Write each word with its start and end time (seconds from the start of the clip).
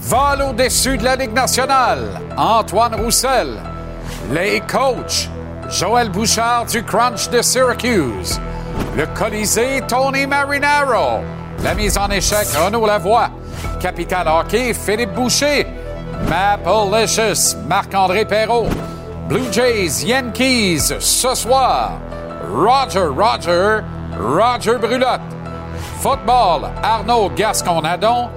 Vol 0.00 0.42
au-dessus 0.42 0.98
de 0.98 1.04
la 1.04 1.16
Ligue 1.16 1.32
nationale. 1.32 2.20
Antoine 2.36 2.94
Roussel. 2.94 3.60
Les 4.32 4.60
coachs. 4.60 5.28
Joël 5.70 6.10
Bouchard 6.10 6.66
du 6.66 6.82
Crunch 6.82 7.30
de 7.30 7.40
Syracuse. 7.42 8.40
Le 8.96 9.06
Colisée, 9.06 9.82
Tony 9.88 10.26
Marinaro. 10.26 11.20
La 11.62 11.74
mise 11.74 11.96
en 11.96 12.08
échec, 12.10 12.46
Renaud 12.54 12.86
Lavoie. 12.86 13.30
Capital 13.80 14.28
Hockey, 14.28 14.74
Philippe 14.74 15.14
Boucher. 15.14 15.66
Maple 16.28 16.94
Licious, 16.94 17.56
Marc-André 17.66 18.24
Perrault. 18.24 18.68
Blue 19.28 19.50
Jays, 19.50 20.04
Yankees, 20.04 20.92
ce 21.00 21.34
soir. 21.34 21.92
Roger, 22.52 23.06
Roger, 23.06 23.80
Roger 24.18 24.78
Brulotte. 24.78 25.20
Football, 26.00 26.70
Arnaud 26.82 27.30
Gascon-Nadon. 27.34 28.28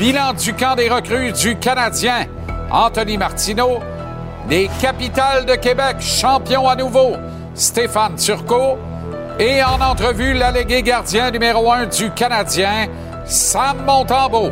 Bilan 0.00 0.32
du 0.32 0.54
camp 0.54 0.76
des 0.76 0.88
recrues 0.88 1.30
du 1.30 1.56
Canadien, 1.56 2.24
Anthony 2.70 3.18
Martineau. 3.18 3.80
Les 4.48 4.70
Capitales 4.80 5.44
de 5.44 5.56
Québec, 5.56 5.96
champion 6.00 6.66
à 6.66 6.74
nouveau, 6.74 7.16
Stéphane 7.54 8.16
Turcot. 8.16 8.78
Et 9.38 9.62
en 9.62 9.78
entrevue, 9.78 10.32
l'allégué 10.32 10.82
gardien 10.82 11.30
numéro 11.30 11.70
un 11.70 11.84
du 11.84 12.10
Canadien, 12.12 12.86
Sam 13.26 13.84
Montembeau. 13.84 14.50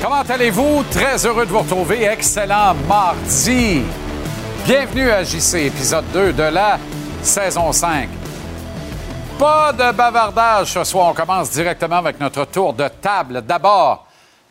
Comment 0.00 0.22
allez-vous? 0.28 0.84
Très 0.92 1.26
heureux 1.26 1.46
de 1.46 1.50
vous 1.50 1.58
retrouver. 1.58 2.04
Excellent 2.04 2.76
mardi. 2.88 3.82
Bienvenue 4.64 5.10
à 5.10 5.24
JC, 5.24 5.66
épisode 5.66 6.04
2 6.12 6.32
de 6.32 6.44
la 6.44 6.78
saison 7.22 7.72
5. 7.72 8.19
Pas 9.40 9.72
de 9.72 9.90
bavardage 9.92 10.66
ce 10.66 10.84
soir. 10.84 11.08
On 11.08 11.14
commence 11.14 11.50
directement 11.50 11.96
avec 11.96 12.20
notre 12.20 12.44
tour 12.44 12.74
de 12.74 12.86
table. 12.88 13.40
D'abord, 13.40 14.06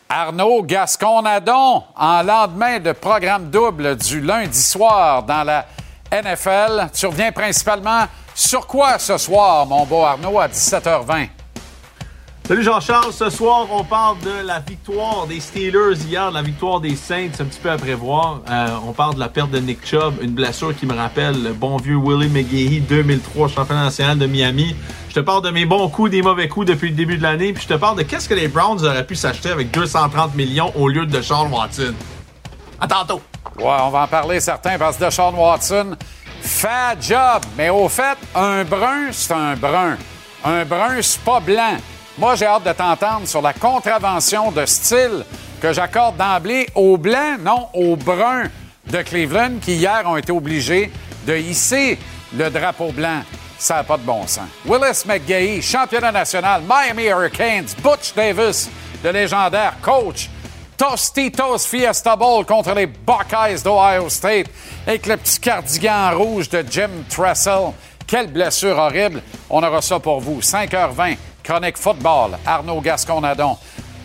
Arnaud 0.09 0.63
Gascon-Nadon, 0.63 1.83
en 1.95 2.23
lendemain 2.23 2.79
de 2.79 2.93
programme 2.93 3.51
double 3.51 3.95
du 3.97 4.19
lundi 4.19 4.59
soir 4.59 5.21
dans 5.21 5.43
la 5.43 5.67
NFL. 6.11 6.89
Tu 6.91 7.05
reviens 7.05 7.31
principalement 7.31 8.05
sur 8.33 8.65
quoi 8.65 8.97
ce 8.97 9.19
soir, 9.19 9.67
mon 9.67 9.85
beau 9.85 10.01
Arnaud, 10.03 10.39
à 10.39 10.47
17h20? 10.47 11.29
Salut 12.49 12.63
Jean-Charles, 12.63 13.13
ce 13.13 13.29
soir 13.29 13.67
on 13.71 13.83
parle 13.83 14.17
de 14.21 14.43
la 14.43 14.57
victoire 14.59 15.27
des 15.27 15.39
Steelers 15.39 15.99
hier, 16.07 16.29
de 16.31 16.33
la 16.33 16.41
victoire 16.41 16.79
des 16.79 16.95
Saints 16.95 17.29
un 17.39 17.45
petit 17.45 17.59
peu 17.59 17.69
à 17.69 17.77
prévoir. 17.77 18.41
Euh, 18.49 18.69
on 18.87 18.91
parle 18.91 19.13
de 19.13 19.19
la 19.19 19.29
perte 19.29 19.51
de 19.51 19.59
Nick 19.59 19.85
Chubb, 19.85 20.15
une 20.19 20.31
blessure 20.31 20.75
qui 20.75 20.87
me 20.87 20.95
rappelle 20.95 21.43
le 21.43 21.53
bon 21.53 21.77
vieux 21.77 21.97
Willie 21.97 22.27
McGahee 22.27 22.79
2003, 22.79 23.49
championnat 23.49 23.83
national 23.83 24.17
de 24.17 24.25
Miami. 24.25 24.75
Je 25.09 25.13
te 25.13 25.19
parle 25.19 25.43
de 25.43 25.51
mes 25.51 25.67
bons 25.67 25.89
coups, 25.89 26.09
des 26.09 26.23
mauvais 26.23 26.47
coups 26.47 26.65
depuis 26.65 26.89
le 26.89 26.95
début 26.95 27.19
de 27.19 27.21
l'année, 27.21 27.53
puis 27.53 27.61
je 27.61 27.67
te 27.67 27.77
parle 27.77 27.99
de 27.99 28.01
qu'est-ce 28.01 28.27
que 28.27 28.33
les 28.33 28.47
Browns 28.47 28.83
auraient 28.83 29.05
pu 29.05 29.13
s'acheter 29.13 29.51
avec 29.51 29.69
230 29.69 30.33
millions 30.33 30.73
au 30.75 30.87
lieu 30.87 31.05
de 31.05 31.21
Sean 31.21 31.47
Watson. 31.51 31.93
À 32.81 32.87
tantôt! 32.87 33.21
Ouais, 33.59 33.77
on 33.83 33.91
va 33.91 34.05
en 34.05 34.07
parler 34.07 34.39
certains 34.39 34.79
parce 34.79 34.97
que 34.97 35.07
Sean 35.11 35.35
Watson 35.35 35.95
fait 36.41 36.97
job, 36.99 37.43
mais 37.55 37.69
au 37.69 37.87
fait, 37.87 38.17
un 38.33 38.63
brun, 38.63 39.11
c'est 39.11 39.33
un 39.33 39.55
brun. 39.55 39.97
Un 40.43 40.65
brun, 40.65 40.99
c'est 40.99 41.21
pas 41.21 41.39
blanc. 41.39 41.77
Moi, 42.19 42.35
j'ai 42.35 42.47
hâte 42.47 42.65
de 42.65 42.73
t'entendre 42.73 43.25
sur 43.25 43.41
la 43.41 43.53
contravention 43.53 44.51
de 44.51 44.65
style 44.65 45.23
que 45.61 45.71
j'accorde 45.71 46.17
d'emblée 46.17 46.67
aux 46.75 46.97
Blancs, 46.97 47.39
non 47.39 47.69
aux 47.73 47.95
Bruns 47.95 48.49
de 48.87 49.01
Cleveland, 49.03 49.59
qui 49.61 49.75
hier 49.75 50.03
ont 50.05 50.17
été 50.17 50.33
obligés 50.33 50.91
de 51.25 51.37
hisser 51.37 51.97
le 52.35 52.49
drapeau 52.49 52.91
blanc. 52.91 53.21
Ça 53.57 53.75
n'a 53.75 53.83
pas 53.85 53.95
de 53.95 54.03
bon 54.03 54.27
sens. 54.27 54.49
Willis 54.65 55.03
McGahee, 55.05 55.61
championnat 55.61 56.11
national, 56.11 56.61
Miami 56.67 57.05
Hurricanes, 57.05 57.67
Butch 57.81 58.13
Davis, 58.13 58.69
le 59.01 59.11
légendaire 59.11 59.75
coach, 59.81 60.29
Tostitos 60.75 61.59
Fiesta 61.59 62.17
Bowl 62.17 62.45
contre 62.45 62.73
les 62.73 62.87
Buckeyes 62.87 63.63
d'Ohio 63.63 64.09
State, 64.09 64.47
avec 64.85 65.05
le 65.05 65.15
petit 65.15 65.39
cardigan 65.39 66.11
rouge 66.17 66.49
de 66.49 66.65
Jim 66.69 66.89
Tressel. 67.09 67.71
Quelle 68.05 68.27
blessure 68.27 68.77
horrible. 68.77 69.21
On 69.49 69.63
aura 69.63 69.81
ça 69.81 69.99
pour 69.99 70.19
vous. 70.19 70.41
5h20. 70.41 71.15
Chronique 71.49 71.79
football, 71.79 72.37
Arnaud 72.45 72.79
Gascon-Nadon. 72.79 73.57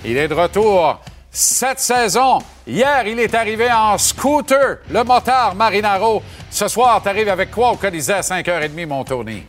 Il 0.02 0.16
est 0.16 0.28
de 0.28 0.32
retour 0.32 0.98
cette 1.30 1.78
saison. 1.78 2.38
Hier, 2.66 3.06
il 3.06 3.20
est 3.20 3.34
arrivé 3.34 3.70
en 3.70 3.98
scooter, 3.98 4.78
le 4.88 5.04
motard 5.04 5.54
Marinaro. 5.54 6.22
Ce 6.48 6.68
soir, 6.68 7.02
t'arrives 7.02 7.28
avec 7.28 7.50
quoi 7.50 7.72
au 7.72 7.76
Colisée 7.76 8.14
à 8.14 8.22
5h30, 8.22 8.86
mon 8.86 9.04
Tony? 9.04 9.42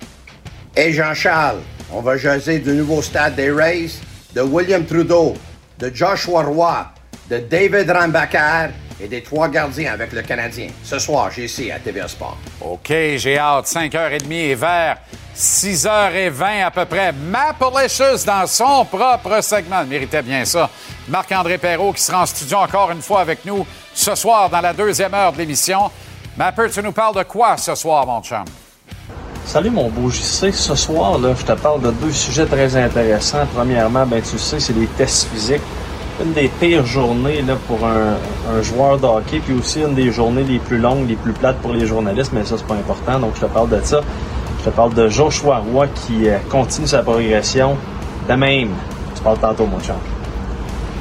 Hey 0.75 0.91
Jean-Charles, 0.91 1.61
on 1.89 2.01
va 2.01 2.17
jaser 2.17 2.59
du 2.59 2.73
nouveau 2.73 3.01
stade 3.01 3.35
des 3.35 3.50
Rays, 3.50 3.91
de 4.34 4.41
William 4.41 4.85
Trudeau, 4.85 5.34
de 5.79 5.89
Joshua 5.94 6.44
Roy, 6.44 6.85
de 7.29 7.38
David 7.38 7.89
Rambacker 7.89 8.72
et 9.00 9.07
des 9.07 9.22
trois 9.22 9.47
gardiens 9.50 9.94
avec 9.94 10.11
le 10.13 10.22
Canadien. 10.22 10.67
Ce 10.83 11.00
soir, 11.00 11.29
j'ai 11.31 11.45
ici 11.45 11.72
à 11.72 11.79
TVA 11.79 12.07
Sport. 12.07 12.38
OK, 12.61 12.88
j'ai 12.89 13.38
hâte. 13.38 13.66
5h30 13.66 14.31
et 14.31 14.56
vers 14.56 14.97
6h20 15.35 16.66
à 16.66 16.72
peu 16.72 16.85
près. 16.85 17.11
Mapalicious 17.11 18.25
dans 18.25 18.47
son 18.47 18.85
propre 18.85 19.41
segment. 19.41 19.81
Il 19.81 19.89
méritait 19.89 20.22
bien 20.22 20.45
ça. 20.45 20.69
Marc-André 21.09 21.57
Perrault 21.57 21.94
qui 21.94 22.01
sera 22.01 22.23
en 22.23 22.25
studio 22.25 22.57
encore 22.57 22.91
une 22.91 23.01
fois 23.01 23.22
avec 23.22 23.44
nous 23.45 23.66
ce 23.94 24.16
soir 24.16 24.50
dans 24.50 24.61
la 24.61 24.73
deuxième 24.73 25.13
heure 25.13 25.34
de 25.34 25.38
l'émission. 25.38 25.91
Mapper, 26.38 26.69
tu 26.69 26.81
nous 26.81 26.91
parles 26.91 27.16
de 27.16 27.23
quoi 27.23 27.57
ce 27.57 27.75
soir, 27.75 28.05
mon 28.05 28.22
chum? 28.22 28.45
Salut 29.45 29.69
mon 29.69 29.89
beau 29.89 30.09
JC. 30.09 30.51
Ce 30.51 30.75
soir, 30.75 31.19
là, 31.19 31.35
je 31.38 31.45
te 31.45 31.51
parle 31.51 31.81
de 31.81 31.91
deux 31.91 32.11
sujets 32.11 32.47
très 32.47 32.75
intéressants. 32.75 33.45
Premièrement, 33.53 34.05
ben, 34.05 34.22
tu 34.22 34.39
sais, 34.39 34.59
c'est 34.59 34.73
les 34.73 34.88
tests 34.88 35.29
physiques. 35.29 35.61
Une 36.24 36.31
des 36.31 36.48
pires 36.48 36.86
journées 36.86 37.42
là, 37.42 37.56
pour 37.68 37.80
un, 37.86 38.62
joueur 38.62 38.98
de 38.98 39.06
hockey, 39.06 39.40
puis 39.40 39.53
aussi 39.53 39.81
une 39.81 39.96
des 39.96 40.12
journées 40.12 40.44
les 40.44 40.59
plus 40.59 40.78
longues, 40.78 41.09
les 41.09 41.16
plus 41.16 41.34
plates 41.34 41.58
pour 41.58 41.74
les 41.74 41.86
journalistes, 41.86 42.31
mais 42.34 42.46
ça, 42.46 42.58
c'est 42.58 42.68
pas 42.68 42.76
important, 42.76 43.20
donc 43.20 43.36
je 43.36 43.42
te 43.42 43.46
parle 43.48 43.70
de 43.70 43.81
ça. 43.81 44.00
Je 44.59 44.70
te 44.70 44.76
parle 44.76 44.94
de 44.94 45.09
Joshua 45.09 45.58
Roy 45.58 45.88
qui 45.88 46.28
euh, 46.30 46.38
continue 46.50 46.88
sa 46.88 47.03
progression. 47.03 47.78
De 48.30 48.34
même, 48.34 48.70
je 49.16 49.22
parle 49.22 49.38
tantôt, 49.40 49.66
mon 49.66 49.80
chum. 49.80 49.98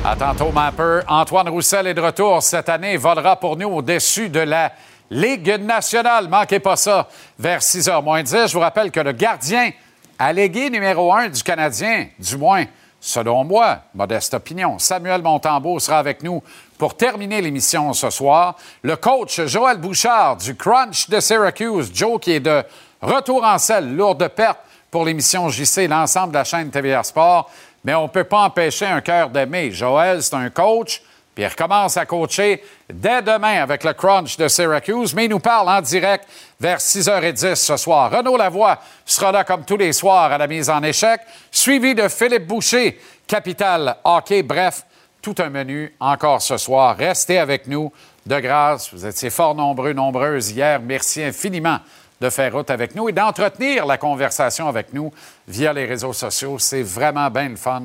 À 0.04 0.16
tantôt, 0.16 0.52
Mapper. 0.52 1.00
Antoine 1.08 1.48
Roussel 1.48 1.86
est 1.86 1.94
de 1.94 2.00
retour 2.00 2.42
cette 2.42 2.68
année. 2.68 2.96
volera 2.98 3.36
pour 3.36 3.56
nous 3.56 3.68
au-dessus 3.68 4.28
de 4.28 4.40
la 4.40 4.72
Ligue 5.10 5.60
nationale. 5.62 6.28
Manquez 6.28 6.58
pas 6.58 6.76
ça. 6.76 7.08
Vers 7.38 7.60
6h 7.60 8.02
moins 8.02 8.22
10, 8.22 8.48
je 8.48 8.52
vous 8.52 8.60
rappelle 8.60 8.90
que 8.90 9.00
le 9.00 9.12
gardien 9.12 9.70
allégué 10.18 10.68
numéro 10.70 11.12
un 11.12 11.28
du 11.28 11.42
Canadien, 11.42 12.06
du 12.18 12.36
moins, 12.36 12.64
selon 13.04 13.44
moi, 13.44 13.80
modeste 13.94 14.32
opinion, 14.32 14.78
Samuel 14.78 15.20
Montembeau 15.20 15.78
sera 15.78 15.98
avec 15.98 16.22
nous 16.22 16.42
pour 16.78 16.96
terminer 16.96 17.42
l'émission 17.42 17.92
ce 17.92 18.08
soir. 18.08 18.56
Le 18.82 18.96
coach 18.96 19.42
Joël 19.44 19.76
Bouchard 19.76 20.38
du 20.38 20.56
Crunch 20.56 21.10
de 21.10 21.20
Syracuse, 21.20 21.90
Joe 21.92 22.18
qui 22.18 22.32
est 22.32 22.40
de 22.40 22.62
Retour 23.02 23.44
en 23.44 23.58
selle, 23.58 23.94
lourde 23.94 24.26
perte 24.28 24.60
pour 24.90 25.04
l'émission 25.04 25.50
JC, 25.50 25.86
l'ensemble 25.86 26.32
de 26.32 26.38
la 26.38 26.44
chaîne 26.44 26.70
TVR 26.70 27.04
Sport. 27.04 27.50
Mais 27.84 27.94
on 27.94 28.04
ne 28.04 28.08
peut 28.08 28.24
pas 28.24 28.44
empêcher 28.44 28.86
un 28.86 29.02
cœur 29.02 29.28
d'aimer. 29.28 29.70
Joël, 29.70 30.22
c'est 30.22 30.34
un 30.34 30.48
coach, 30.48 31.02
puis 31.34 31.42
il 31.42 31.48
recommence 31.48 31.96
à 31.96 32.06
coacher 32.06 32.62
dès 32.88 33.20
demain 33.20 33.62
avec 33.62 33.82
le 33.82 33.92
Crunch 33.92 34.36
de 34.36 34.46
Syracuse. 34.46 35.14
Mais 35.14 35.24
il 35.24 35.30
nous 35.30 35.40
parle 35.40 35.68
en 35.68 35.80
direct 35.80 36.28
vers 36.60 36.78
6h10 36.78 37.56
ce 37.56 37.76
soir. 37.76 38.12
Renaud 38.12 38.36
Lavoie 38.36 38.78
sera 39.04 39.32
là 39.32 39.42
comme 39.42 39.64
tous 39.64 39.76
les 39.76 39.92
soirs 39.92 40.30
à 40.30 40.38
la 40.38 40.46
mise 40.46 40.70
en 40.70 40.82
échec, 40.84 41.20
suivi 41.50 41.94
de 41.94 42.06
Philippe 42.06 42.46
Boucher, 42.46 43.00
Capital 43.26 43.96
Hockey. 44.04 44.44
Bref, 44.44 44.84
tout 45.20 45.34
un 45.38 45.50
menu 45.50 45.92
encore 45.98 46.40
ce 46.40 46.56
soir. 46.56 46.96
Restez 46.96 47.38
avec 47.38 47.66
nous 47.66 47.92
de 48.24 48.38
grâce. 48.38 48.94
Vous 48.94 49.04
étiez 49.04 49.30
fort 49.30 49.56
nombreux, 49.56 49.92
nombreuses 49.92 50.52
hier. 50.52 50.80
Merci 50.80 51.24
infiniment 51.24 51.78
de 52.20 52.30
faire 52.30 52.52
route 52.52 52.70
avec 52.70 52.94
nous 52.94 53.08
et 53.08 53.12
d'entretenir 53.12 53.86
la 53.86 53.98
conversation 53.98 54.68
avec 54.68 54.92
nous 54.92 55.12
via 55.48 55.72
les 55.72 55.84
réseaux 55.84 56.12
sociaux. 56.12 56.60
C'est 56.60 56.82
vraiment 56.82 57.28
bien 57.28 57.48
le 57.48 57.56
fun 57.56 57.82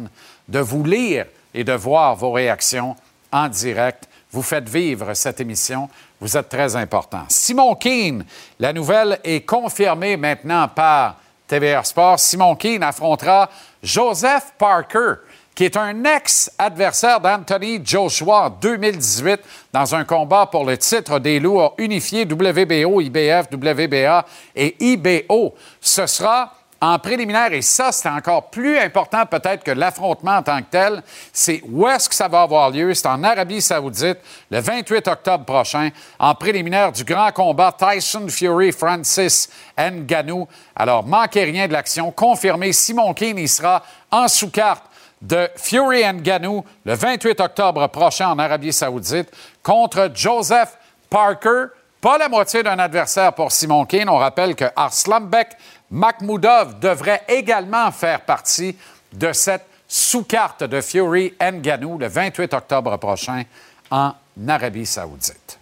de 0.48 0.60
vous 0.60 0.84
lire 0.84 1.26
et 1.54 1.64
de 1.64 1.74
voir 1.74 2.16
vos 2.16 2.32
réactions 2.32 2.96
en 3.32 3.48
direct. 3.48 4.08
Vous 4.32 4.42
faites 4.42 4.70
vivre 4.70 5.14
cette 5.14 5.40
émission. 5.40 5.90
Vous 6.20 6.38
êtes 6.38 6.50
très 6.50 6.76
important. 6.76 7.24
Simon 7.30 7.76
Keane, 7.76 8.26
la 8.60 8.74
nouvelle 8.74 9.20
est 9.24 9.42
confirmée 9.42 10.18
maintenant 10.18 10.68
par 10.68 11.16
TVR 11.48 11.86
Sport. 11.86 12.20
Simon 12.20 12.56
Keane 12.56 12.84
affrontera 12.84 13.50
Joseph 13.82 14.54
Parker 14.58 15.16
qui 15.60 15.66
est 15.66 15.76
un 15.76 16.06
ex-adversaire 16.06 17.20
d'Anthony 17.20 17.82
Joshua 17.84 18.46
en 18.46 18.50
2018 18.50 19.42
dans 19.74 19.94
un 19.94 20.06
combat 20.06 20.46
pour 20.46 20.64
le 20.64 20.78
titre 20.78 21.20
des 21.20 21.38
lourds 21.42 21.76
unifiés 21.78 22.24
WBO, 22.24 23.02
IBF, 23.02 23.48
WBA 23.52 24.26
et 24.56 24.78
IBO. 24.80 25.54
Ce 25.82 26.06
sera 26.06 26.54
en 26.82 26.98
préliminaire, 26.98 27.52
et 27.52 27.62
ça, 27.62 27.92
c'est 27.92 28.10
encore 28.10 28.50
plus 28.50 28.78
important 28.78 29.26
peut-être 29.26 29.64
que 29.64 29.72
l'affrontement 29.72 30.38
en 30.38 30.44
tant 30.44 30.60
que 30.60 30.70
tel, 30.72 31.04
c'est 31.34 31.62
où 31.70 31.88
est-ce 31.88 32.08
que 32.08 32.16
ça 32.16 32.30
va 32.30 32.42
avoir 32.42 32.70
lieu. 32.70 32.94
C'est 32.94 33.08
en 33.08 33.22
Arabie 33.24 33.62
saoudite, 33.62 34.18
le 34.50 34.60
28 34.60 35.08
octobre 35.10 35.44
prochain, 35.44 35.90
en 36.18 36.34
préliminaire 36.36 36.92
du 36.92 37.04
grand 37.04 37.32
combat 37.32 37.76
Tyson 37.78 38.28
Fury-Francis 38.30 39.50
Ngannou. 39.78 40.48
Alors, 40.76 41.06
manquez 41.06 41.44
rien 41.44 41.68
de 41.68 41.74
l'action. 41.74 42.12
Confirmé, 42.12 42.72
Simon 42.72 43.14
Keane 43.14 43.40
y 43.40 43.48
sera 43.48 43.84
en 44.10 44.28
sous-carte 44.28 44.86
de 45.22 45.50
Fury 45.58 46.04
Ngannou 46.04 46.64
le 46.86 46.94
28 46.94 47.42
octobre 47.42 47.88
prochain 47.88 48.30
en 48.30 48.40
Arabie 48.40 48.72
saoudite 48.72 49.30
contre 49.62 50.12
Joseph 50.14 50.78
Parker. 51.10 51.66
Pas 52.00 52.18
la 52.18 52.30
moitié 52.30 52.64
d'un 52.64 52.80
adversaire 52.80 53.34
pour 53.34 53.52
Simon 53.52 53.86
Keane. 53.86 54.08
On 54.08 54.16
rappelle 54.16 54.56
que 54.56 54.66
Arslanbek 54.74 55.50
Makhmoudov 55.92 56.80
devrait 56.80 57.24
également 57.28 57.92
faire 57.92 58.22
partie 58.22 58.78
de 59.12 59.34
cette 59.34 59.66
sous-carte 59.88 60.64
de 60.64 60.82
Fury 60.82 61.34
Ngannou 61.42 61.98
le 61.98 62.08
28 62.08 62.54
octobre 62.54 62.98
prochain 62.98 63.44
en 63.90 64.14
Arabie 64.48 64.86
saoudite. 64.86 65.60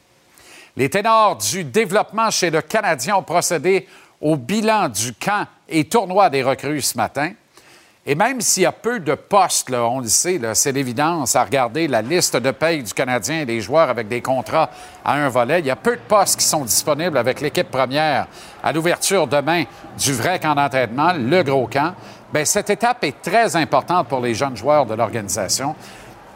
Les 0.75 0.89
ténors 0.89 1.37
du 1.37 1.63
développement 1.63 2.29
chez 2.29 2.49
le 2.49 2.61
Canadien 2.61 3.15
ont 3.15 3.23
procédé 3.23 3.87
au 4.19 4.35
bilan 4.35 4.89
du 4.89 5.13
camp 5.13 5.47
et 5.69 5.85
tournoi 5.85 6.29
des 6.29 6.43
recrues 6.43 6.81
ce 6.81 6.97
matin. 6.97 7.31
Et 8.09 8.15
même 8.15 8.39
s'il 8.39 8.63
y 8.63 8.65
a 8.65 8.71
peu 8.71 9.01
de 9.01 9.15
postes, 9.15 9.69
on 9.69 9.99
le 9.99 10.07
sait, 10.07 10.39
c'est 10.53 10.71
l'évidence 10.71 11.35
à 11.35 11.43
regarder 11.43 11.89
la 11.89 12.01
liste 12.01 12.37
de 12.37 12.51
paye 12.51 12.81
du 12.81 12.93
Canadien 12.93 13.41
et 13.41 13.45
des 13.45 13.59
joueurs 13.59 13.89
avec 13.89 14.07
des 14.07 14.21
contrats 14.21 14.69
à 15.03 15.15
un 15.15 15.27
volet. 15.27 15.59
Il 15.59 15.65
y 15.65 15.71
a 15.71 15.75
peu 15.75 15.97
de 15.97 16.01
postes 16.07 16.39
qui 16.39 16.45
sont 16.45 16.63
disponibles 16.63 17.17
avec 17.17 17.41
l'équipe 17.41 17.69
première 17.69 18.27
à 18.63 18.71
l'ouverture 18.71 19.27
demain 19.27 19.65
du 19.99 20.13
vrai 20.13 20.39
camp 20.39 20.55
d'entraînement, 20.55 21.11
le 21.19 21.43
gros 21.43 21.67
camp. 21.67 21.95
Bien, 22.33 22.45
cette 22.45 22.69
étape 22.69 23.03
est 23.03 23.21
très 23.21 23.57
importante 23.57 24.07
pour 24.07 24.21
les 24.21 24.33
jeunes 24.33 24.55
joueurs 24.55 24.85
de 24.85 24.93
l'organisation. 24.93 25.75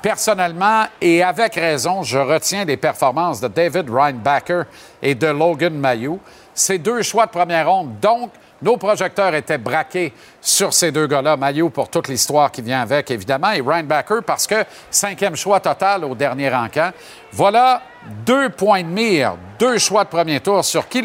Personnellement, 0.02 0.88
et 1.00 1.24
avec 1.24 1.56
raison, 1.56 2.04
je 2.04 2.18
retiens 2.18 2.66
les 2.66 2.76
performances 2.76 3.40
de 3.40 3.48
David 3.48 3.90
Reinbacker 3.90 4.64
et 5.02 5.16
de 5.16 5.28
Logan 5.28 5.76
Mayou. 5.76 6.20
Ces 6.54 6.80
deux 6.80 7.02
choix 7.02 7.28
de 7.28 7.32
première 7.32 7.70
ronde, 7.70 7.98
donc, 8.02 8.32
nos 8.62 8.78
projecteurs 8.78 9.34
étaient 9.34 9.58
braqués 9.58 10.14
sur 10.40 10.74
ces 10.74 10.92
deux 10.92 11.08
gars-là. 11.08 11.36
Maillot 11.38 11.70
pour 11.70 11.90
toute 11.90 12.08
l'histoire 12.08 12.52
qui 12.52 12.62
vient 12.62 12.82
avec, 12.82 13.10
évidemment, 13.12 13.52
et 13.52 13.62
Ryan 13.62 13.84
Backer 13.84 14.24
parce 14.26 14.46
que 14.46 14.64
cinquième 14.90 15.36
choix 15.36 15.60
total 15.60 16.06
au 16.06 16.16
dernier 16.16 16.54
encamp. 16.54 16.92
Voilà 17.32 17.82
deux 18.26 18.50
points 18.50 18.84
de 18.84 18.88
mire, 18.88 19.36
deux 19.60 19.78
choix 19.78 20.04
de 20.04 20.10
premier 20.10 20.40
tour 20.40 20.64
sur 20.64 20.88
qui 20.88 21.04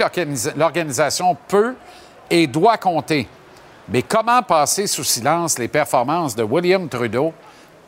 l'organisation 0.56 1.36
peut 1.48 1.74
et 2.30 2.46
doit 2.46 2.76
compter. 2.76 3.28
Mais 3.88 4.02
comment 4.02 4.42
passer 4.42 4.86
sous 4.86 5.04
silence 5.04 5.58
les 5.58 5.68
performances 5.68 6.34
de 6.34 6.42
William 6.42 6.88
Trudeau, 6.88 7.32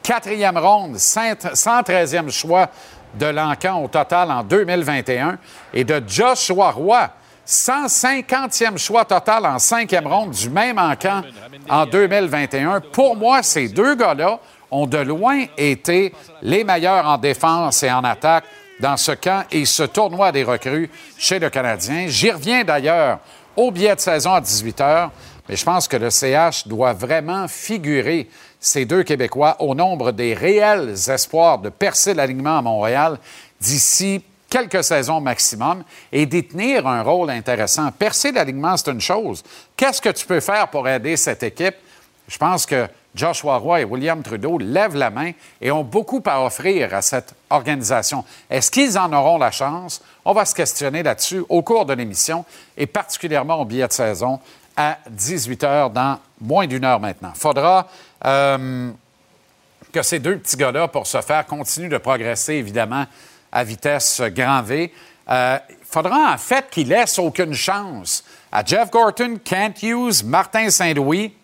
quatrième 0.03 0.57
ronde, 0.57 0.97
113e 0.97 2.31
choix 2.31 2.69
de 3.15 3.27
l'encan 3.27 3.83
au 3.83 3.89
total 3.89 4.31
en 4.31 4.45
2021, 4.45 5.39
et 5.75 5.85
de 5.85 6.03
Joshua 6.07 6.71
Roy, 6.71 7.11
150e 7.49 8.77
choix 8.77 9.07
total 9.07 9.47
en 9.47 9.59
cinquième 9.59 10.07
ronde 10.07 10.33
du 10.33 10.51
même 10.51 10.79
encamp 10.79 11.23
en 11.71 11.87
2021. 11.87 12.83
Pour 12.93 13.17
moi, 13.17 13.43
ces 13.43 13.69
deux 13.69 13.95
gars-là 13.95 14.39
ont 14.71 14.87
de 14.87 14.99
loin 14.99 15.45
été 15.57 16.13
les 16.43 16.63
meilleurs 16.63 17.07
en 17.07 17.17
défense 17.17 17.83
et 17.83 17.91
en 17.91 18.05
attaque 18.05 18.45
dans 18.81 18.99
ce 18.99 19.13
camp 19.13 19.45
et 19.51 19.65
ce 19.65 19.83
tournoi 19.85 20.31
des 20.31 20.45
recrues 20.45 20.91
chez 21.17 21.39
le 21.39 21.49
Canadien. 21.49 22.05
J'y 22.09 22.31
reviens 22.31 22.65
d'ailleurs 22.65 23.19
au 23.57 23.71
billet 23.71 23.95
de 23.95 24.01
saison 24.01 24.35
à 24.35 24.43
18 24.43 24.79
h, 24.81 25.09
mais 25.49 25.57
je 25.57 25.65
pense 25.65 25.89
que 25.89 25.97
le 25.97 26.11
CH 26.11 26.69
doit 26.69 26.93
vraiment 26.93 27.49
figurer 27.49 28.29
ces 28.61 28.85
deux 28.85 29.05
Québécois 29.05 29.57
au 29.61 29.75
nombre 29.75 30.13
des 30.13 30.35
réels 30.35 30.95
espoirs 31.09 31.59
de 31.59 31.71
percer 31.71 32.13
l'alignement 32.13 32.59
à 32.59 32.63
Montréal 32.63 33.19
d'ici 33.59 34.23
quelques 34.49 34.85
saisons 34.85 35.21
maximum 35.21 35.85
et 36.13 36.27
détenir 36.27 36.87
un 36.87 37.03
rôle 37.03 37.31
intéressant. 37.31 37.91
Percer 37.93 38.33
l'alignement, 38.33 38.77
c'est 38.77 38.91
une 38.91 39.01
chose. 39.01 39.43
Qu'est-ce 39.77 40.01
que 40.01 40.09
tu 40.11 40.27
peux 40.27 40.41
faire 40.41 40.69
pour 40.69 40.89
aider 40.89 41.17
cette 41.17 41.43
équipe? 41.43 41.77
Je 42.29 42.39
pense 42.39 42.67
que 42.67 42.89
Joshua 43.15 43.57
Roy 43.57 43.81
et 43.81 43.85
William 43.85 44.23
Trudeau 44.23 44.59
lèvent 44.59 44.95
la 44.95 45.11
main 45.11 45.33
et 45.61 45.71
ont 45.71 45.83
beaucoup 45.83 46.23
à 46.27 46.45
offrir 46.45 46.95
à 46.95 47.03
cette 47.03 47.35
organisation. 47.51 48.25
Est-ce 48.51 48.71
qu'ils 48.71 48.99
en 48.99 49.13
auront 49.13 49.39
la 49.39 49.51
chance? 49.51 50.03
On 50.25 50.33
va 50.33 50.45
se 50.45 50.55
questionner 50.55 51.03
là-dessus 51.03 51.43
au 51.49 51.63
cours 51.63 51.87
de 51.87 51.95
l'émission 51.95 52.45
et 52.77 52.87
particulièrement 52.87 53.61
au 53.61 53.65
billet 53.65 53.89
de 53.89 53.93
saison 53.93 54.39
à 54.77 54.99
18 55.11 55.65
heures 55.65 55.91
dans 55.91 56.19
moins 56.41 56.67
d'une 56.67 56.85
heure 56.85 57.01
maintenant. 57.01 57.33
Il 57.35 57.41
faudra 57.41 57.89
euh, 58.25 58.91
que 59.93 60.03
ces 60.03 60.19
deux 60.19 60.39
petits 60.39 60.57
gars-là, 60.57 60.87
pour 60.87 61.07
se 61.07 61.21
faire, 61.21 61.47
continuent 61.47 61.91
de 61.91 61.99
progresser, 61.99 62.55
évidemment, 62.55 63.07
à 63.53 63.65
vitesse 63.65 64.21
grand 64.29 64.63
V. 64.63 64.93
Euh, 65.29 65.59
il 65.69 65.77
faudra 65.83 66.33
en 66.33 66.39
fait 66.39 66.67
qu'il 66.71 66.89
laisse 66.89 67.19
aucune 67.19 67.55
chance 67.55 68.25
à 68.51 68.65
Jeff 68.65 68.91
Gorton, 68.91 69.39
Kent 69.45 69.83
Hughes, 69.83 70.25
Martin 70.25 70.71
Saint-Louis 70.71 71.35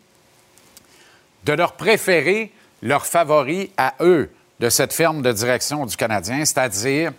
de 1.45 1.53
leur 1.53 1.73
préférer 1.73 2.53
leur 2.83 3.07
favori 3.07 3.71
à 3.77 3.95
eux 4.01 4.31
de 4.61 4.69
cette 4.69 4.93
ferme 4.93 5.23
de 5.23 5.33
direction 5.33 5.85
du 5.85 5.97
Canadien, 5.97 6.45
c'est-à-dire 6.45 7.13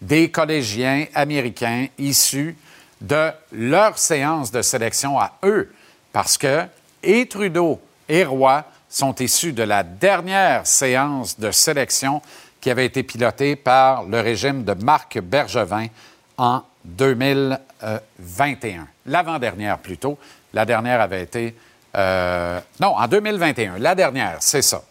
des 0.00 0.30
collégiens 0.30 1.06
américains 1.14 1.86
issus 1.98 2.56
de 3.00 3.30
leur 3.52 3.98
séance 3.98 4.50
de 4.50 4.62
sélection 4.62 5.18
à 5.18 5.34
eux, 5.44 5.72
parce 6.12 6.38
que 6.38 6.64
et 7.02 7.26
Trudeau 7.26 7.80
et 8.08 8.24
Roy 8.24 8.64
sont 8.88 9.14
issus 9.16 9.52
de 9.52 9.62
la 9.62 9.82
dernière 9.82 10.66
séance 10.66 11.38
de 11.38 11.50
sélection 11.50 12.22
qui 12.60 12.70
avait 12.70 12.86
été 12.86 13.02
piloté 13.02 13.56
par 13.56 14.04
le 14.04 14.20
régime 14.20 14.64
de 14.64 14.74
Marc 14.74 15.18
Bergevin 15.20 15.86
en 16.36 16.62
2021. 16.84 18.86
L'avant-dernière 19.06 19.78
plutôt. 19.78 20.18
La 20.52 20.64
dernière 20.64 21.00
avait 21.00 21.22
été... 21.22 21.54
Euh, 21.96 22.60
non, 22.80 22.96
en 22.96 23.06
2021. 23.06 23.78
La 23.78 23.94
dernière, 23.94 24.36
c'est 24.40 24.62
ça. 24.62 24.82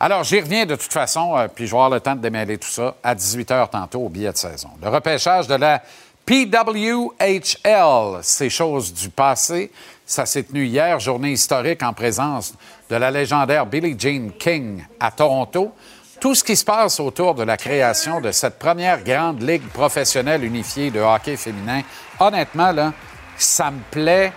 Alors, 0.00 0.24
j'y 0.24 0.40
reviens 0.40 0.66
de 0.66 0.74
toute 0.74 0.92
façon, 0.92 1.36
euh, 1.36 1.48
puis 1.48 1.66
je 1.66 1.70
vais 1.70 1.76
avoir 1.76 1.90
le 1.90 2.00
temps 2.00 2.14
de 2.14 2.20
démêler 2.20 2.58
tout 2.58 2.68
ça 2.68 2.96
à 3.02 3.14
18 3.14 3.50
h 3.50 3.70
tantôt 3.70 4.00
au 4.00 4.08
billet 4.08 4.32
de 4.32 4.36
saison. 4.36 4.70
Le 4.82 4.88
repêchage 4.88 5.46
de 5.46 5.54
la 5.54 5.82
PWHL, 6.26 8.18
c'est 8.22 8.50
chose 8.50 8.92
du 8.92 9.10
passé. 9.10 9.70
Ça 10.04 10.26
s'est 10.26 10.42
tenu 10.42 10.66
hier, 10.66 10.98
journée 10.98 11.32
historique 11.32 11.82
en 11.82 11.92
présence 11.92 12.54
de 12.90 12.96
la 12.96 13.10
légendaire 13.10 13.66
Billie 13.66 13.96
Jean 13.98 14.30
King 14.38 14.84
à 15.00 15.10
Toronto 15.10 15.72
tout 16.20 16.34
ce 16.34 16.44
qui 16.44 16.56
se 16.56 16.64
passe 16.64 17.00
autour 17.00 17.34
de 17.34 17.42
la 17.42 17.56
création 17.56 18.20
de 18.20 18.32
cette 18.32 18.58
première 18.58 19.02
grande 19.02 19.42
ligue 19.42 19.66
professionnelle 19.68 20.44
unifiée 20.44 20.90
de 20.90 21.00
hockey 21.00 21.36
féminin, 21.36 21.82
honnêtement, 22.20 22.72
là, 22.72 22.92
ça 23.36 23.70
me 23.70 23.80
plaît, 23.90 24.32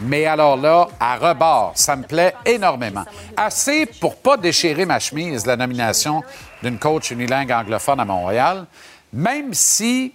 mais 0.00 0.26
alors 0.26 0.56
là, 0.56 0.88
à 0.98 1.16
rebord, 1.16 1.72
ça 1.74 1.96
me 1.96 2.02
plaît 2.02 2.34
énormément. 2.44 3.04
Assez 3.36 3.86
pour 3.86 4.16
pas 4.16 4.36
déchirer 4.36 4.86
ma 4.86 4.98
chemise, 4.98 5.46
la 5.46 5.56
nomination 5.56 6.22
d'une 6.62 6.78
coach 6.78 7.10
unilingue 7.10 7.52
anglophone 7.52 8.00
à 8.00 8.04
Montréal, 8.04 8.66
même 9.12 9.54
si 9.54 10.12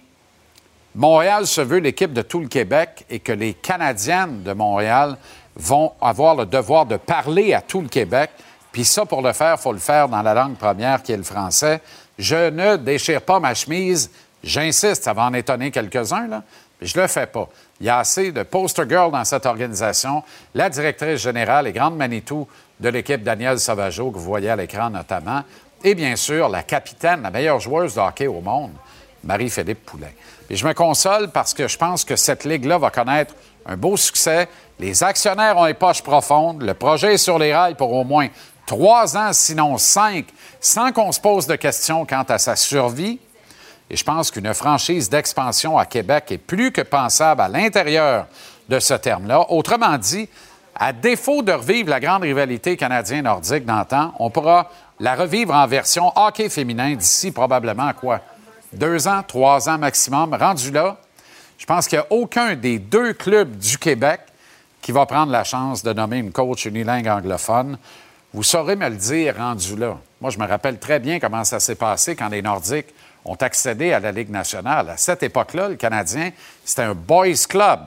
Montréal 0.94 1.46
se 1.46 1.60
veut 1.60 1.78
l'équipe 1.78 2.12
de 2.12 2.22
tout 2.22 2.40
le 2.40 2.48
Québec 2.48 3.04
et 3.08 3.20
que 3.20 3.32
les 3.32 3.54
Canadiennes 3.54 4.42
de 4.42 4.52
Montréal 4.52 5.16
vont 5.56 5.92
avoir 6.00 6.34
le 6.34 6.46
devoir 6.46 6.86
de 6.86 6.96
parler 6.96 7.54
à 7.54 7.60
tout 7.60 7.80
le 7.80 7.88
Québec. 7.88 8.30
Puis 8.72 8.84
ça, 8.84 9.04
pour 9.04 9.22
le 9.22 9.32
faire, 9.32 9.56
il 9.58 9.62
faut 9.62 9.72
le 9.72 9.78
faire 9.78 10.08
dans 10.08 10.22
la 10.22 10.34
langue 10.34 10.56
première 10.56 11.02
qui 11.02 11.12
est 11.12 11.16
le 11.16 11.22
français. 11.22 11.80
Je 12.18 12.50
ne 12.50 12.76
déchire 12.76 13.22
pas 13.22 13.40
ma 13.40 13.54
chemise. 13.54 14.10
J'insiste, 14.44 15.04
ça 15.04 15.12
va 15.12 15.24
en 15.24 15.34
étonner 15.34 15.70
quelques-uns, 15.70 16.28
mais 16.28 16.86
je 16.86 16.98
le 16.98 17.06
fais 17.06 17.26
pas. 17.26 17.48
Il 17.80 17.86
y 17.86 17.90
a 17.90 17.98
assez 17.98 18.32
de 18.32 18.42
poster 18.42 18.88
girls 18.88 19.10
dans 19.10 19.24
cette 19.24 19.46
organisation. 19.46 20.22
La 20.54 20.70
directrice 20.70 21.20
générale 21.20 21.66
et 21.66 21.72
grande 21.72 21.96
Manitou 21.96 22.46
de 22.78 22.88
l'équipe 22.88 23.22
Danielle 23.22 23.58
Sauvageau, 23.58 24.10
que 24.10 24.18
vous 24.18 24.24
voyez 24.24 24.50
à 24.50 24.56
l'écran 24.56 24.90
notamment, 24.90 25.42
et 25.82 25.94
bien 25.94 26.16
sûr 26.16 26.48
la 26.48 26.62
capitaine, 26.62 27.22
la 27.22 27.30
meilleure 27.30 27.60
joueuse 27.60 27.94
de 27.94 28.00
hockey 28.00 28.26
au 28.26 28.40
monde, 28.40 28.72
Marie-Philippe 29.24 29.84
Poulet. 29.84 30.14
Et 30.48 30.56
je 30.56 30.66
me 30.66 30.72
console 30.72 31.30
parce 31.30 31.54
que 31.54 31.68
je 31.68 31.76
pense 31.76 32.04
que 32.04 32.16
cette 32.16 32.44
ligue-là 32.44 32.78
va 32.78 32.90
connaître 32.90 33.34
un 33.66 33.76
beau 33.76 33.96
succès. 33.96 34.48
Les 34.78 35.02
actionnaires 35.02 35.56
ont 35.56 35.64
les 35.64 35.74
poches 35.74 36.02
profondes. 36.02 36.62
Le 36.62 36.74
projet 36.74 37.14
est 37.14 37.18
sur 37.18 37.38
les 37.38 37.54
rails 37.54 37.74
pour 37.74 37.92
au 37.92 38.04
moins 38.04 38.28
trois 38.70 39.16
ans, 39.16 39.32
sinon 39.32 39.78
cinq, 39.78 40.26
sans 40.60 40.92
qu'on 40.92 41.10
se 41.10 41.18
pose 41.18 41.48
de 41.48 41.56
questions 41.56 42.06
quant 42.06 42.22
à 42.28 42.38
sa 42.38 42.54
survie. 42.54 43.18
Et 43.90 43.96
je 43.96 44.04
pense 44.04 44.30
qu'une 44.30 44.54
franchise 44.54 45.10
d'expansion 45.10 45.76
à 45.76 45.86
Québec 45.86 46.26
est 46.30 46.38
plus 46.38 46.70
que 46.70 46.82
pensable 46.82 47.40
à 47.40 47.48
l'intérieur 47.48 48.28
de 48.68 48.78
ce 48.78 48.94
terme-là. 48.94 49.50
Autrement 49.50 49.98
dit, 49.98 50.28
à 50.76 50.92
défaut 50.92 51.42
de 51.42 51.50
revivre 51.50 51.90
la 51.90 51.98
grande 51.98 52.22
rivalité 52.22 52.76
canadien-nordique 52.76 53.64
d'antan, 53.64 54.14
on 54.20 54.30
pourra 54.30 54.70
la 55.00 55.16
revivre 55.16 55.52
en 55.52 55.66
version 55.66 56.12
hockey 56.14 56.48
féminin 56.48 56.94
d'ici 56.94 57.32
probablement 57.32 57.92
quoi? 57.92 58.20
Deux 58.72 59.08
ans, 59.08 59.24
trois 59.26 59.68
ans 59.68 59.78
maximum. 59.78 60.32
Rendu 60.32 60.70
là, 60.70 60.96
je 61.58 61.66
pense 61.66 61.88
qu'il 61.88 61.98
n'y 61.98 62.04
a 62.04 62.12
aucun 62.12 62.54
des 62.54 62.78
deux 62.78 63.14
clubs 63.14 63.50
du 63.56 63.76
Québec 63.78 64.20
qui 64.80 64.92
va 64.92 65.06
prendre 65.06 65.32
la 65.32 65.42
chance 65.42 65.82
de 65.82 65.92
nommer 65.92 66.18
une 66.18 66.30
coach 66.30 66.66
unilingue 66.66 67.08
anglophone. 67.08 67.76
Vous 68.32 68.44
saurez 68.44 68.76
me 68.76 68.88
le 68.88 68.96
dire 68.96 69.36
rendu 69.36 69.74
là. 69.76 69.98
Moi, 70.20 70.30
je 70.30 70.38
me 70.38 70.46
rappelle 70.46 70.78
très 70.78 71.00
bien 71.00 71.18
comment 71.18 71.42
ça 71.42 71.58
s'est 71.58 71.74
passé 71.74 72.14
quand 72.14 72.28
les 72.28 72.42
Nordiques 72.42 72.94
ont 73.24 73.34
accédé 73.34 73.92
à 73.92 73.98
la 73.98 74.12
Ligue 74.12 74.30
nationale. 74.30 74.90
À 74.90 74.96
cette 74.96 75.22
époque-là, 75.22 75.68
le 75.68 75.74
Canadien, 75.74 76.30
c'était 76.64 76.82
un 76.82 76.94
boys 76.94 77.46
club. 77.48 77.80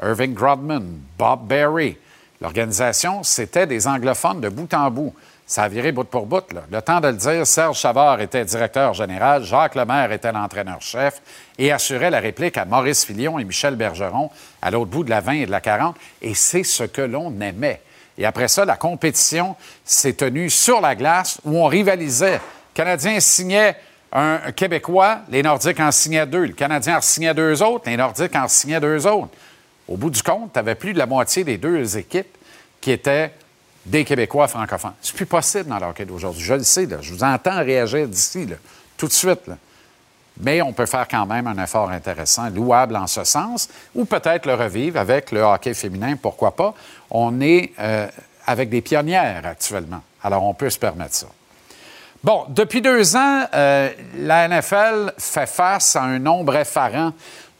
Irving 0.00 0.32
Grodman, 0.32 1.00
Bob 1.18 1.46
Berry. 1.46 1.96
L'organisation, 2.40 3.22
c'était 3.22 3.66
des 3.66 3.88
anglophones 3.88 4.40
de 4.40 4.48
bout 4.48 4.72
en 4.74 4.90
bout. 4.90 5.14
Ça 5.46 5.64
a 5.64 5.68
viré 5.68 5.90
bout 5.90 6.04
pour 6.04 6.26
bout. 6.26 6.44
Le 6.70 6.82
temps 6.82 7.00
de 7.00 7.08
le 7.08 7.14
dire, 7.14 7.46
Serge 7.46 7.78
Chavard 7.78 8.20
était 8.20 8.44
directeur 8.44 8.94
général, 8.94 9.44
Jacques 9.44 9.76
Lemaire 9.76 10.10
était 10.12 10.32
l'entraîneur-chef 10.32 11.22
et 11.58 11.72
assurait 11.72 12.10
la 12.10 12.20
réplique 12.20 12.58
à 12.58 12.64
Maurice 12.64 13.04
Filion 13.04 13.38
et 13.38 13.44
Michel 13.44 13.76
Bergeron 13.76 14.30
à 14.60 14.70
l'autre 14.70 14.90
bout 14.90 15.04
de 15.04 15.10
la 15.10 15.20
20 15.20 15.32
et 15.32 15.46
de 15.46 15.50
la 15.50 15.60
40. 15.60 15.96
Et 16.20 16.34
c'est 16.34 16.64
ce 16.64 16.82
que 16.84 17.02
l'on 17.02 17.40
aimait. 17.40 17.80
Et 18.18 18.24
après 18.24 18.48
ça, 18.48 18.64
la 18.64 18.76
compétition 18.76 19.56
s'est 19.84 20.14
tenue 20.14 20.50
sur 20.50 20.80
la 20.80 20.94
glace 20.94 21.38
où 21.44 21.58
on 21.58 21.66
rivalisait. 21.66 22.34
Le 22.34 22.74
Canadien 22.74 23.20
signait 23.20 23.76
un 24.12 24.52
Québécois, 24.52 25.20
les 25.28 25.42
Nordiques 25.42 25.80
en 25.80 25.90
signaient 25.90 26.26
deux. 26.26 26.46
Le 26.46 26.52
Canadien 26.52 26.98
en 26.98 27.00
signait 27.00 27.34
deux 27.34 27.62
autres, 27.62 27.88
les 27.88 27.96
Nordiques 27.96 28.34
en 28.34 28.48
signaient 28.48 28.80
deux 28.80 29.06
autres. 29.06 29.32
Au 29.88 29.96
bout 29.96 30.10
du 30.10 30.22
compte, 30.22 30.52
tu 30.52 30.58
avais 30.58 30.74
plus 30.74 30.92
de 30.92 30.98
la 30.98 31.06
moitié 31.06 31.44
des 31.44 31.58
deux 31.58 31.96
équipes 31.96 32.36
qui 32.80 32.90
étaient 32.90 33.32
des 33.84 34.04
Québécois 34.04 34.48
francophones. 34.48 34.94
C'est 35.00 35.14
plus 35.14 35.26
possible 35.26 35.68
dans 35.68 35.78
l'hockey 35.78 36.04
d'aujourd'hui. 36.04 36.42
Je 36.42 36.54
le 36.54 36.64
sais, 36.64 36.88
je 37.00 37.12
vous 37.12 37.22
entends 37.22 37.62
réagir 37.62 38.08
d'ici, 38.08 38.48
tout 38.96 39.06
de 39.06 39.12
suite. 39.12 39.50
Mais 40.38 40.60
on 40.60 40.72
peut 40.72 40.86
faire 40.86 41.08
quand 41.08 41.24
même 41.24 41.46
un 41.46 41.62
effort 41.62 41.88
intéressant, 41.90 42.50
louable 42.50 42.96
en 42.96 43.06
ce 43.06 43.24
sens, 43.24 43.68
ou 43.94 44.04
peut-être 44.04 44.46
le 44.46 44.54
revivre 44.54 44.98
avec 45.00 45.32
le 45.32 45.40
hockey 45.40 45.72
féminin, 45.72 46.16
pourquoi 46.20 46.54
pas. 46.54 46.74
On 47.10 47.40
est 47.40 47.72
euh, 47.78 48.08
avec 48.46 48.68
des 48.68 48.80
pionnières 48.80 49.42
actuellement. 49.44 50.02
Alors, 50.22 50.44
on 50.44 50.54
peut 50.54 50.70
se 50.70 50.78
permettre 50.78 51.14
ça. 51.14 51.26
Bon, 52.24 52.44
depuis 52.48 52.80
deux 52.80 53.14
ans, 53.14 53.44
euh, 53.54 53.90
la 54.16 54.48
NFL 54.48 55.12
fait 55.18 55.46
face 55.46 55.94
à 55.96 56.02
un 56.02 56.18
nombre 56.18 56.56
effarant 56.56 57.12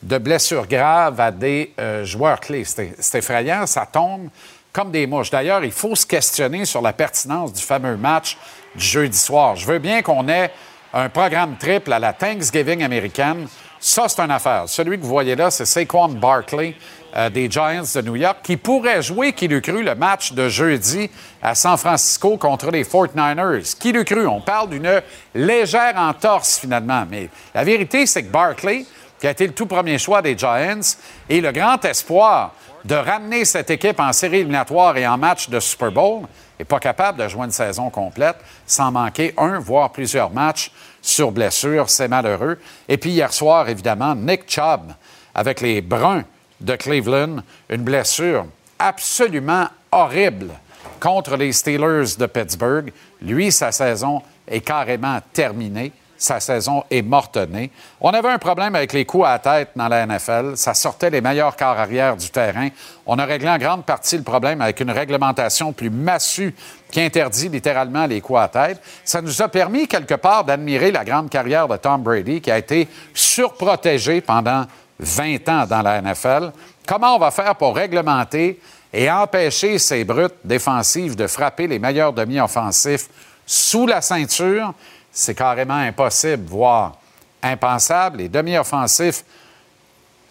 de 0.02 0.18
blessures 0.18 0.66
graves 0.66 1.20
à 1.20 1.30
des 1.30 1.72
euh, 1.78 2.04
joueurs 2.04 2.40
clés. 2.40 2.64
C'est 2.64 3.18
effrayant, 3.18 3.66
ça 3.66 3.86
tombe 3.86 4.28
comme 4.72 4.90
des 4.90 5.06
mouches. 5.06 5.30
D'ailleurs, 5.30 5.64
il 5.64 5.72
faut 5.72 5.94
se 5.94 6.04
questionner 6.04 6.64
sur 6.64 6.82
la 6.82 6.92
pertinence 6.92 7.52
du 7.52 7.62
fameux 7.62 7.96
match 7.96 8.36
du 8.74 8.84
jeudi 8.84 9.16
soir. 9.16 9.56
Je 9.56 9.66
veux 9.66 9.78
bien 9.78 10.02
qu'on 10.02 10.28
ait 10.28 10.50
un 10.92 11.08
programme 11.08 11.56
triple 11.56 11.92
à 11.92 11.98
la 11.98 12.12
Thanksgiving 12.12 12.82
américaine. 12.82 13.48
Ça, 13.80 14.08
c'est 14.08 14.20
une 14.20 14.30
affaire. 14.30 14.64
Celui 14.66 14.98
que 14.98 15.02
vous 15.02 15.08
voyez 15.08 15.36
là, 15.36 15.50
c'est 15.50 15.64
Saquon 15.64 16.08
Barkley 16.08 16.74
euh, 17.14 17.30
des 17.30 17.50
Giants 17.50 17.82
de 17.94 18.02
New 18.02 18.16
York, 18.16 18.38
qui 18.42 18.56
pourrait 18.56 19.02
jouer, 19.02 19.32
qui 19.32 19.48
l'eût 19.48 19.60
cru, 19.60 19.82
le 19.82 19.94
match 19.94 20.32
de 20.32 20.48
jeudi 20.48 21.10
à 21.42 21.54
San 21.54 21.76
Francisco 21.76 22.36
contre 22.36 22.70
les 22.70 22.84
49ers. 22.84 23.76
Qui 23.78 23.92
l'eût 23.92 24.04
cru? 24.04 24.26
On 24.26 24.40
parle 24.40 24.70
d'une 24.70 25.02
légère 25.34 25.96
entorse, 25.96 26.58
finalement. 26.58 27.04
Mais 27.10 27.28
la 27.54 27.64
vérité, 27.64 28.06
c'est 28.06 28.24
que 28.24 28.30
Barkley, 28.30 28.84
qui 29.20 29.26
a 29.26 29.30
été 29.30 29.46
le 29.46 29.52
tout 29.52 29.66
premier 29.66 29.98
choix 29.98 30.22
des 30.22 30.36
Giants, 30.36 30.80
est 31.28 31.40
le 31.40 31.52
grand 31.52 31.84
espoir 31.84 32.54
de 32.84 32.94
ramener 32.94 33.44
cette 33.44 33.70
équipe 33.70 33.98
en 33.98 34.12
série 34.12 34.38
éliminatoire 34.38 34.96
et 34.96 35.06
en 35.06 35.18
match 35.18 35.48
de 35.48 35.58
Super 35.58 35.90
Bowl, 35.90 36.22
n'est 36.58 36.64
pas 36.64 36.78
capable 36.78 37.22
de 37.22 37.28
jouer 37.28 37.44
une 37.44 37.50
saison 37.50 37.90
complète 37.90 38.36
sans 38.66 38.90
manquer 38.90 39.34
un, 39.36 39.58
voire 39.58 39.90
plusieurs 39.90 40.30
matchs 40.30 40.70
sur 41.02 41.32
blessure. 41.32 41.90
C'est 41.90 42.08
malheureux. 42.08 42.58
Et 42.88 42.96
puis 42.96 43.10
hier 43.10 43.32
soir, 43.32 43.68
évidemment, 43.68 44.14
Nick 44.14 44.48
Chubb 44.48 44.92
avec 45.34 45.60
les 45.60 45.82
Bruns 45.82 46.24
de 46.60 46.76
Cleveland, 46.76 47.42
une 47.68 47.82
blessure 47.82 48.46
absolument 48.78 49.66
horrible 49.92 50.52
contre 51.00 51.36
les 51.36 51.52
Steelers 51.52 52.16
de 52.18 52.26
Pittsburgh. 52.26 52.92
Lui, 53.22 53.52
sa 53.52 53.72
saison 53.72 54.22
est 54.48 54.60
carrément 54.60 55.18
terminée 55.32 55.92
sa 56.18 56.40
saison 56.40 56.84
est 56.90 57.02
mortonnée. 57.02 57.70
On 58.00 58.10
avait 58.10 58.30
un 58.30 58.38
problème 58.38 58.74
avec 58.74 58.92
les 58.92 59.04
coups 59.04 59.26
à 59.26 59.38
tête 59.38 59.70
dans 59.76 59.88
la 59.88 60.06
NFL. 60.06 60.56
Ça 60.56 60.74
sortait 60.74 61.10
les 61.10 61.20
meilleurs 61.20 61.56
quarts 61.56 61.78
arrière 61.78 62.16
du 62.16 62.30
terrain. 62.30 62.68
On 63.06 63.18
a 63.18 63.24
réglé 63.24 63.48
en 63.48 63.58
grande 63.58 63.84
partie 63.84 64.16
le 64.16 64.22
problème 64.22 64.60
avec 64.60 64.80
une 64.80 64.90
réglementation 64.90 65.72
plus 65.72 65.90
massue 65.90 66.54
qui 66.90 67.00
interdit 67.00 67.48
littéralement 67.48 68.06
les 68.06 68.20
coups 68.20 68.40
à 68.40 68.48
tête. 68.48 68.80
Ça 69.04 69.20
nous 69.20 69.42
a 69.42 69.48
permis 69.48 69.86
quelque 69.86 70.14
part 70.14 70.44
d'admirer 70.44 70.90
la 70.90 71.04
grande 71.04 71.28
carrière 71.28 71.68
de 71.68 71.76
Tom 71.76 72.02
Brady 72.02 72.40
qui 72.40 72.50
a 72.50 72.58
été 72.58 72.88
surprotégé 73.12 74.20
pendant 74.20 74.64
20 74.98 75.48
ans 75.48 75.66
dans 75.66 75.82
la 75.82 76.00
NFL. 76.00 76.52
Comment 76.86 77.16
on 77.16 77.18
va 77.18 77.30
faire 77.30 77.56
pour 77.56 77.76
réglementer 77.76 78.60
et 78.92 79.10
empêcher 79.10 79.78
ces 79.78 80.04
brutes 80.04 80.36
défensives 80.44 81.16
de 81.16 81.26
frapper 81.26 81.66
les 81.66 81.78
meilleurs 81.78 82.12
demi-offensifs 82.12 83.08
sous 83.46 83.86
la 83.86 84.00
ceinture? 84.00 84.72
c'est 85.16 85.34
carrément 85.34 85.74
impossible, 85.74 86.44
voire 86.46 86.98
impensable. 87.42 88.18
Les 88.18 88.28
demi-offensifs 88.28 89.24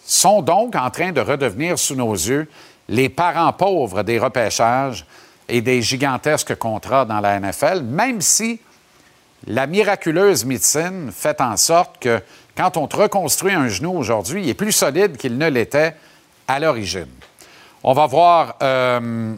sont 0.04 0.40
donc 0.42 0.76
en 0.76 0.90
train 0.90 1.10
de 1.10 1.20
redevenir 1.20 1.76
sous 1.76 1.96
nos 1.96 2.12
yeux 2.12 2.48
les 2.88 3.08
parents 3.08 3.52
pauvres 3.52 4.04
des 4.04 4.20
repêchages 4.20 5.04
et 5.48 5.60
des 5.60 5.82
gigantesques 5.82 6.54
contrats 6.56 7.04
dans 7.04 7.18
la 7.18 7.40
NFL, 7.40 7.82
même 7.82 8.20
si 8.20 8.60
la 9.48 9.66
miraculeuse 9.66 10.44
médecine 10.44 11.10
fait 11.12 11.40
en 11.40 11.56
sorte 11.56 11.98
que 11.98 12.22
quand 12.56 12.76
on 12.76 12.86
te 12.86 12.96
reconstruit 12.96 13.52
un 13.52 13.68
genou 13.68 13.96
aujourd'hui, 13.96 14.42
il 14.42 14.48
est 14.48 14.54
plus 14.54 14.72
solide 14.72 15.16
qu'il 15.16 15.36
ne 15.36 15.48
l'était 15.48 15.94
à 16.48 16.58
l'origine. 16.58 17.08
On 17.84 17.92
va 17.92 18.06
voir 18.06 18.56
euh, 18.62 19.34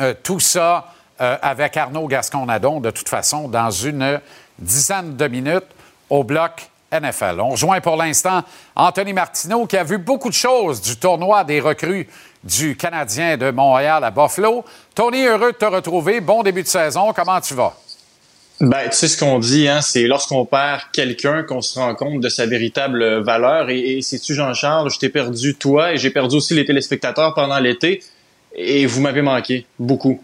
euh, 0.00 0.14
tout 0.22 0.40
ça 0.40 0.94
euh, 1.20 1.36
avec 1.42 1.76
Arnaud 1.76 2.06
Gascon-Nadon, 2.06 2.80
de 2.80 2.90
toute 2.90 3.08
façon, 3.08 3.48
dans 3.48 3.70
une 3.70 4.20
dizaine 4.58 5.16
de 5.16 5.26
minutes 5.26 5.66
au 6.08 6.24
bloc 6.24 6.70
NFL. 6.92 7.40
On 7.40 7.50
rejoint 7.50 7.80
pour 7.80 7.96
l'instant 7.96 8.42
Anthony 8.74 9.12
Martineau 9.12 9.66
qui 9.66 9.76
a 9.76 9.84
vu 9.84 9.98
beaucoup 9.98 10.28
de 10.28 10.34
choses 10.34 10.80
du 10.80 10.96
tournoi 10.96 11.44
des 11.44 11.60
recrues 11.60 12.08
du 12.42 12.76
Canadien 12.76 13.36
de 13.36 13.50
Montréal 13.50 14.02
à 14.04 14.10
Buffalo. 14.10 14.64
Tony, 14.94 15.24
heureux 15.24 15.52
de 15.52 15.56
te 15.56 15.64
retrouver. 15.64 16.20
Bon 16.20 16.42
début 16.42 16.62
de 16.62 16.68
saison. 16.68 17.12
Comment 17.12 17.40
tu 17.40 17.54
vas? 17.54 17.74
Ben, 18.60 18.90
tu 18.90 18.96
sais 18.96 19.08
ce 19.08 19.18
qu'on 19.18 19.38
dit, 19.38 19.68
hein, 19.68 19.80
c'est 19.80 20.06
lorsqu'on 20.06 20.44
perd 20.44 20.82
quelqu'un 20.92 21.44
qu'on 21.44 21.62
se 21.62 21.78
rend 21.78 21.94
compte 21.94 22.20
de 22.20 22.28
sa 22.28 22.44
véritable 22.44 23.22
valeur. 23.22 23.70
Et, 23.70 24.02
sais-tu, 24.02 24.34
Jean-Charles, 24.34 24.90
je 24.90 24.98
t'ai 24.98 25.08
perdu 25.08 25.54
toi 25.54 25.94
et 25.94 25.96
j'ai 25.96 26.10
perdu 26.10 26.36
aussi 26.36 26.52
les 26.52 26.66
téléspectateurs 26.66 27.32
pendant 27.32 27.58
l'été. 27.58 28.02
Et 28.54 28.84
vous 28.84 29.00
m'avez 29.00 29.22
manqué 29.22 29.64
beaucoup. 29.78 30.22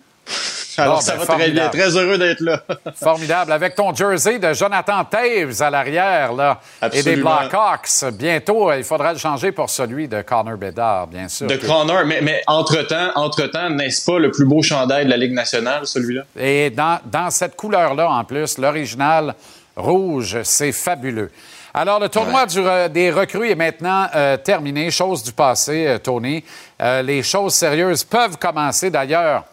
Alors, 0.78 1.02
ça 1.02 1.12
ben, 1.12 1.24
va 1.24 1.34
très 1.34 1.50
bien. 1.50 1.68
Très 1.68 1.96
heureux 1.96 2.18
d'être 2.18 2.40
là. 2.40 2.62
formidable. 2.94 3.52
Avec 3.52 3.74
ton 3.74 3.94
jersey 3.94 4.38
de 4.38 4.52
Jonathan 4.52 5.04
Taves 5.04 5.62
à 5.62 5.70
l'arrière, 5.70 6.32
là. 6.32 6.60
Et 6.92 7.02
des 7.02 7.16
Blackhawks. 7.16 8.12
Bientôt, 8.12 8.72
il 8.72 8.84
faudra 8.84 9.12
le 9.12 9.18
changer 9.18 9.52
pour 9.52 9.70
celui 9.70 10.08
de 10.08 10.22
Connor 10.22 10.56
Bedard, 10.56 11.06
bien 11.06 11.28
sûr. 11.28 11.46
De 11.46 11.56
Connor, 11.56 12.04
mais, 12.04 12.20
mais 12.20 12.42
entre-temps, 12.46 13.10
entre-temps, 13.14 13.70
n'est-ce 13.70 14.04
pas 14.04 14.18
le 14.18 14.30
plus 14.30 14.44
beau 14.44 14.62
chandail 14.62 15.06
de 15.06 15.10
la 15.10 15.16
Ligue 15.16 15.32
nationale, 15.32 15.86
celui-là? 15.86 16.22
Et 16.36 16.70
dans, 16.70 16.98
dans 17.04 17.30
cette 17.30 17.56
couleur-là, 17.56 18.10
en 18.10 18.24
plus, 18.24 18.58
l'original 18.58 19.34
rouge, 19.76 20.38
c'est 20.42 20.72
fabuleux. 20.72 21.30
Alors, 21.78 22.00
le 22.00 22.08
tournoi 22.08 22.46
des 22.88 23.10
recrues 23.10 23.50
est 23.50 23.54
maintenant 23.54 24.06
euh, 24.14 24.38
terminé. 24.38 24.90
Chose 24.90 25.22
du 25.22 25.32
passé, 25.32 25.86
euh, 25.86 25.98
Tony. 25.98 26.42
Euh, 26.80 27.02
les 27.02 27.22
choses 27.22 27.52
sérieuses 27.52 28.02
peuvent 28.02 28.38
commencer 28.38 28.88
d'ailleurs 28.88 29.44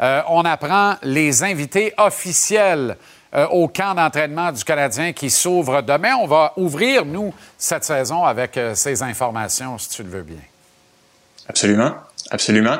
euh, 0.00 0.22
on 0.28 0.42
apprend 0.44 0.96
les 1.02 1.42
invités 1.42 1.92
officiels 1.98 2.96
euh, 3.34 3.46
au 3.48 3.68
camp 3.68 3.94
d'entraînement 3.94 4.52
du 4.52 4.62
Canadien 4.64 5.12
qui 5.12 5.30
s'ouvre 5.30 5.80
demain. 5.80 6.16
On 6.20 6.26
va 6.26 6.52
ouvrir, 6.56 7.04
nous, 7.04 7.32
cette 7.56 7.84
saison 7.84 8.24
avec 8.24 8.56
euh, 8.56 8.74
ces 8.74 9.02
informations, 9.02 9.78
si 9.78 9.88
tu 9.90 10.02
le 10.02 10.10
veux 10.10 10.22
bien. 10.22 10.42
Absolument, 11.48 11.94
absolument. 12.30 12.78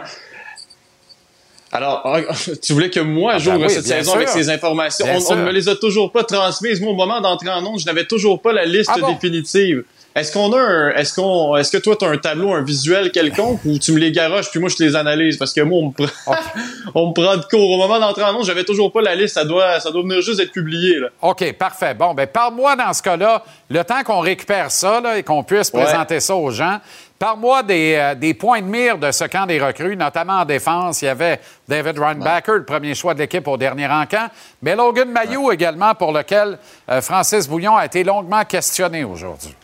Alors, 1.71 2.07
tu 2.62 2.75
voulais 2.75 2.90
que 2.90 3.00
moi 3.00 3.33
ah, 3.37 3.38
j'ouvre 3.38 3.61
ben 3.61 3.69
cette 3.69 3.87
saison 3.87 4.14
avec 4.14 4.28
ces 4.28 4.50
informations. 4.50 5.07
On, 5.31 5.37
ne 5.37 5.45
me 5.45 5.52
les 5.52 5.69
a 5.69 5.76
toujours 5.76 6.12
pas 6.12 6.23
transmises. 6.23 6.81
Moi, 6.81 6.92
au 6.92 6.97
moment 6.97 7.21
d'entrer 7.21 7.49
en 7.49 7.64
onde, 7.64 7.81
je 7.81 7.87
n'avais 7.87 8.04
toujours 8.04 8.42
pas 8.42 8.52
la 8.52 8.66
liste 8.66 8.90
ah 8.95 9.11
définitive. 9.11 9.85
Est-ce 10.14 10.33
qu'on 10.33 10.52
a 10.52 10.61
un, 10.61 10.90
est-ce 10.90 11.14
qu'on, 11.14 11.57
est-ce 11.57 11.73
que 11.73 11.78
toi 11.78 11.97
tu 11.97 12.04
as 12.04 12.09
un 12.09 12.19
tableau, 12.19 12.52
un 12.52 12.62
visuel 12.62 13.11
quelconque 13.11 13.64
ou 13.64 13.78
tu 13.78 13.92
me 13.92 13.99
les 13.99 14.12
garoches 14.12 14.50
puis 14.50 14.61
moi 14.61 14.69
je 14.69 14.76
te 14.76 14.83
les 14.83 14.95
analyse? 14.95 15.38
Parce 15.38 15.54
que 15.54 15.62
moi 15.62 15.78
on 15.78 15.87
me 15.87 15.92
prend, 15.92 16.35
on 16.95 17.09
me 17.09 17.12
prend 17.14 17.37
de 17.37 17.45
cours 17.45 17.71
au 17.71 17.78
moment 17.78 17.99
d'entrer 17.99 18.25
en 18.25 18.35
nom, 18.35 18.42
j'avais 18.42 18.64
toujours 18.64 18.92
pas 18.92 19.00
la 19.00 19.14
liste, 19.14 19.35
ça 19.35 19.45
doit, 19.45 19.81
ça 19.81 19.90
doit 19.90 20.02
venir 20.02 20.21
juste 20.21 20.40
être 20.40 20.52
publié 20.52 20.99
là. 20.99 21.09
Ok, 21.23 21.52
parfait. 21.54 21.95
Bon, 21.95 22.12
ben 22.12 22.26
parle-moi 22.26 22.76
dans 22.76 22.92
ce 22.92 23.02
cas-là, 23.02 23.42
le 23.71 23.83
temps 23.85 24.02
qu'on 24.04 24.21
récupère 24.21 24.71
ça 24.71 25.00
là, 25.00 25.16
et 25.16 25.23
qu'on 25.23 25.42
puisse 25.42 25.71
présenter 25.71 26.21
ça 26.21 26.37
aux 26.37 26.50
gens. 26.50 26.78
Parle-moi 27.19 27.62
des, 27.62 27.95
euh, 27.95 28.14
des, 28.16 28.35
points 28.35 28.61
de 28.61 28.66
mire 28.66 28.99
de 28.99 29.12
ce 29.12 29.23
camp 29.25 29.47
des 29.47 29.62
recrues, 29.62 29.97
notamment 29.97 30.40
en 30.40 30.45
défense. 30.45 31.02
Il 31.02 31.04
y 31.04 31.09
avait 31.09 31.38
David 31.69 31.97
Reinbacker, 31.97 32.54
le 32.54 32.64
premier 32.64 32.97
choix 32.97 33.14
de 33.14 33.21
l'équipe 33.21 33.47
au 33.47 33.57
dernier 33.57 33.87
encamp, 33.87 34.28
mais 34.61 34.75
Logan 34.75 35.09
Mayou 35.09 35.52
également, 35.52 35.95
pour 35.95 36.12
lequel 36.12 36.59
euh, 36.90 37.00
Francis 37.00 37.49
Bouillon 37.49 37.76
a 37.76 37.87
été 37.87 38.02
longuement 38.02 38.45
questionné 38.45 39.04
aujourd'hui. 39.04 39.54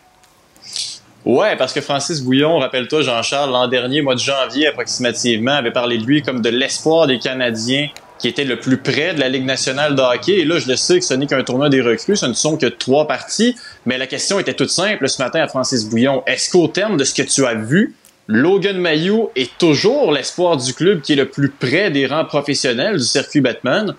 Ouais, 1.25 1.57
parce 1.57 1.73
que 1.73 1.81
Francis 1.81 2.23
Bouillon, 2.23 2.59
rappelle-toi, 2.59 3.03
Jean-Charles, 3.03 3.51
l'an 3.51 3.69
dernier, 3.69 4.03
mois 4.03 4.15
de 4.15 4.21
janvier 4.21 4.69
approximativement, 4.69 5.53
avait 5.53 5.73
parlé 5.73 5.99
de 5.99 6.05
lui 6.05 6.23
comme 6.23 6.41
de 6.41 6.49
l'espoir 6.49 7.07
des 7.07 7.19
Canadiens 7.19 7.89
qui 8.19 8.29
était 8.29 8.45
le 8.45 8.59
plus 8.59 8.79
près 8.79 9.15
de 9.15 9.21
la 9.21 9.29
Ligue 9.29 9.45
nationale 9.45 9.95
de 9.95 10.03
hockey. 10.03 10.41
Et 10.41 10.45
là, 10.45 10.59
je 10.59 10.69
le 10.69 10.77
sais 10.77 10.99
que 10.99 11.05
ce 11.05 11.15
n'est 11.15 11.27
qu'un 11.27 11.43
tournoi 11.45 11.69
des 11.69 11.81
recrues, 11.81 12.17
ce 12.17 12.27
ne 12.27 12.33
sont 12.33 12.57
que 12.57 12.67
trois 12.67 13.07
parties. 13.07 13.57
Mais 13.87 13.97
la 13.97 14.07
question 14.07 14.41
était 14.41 14.55
toute 14.55 14.71
simple 14.71 15.09
ce 15.09 15.23
matin 15.23 15.41
à 15.41 15.49
Francis 15.49 15.89
Bouillon. 15.89 16.23
Est-ce 16.27 16.51
qu'au 16.51 16.69
terme 16.69 16.97
de 16.97 17.05
ce 17.05 17.15
que 17.15 17.23
tu 17.23 17.47
as 17.47 17.55
vu, 17.55 17.95
Logan 18.27 18.77
Mayou 18.77 19.31
est 19.37 19.57
toujours 19.59 20.13
l'espoir 20.13 20.57
du 20.57 20.75
club 20.75 21.01
qui 21.01 21.13
est 21.13 21.17
le 21.17 21.29
plus 21.29 21.49
près 21.49 21.91
des 21.91 22.07
rangs 22.07 22.25
professionnels 22.25 22.97
du 22.97 23.05
circuit 23.05 23.41
Batman? 23.41 23.95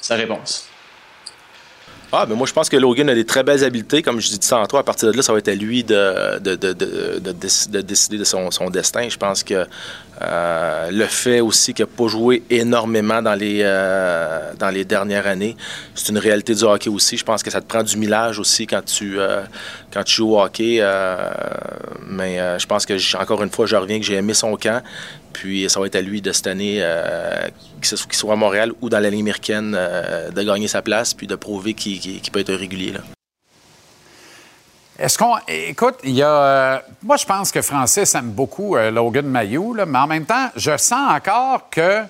Sa 0.00 0.16
réponse. 0.16 0.68
Ah, 2.16 2.26
mais 2.28 2.36
moi, 2.36 2.46
je 2.46 2.52
pense 2.52 2.68
que 2.68 2.76
Logan 2.76 3.08
a 3.08 3.14
des 3.14 3.24
très 3.24 3.42
belles 3.42 3.64
habiletés. 3.64 4.00
Comme 4.00 4.20
je 4.20 4.28
dis 4.28 4.38
toi, 4.38 4.62
à 4.62 4.82
partir 4.84 5.10
de 5.10 5.16
là, 5.16 5.22
ça 5.22 5.32
va 5.32 5.38
être 5.40 5.48
à 5.48 5.54
lui 5.54 5.82
de, 5.82 6.38
de, 6.38 6.54
de, 6.54 6.72
de 6.72 7.80
décider 7.80 8.18
de 8.18 8.24
son, 8.24 8.52
son, 8.52 8.70
destin. 8.70 9.08
Je 9.08 9.16
pense 9.16 9.42
que 9.42 9.66
euh, 10.22 10.90
le 10.92 11.06
fait 11.06 11.40
aussi 11.40 11.74
qu'il 11.74 11.84
n'a 11.84 11.90
pas 11.90 12.06
joué 12.06 12.44
énormément 12.50 13.20
dans 13.20 13.34
les, 13.34 13.62
euh, 13.64 14.52
dans 14.56 14.70
les 14.70 14.84
dernières 14.84 15.26
années, 15.26 15.56
c'est 15.96 16.10
une 16.10 16.18
réalité 16.18 16.54
du 16.54 16.62
hockey 16.62 16.88
aussi. 16.88 17.16
Je 17.16 17.24
pense 17.24 17.42
que 17.42 17.50
ça 17.50 17.60
te 17.60 17.66
prend 17.66 17.82
du 17.82 17.96
millage 17.96 18.38
aussi 18.38 18.68
quand 18.68 18.84
tu, 18.84 19.18
euh, 19.18 19.42
quand 19.92 20.04
tu 20.04 20.14
joues 20.14 20.34
au 20.34 20.40
hockey. 20.40 20.80
mais 22.06 22.38
je 22.60 22.66
pense 22.66 22.86
que, 22.86 22.94
encore 23.20 23.42
une 23.42 23.50
fois, 23.50 23.66
je 23.66 23.74
reviens 23.74 23.98
que 23.98 24.04
j'ai 24.06 24.14
aimé 24.14 24.34
son 24.34 24.54
camp. 24.54 24.82
Puis 25.34 25.68
ça 25.68 25.78
va 25.80 25.86
être 25.86 25.96
à 25.96 26.00
lui 26.00 26.22
de 26.22 26.32
cette 26.32 26.46
année, 26.46 26.82
qu'il 27.82 28.16
soit 28.16 28.32
à 28.32 28.36
Montréal 28.36 28.72
ou 28.80 28.88
dans 28.88 29.00
la 29.00 29.10
ligne 29.10 29.20
américaine, 29.20 29.72
de 29.72 30.42
gagner 30.42 30.68
sa 30.68 30.80
place 30.80 31.12
puis 31.12 31.26
de 31.26 31.34
prouver 31.34 31.74
qu'il 31.74 32.22
peut 32.32 32.40
être 32.40 32.54
régulier. 32.54 32.92
Là. 32.92 33.00
Est-ce 34.98 35.18
qu'on. 35.18 35.34
Écoute, 35.48 35.96
il 36.04 36.12
y 36.12 36.22
a. 36.22 36.28
Euh, 36.28 36.78
moi, 37.02 37.16
je 37.16 37.26
pense 37.26 37.50
que 37.50 37.62
Francis 37.62 38.14
aime 38.14 38.30
beaucoup 38.30 38.76
euh, 38.76 38.92
Logan 38.92 39.26
Mayou, 39.26 39.74
mais 39.86 39.98
en 39.98 40.06
même 40.06 40.24
temps, 40.24 40.50
je 40.54 40.76
sens 40.76 41.10
encore 41.10 41.68
que 41.68 42.02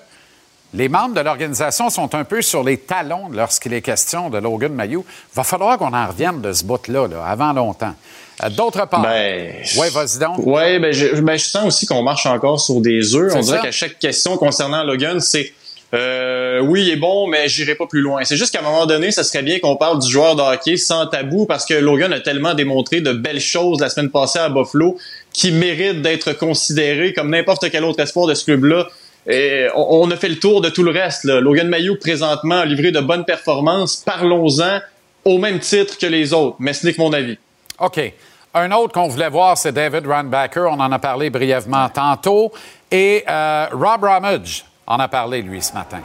les 0.71 0.87
membres 0.87 1.15
de 1.15 1.21
l'organisation 1.21 1.89
sont 1.89 2.13
un 2.13 2.23
peu 2.23 2.43
sur 2.43 2.63
les 2.63 2.77
talons 2.77 3.29
lorsqu'il 3.29 3.73
est 3.73 3.81
question 3.81 4.29
de 4.29 4.37
Logan 4.37 4.71
Mayou. 4.71 5.03
Il 5.07 5.35
va 5.35 5.43
falloir 5.43 5.79
qu'on 5.79 5.93
en 5.93 6.07
revienne 6.07 6.41
de 6.41 6.53
ce 6.53 6.63
bout-là, 6.63 7.07
avant 7.25 7.53
longtemps. 7.53 7.95
Euh, 8.43 8.49
d'autre 8.49 8.87
part. 8.87 9.01
Ben, 9.01 9.53
oui, 9.77 9.87
vas-y 9.91 10.19
donc. 10.19 10.39
Oui, 10.39 10.79
ben 10.79 10.91
je, 10.91 11.21
ben, 11.21 11.37
je 11.37 11.45
sens 11.45 11.65
aussi 11.65 11.85
qu'on 11.85 12.03
marche 12.03 12.25
encore 12.25 12.59
sur 12.59 12.81
des 12.81 13.15
œufs. 13.15 13.33
On 13.35 13.39
dirait 13.39 13.61
qu'à 13.61 13.71
chaque 13.71 13.99
question 13.99 14.37
concernant 14.37 14.83
Logan, 14.83 15.19
c'est 15.19 15.53
euh, 15.93 16.59
oui, 16.59 16.81
il 16.81 16.89
est 16.89 16.95
bon, 16.97 17.27
mais 17.27 17.47
j'irai 17.47 17.75
pas 17.75 17.85
plus 17.85 18.01
loin. 18.01 18.23
C'est 18.23 18.35
juste 18.35 18.51
qu'à 18.51 18.59
un 18.59 18.63
moment 18.63 18.85
donné, 18.85 19.11
ça 19.11 19.23
serait 19.23 19.43
bien 19.43 19.59
qu'on 19.59 19.77
parle 19.77 19.99
du 19.99 20.11
joueur 20.11 20.35
de 20.35 20.41
hockey 20.41 20.77
sans 20.77 21.05
tabou 21.07 21.45
parce 21.45 21.65
que 21.65 21.73
Logan 21.73 22.11
a 22.11 22.19
tellement 22.19 22.53
démontré 22.53 23.01
de 23.01 23.13
belles 23.13 23.39
choses 23.39 23.79
la 23.79 23.89
semaine 23.89 24.09
passée 24.09 24.39
à 24.39 24.49
Buffalo 24.49 24.97
qui 25.31 25.51
mérite 25.51 26.01
d'être 26.01 26.33
considéré 26.33 27.13
comme 27.13 27.29
n'importe 27.29 27.69
quel 27.69 27.83
autre 27.85 28.01
espoir 28.01 28.27
de 28.27 28.33
ce 28.33 28.43
club-là. 28.45 28.87
Et 29.27 29.67
on, 29.75 30.09
a 30.11 30.17
fait 30.17 30.29
le 30.29 30.37
tour 30.37 30.61
de 30.61 30.69
tout 30.69 30.83
le 30.83 30.91
reste. 30.91 31.23
Logan 31.23 31.67
Mayou, 31.67 31.95
présentement, 31.95 32.59
a 32.59 32.65
livré 32.65 32.91
de 32.91 32.99
bonnes 32.99 33.25
performances. 33.25 33.95
Parlons-en 33.95 34.81
au 35.23 35.37
même 35.39 35.59
titre 35.59 35.97
que 35.97 36.05
les 36.05 36.33
autres, 36.33 36.57
mais 36.59 36.73
ce 36.73 36.85
n'est 36.85 36.93
que 36.93 37.01
mon 37.01 37.11
avis. 37.11 37.37
OK. 37.79 38.13
Un 38.53 38.71
autre 38.71 38.93
qu'on 38.93 39.09
voulait 39.09 39.29
voir, 39.29 39.57
c'est 39.57 39.73
David 39.73 40.07
Runbacker. 40.07 40.67
On 40.69 40.79
en 40.79 40.91
a 40.91 40.99
parlé 40.99 41.29
brièvement 41.29 41.89
tantôt. 41.89 42.51
Et 42.89 43.23
euh, 43.29 43.67
Rob 43.73 44.03
Ramage 44.03 44.65
en 44.87 44.97
a 44.99 45.07
parlé, 45.07 45.41
lui, 45.41 45.61
ce 45.61 45.73
matin. 45.73 45.99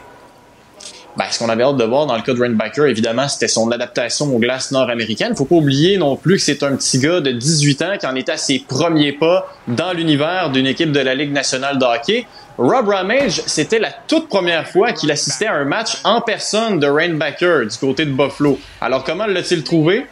Ben, 1.17 1.25
ce 1.29 1.39
qu'on 1.39 1.49
avait 1.49 1.63
hâte 1.63 1.75
de 1.75 1.83
voir 1.83 2.05
dans 2.05 2.15
le 2.15 2.21
cas 2.21 2.33
de 2.33 2.39
Rainbacker, 2.39 2.85
évidemment, 2.85 3.27
c'était 3.27 3.49
son 3.49 3.69
adaptation 3.71 4.33
aux 4.33 4.39
glaces 4.39 4.71
nord-américaines. 4.71 5.35
Faut 5.35 5.45
pas 5.45 5.55
oublier 5.55 5.97
non 5.97 6.15
plus 6.15 6.35
que 6.35 6.41
c'est 6.41 6.63
un 6.63 6.75
petit 6.75 6.99
gars 6.99 7.19
de 7.19 7.31
18 7.31 7.81
ans 7.81 7.97
qui 7.99 8.05
en 8.05 8.15
est 8.15 8.29
à 8.29 8.37
ses 8.37 8.59
premiers 8.59 9.11
pas 9.11 9.47
dans 9.67 9.91
l'univers 9.91 10.49
d'une 10.51 10.67
équipe 10.67 10.91
de 10.91 10.99
la 10.99 11.13
Ligue 11.13 11.33
nationale 11.33 11.77
de 11.77 11.85
hockey. 11.85 12.25
Rob 12.57 12.87
Ramage, 12.87 13.41
c'était 13.45 13.79
la 13.79 13.91
toute 13.91 14.29
première 14.29 14.67
fois 14.67 14.93
qu'il 14.93 15.11
assistait 15.11 15.47
à 15.47 15.53
un 15.53 15.65
match 15.65 15.97
en 16.03 16.21
personne 16.21 16.79
de 16.79 16.87
Rainbacker 16.87 17.65
du 17.69 17.77
côté 17.77 18.05
de 18.05 18.11
Buffalo. 18.11 18.59
Alors, 18.79 19.03
comment 19.03 19.25
l'a-t-il 19.25 19.63
trouvé? 19.63 20.05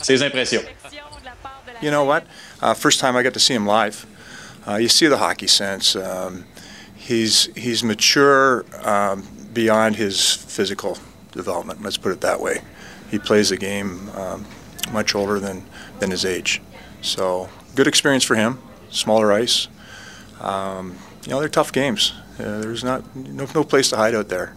Ses 0.00 0.22
impressions. 0.22 0.62
You 1.80 1.92
know 1.92 2.04
what? 2.04 2.26
Uh, 2.60 2.74
first 2.74 2.98
time 2.98 3.16
I 3.16 3.22
got 3.22 3.34
to 3.34 3.40
see 3.40 3.54
him 3.54 3.66
live. 3.66 4.04
Uh, 4.66 4.76
you 4.76 4.88
see 4.88 5.06
the 5.06 5.18
hockey 5.18 5.46
sense. 5.46 5.94
Um, 5.94 6.44
he's 6.96 7.46
he's 7.56 7.84
mature 7.84 8.64
um, 8.84 9.26
beyond 9.52 9.96
his 9.96 10.34
physical 10.34 10.98
development. 11.32 11.82
Let's 11.82 11.96
put 11.96 12.12
it 12.12 12.20
that 12.22 12.40
way. 12.40 12.62
He 13.10 13.18
plays 13.18 13.50
the 13.50 13.56
game 13.56 14.10
um, 14.10 14.44
much 14.92 15.14
older 15.14 15.38
than 15.38 15.64
than 16.00 16.10
his 16.10 16.24
age. 16.24 16.60
So 17.00 17.48
good 17.76 17.86
experience 17.86 18.24
for 18.24 18.34
him. 18.34 18.58
Smaller 18.90 19.32
ice. 19.32 19.68
Um, 20.40 20.96
you 21.24 21.30
know 21.30 21.38
they're 21.40 21.48
tough 21.48 21.72
games. 21.72 22.12
Uh, 22.40 22.60
there's 22.60 22.82
not 22.82 23.14
no, 23.14 23.46
no 23.54 23.62
place 23.62 23.90
to 23.90 23.96
hide 23.96 24.14
out 24.14 24.28
there, 24.28 24.54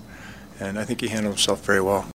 and 0.60 0.80
I 0.80 0.86
think 0.86 1.02
he 1.02 1.08
handled 1.08 1.36
himself 1.36 1.64
very 1.66 1.82
well. 1.82 2.08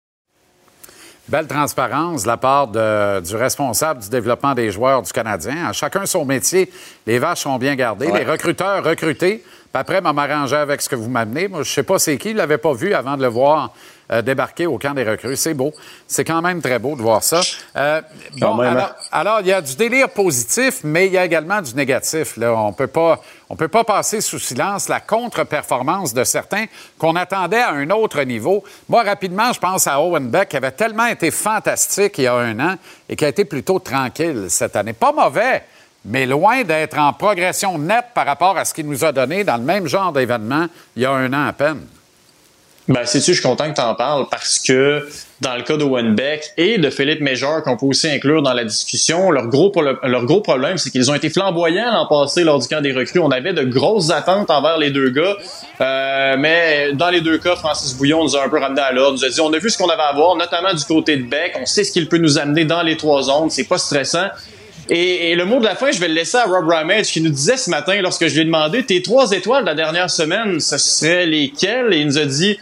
Belle 1.27 1.47
transparence 1.47 2.21
de 2.21 2.27
la 2.27 2.37
part 2.37 2.67
de, 2.67 3.19
du 3.19 3.35
responsable 3.35 3.99
du 3.99 4.09
développement 4.09 4.53
des 4.53 4.69
joueurs 4.69 5.01
du 5.01 5.11
Canadien. 5.11 5.65
À 5.67 5.73
chacun 5.73 6.05
son 6.05 6.23
métier, 6.23 6.71
les 7.07 7.17
vaches 7.17 7.41
sont 7.41 7.57
bien 7.57 7.75
gardées, 7.75 8.07
ouais. 8.07 8.19
les 8.19 8.31
recruteurs 8.31 8.83
recrutés. 8.83 9.43
après, 9.73 10.01
m'a 10.01 10.13
m'arranger 10.13 10.55
avec 10.55 10.83
ce 10.83 10.89
que 10.89 10.95
vous 10.95 11.09
m'amenez. 11.09 11.47
Moi, 11.47 11.63
je 11.63 11.71
sais 11.71 11.81
pas 11.81 11.97
c'est 11.97 12.17
qui, 12.17 12.31
je 12.31 12.37
l'avais 12.37 12.59
pas 12.59 12.73
vu 12.73 12.93
avant 12.93 13.17
de 13.17 13.23
le 13.23 13.27
voir 13.27 13.73
euh, 14.11 14.21
débarquer 14.21 14.67
au 14.67 14.77
camp 14.77 14.93
des 14.93 15.03
recrues. 15.03 15.35
C'est 15.35 15.53
beau. 15.53 15.73
C'est 16.07 16.23
quand 16.23 16.41
même 16.41 16.61
très 16.61 16.79
beau 16.79 16.95
de 16.95 17.01
voir 17.01 17.23
ça. 17.23 17.41
Euh, 17.75 18.01
bon, 18.37 18.61
hein? 18.61 18.89
alors, 19.11 19.39
il 19.41 19.47
y 19.47 19.53
a 19.53 19.61
du 19.61 19.75
délire 19.75 20.09
positif, 20.09 20.81
mais 20.83 21.07
il 21.07 21.13
y 21.13 21.17
a 21.17 21.25
également 21.25 21.61
du 21.61 21.73
négatif. 21.73 22.37
Là. 22.37 22.53
On 22.53 22.73
peut 22.73 22.87
pas, 22.87 23.21
on 23.49 23.55
peut 23.55 23.67
pas 23.67 23.83
passer 23.83 24.21
sous 24.21 24.39
silence 24.39 24.89
la 24.89 24.99
contre-performance 24.99 26.13
de 26.13 26.23
certains 26.23 26.65
qu'on 26.97 27.15
attendait 27.15 27.61
à 27.61 27.71
un 27.71 27.89
autre 27.89 28.21
niveau. 28.23 28.63
Moi, 28.89 29.03
rapidement, 29.03 29.51
je 29.53 29.59
pense 29.59 29.87
à 29.87 29.99
Owen 29.99 30.29
Beck, 30.29 30.49
qui 30.49 30.57
avait 30.57 30.71
tellement 30.71 31.07
été 31.07 31.31
fantastique 31.31 32.17
il 32.17 32.25
y 32.25 32.27
a 32.27 32.35
un 32.35 32.59
an 32.59 32.75
et 33.09 33.15
qui 33.15 33.25
a 33.25 33.29
été 33.29 33.45
plutôt 33.45 33.79
tranquille 33.79 34.45
cette 34.49 34.75
année. 34.75 34.93
Pas 34.93 35.11
mauvais, 35.11 35.63
mais 36.05 36.25
loin 36.25 36.63
d'être 36.63 36.97
en 36.99 37.13
progression 37.13 37.77
nette 37.77 38.07
par 38.13 38.25
rapport 38.25 38.57
à 38.57 38.65
ce 38.65 38.73
qu'il 38.73 38.87
nous 38.87 39.03
a 39.03 39.11
donné 39.11 39.43
dans 39.43 39.57
le 39.57 39.63
même 39.63 39.87
genre 39.87 40.13
d'événement 40.13 40.67
il 40.95 41.01
y 41.01 41.05
a 41.05 41.11
un 41.11 41.33
an 41.33 41.47
à 41.47 41.53
peine. 41.53 41.81
Ben, 42.87 43.03
sais-tu, 43.03 43.33
je 43.33 43.39
suis 43.39 43.41
content 43.41 43.67
que 43.67 43.75
tu 43.75 43.81
en 43.81 43.95
parles 43.95 44.27
parce 44.29 44.59
que 44.59 45.07
dans 45.41 45.55
le 45.55 45.63
cas 45.63 45.75
de 45.75 45.83
Wenbeck 45.83 46.51
et 46.55 46.77
de 46.77 46.91
Philippe 46.91 47.19
Major, 47.19 47.63
qu'on 47.63 47.77
peut 47.77 47.87
aussi 47.87 48.07
inclure 48.07 48.43
dans 48.43 48.53
la 48.53 48.63
discussion, 48.63 49.31
leur 49.31 49.47
gros, 49.47 49.73
leur 50.03 50.25
gros 50.25 50.41
problème, 50.41 50.77
c'est 50.77 50.91
qu'ils 50.91 51.09
ont 51.09 51.15
été 51.15 51.31
flamboyants 51.31 51.91
l'an 51.91 52.05
passé 52.05 52.43
lors 52.43 52.59
du 52.59 52.67
camp 52.67 52.81
des 52.81 52.93
recrues. 52.93 53.19
On 53.19 53.31
avait 53.31 53.53
de 53.53 53.63
grosses 53.63 54.11
attentes 54.11 54.51
envers 54.51 54.77
les 54.77 54.91
deux 54.91 55.09
gars, 55.09 55.35
euh, 55.81 56.35
mais 56.37 56.93
dans 56.93 57.09
les 57.09 57.21
deux 57.21 57.39
cas, 57.39 57.55
Francis 57.55 57.95
Bouillon 57.95 58.23
nous 58.23 58.35
a 58.35 58.45
un 58.45 58.49
peu 58.49 58.59
ramené 58.59 58.81
à 58.81 58.91
l'ordre. 58.91 59.17
nous 59.17 59.25
a 59.25 59.29
dit, 59.29 59.41
on 59.41 59.51
a 59.51 59.57
vu 59.57 59.71
ce 59.71 59.79
qu'on 59.79 59.89
avait 59.89 60.03
à 60.03 60.13
voir, 60.13 60.35
notamment 60.35 60.73
du 60.73 60.83
côté 60.85 61.17
de 61.17 61.23
Beck. 61.23 61.57
On 61.59 61.65
sait 61.65 61.83
ce 61.83 61.91
qu'il 61.91 62.07
peut 62.07 62.19
nous 62.19 62.37
amener 62.37 62.65
dans 62.65 62.83
les 62.83 62.97
trois 62.97 63.23
zones. 63.23 63.49
C'est 63.49 63.67
pas 63.67 63.79
stressant. 63.79 64.27
Et, 64.89 65.33
le 65.33 65.45
mot 65.45 65.59
de 65.59 65.65
la 65.65 65.75
fin, 65.75 65.89
je 65.89 65.99
vais 65.99 66.07
le 66.07 66.13
laisser 66.13 66.37
à 66.37 66.43
Rob 66.43 66.67
Ramage 66.67 67.07
qui 67.07 67.19
nous 67.19 67.31
disait 67.31 67.57
ce 67.57 67.71
matin, 67.71 67.99
lorsque 68.01 68.27
je 68.27 68.35
lui 68.35 68.41
ai 68.41 68.45
demandé 68.45 68.83
tes 68.83 69.01
trois 69.01 69.31
étoiles 69.31 69.63
de 69.63 69.69
la 69.69 69.73
dernière 69.73 70.11
semaine, 70.11 70.59
ce 70.59 70.77
seraient 70.77 71.25
lesquelles? 71.25 71.91
Et 71.91 72.01
il 72.01 72.05
nous 72.05 72.19
a 72.19 72.25
dit, 72.25 72.59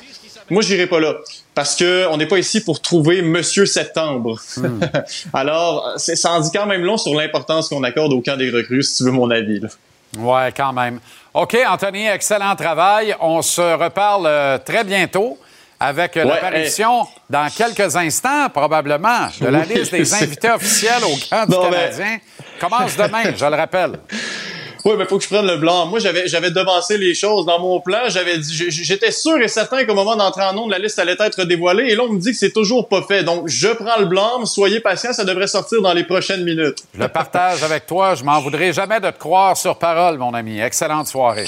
moi, 0.49 0.61
j'irai 0.61 0.87
pas 0.87 0.99
là. 0.99 1.15
Parce 1.55 1.75
que 1.75 2.07
on 2.07 2.17
n'est 2.17 2.25
pas 2.25 2.37
ici 2.37 2.61
pour 2.61 2.81
trouver 2.81 3.21
Monsieur 3.21 3.65
Septembre. 3.65 4.39
Hmm. 4.57 4.79
Alors, 5.33 5.93
ça 5.97 6.31
en 6.31 6.39
dit 6.39 6.49
quand 6.53 6.65
même 6.65 6.83
long 6.83 6.97
sur 6.97 7.13
l'importance 7.13 7.69
qu'on 7.69 7.83
accorde 7.83 8.13
au 8.13 8.21
camp 8.21 8.37
des 8.37 8.49
recrues, 8.49 8.83
si 8.83 8.97
tu 8.97 9.03
veux 9.03 9.11
mon 9.11 9.29
avis. 9.29 9.59
Là. 9.59 9.69
Ouais, 10.17 10.53
quand 10.55 10.73
même. 10.73 10.99
OK, 11.33 11.57
Anthony, 11.67 12.07
excellent 12.07 12.55
travail. 12.55 13.15
On 13.19 13.41
se 13.41 13.61
reparle 13.61 14.25
euh, 14.27 14.57
très 14.57 14.83
bientôt 14.83 15.37
avec 15.79 16.15
euh, 16.15 16.23
l'apparition, 16.23 17.05
dans 17.29 17.49
quelques 17.49 17.95
instants, 17.95 18.49
probablement, 18.49 19.27
de 19.41 19.47
la 19.47 19.65
liste 19.65 19.91
des 19.91 20.13
invités 20.13 20.49
officiels 20.49 21.03
au 21.03 21.17
camp 21.29 21.45
du 21.45 21.55
Canadien. 21.55 22.17
Commence 22.59 22.95
demain, 22.95 23.23
je 23.35 23.45
le 23.45 23.55
rappelle. 23.55 23.99
Oui, 24.85 24.95
mais 24.97 25.05
faut 25.05 25.17
que 25.17 25.23
je 25.23 25.29
prenne 25.29 25.47
le 25.47 25.55
blanc. 25.57 25.85
Moi, 25.85 25.99
j'avais, 25.99 26.27
j'avais 26.27 26.51
devancé 26.51 26.97
les 26.97 27.13
choses 27.13 27.45
dans 27.45 27.59
mon 27.59 27.79
plan. 27.79 28.09
J'avais 28.09 28.37
dit, 28.37 28.53
j'étais 28.69 29.11
sûr 29.11 29.37
et 29.37 29.47
certain 29.47 29.85
qu'au 29.85 29.93
moment 29.93 30.17
d'entrer 30.17 30.43
en 30.43 30.53
nom, 30.53 30.67
la 30.67 30.77
liste 30.77 30.99
allait 30.99 31.15
être 31.17 31.45
dévoilée. 31.45 31.91
Et 31.91 31.95
là, 31.95 32.03
on 32.03 32.11
me 32.11 32.19
dit 32.19 32.31
que 32.31 32.37
c'est 32.37 32.51
toujours 32.51 32.89
pas 32.89 33.01
fait. 33.03 33.23
Donc, 33.23 33.47
je 33.47 33.69
prends 33.69 33.97
le 33.97 34.05
blanc. 34.05 34.45
Soyez 34.45 34.81
patient, 34.81 35.13
ça 35.13 35.23
devrait 35.23 35.47
sortir 35.47 35.81
dans 35.81 35.93
les 35.93 36.03
prochaines 36.03 36.43
minutes. 36.43 36.79
Je 36.93 36.99
le 36.99 37.07
partage 37.07 37.63
avec 37.63 37.85
toi. 37.85 38.15
Je 38.15 38.25
m'en 38.25 38.41
voudrais 38.41 38.73
jamais 38.73 38.99
de 38.99 39.09
te 39.09 39.17
croire 39.17 39.55
sur 39.55 39.77
parole, 39.77 40.17
mon 40.17 40.33
ami. 40.33 40.59
Excellente 40.59 41.07
soirée. 41.07 41.47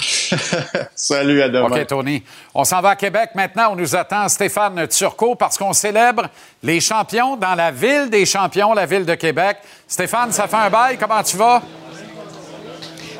Salut, 0.95 1.41
à 1.41 1.49
demain. 1.49 1.67
OK, 1.67 1.87
Tony. 1.87 2.23
On 2.53 2.63
s'en 2.63 2.79
va 2.79 2.91
à 2.91 2.95
Québec 2.95 3.31
maintenant. 3.35 3.73
On 3.73 3.75
nous 3.75 3.97
attend 3.97 4.29
Stéphane 4.29 4.87
Turcot 4.87 5.35
parce 5.35 5.57
qu'on 5.57 5.73
célèbre 5.73 6.29
les 6.63 6.79
champions 6.79 7.35
dans 7.35 7.55
la 7.55 7.71
ville 7.71 8.09
des 8.09 8.25
champions, 8.25 8.73
la 8.73 8.85
ville 8.85 9.05
de 9.05 9.15
Québec. 9.15 9.57
Stéphane, 9.87 10.31
ça 10.31 10.47
fait 10.47 10.55
un 10.55 10.69
bail. 10.69 10.97
Comment 10.97 11.21
tu 11.21 11.35
vas? 11.35 11.61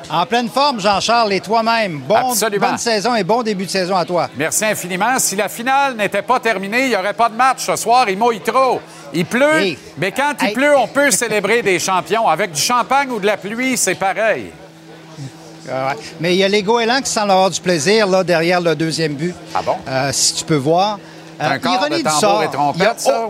En 0.09 0.25
pleine 0.25 0.49
forme, 0.49 0.79
Jean-Charles, 0.79 1.33
et 1.33 1.39
toi-même. 1.39 2.01
Bon, 2.07 2.33
bonne 2.59 2.77
saison 2.77 3.15
et 3.15 3.23
bon 3.23 3.41
début 3.41 3.65
de 3.65 3.71
saison 3.71 3.95
à 3.95 4.05
toi. 4.05 4.29
Merci 4.37 4.65
infiniment. 4.65 5.17
Si 5.17 5.35
la 5.35 5.49
finale 5.49 5.95
n'était 5.95 6.21
pas 6.21 6.39
terminée, 6.39 6.83
il 6.83 6.89
n'y 6.89 6.95
aurait 6.95 7.13
pas 7.13 7.29
de 7.29 7.35
match 7.35 7.65
ce 7.65 7.75
soir. 7.75 8.07
Il 8.09 8.17
mouille 8.17 8.41
trop. 8.41 8.79
Il 9.13 9.25
pleut, 9.25 9.75
mais 9.97 10.11
quand 10.11 10.33
il 10.41 10.53
pleut, 10.53 10.77
on 10.77 10.87
peut 10.87 11.09
célébrer 11.09 11.61
des 11.61 11.79
champions. 11.79 12.27
Avec 12.27 12.51
du 12.51 12.61
champagne 12.61 13.09
ou 13.09 13.19
de 13.19 13.25
la 13.25 13.37
pluie, 13.37 13.77
c'est 13.77 13.95
pareil. 13.95 14.51
Mais 16.19 16.35
il 16.35 16.37
y 16.37 16.43
a 16.43 16.47
les 16.47 16.61
goélands 16.61 17.01
qui 17.01 17.09
semblent 17.09 17.31
avoir 17.31 17.49
du 17.49 17.59
plaisir 17.59 18.05
là, 18.07 18.23
derrière 18.23 18.61
le 18.61 18.75
deuxième 18.75 19.13
but. 19.13 19.33
Ah 19.53 19.61
bon? 19.63 19.75
Euh, 19.87 20.11
si 20.11 20.35
tu 20.35 20.45
peux 20.45 20.55
voir. 20.55 20.99
Euh, 21.41 21.49
un 21.51 21.59
corps 21.59 21.89
de 21.89 22.01
tambour 22.01 22.43
et 22.43 22.51
trompette, 22.51 22.99
ça? 22.99 23.29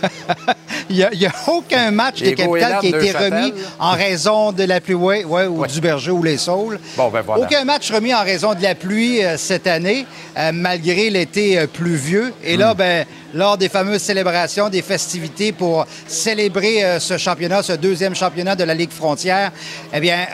Il 0.90 0.96
n'y 0.96 1.26
a, 1.26 1.32
aucun 1.46 1.90
match 1.90 2.20
des 2.20 2.34
capitales 2.34 2.80
qui 2.80 2.92
a 2.92 2.98
été 2.98 3.12
remis 3.12 3.52
en 3.78 3.92
raison 3.92 4.50
de 4.50 4.64
la 4.64 4.80
pluie, 4.80 4.94
ouais, 4.94 5.24
ou 5.24 5.66
du 5.66 5.80
berger 5.80 6.10
ou 6.10 6.22
les 6.22 6.36
saules. 6.36 6.80
Bon, 6.96 7.08
ben 7.10 7.20
voilà. 7.20 7.44
Aucun 7.44 7.64
match 7.64 7.90
remis 7.92 8.12
en 8.12 8.24
raison 8.24 8.54
de 8.54 8.62
la 8.62 8.74
pluie 8.74 9.24
euh, 9.24 9.36
cette 9.36 9.66
année, 9.66 10.06
euh, 10.36 10.50
malgré 10.52 11.10
l'été 11.10 11.58
euh, 11.58 11.66
pluvieux. 11.66 12.32
Et 12.42 12.56
là, 12.56 12.74
hmm. 12.74 12.76
ben, 12.76 13.06
lors 13.34 13.56
des 13.56 13.68
fameuses 13.68 14.02
célébrations, 14.02 14.68
des 14.68 14.82
festivités 14.82 15.52
pour 15.52 15.86
célébrer 16.08 16.98
ce 16.98 17.16
championnat, 17.16 17.62
ce 17.62 17.74
deuxième 17.74 18.16
championnat 18.16 18.56
de 18.56 18.64
la 18.64 18.74
Ligue 18.74 18.90
frontière, 18.90 19.52
eh 19.94 20.00
bien, 20.00 20.26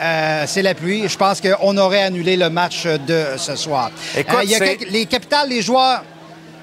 c'est 0.47 0.63
la 0.63 0.73
pluie. 0.73 1.07
Je 1.07 1.15
pense 1.15 1.39
qu'on 1.39 1.77
aurait 1.77 2.01
annulé 2.01 2.37
le 2.37 2.49
match 2.49 2.87
de 2.87 3.25
ce 3.37 3.55
soir. 3.55 3.91
Écoute, 4.17 4.39
les 4.89 5.05
capitales, 5.05 5.49
les 5.49 5.61
joueurs 5.61 6.01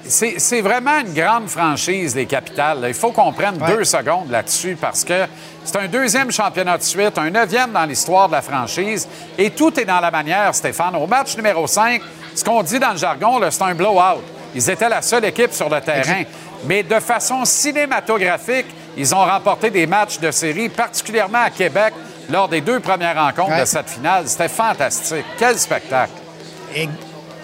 c'est 0.07 0.61
vraiment 0.61 0.99
une 0.99 1.13
grande 1.13 1.47
franchise, 1.47 2.15
les 2.15 2.25
capitales. 2.25 2.83
Il 2.87 2.93
faut 2.93 3.11
qu'on 3.11 3.33
prenne 3.33 3.57
deux 3.57 3.83
secondes 3.83 4.29
là-dessus 4.29 4.77
parce 4.79 5.03
que 5.03 5.25
c'est 5.63 5.77
un 5.77 5.87
deuxième 5.87 6.31
championnat 6.31 6.77
de 6.77 6.83
suite, 6.83 7.17
un 7.17 7.29
neuvième 7.29 7.71
dans 7.71 7.85
l'histoire 7.85 8.27
de 8.27 8.33
la 8.33 8.41
franchise. 8.41 9.07
Et 9.37 9.49
tout 9.49 9.77
est 9.79 9.85
dans 9.85 9.99
la 9.99 10.11
manière, 10.11 10.53
Stéphane. 10.53 10.95
Au 10.95 11.07
match 11.07 11.35
numéro 11.35 11.65
5, 11.65 12.01
ce 12.35 12.43
qu'on 12.43 12.61
dit 12.61 12.79
dans 12.79 12.91
le 12.91 12.97
jargon, 12.97 13.39
c'est 13.49 13.63
un 13.63 13.73
blowout. 13.73 14.21
Ils 14.53 14.69
étaient 14.69 14.89
la 14.89 15.01
seule 15.01 15.25
équipe 15.25 15.53
sur 15.53 15.69
le 15.69 15.81
terrain. 15.81 16.23
Mais 16.65 16.83
de 16.83 16.99
façon 16.99 17.43
cinématographique, 17.45 18.67
ils 18.97 19.13
ont 19.13 19.25
remporté 19.25 19.69
des 19.69 19.87
matchs 19.87 20.19
de 20.19 20.31
série, 20.31 20.69
particulièrement 20.69 21.43
à 21.45 21.49
Québec, 21.49 21.93
lors 22.29 22.47
des 22.47 22.61
deux 22.61 22.79
premières 22.79 23.15
rencontres 23.15 23.59
de 23.59 23.65
cette 23.65 23.89
finale. 23.89 24.27
C'était 24.27 24.47
fantastique. 24.49 25.25
Quel 25.37 25.57
spectacle! 25.57 26.13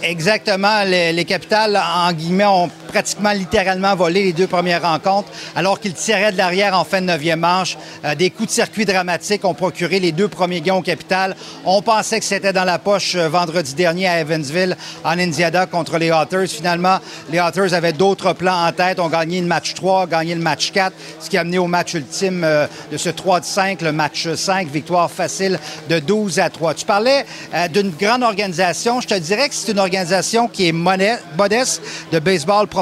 Exactement. 0.03 0.83
Les, 0.83 1.25
capitales, 1.25 1.77
en 1.77 2.11
guillemets, 2.13 2.45
ont 2.45 2.69
pratiquement 2.91 3.31
littéralement 3.31 3.95
volé 3.95 4.23
les 4.23 4.33
deux 4.33 4.47
premières 4.47 4.81
rencontres, 4.81 5.29
alors 5.55 5.79
qu'ils 5.79 5.93
tiraient 5.93 6.31
de 6.31 6.37
l'arrière 6.37 6.77
en 6.77 6.83
fin 6.83 7.01
de 7.01 7.07
neuvième 7.07 7.39
manche. 7.39 7.77
Euh, 8.05 8.15
des 8.15 8.29
coups 8.29 8.49
de 8.49 8.53
circuit 8.53 8.85
dramatiques 8.85 9.45
ont 9.45 9.53
procuré 9.53 9.99
les 9.99 10.11
deux 10.11 10.27
premiers 10.27 10.61
gains 10.61 10.75
au 10.75 10.81
capital. 10.81 11.35
On 11.65 11.81
pensait 11.81 12.19
que 12.19 12.25
c'était 12.25 12.53
dans 12.53 12.65
la 12.65 12.79
poche 12.79 13.15
euh, 13.15 13.29
vendredi 13.29 13.73
dernier 13.73 14.07
à 14.07 14.19
Evansville, 14.19 14.75
en 15.03 15.17
Indiana, 15.17 15.65
contre 15.65 15.97
les 15.97 16.11
Otters. 16.11 16.47
Finalement, 16.47 16.97
les 17.29 17.39
Otters 17.39 17.73
avaient 17.73 17.93
d'autres 17.93 18.33
plans 18.33 18.67
en 18.67 18.71
tête. 18.71 18.99
ont 18.99 19.09
gagné 19.09 19.39
le 19.39 19.47
match 19.47 19.73
3, 19.73 20.07
gagné 20.07 20.35
le 20.35 20.41
match 20.41 20.71
4, 20.71 20.93
ce 21.19 21.29
qui 21.29 21.37
a 21.37 21.41
amené 21.41 21.57
au 21.57 21.67
match 21.67 21.93
ultime 21.93 22.43
euh, 22.43 22.67
de 22.91 22.97
ce 22.97 23.09
3-5, 23.09 23.83
le 23.83 23.91
match 23.91 24.33
5, 24.33 24.67
victoire 24.67 25.09
facile 25.09 25.59
de 25.89 25.99
12 25.99 26.39
à 26.39 26.49
3. 26.49 26.73
Tu 26.73 26.85
parlais 26.85 27.25
d'une 27.71 27.91
grande 27.91 28.23
organisation. 28.23 29.01
Je 29.01 29.07
te 29.07 29.13
dirais 29.13 29.49
que 29.49 29.55
c'est 29.55 29.71
une 29.71 29.79
organisation 29.79 30.01
organisation 30.01 30.47
qui 30.47 30.67
est 30.67 30.71
modeste 30.71 31.81
de 32.11 32.19
baseball 32.19 32.67
professionnel 32.67 32.80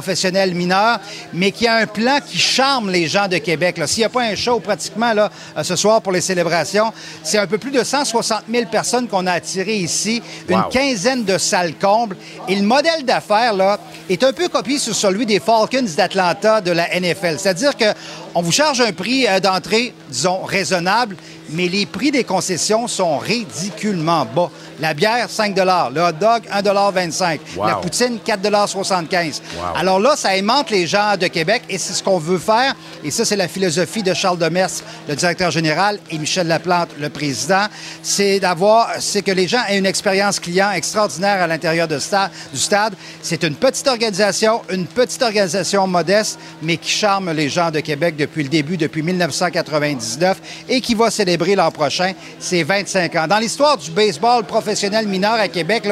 mineur, 0.54 1.00
mais 1.34 1.52
qui 1.52 1.68
a 1.68 1.76
un 1.76 1.88
plan 1.88 2.20
qui 2.26 2.38
charme 2.38 2.90
les 2.90 3.08
gens 3.08 3.28
de 3.28 3.38
Québec. 3.38 3.80
S'il 3.86 4.02
n'y 4.02 4.06
a 4.06 4.10
pas 4.10 4.24
un 4.24 4.36
show 4.36 4.60
pratiquement 4.60 5.14
là, 5.14 5.32
euh, 5.58 5.64
ce 5.64 5.76
soir 5.76 6.02
pour 6.02 6.12
les 6.12 6.22
célébrations, 6.22 6.92
c'est 7.24 7.38
un 7.38 7.48
peu 7.48 7.58
plus 7.58 7.72
de 7.72 7.84
160 7.84 8.44
000 8.52 8.66
personnes 8.70 9.08
qu'on 9.08 9.28
a 9.28 9.34
attirées 9.34 9.78
ici, 9.78 10.22
une 10.48 10.64
quinzaine 10.72 11.24
de 11.24 11.38
salles 11.38 11.76
combles. 11.76 12.16
Et 12.48 12.56
le 12.56 12.64
modèle 12.64 13.04
d'affaires 13.04 13.54
là, 13.54 13.80
est 14.10 14.24
un 14.24 14.34
peu 14.34 14.48
copié 14.48 14.80
sur 14.80 14.96
celui 14.96 15.26
des 15.26 15.40
Falcons 15.40 15.86
d'Atlanta 15.96 16.62
de 16.62 16.72
la 16.72 16.88
NFL. 17.00 17.38
C'est-à-dire 17.38 17.74
qu'on 17.76 18.42
vous 18.42 18.52
charge 18.52 18.82
un 18.82 18.92
prix 18.92 19.28
euh, 19.28 19.40
d'entrée, 19.40 19.94
disons, 20.10 20.44
raisonnable, 20.44 21.16
mais 21.52 21.68
les 21.68 21.86
prix 21.86 22.12
des 22.12 22.24
concessions 22.24 22.88
sont 22.88 23.18
ridiculement 23.18 24.26
bas. 24.26 24.50
La 24.80 24.94
bière, 24.94 25.30
5 25.30 25.56
Le 25.58 26.02
hot 26.02 26.12
dog, 26.14 26.44
1,25 26.54 27.40
La 27.66 27.76
poutine, 27.76 28.20
4,75 28.26 29.42
Alors 29.76 30.00
là, 30.00 30.16
ça 30.16 30.36
aimante 30.38 30.70
les 30.70 30.88
gens 30.88 31.18
de 31.20 31.28
Québec 31.28 31.64
et 31.70 31.78
c'est 31.78 31.94
ce 31.94 32.04
qu'on 32.04 32.20
veut 32.20 32.38
faire. 32.38 32.76
Et 33.04 33.12
ça, 33.12 33.26
c'est 33.26 33.36
la 33.36 33.48
philosophie 33.48 34.04
de 34.04 34.14
Charles 34.14 34.38
Demers, 34.38 34.70
le 35.08 35.16
directeur 35.16 35.52
général, 35.52 36.00
et 36.10 36.18
Michel 36.18 36.48
Laplante, 36.48 36.90
le 37.00 37.10
président. 37.10 37.66
C'est 38.02 38.40
d'avoir, 38.40 38.90
c'est 39.00 39.22
que 39.22 39.32
les 39.32 39.48
gens 39.48 39.62
aient 39.68 39.78
une 39.78 39.86
expérience 39.86 40.40
client 40.40 40.72
extraordinaire 40.72 41.42
à 41.42 41.48
l'intérieur 41.48 41.88
du 41.88 42.00
stade. 42.00 42.94
C'est 43.22 43.44
une 43.44 43.56
petite 43.56 43.88
organisation, 43.88 44.62
une 44.72 44.86
petite 44.86 45.22
organisation 45.22 45.88
modeste, 45.88 46.40
mais 46.62 46.78
qui 46.78 46.92
charme 46.92 47.32
les 47.32 47.50
gens 47.50 47.72
de 47.72 47.80
Québec 47.80 48.16
depuis 48.18 48.44
le 48.44 48.50
début, 48.50 48.78
depuis 48.78 49.02
1999 49.02 50.38
et 50.70 50.82
qui 50.82 50.96
va 50.96 51.10
célébrer 51.10 51.39
l'an 51.48 51.72
prochain 51.72 52.14
ses 52.40 52.64
25 52.64 53.16
ans. 53.16 53.28
Dans 53.28 53.40
l'histoire 53.40 53.78
du 53.78 53.92
baseball 53.92 54.44
professionnel, 54.44 55.08
mineur 55.08 55.34
à 55.34 55.48
Québec, 55.48 55.88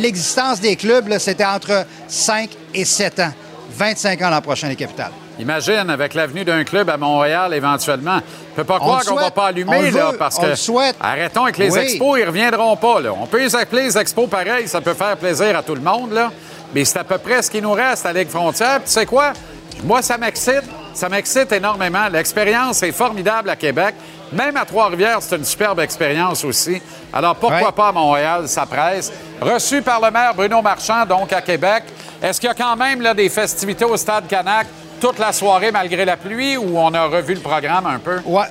l'existence 0.00 0.60
des 0.60 0.76
clubs, 0.76 1.16
c'était 1.18 1.44
entre 1.44 1.84
5 2.08 2.50
et 2.74 2.84
7 2.84 3.20
ans. 3.20 3.32
25 3.70 4.22
ans 4.22 4.30
l'an 4.30 4.40
prochain, 4.40 4.68
les 4.68 4.76
capitales. 4.76 5.12
Imagine, 5.38 5.88
avec 5.88 6.14
l'avenue 6.14 6.44
d'un 6.44 6.64
club 6.64 6.90
à 6.90 6.96
Montréal, 6.96 7.54
éventuellement. 7.54 8.16
On 8.16 8.16
ne 8.16 8.56
peut 8.56 8.64
pas 8.64 8.78
croire 8.80 9.04
qu'on 9.04 9.14
ne 9.14 9.20
va 9.20 9.30
pas 9.30 9.46
allumer, 9.46 9.92
là, 9.92 10.12
parce 10.18 10.36
que. 10.36 10.56
Souhaite. 10.56 10.96
Arrêtons 11.00 11.44
avec 11.44 11.58
les 11.58 11.78
expos, 11.78 12.18
ils 12.18 12.22
ne 12.22 12.26
reviendront 12.26 12.74
pas, 12.76 13.00
là. 13.00 13.10
On 13.12 13.26
peut 13.26 13.38
les 13.38 13.54
appeler 13.54 13.84
les 13.84 13.96
expos 13.98 14.28
pareil, 14.28 14.66
ça 14.66 14.80
peut 14.80 14.94
faire 14.94 15.16
plaisir 15.16 15.56
à 15.56 15.62
tout 15.62 15.76
le 15.76 15.80
monde, 15.80 16.12
là. 16.12 16.32
Mais 16.74 16.84
c'est 16.84 16.98
à 16.98 17.04
peu 17.04 17.18
près 17.18 17.40
ce 17.42 17.50
qui 17.50 17.62
nous 17.62 17.72
reste 17.72 18.04
à 18.04 18.12
Ligue 18.12 18.28
Frontière. 18.28 18.80
tu 18.84 18.90
sais 18.90 19.06
quoi? 19.06 19.32
Moi, 19.84 20.02
ça 20.02 20.18
m'excite. 20.18 20.64
Ça 20.92 21.08
m'excite 21.08 21.52
énormément. 21.52 22.08
L'expérience 22.08 22.82
est 22.82 22.90
formidable 22.90 23.48
à 23.50 23.56
Québec. 23.56 23.94
Même 24.32 24.56
à 24.56 24.64
Trois-Rivières, 24.64 25.18
c'est 25.20 25.36
une 25.36 25.44
superbe 25.44 25.80
expérience 25.80 26.44
aussi. 26.44 26.80
Alors 27.12 27.36
pourquoi 27.36 27.72
pas 27.72 27.88
à 27.88 27.92
Montréal, 27.92 28.48
ça 28.48 28.66
presse? 28.66 29.12
Reçu 29.40 29.80
par 29.82 30.00
le 30.00 30.10
maire 30.10 30.34
Bruno 30.34 30.60
Marchand, 30.60 31.06
donc 31.06 31.32
à 31.32 31.40
Québec. 31.40 31.84
Est-ce 32.22 32.40
qu'il 32.40 32.48
y 32.48 32.50
a 32.50 32.54
quand 32.54 32.76
même 32.76 33.00
là, 33.00 33.14
des 33.14 33.28
festivités 33.28 33.84
au 33.84 33.96
Stade 33.96 34.26
Canac 34.26 34.66
toute 35.00 35.18
la 35.18 35.32
soirée 35.32 35.70
malgré 35.70 36.04
la 36.04 36.16
pluie 36.16 36.56
ou 36.56 36.76
on 36.76 36.92
a 36.92 37.04
revu 37.04 37.34
le 37.34 37.40
programme 37.40 37.86
un 37.86 37.98
peu? 37.98 38.20
Ouais. 38.24 38.46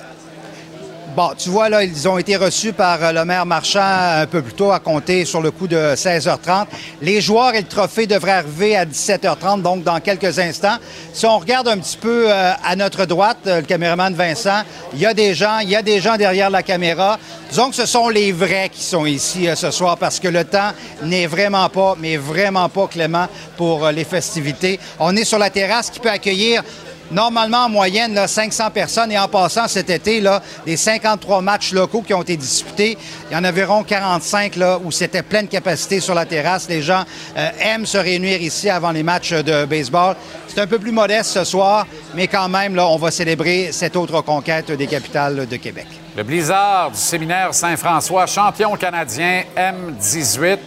Bon, 1.16 1.30
tu 1.36 1.48
vois, 1.48 1.68
là, 1.68 1.82
ils 1.82 2.06
ont 2.06 2.18
été 2.18 2.36
reçus 2.36 2.72
par 2.72 3.02
euh, 3.02 3.12
le 3.12 3.24
maire 3.24 3.46
Marchand 3.46 3.80
un 3.82 4.26
peu 4.26 4.42
plus 4.42 4.52
tôt, 4.52 4.70
à 4.72 4.78
compter 4.78 5.24
sur 5.24 5.40
le 5.40 5.50
coup 5.50 5.66
de 5.66 5.94
16h30. 5.94 6.66
Les 7.02 7.20
joueurs 7.20 7.54
et 7.54 7.62
le 7.62 7.66
trophée 7.66 8.06
devraient 8.06 8.32
arriver 8.32 8.76
à 8.76 8.84
17h30, 8.84 9.62
donc 9.62 9.82
dans 9.82 10.00
quelques 10.00 10.38
instants. 10.38 10.76
Si 11.12 11.24
on 11.26 11.38
regarde 11.38 11.66
un 11.68 11.78
petit 11.78 11.96
peu 11.96 12.26
euh, 12.28 12.52
à 12.62 12.76
notre 12.76 13.06
droite, 13.06 13.38
euh, 13.46 13.60
le 13.60 13.66
caméraman 13.66 14.14
Vincent, 14.14 14.62
il 14.92 15.00
y 15.00 15.06
a 15.06 15.14
des 15.14 15.34
gens, 15.34 15.58
il 15.60 15.70
y 15.70 15.76
a 15.76 15.82
des 15.82 16.00
gens 16.00 16.16
derrière 16.16 16.50
la 16.50 16.62
caméra. 16.62 17.18
Disons 17.48 17.70
que 17.70 17.76
ce 17.76 17.86
sont 17.86 18.10
les 18.10 18.30
vrais 18.30 18.68
qui 18.68 18.82
sont 18.82 19.06
ici 19.06 19.48
ce 19.54 19.70
soir 19.70 19.96
parce 19.96 20.20
que 20.20 20.28
le 20.28 20.44
temps 20.44 20.72
n'est 21.02 21.26
vraiment 21.26 21.68
pas, 21.70 21.96
mais 21.98 22.18
vraiment 22.18 22.68
pas 22.68 22.86
clément 22.86 23.26
pour 23.56 23.88
les 23.88 24.04
festivités. 24.04 24.78
On 25.00 25.16
est 25.16 25.24
sur 25.24 25.38
la 25.38 25.48
terrasse 25.48 25.88
qui 25.88 26.00
peut 26.00 26.10
accueillir 26.10 26.62
Normalement, 27.10 27.64
en 27.64 27.68
moyenne, 27.68 28.14
là, 28.14 28.28
500 28.28 28.70
personnes. 28.70 29.12
Et 29.12 29.18
en 29.18 29.28
passant 29.28 29.68
cet 29.68 29.90
été, 29.90 30.20
là, 30.20 30.42
les 30.66 30.76
53 30.76 31.42
matchs 31.42 31.72
locaux 31.72 32.02
qui 32.02 32.14
ont 32.14 32.22
été 32.22 32.36
disputés, 32.36 32.98
il 33.30 33.34
y 33.34 33.36
en 33.36 33.44
a 33.44 33.48
environ 33.48 33.82
45 33.82 34.56
là, 34.56 34.78
où 34.84 34.92
c'était 34.92 35.22
pleine 35.22 35.48
capacité 35.48 36.00
sur 36.00 36.14
la 36.14 36.26
terrasse. 36.26 36.68
Les 36.68 36.82
gens 36.82 37.04
euh, 37.36 37.48
aiment 37.60 37.86
se 37.86 37.98
réunir 37.98 38.40
ici 38.40 38.68
avant 38.68 38.90
les 38.90 39.02
matchs 39.02 39.32
de 39.32 39.64
baseball. 39.64 40.16
C'est 40.46 40.60
un 40.60 40.66
peu 40.66 40.78
plus 40.78 40.92
modeste 40.92 41.30
ce 41.30 41.44
soir, 41.44 41.86
mais 42.14 42.28
quand 42.28 42.48
même, 42.48 42.74
là, 42.74 42.86
on 42.86 42.96
va 42.96 43.10
célébrer 43.10 43.70
cette 43.72 43.96
autre 43.96 44.20
conquête 44.20 44.70
des 44.70 44.86
capitales 44.86 45.46
de 45.46 45.56
Québec. 45.56 45.86
Le 46.16 46.22
Blizzard 46.22 46.90
du 46.90 46.98
séminaire 46.98 47.54
Saint-François, 47.54 48.26
champion 48.26 48.76
canadien 48.76 49.44
M18. 49.56 50.58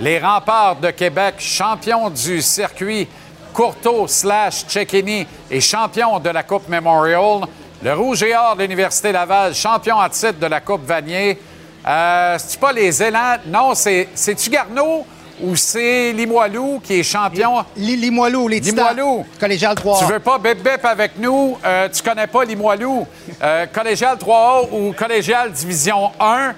Les 0.00 0.18
remparts 0.18 0.76
de 0.76 0.90
Québec, 0.90 1.34
champion 1.38 2.08
du 2.08 2.40
circuit 2.40 3.08
Courteau 3.52 4.06
slash 4.06 4.64
Cecchini 4.66 5.26
est 5.50 5.60
champion 5.60 6.18
de 6.18 6.30
la 6.30 6.42
Coupe 6.42 6.68
Memorial. 6.68 7.42
Le 7.82 7.94
Rouge 7.94 8.22
et 8.22 8.34
Or 8.34 8.56
de 8.56 8.62
l'Université 8.62 9.12
Laval, 9.12 9.54
champion 9.54 9.98
à 9.98 10.08
titre 10.08 10.38
de 10.38 10.46
la 10.46 10.60
Coupe 10.60 10.86
Vanier. 10.86 11.38
Euh, 11.86 12.36
C'est-tu 12.38 12.58
pas 12.58 12.72
les 12.72 13.02
élans? 13.02 13.36
Non, 13.46 13.74
c'est-tu 13.74 14.50
Garneau 14.50 15.04
ou 15.40 15.56
c'est 15.56 16.12
Limoilou 16.12 16.80
qui 16.82 17.00
est 17.00 17.02
champion? 17.02 17.64
Limoilou, 17.76 18.46
les 18.48 18.60
Limoilou. 18.60 19.26
Collégial 19.40 19.74
3 19.74 19.98
Tu 19.98 20.04
veux 20.04 20.20
pas 20.20 20.38
bip-bip 20.38 20.84
avec 20.84 21.18
nous? 21.18 21.58
Euh, 21.64 21.88
tu 21.92 22.02
connais 22.02 22.28
pas 22.28 22.44
Limoilou. 22.44 23.06
Euh, 23.42 23.66
collégial 23.66 24.16
3A 24.16 24.68
ou 24.70 24.92
Collégial 24.92 25.50
Division 25.50 26.12
1 26.20 26.52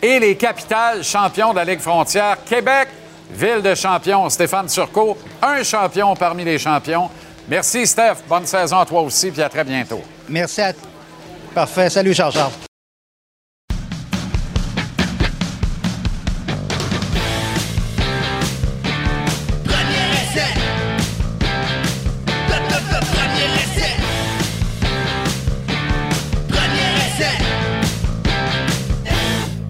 et 0.00 0.20
les 0.20 0.36
capitales 0.36 1.02
champions 1.02 1.50
de 1.50 1.56
la 1.56 1.64
Ligue 1.64 1.80
frontière. 1.80 2.36
Québec, 2.44 2.88
Ville 3.34 3.62
de 3.62 3.74
champion, 3.74 4.28
Stéphane 4.30 4.66
Turcot, 4.66 5.18
un 5.42 5.62
champion 5.62 6.14
parmi 6.14 6.44
les 6.44 6.58
champions. 6.58 7.10
Merci, 7.48 7.86
Steph. 7.86 8.22
Bonne 8.28 8.46
saison 8.46 8.78
à 8.78 8.86
toi 8.86 9.02
aussi, 9.02 9.30
puis 9.30 9.42
à 9.42 9.48
très 9.48 9.64
bientôt. 9.64 10.00
Merci 10.28 10.60
à 10.62 10.72
Parfait. 11.54 11.90
Salut, 11.90 12.14
Charles-Charles. 12.14 12.73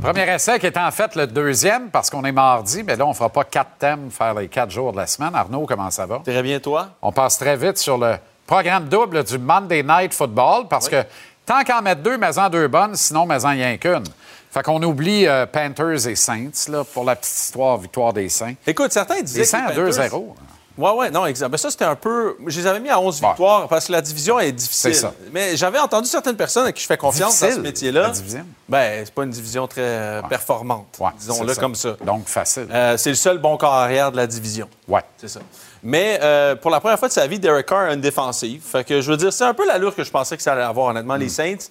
Premier 0.05 0.29
essai 0.35 0.59
qui 0.59 0.67
est 0.67 0.77
en 0.77 0.91
fait 0.91 1.17
le 1.17 1.27
deuxième 1.27 1.89
parce 1.89 2.11
qu'on 2.11 2.23
est 2.25 2.33
mardi, 2.33 2.83
mais 2.83 2.95
là, 2.95 3.07
on 3.07 3.09
ne 3.09 3.15
fera 3.15 3.31
pas 3.31 3.45
quatre 3.45 3.79
thèmes, 3.79 4.11
faire 4.11 4.35
les 4.35 4.49
quatre 4.49 4.71
jours 4.71 4.93
de 4.93 4.99
la 4.99 5.07
semaine. 5.07 5.35
Arnaud, 5.35 5.65
comment 5.65 5.91
ça 5.91 6.05
va? 6.05 6.19
Très 6.23 6.43
bien, 6.43 6.61
toi? 6.61 6.91
On 7.01 7.11
passe 7.11 7.39
très 7.39 7.57
vite 7.57 7.79
sur 7.79 7.97
le 7.97 8.17
programme 8.47 8.87
double 8.87 9.25
du 9.25 9.39
Monday 9.39 9.83
Night 9.83 10.13
Football 10.13 10.69
parce 10.69 10.91
que 10.91 11.03
tant 11.47 11.65
qu'en 11.65 11.81
mettre 11.81 12.03
deux, 12.03 12.19
mais 12.19 12.39
en 12.39 12.51
deux 12.51 12.69
bonnes, 12.69 12.97
sinon, 12.97 13.25
mais 13.25 13.43
en 13.47 13.49
rien 13.49 13.79
qu'une. 13.79 14.05
Fait 14.51 14.63
qu'on 14.63 14.83
oublie 14.83 15.27
euh, 15.27 15.47
Panthers 15.47 16.07
et 16.07 16.17
Saints, 16.17 16.69
là, 16.69 16.85
pour 16.85 17.05
la 17.05 17.17
petite 17.17 17.35
histoire, 17.35 17.79
victoire 17.79 18.13
des 18.13 18.29
Saints. 18.29 18.57
Écoute, 18.67 18.93
certains 18.93 19.23
disaient. 19.23 19.39
Les 19.39 19.47
Saints 19.47 19.65
à 19.67 19.73
2-0. 19.73 20.35
Oui, 20.77 20.91
oui, 20.97 21.07
non, 21.13 21.25
exact. 21.27 21.49
Mais 21.51 21.57
ça, 21.59 21.71
c'était 21.71 21.85
un 21.85 21.95
peu. 21.95 22.37
Je 22.47 22.61
les 22.61 22.67
avais 22.67 22.81
mis 22.81 22.91
à 22.91 22.99
11 22.99 23.21
victoires 23.21 23.69
parce 23.69 23.87
que 23.87 23.93
la 23.93 24.01
division 24.01 24.41
est 24.41 24.51
difficile. 24.53 24.95
ça. 24.95 25.13
Mais 25.33 25.57
j'avais 25.57 25.79
entendu 25.79 26.09
certaines 26.09 26.37
personnes 26.37 26.67
à 26.67 26.73
qui 26.73 26.83
je 26.83 26.87
fais 26.89 26.97
confiance 26.97 27.39
dans 27.41 27.51
ce 27.51 27.61
métier-là. 27.61 28.11
Division? 28.11 28.45
Ben, 28.69 29.03
c'est 29.05 29.15
pas 29.15 29.23
une 29.25 29.31
division 29.31 29.69
très 29.69 29.83
euh, 29.83 30.23
performante. 30.23 30.97
Ouais, 30.99 31.11
Disons-le 31.19 31.55
comme 31.55 31.75
ça. 31.75 31.97
Donc, 32.05 32.27
facile. 32.27 32.67
Euh, 32.73 32.97
c'est 32.97 33.11
le 33.11 33.17
seul 33.17 33.39
bon 33.39 33.57
corps 33.57 33.75
arrière 33.75 34.11
de 34.11 34.17
la 34.17 34.27
division. 34.27 34.69
ouais. 34.89 35.03
C'est 35.19 35.29
ça. 35.29 35.41
Mais 35.87 36.19
euh, 36.23 36.57
pour 36.57 36.71
la 36.71 36.81
première 36.81 36.99
fois 36.99 37.09
de 37.09 37.13
sa 37.13 37.27
vie, 37.27 37.39
Derek 37.39 37.67
Carr 37.67 37.91
a 37.91 37.93
une 37.93 38.01
défensive. 38.01 38.63
Fait 38.65 38.85
que 38.85 39.01
je 39.03 39.11
veux 39.11 39.19
dire, 39.19 39.33
c'est 39.33 39.45
un 39.45 39.53
peu 39.53 39.67
l'allure 39.67 39.95
que 39.95 40.03
je 40.03 40.11
pensais 40.11 40.35
que 40.35 40.43
ça 40.43 40.55
allait 40.55 40.63
avoir, 40.63 40.87
honnêtement, 40.87 41.15
les 41.17 41.27
Mm. 41.27 41.31
Saints. 41.31 41.69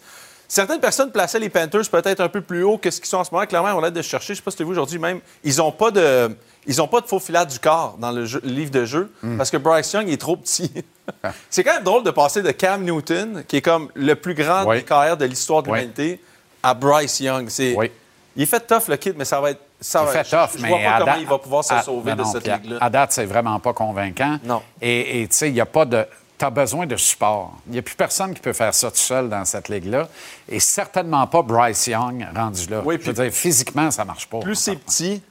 Certaines 0.48 0.80
personnes 0.80 1.12
plaçaient 1.12 1.40
les 1.40 1.50
Panthers 1.50 1.90
peut-être 1.90 2.20
un 2.22 2.30
peu 2.30 2.42
plus 2.42 2.64
haut 2.64 2.78
que 2.78 2.92
ce 2.92 3.00
qu'ils 3.00 3.10
sont 3.10 3.18
en 3.18 3.24
ce 3.24 3.34
moment. 3.34 3.46
Clairement, 3.48 3.72
on 3.76 3.82
a 3.82 3.90
de 3.90 4.02
chercher. 4.04 4.34
Je 4.36 4.38
sais 4.38 4.44
pas 4.44 4.52
si 4.52 4.58
tu 4.58 4.64
vu 4.66 4.70
aujourd'hui 4.70 5.00
même. 5.00 5.20
Ils 5.44 5.58
n'ont 5.58 5.72
pas 5.72 5.90
de. 5.90 6.30
Ils 6.66 6.82
ont 6.82 6.88
pas 6.88 7.02
de 7.02 7.08
faux 7.08 7.20
filat 7.20 7.46
du 7.46 7.60
corps 7.60 7.96
dans 8.00 8.12
le, 8.12 8.26
jeu- 8.26 8.42
le 8.44 8.50
livre 8.52 8.72
de 8.72 8.86
jeu 8.86 9.12
Mm. 9.22 9.38
parce 9.38 9.52
que 9.52 9.58
Bryce 9.58 9.92
Young 9.94 10.06
il 10.08 10.14
est 10.14 10.18
trop 10.18 10.38
petit. 10.38 10.72
c'est 11.50 11.64
quand 11.64 11.74
même 11.74 11.84
drôle 11.84 12.04
de 12.04 12.12
passer 12.12 12.42
de 12.42 12.52
Cam 12.52 12.84
Newton, 12.84 13.44
qui 13.48 13.58
est 13.58 13.62
comme 13.62 13.90
le 13.96 14.16
plus 14.16 14.34
grand 14.34 14.66
Oui. 14.66 14.84
de 14.84 15.26
l'histoire 15.26 15.64
de 15.64 15.70
Oui. 15.70 15.80
l'humanité, 15.80 16.22
à 16.62 16.74
Bryce 16.74 17.20
Young. 17.20 17.48
C'est, 17.50 17.76
Oui. 17.76 17.92
Il 18.36 18.44
est 18.44 18.48
fait 18.48 18.66
tough, 18.66 18.88
le 18.88 18.96
kid, 18.98 19.14
mais 19.18 19.26
ça 19.26 19.40
va 19.40 19.52
être. 19.52 19.62
Ça 19.80 20.02
Il 20.02 20.06
va, 20.06 20.24
fait 20.24 20.24
tough, 20.24 20.58
je, 20.58 20.62
mais 20.64 20.70
vois 20.70 20.80
pas 20.80 20.84
à 20.96 21.00
comment 21.00 21.06
date- 21.12 21.22
il 21.22 21.28
va 21.28 21.38
pouvoir 21.38 21.64
se 21.64 21.74
à- 21.74 21.82
sauver 21.84 22.16
non, 22.16 22.24
de 22.24 22.28
cette 22.28 22.48
ligue-là. 22.48 22.78
À 22.82 22.90
date, 22.90 23.12
c'est 23.12 23.26
vraiment 23.26 23.60
pas 23.60 23.74
convaincant. 23.74 24.40
Non. 24.44 24.62
Et 24.82 25.28
tu 25.30 25.36
sais, 25.38 25.50
il 25.50 25.54
n'y 25.54 25.62
a 25.62 25.66
pas 25.68 25.86
de. 25.86 26.06
Tu 26.40 26.46
as 26.46 26.50
besoin 26.50 26.88
de 26.88 26.96
support. 26.96 27.54
Il 27.68 27.74
n'y 27.74 27.80
a 27.80 27.82
plus 27.84 27.94
personne 27.96 28.34
qui 28.34 28.40
peut 28.40 28.54
faire 28.54 28.74
ça 28.74 28.90
tout 28.90 28.98
seul 28.98 29.30
dans 29.30 29.46
cette 29.46 29.70
ligue-là. 29.70 30.08
Et 30.50 30.60
certainement 30.60 31.28
pas 31.28 31.42
Bryce 31.44 31.86
Young 31.88 32.26
rendu 32.36 32.66
là. 32.70 32.82
Oui, 32.84 32.98
Je 33.00 33.12
veux 33.12 33.14
dire, 33.14 33.32
physiquement, 33.32 33.92
ça 33.92 34.04
marche 34.04 34.26
pas. 34.28 34.40
Plus 34.40 34.56
c'est 34.56 34.78
petit, 34.78 35.22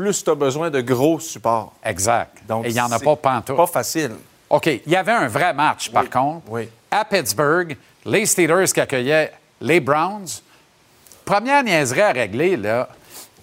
plus 0.00 0.24
tu 0.24 0.30
as 0.30 0.34
besoin 0.34 0.70
de 0.70 0.80
gros 0.80 1.20
supports. 1.20 1.74
Exact. 1.84 2.38
Donc, 2.48 2.64
Et 2.64 2.68
il 2.68 2.74
n'y 2.74 2.80
en 2.80 2.90
a 2.90 2.98
pas 2.98 3.16
pantoute. 3.16 3.56
Pas 3.56 3.66
facile. 3.66 4.12
OK. 4.48 4.66
Il 4.66 4.90
y 4.90 4.96
avait 4.96 5.12
un 5.12 5.28
vrai 5.28 5.52
match, 5.52 5.90
par 5.90 6.08
contre. 6.08 6.46
Oui. 6.48 6.68
À 6.90 7.04
Pittsburgh, 7.04 7.76
les 8.06 8.24
Steelers 8.26 8.72
qui 8.72 8.80
accueillaient 8.80 9.32
les 9.60 9.78
Browns. 9.78 10.26
Première 11.24 11.62
niaiserie 11.62 12.00
à 12.00 12.12
régler, 12.12 12.56
là. 12.56 12.88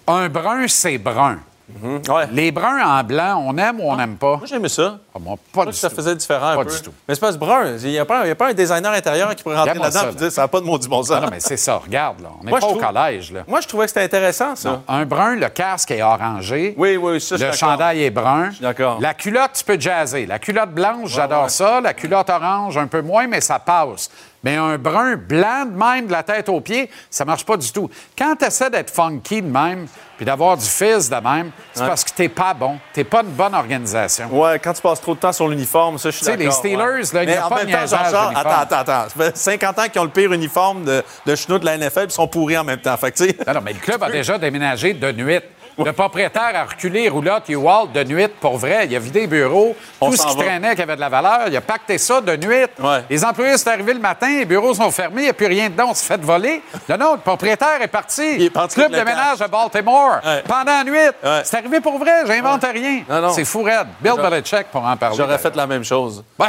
Un 0.06 0.28
brun, 0.28 0.66
c'est 0.66 0.98
brun. 0.98 1.38
Ouais. 1.82 2.26
Les 2.32 2.50
bruns 2.50 2.82
en 2.82 3.04
blanc, 3.04 3.44
on 3.46 3.56
aime 3.58 3.78
ou 3.80 3.90
on 3.90 3.96
n'aime 3.96 4.16
pas? 4.16 4.36
Moi, 4.38 4.46
j'aimais 4.46 4.70
ça. 4.70 4.98
Ah, 5.14 5.18
moi, 5.20 5.36
pas 5.52 5.64
du 5.66 5.70
que 5.70 5.76
ça 5.76 5.90
tout. 5.90 5.96
faisait 5.96 6.14
différent 6.16 6.54
Pas 6.54 6.62
un 6.62 6.64
peu. 6.64 6.70
du 6.70 6.80
tout. 6.80 6.92
Mais 7.06 7.14
c'est 7.14 7.20
pas 7.20 7.32
ce 7.32 7.36
brun. 7.36 7.76
Il 7.82 7.90
n'y 7.90 7.98
a, 7.98 8.02
a 8.02 8.34
pas 8.34 8.48
un 8.48 8.54
designer 8.54 8.90
intérieur 8.92 9.34
qui 9.36 9.42
pourrait 9.42 9.56
rentrer 9.56 9.74
là-dedans 9.74 9.90
ça, 10.00 10.08
et 10.10 10.14
dire 10.14 10.32
ça 10.32 10.42
n'a 10.42 10.48
pas 10.48 10.60
de 10.60 10.64
maudit 10.64 10.88
bon 10.88 11.02
sens. 11.02 11.16
Ah 11.16 11.20
non, 11.20 11.28
mais 11.30 11.40
c'est 11.40 11.56
ça. 11.58 11.76
Regarde, 11.76 12.20
là. 12.22 12.30
On 12.40 12.44
n'est 12.44 12.50
pas 12.50 12.56
au 12.58 12.60
trouve- 12.60 12.82
collège, 12.82 13.32
là. 13.32 13.40
Moi, 13.46 13.60
je 13.60 13.68
trouvais 13.68 13.84
que 13.84 13.90
c'était 13.90 14.02
intéressant, 14.04 14.56
ça. 14.56 14.70
Non. 14.70 14.82
Un 14.88 15.04
brun, 15.04 15.36
le 15.36 15.48
casque 15.50 15.90
est 15.90 16.02
orangé. 16.02 16.74
Oui, 16.78 16.96
oui, 16.96 17.20
ça, 17.20 17.36
Le 17.36 17.52
chandail 17.52 18.02
est 18.02 18.10
brun. 18.10 18.50
suis 18.52 18.62
d'accord. 18.62 18.98
La 19.00 19.12
culotte, 19.14 19.52
tu 19.54 19.64
peux 19.64 19.78
jazzer. 19.78 20.24
La 20.26 20.38
culotte 20.38 20.70
blanche, 20.70 21.10
j'adore 21.10 21.44
ouais. 21.44 21.48
ça. 21.50 21.80
La 21.82 21.92
culotte 21.92 22.30
orange, 22.30 22.78
un 22.78 22.86
peu 22.86 23.02
moins, 23.02 23.26
mais 23.26 23.40
ça 23.42 23.58
passe. 23.58 24.10
Mais 24.44 24.56
un 24.56 24.78
brun 24.78 25.16
blanc 25.16 25.64
de 25.66 25.76
même, 25.76 26.06
de 26.06 26.12
la 26.12 26.22
tête 26.22 26.48
aux 26.48 26.60
pieds, 26.60 26.88
ça 27.10 27.24
marche 27.24 27.44
pas 27.44 27.56
du 27.56 27.70
tout. 27.72 27.90
Quand 28.16 28.36
tu 28.36 28.44
essaies 28.44 28.70
d'être 28.70 28.90
funky 28.90 29.42
de 29.42 29.48
même, 29.48 29.86
puis 30.16 30.24
d'avoir 30.24 30.56
du 30.56 30.64
fizz 30.66 31.08
de 31.10 31.16
même, 31.16 31.50
c'est 31.72 31.86
parce 31.86 32.04
que 32.04 32.10
t'es 32.10 32.28
pas 32.28 32.52
bon. 32.54 32.78
T'es 32.92 33.04
pas 33.04 33.22
une 33.22 33.30
bonne 33.30 33.54
organisation. 33.54 34.28
Ouais, 34.32 34.58
quand 34.58 34.72
tu 34.72 34.82
passes 34.82 35.00
trop 35.00 35.14
de 35.14 35.20
temps 35.20 35.32
sur 35.32 35.46
l'uniforme, 35.48 35.96
ça, 35.98 36.10
je 36.10 36.16
suis 36.16 36.24
Tu 36.26 36.32
sais, 36.32 36.36
d'accord. 36.36 36.46
les 36.46 36.50
Steelers, 36.52 37.12
ouais. 37.12 37.14
là, 37.14 37.22
il 37.22 37.28
y 37.28 37.32
Mais 37.32 37.36
a 37.36 37.46
en 37.46 37.48
pas 37.48 37.56
même 37.56 37.66
de 37.66 37.72
temps, 37.72 37.86
Jean-Charles, 37.86 38.34
attends, 38.36 38.50
attends, 38.50 38.76
attends. 38.76 39.08
Ça 39.08 39.24
fait 39.24 39.36
50 39.36 39.78
ans 39.78 39.88
qu'ils 39.92 40.00
ont 40.00 40.04
le 40.04 40.10
pire 40.10 40.32
uniforme 40.32 40.84
de, 40.84 41.04
de 41.26 41.58
de 41.58 41.64
la 41.64 41.78
NFL, 41.78 41.90
puis 42.00 42.06
ils 42.08 42.10
sont 42.12 42.28
pourris 42.28 42.58
en 42.58 42.64
même 42.64 42.80
temps. 42.80 42.96
Fait 42.96 43.12
que, 43.12 43.52
non, 43.52 43.60
mais 43.64 43.72
le 43.72 43.78
club 43.80 44.02
a 44.02 44.10
déjà 44.10 44.38
déménagé 44.38 44.92
de 44.92 45.12
nuit. 45.12 45.40
Le 45.84 45.92
propriétaire 45.92 46.50
a 46.54 46.64
reculé 46.64 47.08
roulotte 47.08 47.48
U-Wall 47.48 47.92
de 47.92 48.04
nuit 48.04 48.28
pour 48.40 48.56
vrai. 48.58 48.86
Il 48.88 48.96
a 48.96 48.98
vidé 48.98 49.20
les 49.20 49.26
bureaux. 49.26 49.76
On 50.00 50.10
Tout 50.10 50.16
ce 50.16 50.26
qui 50.26 50.36
va. 50.36 50.42
traînait 50.44 50.74
qui 50.74 50.82
avait 50.82 50.96
de 50.96 51.00
la 51.00 51.08
valeur, 51.08 51.42
il 51.48 51.56
a 51.56 51.60
pacté 51.60 51.98
ça 51.98 52.20
de 52.20 52.36
nuit. 52.36 52.64
Ouais. 52.78 53.04
Les 53.08 53.24
employés 53.24 53.56
sont 53.58 53.68
arrivés 53.68 53.94
le 53.94 54.00
matin, 54.00 54.28
les 54.28 54.44
bureaux 54.44 54.74
sont 54.74 54.90
fermés, 54.90 55.22
il 55.22 55.24
n'y 55.24 55.30
a 55.30 55.34
plus 55.34 55.46
rien 55.46 55.68
dedans, 55.70 55.86
on 55.90 55.94
se 55.94 56.04
fait 56.04 56.20
voler. 56.20 56.62
Non, 56.88 56.96
non, 56.98 57.12
le 57.14 57.20
propriétaire 57.20 57.80
est 57.80 57.88
parti. 57.88 58.34
Il 58.36 58.42
est 58.44 58.50
parti 58.50 58.74
Club 58.74 58.90
de 58.92 58.98
ménage 58.98 59.40
à 59.40 59.48
Baltimore. 59.48 60.18
Ouais. 60.24 60.42
Pendant 60.46 60.64
la 60.78 60.84
nuit. 60.84 60.96
Ouais. 61.22 61.40
C'est 61.44 61.56
arrivé 61.58 61.80
pour 61.80 61.98
vrai, 61.98 62.26
j'invente 62.26 62.64
rien. 62.64 63.02
Non, 63.08 63.20
non. 63.20 63.30
C'est 63.32 63.44
fou 63.44 63.62
raide. 63.62 63.86
Bill 64.00 64.12
Belichick 64.20 64.66
pour 64.72 64.84
en 64.84 64.96
parler. 64.96 65.16
j'aurais 65.16 65.38
fait 65.38 65.54
la 65.54 65.66
même 65.66 65.84
chose. 65.84 66.24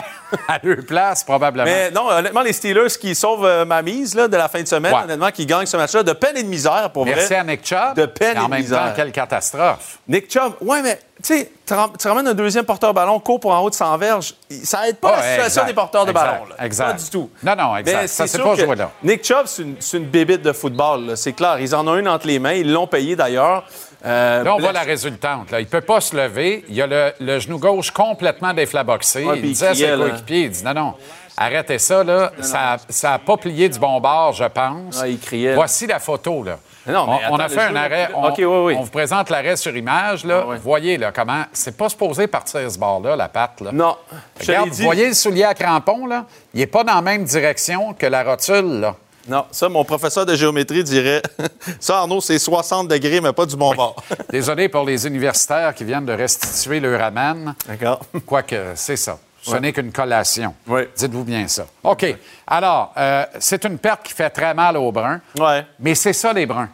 À 0.47 0.59
deux 0.59 0.75
places, 0.77 1.23
probablement. 1.23 1.65
Mais 1.65 1.89
non, 1.89 2.07
honnêtement, 2.07 2.41
les 2.41 2.53
Steelers 2.53 2.89
qui 3.01 3.15
sauvent 3.15 3.45
euh, 3.45 3.65
ma 3.65 3.81
mise 3.81 4.13
là, 4.13 4.27
de 4.27 4.37
la 4.37 4.47
fin 4.47 4.61
de 4.61 4.67
semaine, 4.67 4.93
honnêtement, 4.93 5.31
qui 5.31 5.43
gagnent 5.47 5.65
ce 5.65 5.75
match-là 5.75 6.03
de 6.03 6.13
peine 6.13 6.37
et 6.37 6.43
de 6.43 6.47
misère, 6.47 6.91
pour 6.93 7.03
Merci 7.05 7.25
vrai. 7.27 7.35
à 7.37 7.43
Nick 7.43 7.65
Chubb. 7.65 7.95
De 7.95 8.05
peine 8.05 8.37
Et 8.37 8.39
en 8.39 8.45
et 8.45 8.49
de 8.49 8.55
misère. 8.61 8.93
temps, 8.95 9.18
catastrophe. 9.19 9.99
Nick 10.07 10.31
Chubb, 10.31 10.53
ouais, 10.61 10.81
mais 10.81 10.95
tu 11.21 11.33
sais, 11.35 11.51
tu 11.65 11.73
ram- 11.73 11.91
tu 11.99 12.07
ramènes 12.07 12.27
un 12.27 12.33
deuxième 12.33 12.63
porteur-ballon, 12.65 13.19
court 13.19 13.39
pour 13.39 13.51
en 13.51 13.59
haut 13.59 13.69
de 13.69 13.75
100 13.75 13.97
verges, 13.97 14.33
ça 14.63 14.87
aide 14.87 14.97
pas 14.97 15.11
Ah, 15.13 15.17
la 15.17 15.23
situation 15.23 15.45
exact, 15.61 15.65
des 15.67 15.73
porteurs 15.73 16.05
de 16.05 16.11
exact, 16.11 16.25
ballon. 16.25 16.45
là. 16.57 16.65
exact. 16.65 16.85
Pas 16.91 16.93
du 16.93 17.09
tout. 17.09 17.29
Non, 17.43 17.55
non, 17.57 17.75
exact. 17.77 18.01
Mais 18.01 18.07
Ça 18.07 18.27
c'est 18.27 18.37
s'est 18.37 18.43
pas 18.43 18.55
joué 18.55 18.75
là. 18.75 18.91
Nick 19.03 19.25
Chubb, 19.25 19.45
c'est 19.45 19.61
une, 19.63 19.75
une 19.93 20.05
bébite 20.09 20.41
de 20.41 20.53
football, 20.53 21.17
c'est 21.17 21.33
clair. 21.33 21.59
Ils 21.59 21.75
en 21.75 21.85
ont 21.87 21.97
une 21.97 22.07
entre 22.07 22.27
les 22.27 22.39
mains, 22.39 22.53
ils 22.53 22.71
l'ont 22.71 22.87
payé 22.87 23.15
d'ailleurs. 23.15 23.65
Euh, 24.05 24.43
Là, 24.43 24.55
on 24.55 24.59
voit 24.59 24.71
la 24.71 24.83
résultante. 24.83 25.51
Là. 25.51 25.59
Il 25.59 25.65
ne 25.65 25.69
peut 25.69 25.81
pas 25.81 25.99
se 25.99 26.15
lever. 26.15 26.63
Il 26.69 26.81
a 26.81 26.87
le, 26.87 27.11
le 27.19 27.37
genou 27.39 27.59
gauche 27.59 27.91
complètement 27.91 28.53
déflaboxé. 28.53 29.25
Ouais, 29.25 29.37
il 29.39 29.41
disait 29.41 29.67
à 29.67 29.75
ses 29.75 29.89
coéquipiers, 29.89 30.43
il 30.43 30.49
dit 30.51 30.63
non, 30.63 30.73
non, 30.73 30.93
arrêtez 31.35 31.79
ça. 31.79 32.01
Là. 32.05 32.31
Ça 32.39 32.77
n'a 33.03 33.19
pas 33.19 33.35
plié 33.35 33.67
du 33.67 33.77
bon 33.77 33.99
bord, 33.99 34.31
je 34.31 34.45
pense. 34.45 35.01
Ouais, 35.01 35.11
il 35.11 35.19
criait. 35.19 35.53
Voici 35.53 35.85
la 35.85 35.99
photo. 35.99 36.43
Là. 36.43 36.59
Non, 36.91 37.07
mais 37.07 37.19
on, 37.29 37.35
a 37.37 37.49
fait 37.49 37.61
un 37.61 37.75
arrêt. 37.75 38.09
On, 38.15 38.31
oui, 38.31 38.45
oui. 38.45 38.75
vous 38.75 38.89
présente 38.89 39.29
l'arrêt 39.29 39.55
sur 39.55 39.75
image. 39.75 40.25
Là. 40.25 40.45
Ah. 40.49 40.55
Voyez 40.61 40.97
là, 40.97 41.11
comment. 41.11 41.43
C'est 41.53 41.75
pas 41.77 41.89
supposé 41.89 42.27
partir 42.27 42.69
ce 42.69 42.77
bord-là, 42.77 43.15
la 43.15 43.29
patte. 43.29 43.61
Là. 43.61 43.71
Non. 43.71 43.95
Regarde, 44.39 44.69
vous 44.69 44.83
voyez 44.83 45.07
le 45.07 45.13
soulier 45.13 45.43
à 45.43 45.53
crampon, 45.53 46.05
là? 46.05 46.25
Il 46.53 46.59
n'est 46.59 46.67
pas 46.67 46.83
dans 46.83 46.95
la 46.95 47.01
même 47.01 47.23
direction 47.23 47.93
que 47.93 48.05
la 48.05 48.23
rotule, 48.23 48.79
là. 48.79 48.95
Non, 49.27 49.45
ça, 49.51 49.69
mon 49.69 49.83
professeur 49.83 50.25
de 50.25 50.33
géométrie 50.33 50.83
dirait 50.83 51.21
ça, 51.79 51.99
Arnaud, 51.99 52.19
c'est 52.19 52.39
60 52.39 52.87
degrés, 52.87 53.21
mais 53.21 53.31
pas 53.31 53.45
du 53.45 53.55
bon 53.55 53.75
bord. 53.75 53.95
Désolé 54.31 54.69
pour 54.69 54.83
les 54.85 55.05
universitaires 55.05 55.75
qui 55.75 55.83
viennent 55.83 56.05
de 56.05 56.13
restituer 56.13 56.79
le 56.79 56.97
ramen. 56.97 57.53
D'accord. 57.67 58.01
Quoique, 58.25 58.55
c'est 58.75 58.95
ça. 58.95 59.19
Ce 59.41 59.55
n'est 59.55 59.71
qu'une 59.71 59.91
collation. 59.91 60.53
Oui. 60.67 60.81
Dites-vous 60.95 61.23
bien 61.23 61.47
ça. 61.47 61.65
OK. 61.83 62.05
Alors, 62.45 62.93
euh, 62.97 63.25
c'est 63.39 63.63
une 63.65 63.77
perte 63.77 64.03
qui 64.03 64.13
fait 64.13 64.29
très 64.29 64.53
mal 64.53 64.77
aux 64.77 64.91
Bruns. 64.91 65.21
Ouais. 65.39 65.65
Mais 65.79 65.95
c'est 65.95 66.13
ça, 66.13 66.33
les 66.33 66.45
Bruns. 66.45 66.69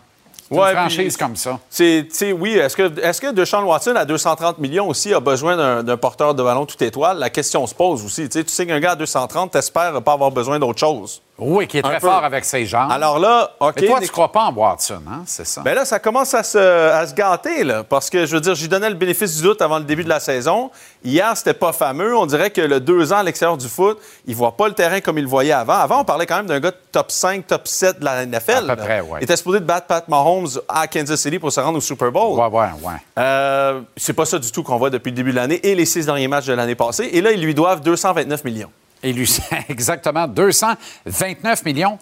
Ouais, 0.52 0.72
une 0.72 0.78
franchise 0.78 1.18
comme 1.18 1.36
ça. 1.36 1.60
C'est, 1.70 2.08
oui, 2.32 2.52
est-ce 2.52 2.76
que, 2.76 3.00
est-ce 3.00 3.20
que 3.20 3.32
Deshaun 3.32 3.64
Watson, 3.64 3.96
à 3.96 4.06
230 4.06 4.60
millions 4.60 4.88
aussi, 4.88 5.14
a 5.14 5.20
besoin 5.20 5.84
d'un, 5.84 5.98
porteur 5.98 6.36
de 6.36 6.44
ballon 6.44 6.66
tout 6.66 6.82
étoile? 6.84 7.18
La 7.18 7.30
question 7.30 7.66
se 7.66 7.74
pose 7.74 8.06
aussi. 8.06 8.30
Tu 8.30 8.44
sais 8.48 8.66
qu'un 8.66 8.80
gars 8.80 8.92
à 8.92 8.96
230, 8.96 9.52
t'espères 9.52 10.02
pas 10.02 10.14
avoir 10.14 10.32
besoin 10.32 10.60
d'autre 10.60 10.80
chose. 10.80 11.22
Oui, 11.38 11.68
qui 11.68 11.80
est 11.80 11.82
très 11.82 12.00
fort 12.00 12.24
avec 12.24 12.46
ses 12.46 12.66
jambes. 12.66 12.90
Alors 12.92 13.20
là, 13.20 13.52
OK. 13.60 13.74
Mais 13.76 13.88
toi, 13.88 13.96
tu 13.98 14.04
Nick- 14.04 14.12
crois 14.14 14.32
pas 14.32 14.44
en 14.46 14.54
Watson, 14.54 15.02
hein? 15.10 15.24
C'est 15.26 15.46
ça. 15.46 15.62
Ben 15.62 15.76
là, 15.76 15.84
ça 15.84 16.00
commence 16.00 16.34
à 16.34 16.44
se, 16.44 16.58
à 16.58 17.06
se 17.06 17.14
gâter, 17.14 17.66
là. 17.66 17.84
Parce 17.84 18.10
que, 18.10 18.26
je 18.26 18.36
veux 18.36 18.40
dire, 18.42 18.56
j'y 18.56 18.70
donnais 18.70 18.88
le 18.90 18.96
bénéfice 18.96 19.36
du 19.36 19.44
doute 19.44 19.62
avant 19.62 19.78
le 19.80 19.84
début 19.84 20.06
de 20.06 20.10
la 20.10 20.22
saison. 20.22 20.72
Hier, 21.04 21.36
c'était 21.36 21.54
pas 21.54 21.74
fameux. 21.74 22.16
On 22.18 22.26
dirait 22.26 22.52
que 22.52 22.62
le 22.62 22.80
deux 22.80 23.12
ans 23.12 23.18
à 23.18 23.24
l'extérieur 23.24 23.58
du 23.58 23.68
foot, 23.68 24.00
il 24.26 24.34
voit 24.34 24.56
pas 24.56 24.70
le 24.70 24.74
terrain 24.74 25.02
comme 25.02 25.18
il 25.18 25.24
le 25.26 25.30
voyait 25.30 25.52
avant. 25.52 25.74
Avant, 25.74 26.00
on 26.00 26.06
parlait 26.06 26.26
quand 26.26 26.38
même 26.38 26.46
d'un 26.46 26.62
gars 26.62 26.72
de 26.72 26.78
top 26.92 27.12
5, 27.12 27.46
top 27.46 27.68
7 27.68 28.00
de 28.00 28.06
la 28.06 28.26
NFL. 28.26 28.70
À 28.70 28.76
peu 28.78 28.84
près, 28.84 29.02
ouais. 29.02 29.20
Il 29.20 29.24
était 29.26 29.36
supposé 29.36 29.60
de 29.60 29.66
battre 29.66 29.88
Pat 29.88 30.08
Mahomes 30.08 30.48
à 30.70 30.88
Kansas 30.88 31.20
City 31.20 31.38
pour 31.38 31.52
se 31.52 31.60
rendre 31.60 31.78
au 31.78 31.82
Super 31.82 32.14
Bowl. 32.14 32.40
Ouais, 32.40 32.48
ouais, 32.48 32.68
ouais. 32.82 32.94
Euh, 33.20 33.82
c'est 33.98 34.14
pas 34.14 34.26
ça 34.26 34.40
du 34.40 34.50
tout 34.52 34.64
qu'on 34.64 34.78
voit 34.78 34.90
depuis 34.90 35.10
le 35.10 35.16
début 35.18 35.32
de 35.32 35.36
l'année 35.36 35.60
et 35.68 35.76
les 35.76 35.86
six 35.86 36.06
derniers 36.06 36.30
matchs 36.30 36.46
de 36.46 36.54
l'année 36.54 36.76
passée. 36.76 37.10
Et 37.12 37.20
là, 37.20 37.32
ils 37.32 37.42
lui 37.44 37.54
doivent 37.54 37.82
229 37.82 38.46
millions. 38.46 38.72
Et 39.06 39.14
lui, 39.14 39.30
exactement, 39.70 40.28
229 40.28 41.64
millions 41.64 42.00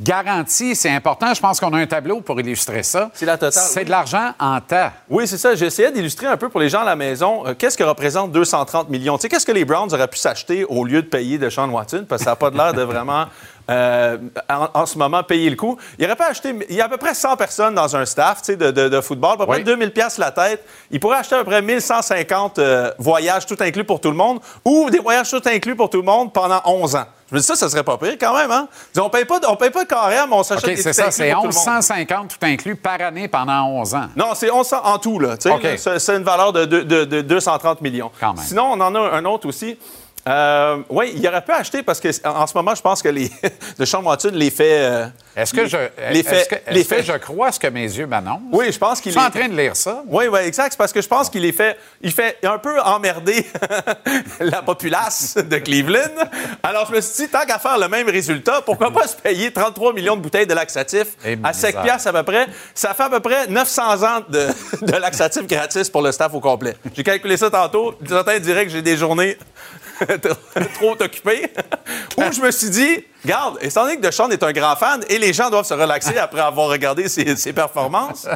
garantis. 0.00 0.74
C'est 0.74 0.90
important. 0.90 1.32
Je 1.32 1.40
pense 1.40 1.60
qu'on 1.60 1.72
a 1.74 1.78
un 1.78 1.86
tableau 1.86 2.20
pour 2.22 2.40
illustrer 2.40 2.82
ça. 2.82 3.10
C'est 3.14 3.26
la 3.26 3.38
totale, 3.38 3.62
C'est 3.68 3.80
oui. 3.80 3.84
de 3.84 3.90
l'argent 3.90 4.32
en 4.40 4.60
temps. 4.60 4.90
Oui, 5.08 5.28
c'est 5.28 5.38
ça. 5.38 5.54
J'essayais 5.54 5.92
d'illustrer 5.92 6.26
un 6.26 6.36
peu 6.36 6.48
pour 6.48 6.58
les 6.58 6.68
gens 6.68 6.80
à 6.80 6.84
la 6.84 6.96
maison 6.96 7.46
euh, 7.46 7.54
qu'est-ce 7.54 7.76
que 7.76 7.84
représente 7.84 8.32
230 8.32 8.88
millions? 8.88 9.16
Tu 9.16 9.22
sais, 9.22 9.28
qu'est-ce 9.28 9.46
que 9.46 9.52
les 9.52 9.64
Browns 9.64 9.92
auraient 9.92 10.08
pu 10.08 10.18
s'acheter 10.18 10.64
au 10.64 10.84
lieu 10.84 11.02
de 11.02 11.06
payer 11.06 11.38
de 11.38 11.48
Sean 11.50 11.68
Watson? 11.68 12.04
Parce 12.08 12.22
que 12.22 12.24
ça 12.24 12.30
n'a 12.30 12.36
pas 12.36 12.50
l'air 12.50 12.74
de 12.74 12.82
vraiment 12.82 13.26
euh, 13.70 14.18
en, 14.48 14.84
ce 14.86 14.98
moment 14.98 15.22
payer 15.22 15.48
le 15.48 15.56
coup. 15.56 15.76
Il 15.98 16.04
aurait 16.04 16.16
pas 16.16 16.28
acheté. 16.30 16.54
Il 16.68 16.76
y 16.76 16.80
a 16.80 16.86
à 16.86 16.88
peu 16.88 16.96
près 16.96 17.14
100 17.14 17.36
personnes 17.36 17.74
dans 17.74 17.96
un 17.96 18.04
staff 18.04 18.42
de, 18.48 18.70
de, 18.70 18.88
de, 18.88 19.00
football, 19.00 19.34
à 19.34 19.36
peu 19.36 19.46
près 19.46 19.60
2000 19.60 19.92
pièces 19.92 20.18
la 20.18 20.30
tête. 20.30 20.64
Il 20.90 20.98
pourrait 20.98 21.18
acheter 21.18 21.36
à 21.36 21.38
peu 21.38 21.44
près 21.44 21.62
1150 21.62 22.58
euh, 22.58 22.90
voyages 22.98 23.46
tout 23.46 23.56
inclus 23.60 23.84
pour 23.84 24.00
tout 24.00 24.10
le 24.10 24.16
monde 24.16 24.40
ou 24.64 24.90
des 24.90 24.98
voyages 24.98 25.30
tout 25.30 25.42
inclus 25.46 25.76
pour 25.76 25.88
tout 25.88 25.98
le 25.98 26.04
monde 26.04 26.32
pendant 26.32 26.60
11 26.64 26.96
ans. 26.96 27.06
Je 27.30 27.36
me 27.36 27.40
dis 27.40 27.46
ça, 27.46 27.54
ça 27.54 27.68
serait 27.68 27.84
pas 27.84 27.96
pire 27.96 28.16
quand 28.20 28.36
même, 28.36 28.50
hein? 28.50 28.66
on 28.98 29.08
paye 29.08 29.24
pas, 29.24 29.38
on 29.46 29.54
paye 29.54 29.70
pas 29.70 29.84
carrière, 29.84 30.26
mais 30.26 30.34
on 30.34 30.42
s'achète 30.42 30.64
okay, 30.64 30.74
des 30.74 30.82
c'est 30.82 30.92
ça, 30.92 31.12
c'est 31.12 31.32
1150 31.32 32.28
tout 32.28 32.44
inclus 32.44 32.74
par 32.74 33.00
année 33.00 33.28
pendant 33.28 33.68
11 33.68 33.94
ans. 33.94 34.06
Non, 34.16 34.30
c'est 34.34 34.50
1100 34.50 34.84
en 34.84 34.98
tout, 34.98 35.20
là. 35.20 35.36
c'est 35.38 36.16
une 36.16 36.24
valeur 36.24 36.52
de, 36.52 36.64
de 36.64 37.20
230 37.20 37.82
millions. 37.82 38.10
Sinon, 38.38 38.72
on 38.72 38.80
en 38.80 38.94
a 38.96 38.98
un 38.98 39.24
autre 39.26 39.46
aussi. 39.46 39.78
Euh, 40.28 40.82
oui, 40.90 41.12
il 41.16 41.26
aurait 41.26 41.42
pu 41.42 41.52
acheter 41.52 41.82
parce 41.82 42.00
qu'en 42.00 42.46
ce 42.46 42.54
moment, 42.54 42.74
je 42.74 42.82
pense 42.82 43.02
que 43.02 43.08
les, 43.08 43.30
le 43.78 43.86
Sean 43.86 44.02
Watson 44.02 44.30
les 44.32 44.50
fait. 44.50 44.84
Euh, 44.84 45.06
est-ce 45.36 45.54
que, 45.54 45.66
je, 45.66 45.76
les 46.12 46.22
fait, 46.22 46.48
que, 46.48 46.72
les 46.72 46.84
fait, 46.84 47.02
je 47.02 47.12
crois 47.12 47.52
ce 47.52 47.60
que 47.60 47.68
mes 47.68 47.84
yeux 47.84 48.06
m'annoncent? 48.06 48.42
Oui, 48.52 48.70
je 48.70 48.78
pense 48.78 49.00
qu'il 49.00 49.14
est. 49.16 49.18
en 49.18 49.30
train 49.30 49.48
de 49.48 49.56
lire 49.56 49.74
ça? 49.76 50.02
Oui, 50.06 50.24
oui, 50.30 50.40
exact. 50.40 50.72
C'est 50.72 50.76
parce 50.76 50.92
que 50.92 51.00
je 51.00 51.08
pense 51.08 51.30
qu'il 51.30 51.44
est 51.44 51.52
fait. 51.52 51.78
Il 52.02 52.12
fait 52.12 52.36
un 52.42 52.58
peu 52.58 52.80
emmerder 52.80 53.46
la 54.40 54.60
populace 54.60 55.36
de 55.36 55.56
Cleveland. 55.58 56.28
Alors, 56.62 56.86
je 56.90 56.96
me 56.96 57.00
suis 57.00 57.24
dit, 57.24 57.30
tant 57.30 57.46
qu'à 57.46 57.58
faire 57.58 57.78
le 57.78 57.88
même 57.88 58.08
résultat, 58.08 58.60
pourquoi 58.62 58.90
pas 58.90 59.06
se 59.06 59.16
payer 59.16 59.52
33 59.52 59.94
millions 59.94 60.16
de 60.16 60.20
bouteilles 60.20 60.46
de 60.46 60.54
laxatifs 60.54 61.16
à 61.42 61.52
5 61.52 61.82
piastres 61.82 62.08
à 62.08 62.12
peu 62.12 62.22
près? 62.24 62.46
Ça 62.74 62.92
fait 62.92 63.04
à 63.04 63.08
peu 63.08 63.20
près 63.20 63.46
900 63.46 64.02
ans 64.02 64.20
de, 64.28 64.48
de 64.82 64.96
laxatifs 64.96 65.46
gratis 65.46 65.88
pour 65.88 66.02
le 66.02 66.12
staff 66.12 66.34
au 66.34 66.40
complet. 66.40 66.76
J'ai 66.94 67.04
calculé 67.04 67.36
ça 67.36 67.50
tantôt. 67.50 67.94
Certains 68.06 68.38
diraient 68.38 68.66
que 68.66 68.72
j'ai 68.72 68.82
des 68.82 68.96
journées 68.96 69.38
trop 70.74 70.92
occupé. 70.92 71.52
Où 72.16 72.22
je 72.32 72.40
me 72.40 72.50
suis 72.50 72.70
dit, 72.70 73.04
Garde, 73.24 73.58
étant 73.60 73.82
donné 73.84 73.96
que 73.96 74.02
Deshaun 74.02 74.30
est 74.30 74.42
un 74.42 74.52
grand 74.52 74.76
fan 74.76 75.02
et 75.08 75.18
les 75.18 75.32
gens 75.32 75.50
doivent 75.50 75.66
se 75.66 75.74
relaxer 75.74 76.16
après 76.18 76.40
avoir 76.40 76.68
regardé 76.68 77.08
ses, 77.08 77.36
ses 77.36 77.52
performances, 77.52 78.26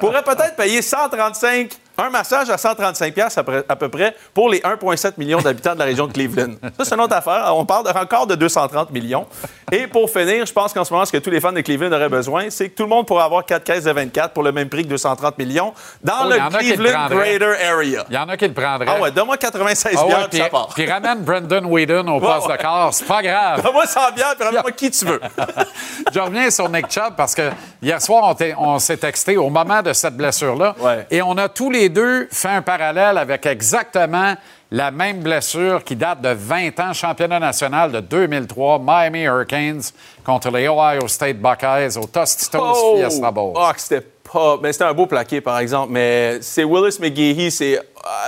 pourrait 0.00 0.22
peut-être 0.22 0.56
payer 0.56 0.82
135 0.82 1.70
un 1.98 2.10
massage 2.10 2.48
à 2.48 2.56
135 2.56 3.12
pièces 3.12 3.38
à 3.38 3.76
peu 3.76 3.88
près 3.88 4.14
pour 4.32 4.48
les 4.48 4.60
1,7 4.60 5.14
millions 5.18 5.40
d'habitants 5.40 5.74
de 5.74 5.80
la 5.80 5.84
région 5.84 6.06
de 6.06 6.12
Cleveland. 6.12 6.54
Ça, 6.78 6.84
c'est 6.84 6.94
une 6.94 7.00
autre 7.00 7.16
affaire. 7.16 7.52
On 7.54 7.64
parle 7.64 7.86
encore 7.88 8.26
de 8.26 8.36
230 8.36 8.90
millions. 8.92 9.26
Et 9.72 9.86
pour 9.86 10.08
finir, 10.08 10.46
je 10.46 10.52
pense 10.52 10.72
qu'en 10.72 10.84
ce 10.84 10.92
moment, 10.92 11.04
ce 11.04 11.12
que 11.12 11.18
tous 11.18 11.30
les 11.30 11.40
fans 11.40 11.52
de 11.52 11.60
Cleveland 11.60 11.92
auraient 11.92 12.08
besoin, 12.08 12.50
c'est 12.50 12.68
que 12.68 12.76
tout 12.76 12.84
le 12.84 12.88
monde 12.88 13.06
pourrait 13.06 13.24
avoir 13.24 13.44
4 13.44 13.64
caisses 13.64 13.84
de 13.84 13.90
24 13.90 14.32
pour 14.32 14.42
le 14.42 14.52
même 14.52 14.68
prix 14.68 14.84
que 14.84 14.88
230 14.88 15.36
millions 15.38 15.74
dans 16.02 16.26
oh, 16.26 16.28
le 16.28 16.58
Cleveland 16.58 17.08
Greater 17.08 17.56
Area. 17.68 18.04
Il 18.08 18.14
y 18.14 18.18
en 18.18 18.28
a 18.28 18.36
qui 18.36 18.46
le 18.46 18.54
prendraient. 18.54 18.86
Ah 18.88 19.00
ouais, 19.00 19.10
donne-moi 19.10 19.36
96 19.36 19.96
oh, 20.00 20.06
bières, 20.06 20.28
puis 20.28 20.38
ça 20.38 20.48
part. 20.48 20.68
Puis 20.74 20.90
ramène 20.90 21.20
Brendan 21.22 21.66
Whedon 21.66 22.06
au 22.08 22.20
poste 22.20 22.48
de 22.48 22.56
corps. 22.56 22.94
C'est 22.94 23.06
pas 23.06 23.22
grave. 23.22 23.62
Donne-moi 23.62 23.86
100 23.86 24.00
bières, 24.14 24.34
puis 24.36 24.44
ramène-moi 24.44 24.72
qui 24.72 24.90
tu 24.90 25.04
veux. 25.04 25.20
je 26.12 26.20
reviens 26.20 26.50
sur 26.50 26.68
Nick 26.68 26.90
Chubb 26.90 27.14
parce 27.16 27.34
que 27.34 27.50
hier 27.82 28.00
soir, 28.00 28.36
on, 28.58 28.78
s'est 28.78 28.96
texté 28.96 29.36
au 29.36 29.50
moment 29.50 29.82
de 29.82 29.92
cette 29.92 30.16
blessure-là. 30.16 30.74
Et 31.10 31.22
on 31.22 31.36
a 31.36 31.48
tous 31.48 31.70
les 31.70 31.87
deux 31.88 32.28
fait 32.30 32.48
un 32.48 32.62
parallèle 32.62 33.18
avec 33.18 33.46
exactement 33.46 34.34
la 34.70 34.90
même 34.90 35.20
blessure 35.20 35.82
qui 35.82 35.96
date 35.96 36.20
de 36.20 36.28
20 36.28 36.78
ans, 36.80 36.92
championnat 36.92 37.38
national 37.38 37.90
de 37.90 38.00
2003, 38.00 38.80
Miami 38.84 39.22
Hurricanes 39.22 39.82
contre 40.24 40.50
les 40.50 40.68
Ohio 40.68 41.08
State 41.08 41.38
Buckeyes 41.38 41.96
au 41.96 42.06
Tostitos 42.06 42.58
oh! 42.60 42.96
Fiesta 42.98 43.30
Bowl. 43.30 43.54
Oh, 43.56 43.70
c'était 43.76 44.00
pas. 44.00 44.58
Mais 44.62 44.72
c'était 44.72 44.84
un 44.84 44.92
beau 44.92 45.06
plaqué, 45.06 45.40
par 45.40 45.58
exemple. 45.58 45.92
Mais 45.92 46.38
c'est 46.42 46.64
Willis 46.64 46.98
McGahee, 47.00 47.50
c'est. 47.50 47.80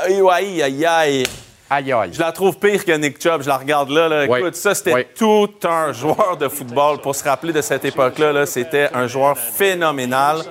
Aïe, 0.05 0.23
aïe, 0.31 0.63
aïe, 0.63 0.87
aïe. 0.87 1.25
Aïe, 1.73 1.93
aïe. 1.93 2.11
Je 2.13 2.21
la 2.21 2.33
trouve 2.33 2.59
pire 2.59 2.85
que 2.85 2.93
Nick 2.93 3.23
Chubb. 3.23 3.43
Je 3.43 3.49
la 3.49 3.59
regarde 3.59 3.91
là. 3.91 4.25
Écoute, 4.25 4.57
ça, 4.57 4.75
c'était 4.75 5.07
tout 5.17 5.51
un 5.63 5.93
joueur 5.93 6.37
de 6.37 6.49
football. 6.49 6.99
Pour 6.99 7.15
se 7.15 7.23
rappeler 7.23 7.53
de 7.53 7.61
cette 7.61 7.85
époque-là, 7.85 8.33
-là, 8.33 8.47
c'était 8.47 8.89
un 8.93 9.07
joueur 9.07 9.39
phénoménal. 9.39 10.43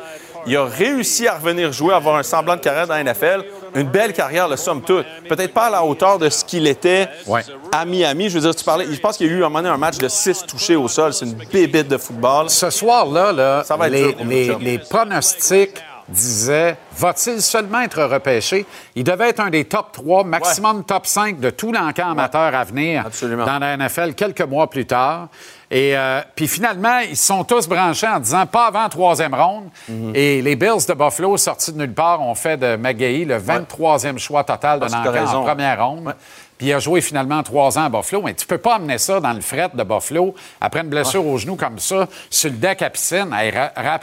Il 0.49 0.57
a 0.57 0.65
réussi 0.65 1.27
à 1.27 1.35
revenir 1.35 1.71
jouer, 1.71 1.93
à 1.93 1.97
avoir 1.97 2.15
un 2.15 2.23
semblant 2.23 2.55
de 2.55 2.61
carrière 2.61 2.87
dans 2.87 2.95
la 2.95 3.03
NFL. 3.03 3.43
Une 3.75 3.87
belle 3.87 4.13
carrière, 4.13 4.47
le 4.47 4.57
somme 4.57 4.81
toute. 4.81 5.05
Peut-être 5.27 5.53
pas 5.53 5.67
à 5.67 5.69
la 5.69 5.83
hauteur 5.83 6.17
de 6.17 6.27
ce 6.27 6.43
qu'il 6.43 6.65
était 6.65 7.07
à 7.71 7.85
Miami. 7.85 8.29
Je 8.29 8.39
veux 8.39 8.41
dire, 8.41 8.55
tu 8.55 8.65
parlais, 8.65 8.87
je 8.91 8.99
pense 8.99 9.15
qu'il 9.15 9.27
y 9.27 9.29
a 9.29 9.33
eu 9.33 9.43
un, 9.43 9.49
moment 9.49 9.69
un 9.69 9.77
match 9.77 9.99
de 9.99 10.07
six 10.07 10.43
touchés 10.47 10.75
au 10.75 10.87
sol. 10.87 11.13
C'est 11.13 11.25
une 11.25 11.35
bébête 11.35 11.87
de 11.87 11.97
football. 11.99 12.49
Ce 12.49 12.71
soir-là, 12.71 13.31
là, 13.31 13.63
Ça 13.63 13.77
va 13.77 13.89
les, 13.89 14.15
les, 14.25 14.55
les 14.59 14.79
pronostics 14.79 15.83
disaient 16.07 16.75
va-t-il 16.97 17.41
seulement 17.41 17.81
être 17.81 18.03
repêché? 18.03 18.65
Il 18.95 19.03
devait 19.03 19.29
être 19.29 19.41
un 19.41 19.51
des 19.51 19.65
top 19.65 19.91
3, 19.91 20.23
maximum 20.23 20.83
top 20.83 21.05
5 21.05 21.39
de 21.39 21.51
tout 21.51 21.71
l'encan 21.71 22.09
amateur 22.11 22.55
à 22.55 22.63
venir 22.63 23.05
dans 23.21 23.59
la 23.59 23.77
NFL 23.77 24.15
quelques 24.15 24.41
mois 24.41 24.67
plus 24.67 24.87
tard. 24.87 25.27
Et 25.71 25.95
euh, 25.95 26.21
puis 26.35 26.47
finalement, 26.47 26.99
ils 26.99 27.17
sont 27.17 27.43
tous 27.43 27.67
branchés 27.67 28.07
en 28.07 28.19
disant 28.19 28.45
pas 28.47 28.67
avant 28.67 28.89
troisième 28.89 29.35
ronde. 29.35 29.65
Mhm. 29.87 30.15
Et 30.15 30.41
les 30.41 30.55
Bills 30.55 30.85
de 30.87 30.93
Buffalo, 30.93 31.37
sortis 31.37 31.71
de 31.71 31.77
nulle 31.77 31.93
part, 31.93 32.21
ont 32.21 32.33
fait 32.33 32.57
de 32.57 32.75
McGahee 32.75 33.25
le 33.25 33.37
23e 33.37 34.17
choix 34.17 34.43
total 34.43 34.79
de 34.79 34.85
l'encan 34.85 35.37
en 35.37 35.43
première 35.43 35.85
ronde 35.87 36.15
puis 36.59 36.67
il 36.67 36.73
a 36.73 36.79
joué 36.79 36.99
finalement 36.99 37.41
trois 37.41 37.79
ans 37.79 37.85
à 37.85 37.89
Buffalo. 37.89 38.21
Mais 38.21 38.33
tu 38.33 38.45
peux 38.45 38.57
pas 38.57 38.75
amener 38.75 38.97
ça 38.97 39.21
dans 39.21 39.31
le 39.31 39.39
fret 39.39 39.71
de 39.73 39.81
Buffalo 39.81 40.35
après 40.59 40.81
une 40.81 40.89
blessure 40.89 41.25
au 41.25 41.37
genou 41.37 41.55
comme 41.55 41.79
ça, 41.79 42.09
sur 42.29 42.49
le 42.51 42.57
deck 42.57 42.81
à 42.81 42.89
piscine. 42.89 43.33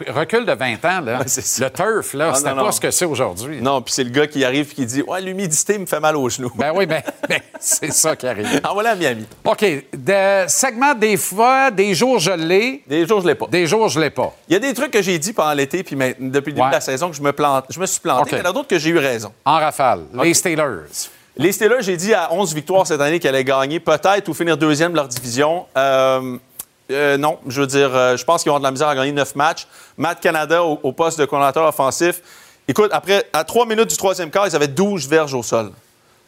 recul 0.09 0.47
de 0.47 0.53
20 0.53 0.85
ans, 0.87 1.01
là, 1.03 1.19
le 1.27 1.69
turf, 1.69 2.15
là, 2.15 2.31
ah, 2.33 2.35
c'était 2.35 2.55
pas 2.55 2.73
ce 2.73 2.81
que 2.81 2.91
c'est 2.91 3.05
aujourd'hui. 3.05 3.61
Non, 3.61 3.83
puis 3.83 3.93
c'est 3.93 4.05
le 4.05 4.11
gars 4.11 4.27
qui 4.27 4.43
arrive 4.43 4.71
et 4.73 4.75
qui 4.75 4.87
dit 4.87 5.03
Ouais, 5.03 5.21
l'humidité 5.21 5.77
me 5.77 5.85
fait 5.85 6.01
mal 6.01 6.17
au 6.17 6.31
genou. 6.31 6.51
Ben 6.55 6.73
oui, 6.75 6.87
ben, 6.87 7.03
ben 7.29 7.41
c'est 7.61 7.93
ça 7.93 8.17
qui 8.17 8.27
arrive. 8.27 8.47
En 8.67 8.73
voilà 8.73 8.93
à 8.93 8.95
Miami. 8.95 9.27
OK. 9.45 9.65
De 9.93 10.49
segment 10.49 10.95
des 10.95 11.19
fois, 11.19 11.71
des 11.71 11.95
jours 11.95 12.19
je 12.19 12.33
l'ai. 12.33 12.83
Des 12.87 13.07
jours 13.07 13.21
je 13.21 13.27
l'ai 13.27 13.35
pas. 13.35 13.47
Des 13.49 13.67
jours 13.67 13.89
je 13.91 14.01
l'ai 14.01 14.11
pas. 14.11 14.35
Il 14.49 14.55
y 14.55 14.57
a 14.57 14.59
des 14.59 14.73
trucs 14.73 14.91
que 14.91 15.03
j'ai 15.03 15.19
dit 15.19 15.35
pendant 15.35 15.53
l'été, 15.53 15.83
puis 15.83 15.95
depuis 15.95 16.25
le 16.25 16.31
début 16.31 16.53
de 16.53 16.73
la 16.73 16.81
saison, 16.81 17.11
que 17.11 17.17
je 17.17 17.23
me, 17.23 17.33
plante, 17.33 17.67
je 17.69 17.79
me 17.79 17.87
suis 17.87 18.01
planté. 18.01 18.31
Il 18.33 18.39
y 18.39 18.41
en 18.41 18.51
a 18.51 18.53
d'autres 18.53 18.69
que 18.69 18.79
j'ai 18.79 18.91
eu 18.91 18.99
raison. 18.99 19.31
En 19.45 19.59
rafale. 19.59 20.05
Les 20.15 20.33
Steelers. 20.33 21.11
Les 21.39 21.53
Steelers, 21.53 21.83
j'ai 21.83 21.99
dit 21.99 22.15
à 22.15 22.33
11 22.33 22.55
victoires 22.55 22.87
cette 22.87 23.01
année 23.01 23.21
qu'elle 23.21 23.35
allaient 23.35 23.45
gagner, 23.45 23.79
peut-être 23.79 24.27
ou 24.29 24.33
finir 24.33 24.57
deuxième 24.57 24.93
de 24.93 24.97
leur 24.97 25.07
division. 25.07 25.67
Euh, 25.77 26.39
euh, 26.91 27.19
non, 27.19 27.39
je 27.47 27.61
veux 27.61 27.67
dire, 27.67 27.95
euh, 27.95 28.17
je 28.17 28.25
pense 28.25 28.43
qu'ils 28.43 28.51
vont 28.51 28.59
de 28.59 28.65
la 28.65 28.71
misère 28.71 28.89
à 28.89 28.95
gagner 28.95 29.13
neuf 29.13 29.35
matchs. 29.35 29.67
Matt 29.99 30.21
Canada 30.21 30.65
au, 30.65 30.93
poste 30.93 31.21
de 31.21 31.27
coordinateur 31.27 31.69
offensif. 31.69 32.23
Écoute, 32.67 32.91
après, 32.91 33.29
à 33.35 33.45
trois 33.45 33.67
minutes 33.67 33.91
du 33.91 33.99
troisième 33.99 34.31
quart, 34.31 34.47
ils 34.47 34.57
avaient 34.57 34.67
12 34.67 35.07
verges 35.09 35.35
au 35.35 35.43
sol. 35.43 35.73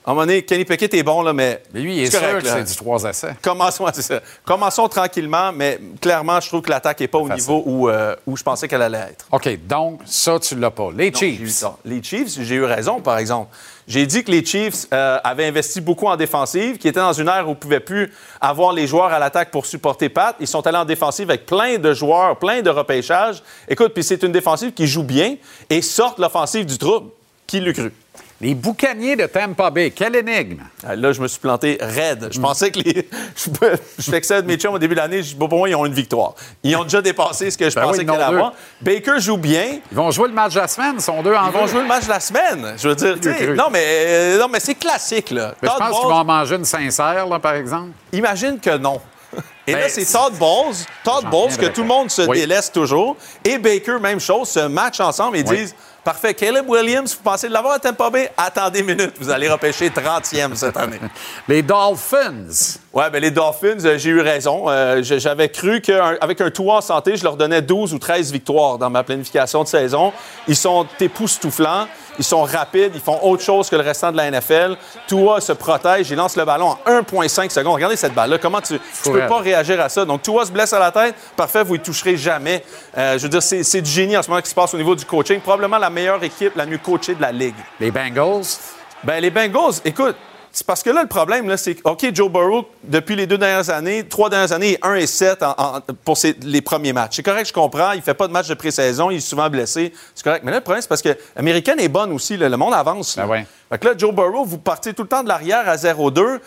À 0.09 0.12
un 0.12 0.14
moment 0.14 0.25
donné, 0.25 0.40
Kenny 0.40 0.64
Pickett 0.64 0.94
est 0.94 1.03
bon, 1.03 1.21
là, 1.21 1.35
mais. 1.35 1.61
Mais 1.75 1.81
lui, 1.81 1.94
il 1.99 2.03
est, 2.05 2.11
sûr 2.11 2.38
que 2.38 2.49
c'est 2.49 2.64
du 2.64 2.77
3 2.77 3.05
essais. 3.05 3.37
Commençons, 3.42 3.85
Commençons 4.47 4.88
tranquillement, 4.88 5.53
mais 5.53 5.79
clairement, 6.01 6.40
je 6.40 6.49
trouve 6.49 6.62
que 6.62 6.71
l'attaque 6.71 7.01
n'est 7.01 7.09
pas 7.09 7.18
au 7.18 7.29
niveau 7.29 7.62
où, 7.66 7.90
où 8.27 8.35
je 8.35 8.42
pensais 8.42 8.66
qu'elle 8.68 8.81
allait 8.81 9.11
être. 9.11 9.27
OK, 9.31 9.66
donc 9.66 10.01
ça, 10.07 10.38
tu 10.40 10.55
l'as 10.55 10.71
pas. 10.71 10.88
Les 10.97 11.12
Chiefs. 11.12 11.62
Les 11.85 12.03
Chiefs, 12.03 12.40
j'ai 12.40 12.55
eu 12.55 12.64
raison, 12.64 13.03
par 13.03 13.18
exemple. 13.18 13.55
J'ai 13.87 14.07
dit 14.07 14.25
que 14.25 14.31
les 14.31 14.42
Chiefs 14.42 14.87
euh, 14.94 15.18
avaient 15.23 15.44
investi 15.44 15.83
beaucoup 15.83 16.07
en 16.07 16.16
défensive, 16.16 16.79
qui 16.79 16.88
étaient 16.88 17.01
dans 17.01 17.12
une 17.12 17.29
ère 17.29 17.47
où 17.47 17.51
ils 17.51 17.55
ne 17.55 17.61
pouvaient 17.61 17.81
plus 17.81 18.11
avoir 18.40 18.73
les 18.73 18.87
joueurs 18.87 19.12
à 19.12 19.18
l'attaque 19.18 19.51
pour 19.51 19.66
supporter 19.66 20.09
Pat. 20.09 20.35
Ils 20.40 20.47
sont 20.47 20.66
allés 20.66 20.79
en 20.79 20.87
défensive 20.87 21.29
avec 21.29 21.44
plein 21.44 21.77
de 21.77 21.92
joueurs, 21.92 22.38
plein 22.38 22.62
de 22.62 22.71
repêchages. 22.71 23.42
Écoute, 23.68 23.92
puis 23.92 24.05
c'est 24.05 24.23
une 24.23 24.33
défensive 24.33 24.73
qui 24.73 24.87
joue 24.87 25.03
bien 25.03 25.37
et 25.68 25.83
sortent 25.83 26.18
l'offensive 26.18 26.64
du 26.64 26.79
trouble. 26.79 27.11
Qui 27.47 27.61
l'eût 27.61 27.73
cru? 27.73 27.92
Les 28.40 28.55
boucaniers 28.55 29.16
de 29.16 29.27
Tampa 29.27 29.68
Bay, 29.70 29.90
quelle 29.90 30.14
énigme! 30.14 30.62
Ah, 30.87 30.94
là, 30.94 31.11
je 31.11 31.20
me 31.20 31.27
suis 31.27 31.40
planté 31.40 31.77
raide. 31.81 32.29
Je 32.31 32.38
pensais 32.38 32.70
que 32.70 32.79
les. 32.79 33.09
je, 33.37 33.51
je 33.98 34.11
fais 34.11 34.20
que 34.20 34.27
ça 34.29 34.40
de 34.40 34.46
mes 34.46 34.57
chums 34.57 34.74
au 34.74 34.79
début 34.79 34.94
de 34.94 35.01
l'année. 35.01 35.22
Pour 35.37 35.48
moi, 35.48 35.68
ils 35.68 35.74
ont 35.74 35.85
une 35.85 35.92
victoire. 35.92 36.35
Ils 36.62 36.77
ont 36.77 36.85
déjà 36.85 37.03
dépassé 37.03 37.51
ce 37.51 37.59
que 37.59 37.68
je 37.68 37.74
ben 37.74 37.83
pensais 37.83 38.01
qu'ils 38.01 38.11
allaient 38.11 38.22
avoir. 38.22 38.53
Baker 38.81 39.18
joue 39.18 39.38
bien. 39.38 39.81
Ils 39.90 39.96
vont 39.96 40.12
jouer 40.12 40.29
le 40.29 40.35
match 40.35 40.55
de 40.55 40.61
la 40.61 40.68
semaine. 40.68 40.94
Ils 40.98 41.03
sont 41.03 41.20
deux 41.20 41.35
en 41.35 41.48
Ils 41.48 41.53
vont 41.53 41.66
jouer 41.66 41.83
le 41.83 41.88
match 41.88 42.05
de 42.05 42.11
la 42.11 42.20
semaine. 42.20 42.74
Je 42.77 42.88
veux 42.88 42.94
dire, 42.94 43.16
non, 43.57 43.70
mais, 43.72 43.83
euh, 43.85 44.38
non, 44.38 44.46
mais 44.48 44.61
c'est 44.61 44.77
classique, 44.77 45.31
là. 45.31 45.55
je 45.61 45.66
pense 45.66 45.99
qu'ils 45.99 46.09
vont 46.09 46.14
en 46.14 46.24
manger 46.24 46.55
une 46.55 46.64
sincère, 46.64 47.26
là, 47.26 47.41
par 47.41 47.55
exemple. 47.55 47.91
Imagine 48.12 48.61
que 48.61 48.76
non. 48.76 49.01
Et 49.66 49.72
là, 49.72 49.80
ben, 49.80 49.89
c'est 49.89 50.11
Todd 50.11 50.32
Bowles, 50.39 50.76
Todd 51.05 51.26
Bowles, 51.30 51.57
que 51.57 51.66
tout 51.66 51.82
le 51.82 51.89
monde 51.89 52.11
se 52.11 52.22
délaisse 52.22 52.72
toujours, 52.72 53.16
et 53.45 53.59
Baker, 53.59 53.99
même 54.01 54.20
chose, 54.20 54.49
se 54.49 54.61
matchent 54.61 55.01
ensemble 55.01 55.36
et 55.36 55.43
disent 55.43 55.74
Parfait. 56.09 56.32
Caleb 56.32 56.66
Williams, 56.66 57.14
vous 57.14 57.22
pensez 57.22 57.48
de 57.48 57.52
l'avoir 57.52 57.74
à 57.74 57.78
Tampa 57.78 58.09
Bay? 58.09 58.30
Attendez 58.34 58.80
une 58.80 58.86
minute, 58.86 59.12
vous 59.20 59.28
allez 59.28 59.46
repêcher 59.46 59.90
30e 59.90 60.54
cette 60.54 60.78
année. 60.78 60.98
les 61.48 61.61
Dolphins. 61.61 62.78
Oui, 62.94 63.04
bien, 63.11 63.20
les 63.20 63.30
Dolphins, 63.30 63.84
euh, 63.84 63.98
j'ai 63.98 64.09
eu 64.09 64.20
raison. 64.20 64.70
Euh, 64.70 65.02
j'avais 65.02 65.50
cru 65.50 65.82
qu'avec 65.82 66.40
un, 66.40 66.50
tout 66.50 66.70
en 66.70 66.80
santé, 66.80 67.14
je 67.18 67.24
leur 67.24 67.36
donnais 67.36 67.61
12 67.61 67.92
ou 67.92 67.98
13 67.98 68.32
victoires 68.32 68.78
dans 68.78 68.88
ma 68.88 69.02
planification 69.02 69.64
de 69.64 69.68
saison. 69.68 70.14
Ils 70.46 70.56
sont 70.56 70.86
époustouflants. 70.98 71.88
Ils 72.19 72.25
sont 72.25 72.43
rapides, 72.43 72.93
ils 72.95 73.01
font 73.01 73.19
autre 73.23 73.43
chose 73.43 73.71
que 73.71 73.77
le 73.77 73.83
restant 73.83 74.11
de 74.11 74.16
la 74.16 74.31
NFL. 74.31 74.77
Tua 75.07 75.41
se 75.41 75.53
protège, 75.53 76.11
il 76.11 76.16
lance 76.16 76.37
le 76.37 76.45
ballon 76.45 76.77
en 76.85 76.91
1,5 76.91 77.51
secondes. 77.51 77.75
Regardez 77.75 77.97
cette 77.97 78.14
balle-là, 78.14 78.39
comment 78.39 78.61
tu 78.61 78.75
ne 78.75 79.12
peux 79.12 79.27
pas 79.27 79.39
réagir 79.39 79.81
à 79.81 79.89
ça? 79.89 80.05
Donc, 80.05 80.23
Tua 80.23 80.45
se 80.45 80.53
blesse 80.53 80.73
à 80.73 80.79
la 80.79 80.91
tête, 80.91 81.14
parfait, 81.37 81.62
vous 81.62 81.77
ne 81.77 81.83
toucherez 81.83 82.16
jamais. 82.16 82.64
Euh, 82.97 83.19
je 83.19 83.23
veux 83.23 83.29
dire, 83.29 83.43
c'est 83.43 83.81
du 83.81 83.91
génie 83.91 84.16
en 84.16 84.23
ce 84.23 84.29
moment 84.29 84.43
qui 84.43 84.51
se 84.51 84.55
passe 84.55 84.75
au 84.75 84.79
niveau 84.79 84.95
du 84.95 85.05
coaching. 85.05 85.41
Probablement 85.41 85.79
la 85.79 85.91
meilleure 85.91 86.23
équipe, 86.23 86.57
la 86.57 86.66
mieux 86.66 86.79
coachée 86.79 87.14
de 87.14 87.23
la 87.23 87.33
Ligue. 87.33 87.55
Les 87.81 87.91
Bengals? 87.91 88.59
Ben 89.05 89.21
les 89.21 89.31
Bengals, 89.31 89.75
écoute, 89.85 90.16
C'est 90.59 90.66
parce 90.66 90.82
que 90.82 90.90
là, 90.90 91.02
le 91.02 91.09
problème, 91.09 91.56
c'est 91.56 91.76
que, 91.76 91.88
OK, 91.88 92.04
Joe 92.12 92.28
Burrow, 92.28 92.66
depuis 92.82 93.14
les 93.14 93.28
deux 93.28 93.38
dernières 93.38 93.70
années, 93.70 94.02
trois 94.02 94.28
dernières 94.28 94.50
années, 94.50 94.72
est 94.72 94.84
1 94.84 94.94
et 94.96 95.06
7 95.06 95.44
pour 96.04 96.18
les 96.42 96.61
premiers 96.61 96.92
matchs. 96.92 97.14
C'est 97.14 97.22
correct, 97.22 97.46
je 97.46 97.52
comprends. 97.52 97.92
Il 97.92 98.02
fait 98.02 98.12
pas 98.12 98.26
de 98.26 98.32
match 98.32 98.48
de 98.48 98.54
pré-saison, 98.54 99.09
il 99.12 99.18
est 99.18 99.20
souvent 99.20 99.48
blessé. 99.48 99.92
C'est 100.16 100.24
correct. 100.24 100.42
Mais 100.44 100.50
là, 100.50 100.56
le 100.56 100.64
problème, 100.64 100.82
c'est 100.82 100.88
parce 100.88 101.00
que 101.00 101.16
l'américaine 101.36 101.78
est 101.78 101.86
bonne 101.86 102.11
aussi. 102.11 102.36
le 102.36 102.56
monde 102.56 102.74
avance. 102.74 103.16
Là. 103.16 103.26
Ben 103.26 103.46
fait 103.70 103.78
que 103.78 103.86
là, 103.86 103.94
Joe 103.96 104.12
Burrow, 104.12 104.44
vous 104.44 104.59
partez 104.59 104.94
tout 104.94 105.02
le 105.02 105.09
temps 105.09 105.22
de 105.22 105.28
l'arrière 105.28 105.68
à 105.68 105.76
0-2 105.76 106.40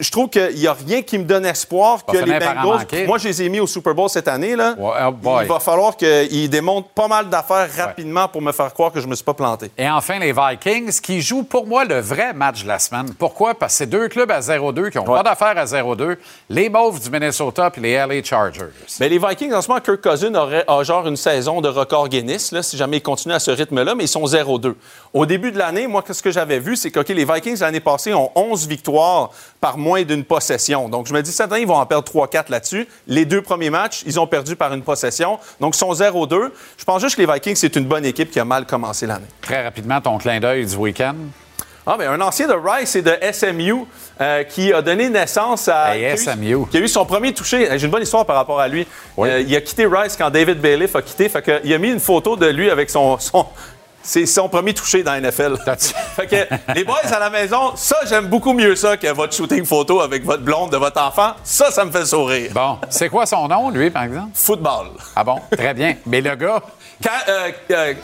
je 0.00 0.10
trouve 0.10 0.28
qu'il 0.28 0.54
n'y 0.54 0.66
a 0.66 0.74
rien 0.74 1.02
qui 1.02 1.18
me 1.18 1.24
donne 1.24 1.44
espoir 1.44 2.04
que 2.04 2.16
les 2.16 2.38
Bengals. 2.38 3.06
Moi, 3.06 3.18
je 3.18 3.28
les 3.28 3.42
ai 3.42 3.48
mis 3.48 3.60
au 3.60 3.66
Super 3.66 3.94
Bowl 3.94 4.08
cette 4.08 4.28
année. 4.28 4.54
Là. 4.54 4.76
Oh 4.80 4.92
il 5.42 5.48
va 5.48 5.58
falloir 5.58 5.96
qu'ils 5.96 6.48
démontrent 6.48 6.88
pas 6.88 7.08
mal 7.08 7.28
d'affaires 7.28 7.68
rapidement 7.76 8.28
pour 8.28 8.40
me 8.40 8.52
faire 8.52 8.72
croire 8.72 8.92
que 8.92 9.00
je 9.00 9.06
ne 9.06 9.10
me 9.10 9.16
suis 9.16 9.24
pas 9.24 9.34
planté. 9.34 9.70
Et 9.76 9.88
enfin, 9.88 10.18
les 10.18 10.32
Vikings 10.32 11.00
qui 11.00 11.20
jouent 11.20 11.42
pour 11.42 11.66
moi 11.66 11.84
le 11.84 12.00
vrai 12.00 12.32
match 12.32 12.62
de 12.62 12.68
la 12.68 12.78
semaine. 12.78 13.12
Pourquoi? 13.18 13.54
Parce 13.54 13.72
que 13.72 13.78
c'est 13.78 13.86
deux 13.86 14.08
clubs 14.08 14.30
à 14.30 14.40
0-2 14.40 14.90
qui 14.90 14.98
n'ont 14.98 15.04
pas 15.04 15.22
d'affaires 15.22 15.58
à 15.58 15.64
0-2. 15.64 16.16
Les 16.48 16.68
Mauves 16.68 17.00
du 17.00 17.10
Minnesota 17.10 17.72
et 17.76 17.80
les 17.80 17.94
LA 17.94 18.22
Chargers. 18.22 18.70
Mais 19.00 19.08
les 19.08 19.18
Vikings, 19.18 19.52
en 19.52 19.62
ce 19.62 19.68
moment, 19.68 19.80
Kirk 19.80 20.00
Cousin 20.00 20.34
aurait 20.34 20.64
genre 20.84 21.08
une 21.08 21.16
saison 21.16 21.60
de 21.60 21.68
record 21.68 22.08
Guinness, 22.08 22.52
là, 22.52 22.62
si 22.62 22.76
jamais 22.76 22.98
ils 22.98 23.02
continuent 23.02 23.34
à 23.34 23.40
ce 23.40 23.50
rythme-là, 23.50 23.94
mais 23.94 24.04
ils 24.04 24.08
sont 24.08 24.24
0-2. 24.24 24.74
Au 25.12 25.26
début 25.26 25.50
de 25.50 25.58
l'année, 25.58 25.86
moi, 25.86 26.04
ce 26.08 26.22
que 26.22 26.30
j'avais 26.30 26.60
vu, 26.60 26.76
c'est 26.76 26.90
que 26.90 27.00
les 27.12 27.24
Vikings, 27.24 27.60
l'année 27.60 27.80
passée, 27.80 28.14
ont 28.14 28.30
11 28.34 28.68
victoires 28.68 29.30
par 29.60 29.76
mois 29.76 29.87
moins 29.88 30.02
d'une 30.02 30.24
possession. 30.24 30.88
Donc, 30.88 31.06
je 31.06 31.14
me 31.14 31.22
dis, 31.22 31.32
cette 31.32 31.50
année, 31.50 31.62
ils 31.62 31.66
vont 31.66 31.76
en 31.76 31.86
perdre 31.86 32.10
3-4 32.10 32.50
là-dessus. 32.50 32.86
Les 33.06 33.24
deux 33.24 33.40
premiers 33.40 33.70
matchs, 33.70 34.02
ils 34.06 34.20
ont 34.20 34.26
perdu 34.26 34.54
par 34.54 34.72
une 34.74 34.82
possession. 34.82 35.38
Donc, 35.60 35.74
ils 35.74 35.78
sont 35.78 35.92
0-2. 35.92 36.50
Je 36.76 36.84
pense 36.84 37.00
juste 37.00 37.16
que 37.16 37.22
les 37.22 37.32
Vikings, 37.32 37.56
c'est 37.56 37.74
une 37.76 37.86
bonne 37.86 38.04
équipe 38.04 38.30
qui 38.30 38.38
a 38.38 38.44
mal 38.44 38.66
commencé 38.66 39.06
l'année. 39.06 39.26
Très 39.40 39.64
rapidement, 39.64 40.00
ton 40.00 40.18
clin 40.18 40.40
d'œil 40.40 40.66
du 40.66 40.76
week-end? 40.76 41.14
Ah, 41.90 41.96
bien, 41.98 42.12
un 42.12 42.20
ancien 42.20 42.46
de 42.46 42.52
Rice 42.52 42.96
et 42.96 43.02
de 43.02 43.16
SMU 43.32 43.86
euh, 44.20 44.44
qui 44.44 44.74
a 44.74 44.82
donné 44.82 45.08
naissance 45.08 45.68
à. 45.68 45.94
SMU. 46.16 46.66
Qui 46.70 46.76
a 46.76 46.80
eu 46.80 46.88
son 46.88 47.06
premier 47.06 47.32
touché. 47.32 47.66
J'ai 47.78 47.86
une 47.86 47.90
bonne 47.90 48.02
histoire 48.02 48.26
par 48.26 48.36
rapport 48.36 48.60
à 48.60 48.68
lui. 48.68 48.86
Euh, 49.18 49.40
il 49.40 49.56
a 49.56 49.60
quitté 49.62 49.86
Rice 49.86 50.14
quand 50.14 50.28
David 50.28 50.60
Bailiff 50.60 50.94
a 50.94 51.00
quitté. 51.00 51.30
Fait 51.30 51.40
que, 51.40 51.60
il 51.64 51.72
a 51.72 51.78
mis 51.78 51.88
une 51.88 52.00
photo 52.00 52.36
de 52.36 52.44
lui 52.44 52.68
avec 52.68 52.90
son, 52.90 53.18
son, 53.18 53.46
c'est 54.02 54.26
son 54.26 54.48
premier 54.48 54.74
touché 54.74 55.02
dans 55.02 55.12
la 55.12 55.20
NFL. 55.30 55.56
fait 56.16 56.26
que, 56.26 56.72
les 56.74 56.84
boys 56.84 56.96
à 57.10 57.18
la 57.18 57.30
maison, 57.30 57.72
ça, 57.76 57.96
j'aime 58.08 58.26
beaucoup 58.26 58.52
mieux 58.52 58.76
ça 58.76 58.96
que 58.96 59.08
votre 59.08 59.34
shooting 59.34 59.64
photo 59.64 60.00
avec 60.00 60.24
votre 60.24 60.42
blonde 60.42 60.70
de 60.70 60.76
votre 60.76 61.00
enfant. 61.00 61.32
Ça, 61.44 61.70
ça 61.70 61.84
me 61.84 61.90
fait 61.90 62.06
sourire. 62.06 62.50
Bon. 62.52 62.78
C'est 62.88 63.08
quoi 63.08 63.26
son 63.26 63.48
nom, 63.48 63.70
lui, 63.70 63.90
par 63.90 64.04
exemple? 64.04 64.30
Football. 64.34 64.88
Ah 65.14 65.24
bon? 65.24 65.40
Très 65.56 65.74
bien. 65.74 65.96
Mais 66.06 66.20
le 66.20 66.34
gars? 66.34 66.62
Euh, 67.28 67.52
euh, 67.70 67.94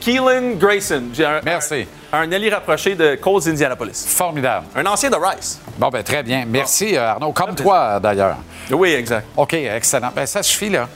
Keelan 0.00 0.56
Grayson. 0.56 1.02
Merci. 1.44 1.86
Un, 2.12 2.30
un, 2.30 2.50
rapproché 2.50 2.94
de 2.94 3.16
Colts 3.16 3.46
Indianapolis. 3.48 4.06
Formidable. 4.06 4.66
Un 4.76 4.86
ancien 4.86 5.10
de 5.10 5.16
Rice. 5.16 5.60
Bon, 5.78 5.88
ben 5.88 6.02
très 6.02 6.22
bien. 6.22 6.44
Merci, 6.46 6.96
euh, 6.96 7.10
Arnaud. 7.10 7.32
Comme 7.32 7.54
toi, 7.54 7.98
d'ailleurs. 7.98 8.36
Oui, 8.70 8.92
exact. 8.92 9.26
OK, 9.36 9.54
excellent. 9.54 10.12
Ben, 10.14 10.26
ça 10.26 10.42
suffit, 10.42 10.70
là. 10.70 10.88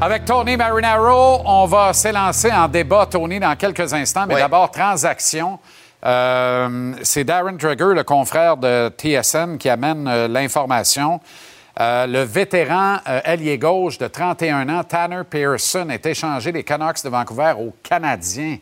Avec 0.00 0.24
Tony 0.24 0.56
Marinaro, 0.56 1.42
on 1.44 1.66
va 1.66 1.92
s'élancer 1.92 2.52
en 2.52 2.68
débat, 2.68 3.06
Tony, 3.06 3.40
dans 3.40 3.56
quelques 3.56 3.92
instants. 3.92 4.26
Mais 4.28 4.36
d'abord, 4.36 4.70
transaction. 4.70 5.58
Euh, 6.06 6.94
c'est 7.02 7.24
Darren 7.24 7.56
Drager, 7.56 7.94
le 7.94 8.04
confrère 8.04 8.56
de 8.56 8.92
TSN, 8.96 9.58
qui 9.58 9.68
amène 9.68 10.06
euh, 10.06 10.28
l'information. 10.28 11.20
Euh, 11.80 12.06
le 12.06 12.22
vétéran 12.22 12.98
ailier 13.24 13.58
gauche 13.58 13.98
de 13.98 14.06
31 14.06 14.68
ans, 14.68 14.84
Tanner 14.84 15.22
Pearson, 15.28 15.88
est 15.90 16.06
échangé 16.06 16.52
des 16.52 16.62
Canucks 16.62 17.02
de 17.02 17.08
Vancouver 17.08 17.54
aux 17.58 17.74
Canadiens 17.82 18.58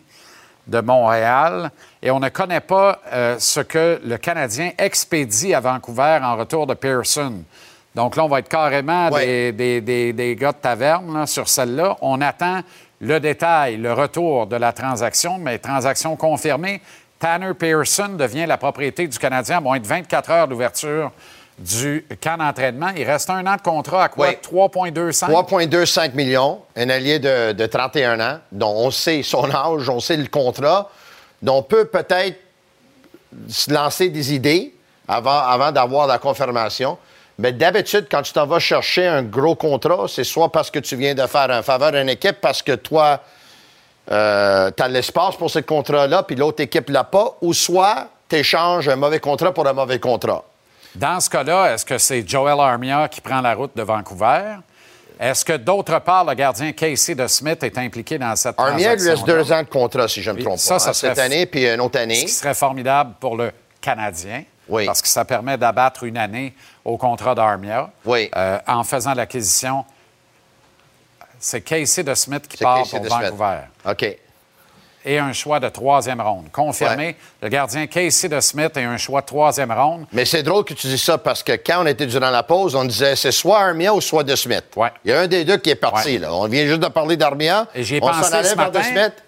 de 0.66 0.80
Montréal. 0.80 1.70
Et 2.02 2.10
on 2.10 2.18
ne 2.18 2.30
connaît 2.30 2.60
pas 2.60 3.00
ce 3.38 3.60
que 3.60 4.00
le 4.04 4.16
Canadien 4.16 4.72
expédie 4.78 5.54
à 5.54 5.60
Vancouver 5.60 6.18
en 6.22 6.36
retour 6.36 6.66
de 6.66 6.74
Pearson. 6.74 7.44
Donc 7.96 8.14
là, 8.14 8.26
on 8.26 8.28
va 8.28 8.40
être 8.40 8.48
carrément 8.50 9.08
des, 9.08 9.52
des, 9.80 10.36
gars 10.38 10.52
de 10.52 10.58
taverne 10.58 11.26
sur 11.26 11.48
celle-là. 11.48 11.96
On 12.02 12.20
attend 12.20 12.60
le 13.00 13.18
détail, 13.18 13.78
le 13.78 13.94
retour 13.94 14.46
de 14.46 14.56
la 14.56 14.74
transaction, 14.74 15.38
mais 15.38 15.58
transaction 15.58 16.14
confirmée. 16.14 16.82
Tanner 17.18 17.54
Pearson 17.54 18.10
devient 18.10 18.44
la 18.44 18.58
propriété 18.58 19.08
du 19.08 19.18
Canadien 19.18 19.56
à 19.56 19.60
moins 19.60 19.80
de 19.80 19.86
24 19.86 20.30
heures 20.30 20.46
d'ouverture 20.46 21.10
du 21.58 22.04
camp 22.22 22.36
d'entraînement. 22.36 22.90
Il 22.94 23.04
reste 23.04 23.30
un 23.30 23.46
an 23.46 23.56
de 23.56 23.62
contrat 23.62 24.04
à 24.04 24.08
quoi? 24.10 24.28
3,25? 24.28 25.30
3,25 25.30 26.14
millions. 26.14 26.60
Un 26.76 26.90
allié 26.90 27.18
de, 27.18 27.66
31 27.66 28.20
ans, 28.20 28.38
dont 28.52 28.74
on 28.76 28.90
sait 28.90 29.22
son 29.22 29.50
âge, 29.50 29.88
on 29.88 30.00
sait 30.00 30.18
le 30.18 30.26
contrat, 30.26 30.90
dont 31.40 31.56
on 31.56 31.62
peut 31.62 31.86
peut-être 31.86 32.38
se 33.48 33.72
lancer 33.72 34.10
des 34.10 34.34
idées 34.34 34.74
avant, 35.08 35.38
avant 35.38 35.72
d'avoir 35.72 36.06
la 36.06 36.18
confirmation. 36.18 36.98
Mais 37.38 37.52
d'habitude, 37.52 38.06
quand 38.10 38.22
tu 38.22 38.32
t'en 38.32 38.46
vas 38.46 38.58
chercher 38.58 39.06
un 39.06 39.22
gros 39.22 39.54
contrat, 39.54 40.06
c'est 40.08 40.24
soit 40.24 40.50
parce 40.50 40.70
que 40.70 40.78
tu 40.78 40.96
viens 40.96 41.14
de 41.14 41.26
faire 41.26 41.50
un 41.50 41.62
faveur 41.62 41.94
à 41.94 42.00
une 42.00 42.08
équipe, 42.08 42.40
parce 42.40 42.62
que 42.62 42.72
toi, 42.72 43.20
euh, 44.10 44.70
tu 44.74 44.82
as 44.82 44.88
l'espace 44.88 45.36
pour 45.36 45.50
ce 45.50 45.58
contrat-là, 45.58 46.22
puis 46.22 46.36
l'autre 46.36 46.62
équipe 46.62 46.88
l'a 46.88 47.04
pas, 47.04 47.36
ou 47.42 47.52
soit 47.52 48.08
tu 48.28 48.36
échanges 48.36 48.88
un 48.88 48.96
mauvais 48.96 49.20
contrat 49.20 49.52
pour 49.52 49.66
un 49.66 49.74
mauvais 49.74 49.98
contrat. 49.98 50.44
Dans 50.94 51.20
ce 51.20 51.28
cas-là, 51.28 51.74
est-ce 51.74 51.84
que 51.84 51.98
c'est 51.98 52.26
Joel 52.26 52.58
Armia 52.58 53.08
qui 53.08 53.20
prend 53.20 53.42
la 53.42 53.54
route 53.54 53.76
de 53.76 53.82
Vancouver? 53.82 54.56
Est-ce 55.20 55.44
que 55.44 55.56
d'autre 55.56 55.98
part, 56.00 56.24
le 56.24 56.34
gardien 56.34 56.72
Casey 56.72 57.14
de 57.14 57.26
Smith 57.26 57.62
est 57.62 57.76
impliqué 57.76 58.18
dans 58.18 58.34
cette 58.36 58.58
Armia 58.58 58.94
lui 58.94 59.08
reste 59.10 59.26
deux 59.26 59.52
ans 59.52 59.62
de 59.62 59.68
contrat, 59.68 60.08
si 60.08 60.22
je 60.22 60.30
ne 60.30 60.36
me 60.36 60.42
trompe 60.42 60.56
pas. 60.56 60.78
Ça 60.78 60.90
hein, 60.90 60.92
cette 60.94 61.18
année, 61.18 61.44
puis 61.46 61.68
une 61.68 61.80
autre 61.80 61.98
année. 61.98 62.14
Ce 62.14 62.24
qui 62.24 62.32
serait 62.32 62.54
formidable 62.54 63.14
pour 63.20 63.36
le 63.36 63.50
Canadien. 63.80 64.44
Oui. 64.68 64.86
Parce 64.86 65.02
que 65.02 65.08
ça 65.08 65.24
permet 65.24 65.56
d'abattre 65.56 66.04
une 66.04 66.18
année 66.18 66.54
au 66.84 66.96
contrat 66.96 67.34
d'Armia. 67.34 67.90
Oui. 68.04 68.30
Euh, 68.34 68.58
en 68.66 68.84
faisant 68.84 69.14
l'acquisition, 69.14 69.84
c'est 71.38 71.60
Casey 71.60 72.02
de 72.02 72.14
Smith 72.14 72.48
qui 72.48 72.56
part 72.56 72.88
pour 72.88 73.02
Vancouver. 73.02 73.60
OK 73.88 74.18
et 75.06 75.18
un 75.18 75.32
choix 75.32 75.60
de 75.60 75.68
troisième 75.68 76.20
ronde. 76.20 76.46
Confirmé, 76.52 77.16
le 77.40 77.48
gardien 77.48 77.86
Casey 77.86 78.28
de 78.28 78.40
Smith 78.40 78.76
et 78.76 78.82
un 78.82 78.96
choix 78.96 79.20
de 79.20 79.26
troisième 79.26 79.70
ronde. 79.70 80.06
Mais 80.12 80.24
c'est 80.24 80.42
drôle 80.42 80.64
que 80.64 80.74
tu 80.74 80.88
dis 80.88 80.98
ça 80.98 81.16
parce 81.16 81.44
que 81.44 81.52
quand 81.52 81.82
on 81.82 81.86
était 81.86 82.06
durant 82.06 82.30
la 82.30 82.42
pause, 82.42 82.74
on 82.74 82.84
disait 82.84 83.14
c'est 83.14 83.30
soit 83.30 83.60
Armia 83.60 83.94
ou 83.94 84.00
soit 84.00 84.24
de 84.24 84.34
Smith. 84.34 84.64
Ouais. 84.74 84.90
Il 85.04 85.12
y 85.12 85.14
a 85.14 85.20
un 85.20 85.26
des 85.28 85.44
deux 85.44 85.58
qui 85.58 85.70
est 85.70 85.76
parti. 85.76 86.18
Là. 86.18 86.34
On 86.34 86.48
vient 86.48 86.66
juste 86.66 86.80
de 86.80 86.88
parler 86.88 87.16
d'Armia. 87.16 87.68
Et 87.74 87.84
j'ai 87.84 88.00
pensé 88.00 88.42
ce 88.44 88.56
matin, 88.56 88.80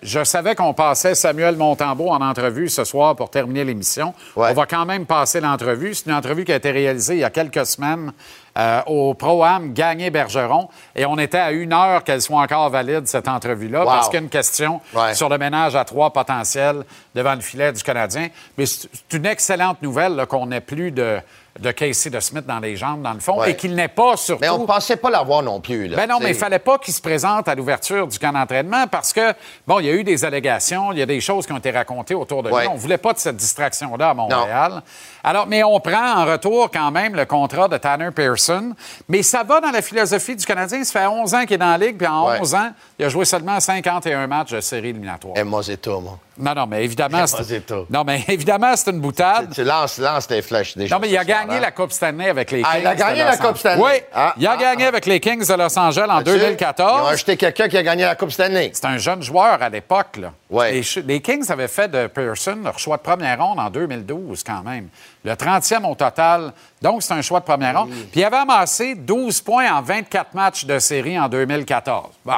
je 0.03 0.25
savais 0.25 0.55
qu'on 0.57 0.75
passait 0.75 1.15
Samuel 1.15 1.57
Montembeau 1.57 2.11
en 2.11 2.21
entrevue 2.21 2.69
ce 2.69 2.83
soir 2.85 3.15
pour 3.15 3.31
terminer 3.31 3.65
l'émission. 3.65 4.13
On 4.35 4.53
va 4.53 4.67
quand 4.67 4.85
même 4.85 5.07
passer 5.07 5.41
l'entrevue. 5.41 5.95
C'est 5.95 6.07
une 6.07 6.17
entrevue 6.17 6.45
qui 6.45 6.53
a 6.53 6.57
été 6.57 6.73
réalisée 6.73 7.15
il 7.15 7.21
y 7.21 7.25
a 7.25 7.31
quelques 7.31 7.67
semaines 7.67 8.13
euh, 8.59 8.83
au 8.87 9.15
Pro-Am 9.15 9.73
Gagné-Bergeron. 9.73 10.69
Et 10.97 11.07
on 11.07 11.19
était 11.19 11.39
à 11.39 11.53
une 11.53 11.73
heure 11.73 12.05
qu'elle 12.05 12.23
soit 12.23 12.41
encore 12.41 12.69
valide, 12.71 13.07
cette 13.07 13.29
entrevue-là, 13.29 13.85
parce 13.85 14.09
qu'il 14.09 14.19
y 14.19 14.23
a 14.23 14.25
une 14.25 14.29
question 14.29 14.81
sur 15.15 15.29
le 15.29 15.39
ménage 15.39 15.77
à 15.77 15.85
trois 15.85 16.13
potentiels 16.13 16.85
devant 17.15 17.35
le 17.35 17.41
filet 17.41 17.73
du 17.73 17.83
Canadien. 17.83 18.29
Mais 18.57 18.67
c'est 18.67 18.89
une 19.13 19.27
excellente 19.27 19.83
nouvelle 19.83 20.27
qu'on 20.29 20.47
n'ait 20.47 20.61
plus 20.61 20.91
de 20.91 21.21
de 21.59 21.73
Casey 21.73 22.11
de 22.11 22.21
Smith 22.21 22.47
dans 22.47 22.61
les 22.61 22.77
jambes, 22.77 23.03
dans 23.03 23.13
le 23.13 23.21
fond, 23.21 23.43
et 23.45 23.57
qu'il 23.57 23.75
n'est 23.75 23.89
pas 23.89 24.17
surtout... 24.17 24.41
Mais 24.41 24.49
on 24.49 24.61
ne 24.61 24.67
pensait 24.67 24.97
pas 24.97 25.11
l'avoir 25.11 25.43
non 25.43 25.61
plus. 25.61 25.89
Là, 25.89 25.97
ben 25.97 26.07
non, 26.07 26.19
mais 26.21 26.31
il 26.31 26.35
ne 26.35 26.39
fallait 26.39 26.59
pas 26.59 26.79
qu'il 26.79 26.95
se 26.95 27.01
présente 27.01 27.49
à 27.49 27.55
l'ouverture 27.55 28.07
du 28.07 28.19
camp 28.19 28.33
d'entraînement 28.33 28.87
parce 28.87 29.13
que, 29.13 29.33
bon, 29.67 29.81
il 29.81 29.87
y 29.87 29.91
a 29.91 29.93
eu 29.93 30.05
des 30.05 30.25
allégations, 30.25 30.93
il 30.93 30.99
y 30.99 31.03
a 31.03 31.07
des 31.07 31.21
choses 31.21 31.47
qui 31.47 31.53
ont 31.53 31.59
été 31.59 31.71
racontées 31.71 32.15
autour 32.15 32.43
de 32.43 32.49
lui. 32.49 32.69
On 32.69 32.75
ne 32.75 32.79
voulait 32.79 32.99
pas 32.99 33.13
de 33.13 33.19
cette 33.19 33.37
distraction-là 33.37 34.11
à 34.11 34.15
Montréal. 34.15 34.83
Alors, 35.25 35.47
mais 35.47 35.63
on 35.65 35.81
prend 35.81 36.19
en 36.19 36.25
retour 36.25 36.71
quand 36.71 36.91
même 36.91 37.15
le 37.15 37.25
contrat 37.25 37.69
de 37.69 37.77
Tanner 37.77 38.11
Pearson. 38.11 38.75
Mais 39.09 39.23
ça 39.23 39.43
va 39.43 39.61
dans 39.61 39.71
la 39.71 39.83
philosophie 39.83 40.37
du 40.37 40.45
Canadien. 40.45 40.85
Ça 40.85 41.01
fait 41.01 41.07
11 41.07 41.35
ans 41.35 41.43
qu'il 41.43 41.55
est 41.55 41.59
dans 41.59 41.77
la 41.77 41.79
Ligue, 41.79 41.99
puis 41.99 42.07
en 42.07 42.39
11 42.41 42.55
ans, 42.55 42.71
il 42.99 43.05
a 43.05 43.09
joué 43.09 43.25
seulement 43.25 43.59
51 43.59 44.27
matchs 44.27 44.53
de 44.53 44.61
série 44.61 44.89
éliminatoire. 44.89 45.37
Et 45.37 45.45
moi, 45.45 45.63
moi. 46.01 46.19
Non, 46.39 46.55
non, 46.55 46.67
mais 46.67 46.85
évidemment, 46.85 47.27
c'est... 47.27 47.71
Non, 47.91 48.05
mais 48.05 48.23
évidemment, 48.29 48.75
c'est 48.77 48.91
une 48.91 49.01
boutade. 49.01 49.53
Tu, 49.53 49.65
lances, 49.65 49.99
lances 49.99 50.29
tes 50.29 50.41
flèches. 50.41 50.77
Des 50.77 50.89
non, 50.89 50.99
mais 51.01 51.09
il 51.09 51.19
a 51.19 51.25
gagné 51.25 51.59
la 51.59 51.73
Coupe 51.73 51.91
Stanley 51.91 52.29
avec 52.29 52.53
les 52.53 52.63
Kings. 52.63 52.71
Ah, 52.73 52.79
il 52.79 52.87
a 52.87 52.95
gagné 52.95 53.25
la 53.25 53.37
Coupe 53.37 53.59
Stanley? 53.59 53.83
Oui. 53.83 53.91
Ah, 54.15 54.35
il 54.39 54.47
a 54.47 54.53
ah, 54.53 54.57
gagné 54.57 54.85
avec 54.87 55.07
les 55.07 55.19
Kings 55.19 55.45
de 55.45 55.55
Los 55.55 55.77
Angeles 55.77 56.07
en 56.09 56.23
2014. 56.23 57.01
Ils 57.01 57.03
ont 57.03 57.07
acheté 57.09 57.37
quelqu'un 57.37 57.69
qui 57.69 57.77
a 57.77 57.83
gagné 57.83 58.05
la 58.05 58.15
Coupe 58.15 58.31
Stanley. 58.31 58.71
C'est 58.73 58.85
un 58.85 58.99
jeune 58.99 59.23
joueur 59.23 59.61
à 59.61 59.69
l'époque, 59.69 60.17
là. 60.19 60.33
Oui. 60.51 60.87
Les, 61.05 61.21
Kings 61.21 61.51
avaient 61.51 61.69
fait 61.69 61.89
de 61.89 62.07
Pearson 62.07 62.59
leur 62.65 62.79
choix 62.79 62.97
de 62.97 63.03
première 63.03 63.39
ronde 63.39 63.59
en 63.59 63.69
2012, 63.69 64.43
quand 64.45 64.63
même. 64.63 64.89
Le 65.25 65.33
30e 65.33 65.85
au 65.85 65.95
total. 65.95 66.53
Donc, 66.81 67.03
c'est 67.03 67.13
un 67.13 67.23
choix 67.23 67.41
de 67.41 67.45
première 67.45 67.81
ronde. 67.81 67.91
Puis 68.11 68.21
il 68.21 68.25
avait 68.25 68.37
amassé 68.37 68.95
12 68.95 69.41
points 69.41 69.73
en 69.73 69.83
24 69.83 70.35
matchs 70.35 70.65
de 70.65 70.79
série 70.79 71.19
en 71.19 71.29
2014. 71.29 72.07
Bon, 72.25 72.35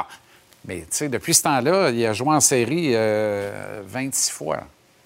mais 0.65 0.79
tu 0.79 0.85
sais, 0.89 1.09
depuis 1.09 1.33
ce 1.33 1.43
temps-là, 1.43 1.89
il 1.89 2.05
a 2.05 2.13
joué 2.13 2.29
en 2.29 2.39
série 2.39 2.93
26 2.93 2.95
euh, 2.95 4.33
fois. 4.33 4.59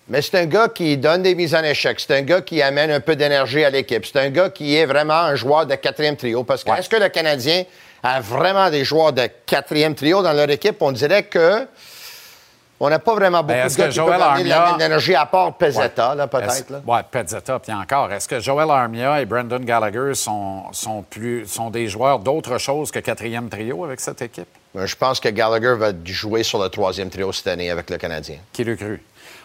mais 0.08 0.22
c'est 0.22 0.38
un 0.38 0.46
gars 0.46 0.70
qui 0.70 0.98
donne 0.98 1.24
des 1.24 1.36
mises 1.36 1.54
en 1.54 1.64
échec. 1.64 2.00
C'est 2.00 2.16
un 2.16 2.22
gars 2.22 2.42
qui 2.42 2.62
amène 2.62 2.92
un 2.92 3.00
peu 3.00 3.16
d'énergie 3.16 3.64
à 3.64 3.70
l'équipe. 3.70 4.06
C'est 4.06 4.20
un 4.20 4.30
gars 4.30 4.50
qui 4.50 4.76
est 4.76 4.86
vraiment 4.86 5.14
un 5.14 5.36
joueur 5.36 5.66
de 5.66 5.76
quatrième 5.76 6.16
trio. 6.16 6.44
Parce 6.44 6.64
que 6.64 6.72
est-ce 6.72 6.90
que 6.90 6.98
le 6.98 7.10
Canadien 7.10 7.64
a 8.04 8.22
vraiment 8.22 8.70
des 8.70 8.84
joueurs 8.86 9.14
de 9.14 9.28
quatrième 9.46 9.96
trio 9.96 10.24
dans 10.24 10.34
leur 10.34 10.50
équipe? 10.50 10.82
On 10.82 10.92
dirait 10.92 11.24
que 11.24 11.68
on 12.80 12.90
n'a 12.90 13.00
pas 13.00 13.16
vraiment 13.16 13.42
beaucoup 13.42 13.54
de 13.54 13.76
gars 13.76 14.36
qui 14.38 14.44
l'énergie 14.78 15.16
à 15.16 15.26
part 15.26 15.54
Pezzetta, 15.54 16.16
là, 16.16 16.28
peut-être. 16.28 16.82
Oui, 16.86 17.00
Pezzetta, 17.10 17.60
puis 17.60 17.74
encore. 17.74 18.12
Est-ce 18.12 18.28
que 18.28 18.40
Joel 18.40 18.70
Armia 18.70 19.22
et 19.22 19.26
Brandon 19.26 19.60
Gallagher 19.60 20.14
sont, 20.14 20.64
sont, 20.72 21.02
plus, 21.04 21.48
sont 21.48 21.70
des 21.70 21.88
joueurs 21.88 22.20
d'autre 22.20 22.58
chose 22.58 22.92
que 22.92 23.00
quatrième 23.00 23.50
trio 23.50 23.86
avec 23.86 24.00
cette 24.00 24.22
équipe? 24.22 24.48
Ben, 24.74 24.86
je 24.86 24.96
pense 24.96 25.22
que 25.22 25.30
Gallagher 25.30 25.76
va 25.78 25.92
jouer 26.04 26.44
sur 26.44 26.62
le 26.62 26.68
troisième 26.68 27.10
trio 27.10 27.32
cette 27.32 27.48
année 27.48 27.70
avec 27.70 27.90
le 27.90 27.98
Canadien. 27.98 28.38
Qui 28.52 28.66
le 28.66 28.76
cru? 28.76 29.02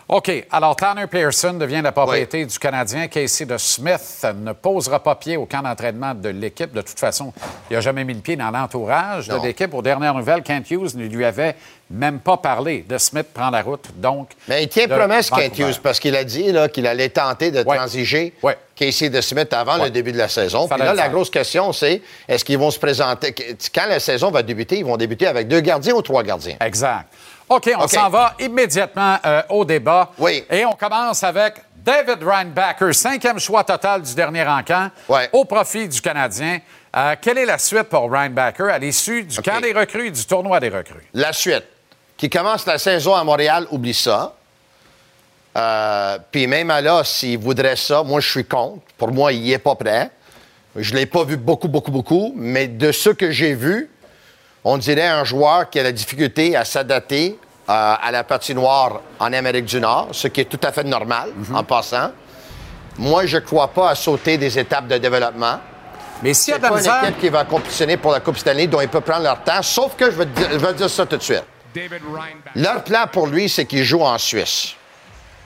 OK. 0.08 0.28
Alors, 0.50 0.74
Tanner 0.74 1.06
Pearson 1.06 1.52
devient 1.52 1.82
la 1.84 1.92
propriété 1.92 2.44
du 2.44 2.58
Canadien. 2.58 3.06
Casey 3.06 3.44
de 3.44 3.56
Smith 3.56 4.26
ne 4.34 4.52
posera 4.52 4.98
pas 5.00 5.14
pied 5.14 5.36
au 5.36 5.46
camp 5.46 5.62
d'entraînement 5.62 6.14
de 6.14 6.30
l'équipe. 6.30 6.72
De 6.72 6.82
toute 6.82 6.98
façon, 6.98 7.32
il 7.70 7.74
n'a 7.74 7.80
jamais 7.80 8.02
mis 8.02 8.14
le 8.14 8.20
pied 8.20 8.34
dans 8.34 8.50
l'entourage 8.50 9.28
de 9.28 9.36
l'équipe. 9.40 9.72
Aux 9.72 9.82
dernières 9.82 10.14
nouvelles, 10.14 10.42
Kent 10.42 10.68
Hughes 10.68 10.96
ne 10.96 11.06
lui 11.06 11.24
avait 11.24 11.54
même 11.90 12.20
pas 12.20 12.36
parlé. 12.36 12.84
De 12.88 12.96
Smith 12.98 13.26
prend 13.34 13.50
la 13.50 13.62
route, 13.62 13.88
donc. 13.96 14.30
Mais 14.48 14.62
il 14.62 14.68
tient 14.68 14.86
promesse, 14.86 15.28
Kent 15.28 15.58
Hughes, 15.58 15.80
parce 15.82 15.98
qu'il 15.98 16.14
a 16.14 16.24
dit 16.24 16.54
qu'il 16.72 16.86
allait 16.86 17.08
tenter 17.08 17.50
de 17.50 17.62
transiger 17.62 18.32
Casey 18.76 19.10
de 19.10 19.20
Smith 19.20 19.52
avant 19.52 19.76
le 19.82 19.90
début 19.90 20.12
de 20.12 20.18
la 20.18 20.28
saison. 20.28 20.68
Puis 20.68 20.78
là, 20.78 20.94
la 20.94 21.08
grosse 21.08 21.30
question, 21.30 21.72
c'est 21.72 22.00
est-ce 22.28 22.44
qu'ils 22.44 22.58
vont 22.58 22.70
se 22.70 22.78
présenter? 22.78 23.34
Quand 23.74 23.86
la 23.86 24.00
saison 24.00 24.30
va 24.30 24.42
débuter, 24.42 24.78
ils 24.78 24.84
vont 24.84 24.96
débuter 24.96 25.26
avec 25.26 25.48
deux 25.48 25.60
gardiens 25.60 25.94
ou 25.94 26.02
trois 26.02 26.22
gardiens? 26.22 26.56
Exact. 26.60 27.06
OK, 27.48 27.68
on 27.76 27.88
s'en 27.88 28.08
va 28.08 28.34
immédiatement 28.38 29.16
euh, 29.26 29.42
au 29.48 29.64
débat. 29.64 30.12
Oui. 30.18 30.44
Et 30.48 30.64
on 30.64 30.72
commence 30.72 31.24
avec 31.24 31.54
David 31.74 32.22
Reinbacker, 32.22 32.94
cinquième 32.94 33.40
choix 33.40 33.64
total 33.64 34.02
du 34.02 34.14
dernier 34.14 34.46
encamp, 34.46 34.90
au 35.32 35.44
profit 35.44 35.88
du 35.88 36.00
Canadien. 36.00 36.60
Euh, 36.96 37.14
quelle 37.20 37.38
est 37.38 37.46
la 37.46 37.58
suite 37.58 37.84
pour 37.84 38.10
Reinbacker 38.10 38.68
à 38.68 38.78
l'issue 38.78 39.24
du 39.24 39.40
camp 39.40 39.60
des 39.60 39.72
recrues 39.72 40.08
et 40.08 40.10
du 40.10 40.24
tournoi 40.24 40.60
des 40.60 40.68
recrues? 40.68 41.06
La 41.14 41.32
suite. 41.32 41.64
Qui 42.20 42.28
commence 42.28 42.66
la 42.66 42.76
saison 42.76 43.14
à 43.14 43.24
Montréal, 43.24 43.66
oublie 43.70 43.94
ça. 43.94 44.34
Euh, 45.56 46.18
puis 46.30 46.46
même 46.46 46.68
là, 46.68 47.02
s'il 47.02 47.38
voudrait 47.38 47.76
ça, 47.76 48.02
moi, 48.02 48.20
je 48.20 48.28
suis 48.28 48.44
contre. 48.44 48.82
Pour 48.98 49.10
moi, 49.10 49.32
il 49.32 49.40
n'y 49.40 49.52
est 49.52 49.58
pas 49.58 49.74
prêt. 49.74 50.10
Je 50.76 50.92
ne 50.92 50.98
l'ai 50.98 51.06
pas 51.06 51.24
vu 51.24 51.38
beaucoup, 51.38 51.68
beaucoup, 51.68 51.90
beaucoup, 51.90 52.34
mais 52.36 52.68
de 52.68 52.92
ce 52.92 53.08
que 53.08 53.30
j'ai 53.30 53.54
vu, 53.54 53.88
on 54.64 54.76
dirait 54.76 55.06
un 55.06 55.24
joueur 55.24 55.70
qui 55.70 55.80
a 55.80 55.82
la 55.82 55.92
difficulté 55.92 56.54
à 56.56 56.66
s'adapter 56.66 57.38
euh, 57.70 57.94
à 57.98 58.10
la 58.12 58.22
patinoire 58.22 59.00
en 59.18 59.32
Amérique 59.32 59.64
du 59.64 59.80
Nord, 59.80 60.08
ce 60.12 60.28
qui 60.28 60.42
est 60.42 60.44
tout 60.44 60.60
à 60.62 60.72
fait 60.72 60.84
normal 60.84 61.30
mhm. 61.34 61.56
en 61.56 61.64
passant. 61.64 62.10
Moi, 62.98 63.24
je 63.24 63.38
ne 63.38 63.42
crois 63.42 63.68
pas 63.68 63.88
à 63.88 63.94
sauter 63.94 64.36
des 64.36 64.58
étapes 64.58 64.88
de 64.88 64.98
développement. 64.98 65.58
Mais 66.22 66.34
s'il 66.34 66.52
y 66.52 66.56
a 66.58 66.60
pas 66.60 66.78
une 66.78 67.06
équipe 67.06 67.18
qui 67.18 67.30
va 67.30 67.46
compétitionner 67.46 67.96
pour 67.96 68.12
la 68.12 68.20
Coupe 68.20 68.36
Stanley 68.36 68.66
dont 68.66 68.82
il 68.82 68.88
peut 68.88 69.00
prendre 69.00 69.22
leur 69.22 69.42
temps, 69.42 69.62
sauf 69.62 69.96
que 69.96 70.10
je 70.10 70.16
vais, 70.16 70.26
dire, 70.26 70.48
je 70.52 70.58
vais 70.58 70.74
dire 70.74 70.90
ça 70.90 71.06
tout 71.06 71.16
de 71.16 71.22
suite. 71.22 71.44
Leur 72.54 72.84
plan 72.84 73.06
pour 73.10 73.26
lui, 73.26 73.48
c'est 73.48 73.66
qu'il 73.66 73.84
joue 73.84 74.02
en 74.02 74.18
Suisse. 74.18 74.74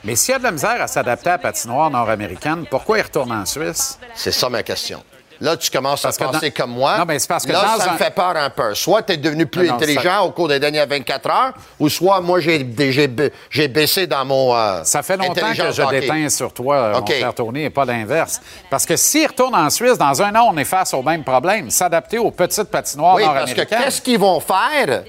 Mais 0.03 0.15
s'il 0.15 0.33
y 0.33 0.35
a 0.35 0.37
de 0.37 0.43
la 0.43 0.51
misère 0.51 0.81
à 0.81 0.87
s'adapter 0.87 1.29
à 1.29 1.33
la 1.33 1.37
patinoire 1.39 1.89
nord-américaine, 1.89 2.65
pourquoi 2.69 2.99
il 2.99 3.01
retourne 3.01 3.31
en 3.31 3.45
Suisse? 3.45 3.99
C'est 4.13 4.31
ça 4.31 4.49
ma 4.49 4.61
question. 4.61 5.03
Là, 5.41 5.57
tu 5.57 5.69
commences 5.69 6.05
à 6.05 6.11
penser 6.11 6.51
comme 6.51 6.71
moi. 6.71 6.97
Non, 6.99 7.05
mais 7.05 7.19
c'est 7.19 7.27
parce 7.27 7.45
que 7.45 7.51
là, 7.51 7.75
ça 7.77 7.91
me 7.91 7.97
fait 7.97 8.13
peur 8.13 8.37
un 8.37 8.49
peu. 8.49 8.73
Soit 8.73 9.03
tu 9.03 9.13
es 9.13 9.17
devenu 9.17 9.45
plus 9.45 9.69
intelligent 9.69 10.23
au 10.23 10.31
cours 10.31 10.47
des 10.47 10.59
dernières 10.59 10.87
24 10.87 11.29
heures, 11.29 11.53
ou 11.79 11.89
soit 11.89 12.21
moi, 12.21 12.39
j'ai 12.39 13.67
baissé 13.67 14.07
dans 14.07 14.23
mon. 14.23 14.55
Euh, 14.55 14.83
ça 14.83 15.03
fait 15.03 15.17
longtemps 15.17 15.51
que 15.53 15.71
je 15.71 15.89
déteins 15.89 16.29
sur 16.29 16.53
toi, 16.53 16.99
mon 16.99 17.05
cher 17.05 17.33
Tony, 17.33 17.63
et 17.63 17.69
pas 17.69 17.85
l'inverse. 17.85 18.39
Parce 18.69 18.85
que 18.85 18.95
s'ils 18.95 19.27
retournent 19.27 19.55
en 19.55 19.69
Suisse, 19.69 19.97
dans 19.97 20.21
un 20.21 20.33
an, 20.35 20.49
on 20.53 20.57
est 20.57 20.65
face 20.65 20.93
au 20.93 21.01
même 21.01 21.23
problème. 21.23 21.69
S'adapter 21.69 22.17
aux 22.17 22.31
petites 22.31 22.69
patinoires 22.71 23.17
nord-américaines. 23.17 23.55
Oui, 23.57 23.65
parce 23.65 23.79
que 23.81 23.83
qu'est-ce 23.85 24.01
qu'ils 24.01 24.19
vont 24.19 24.39
faire? 24.39 25.03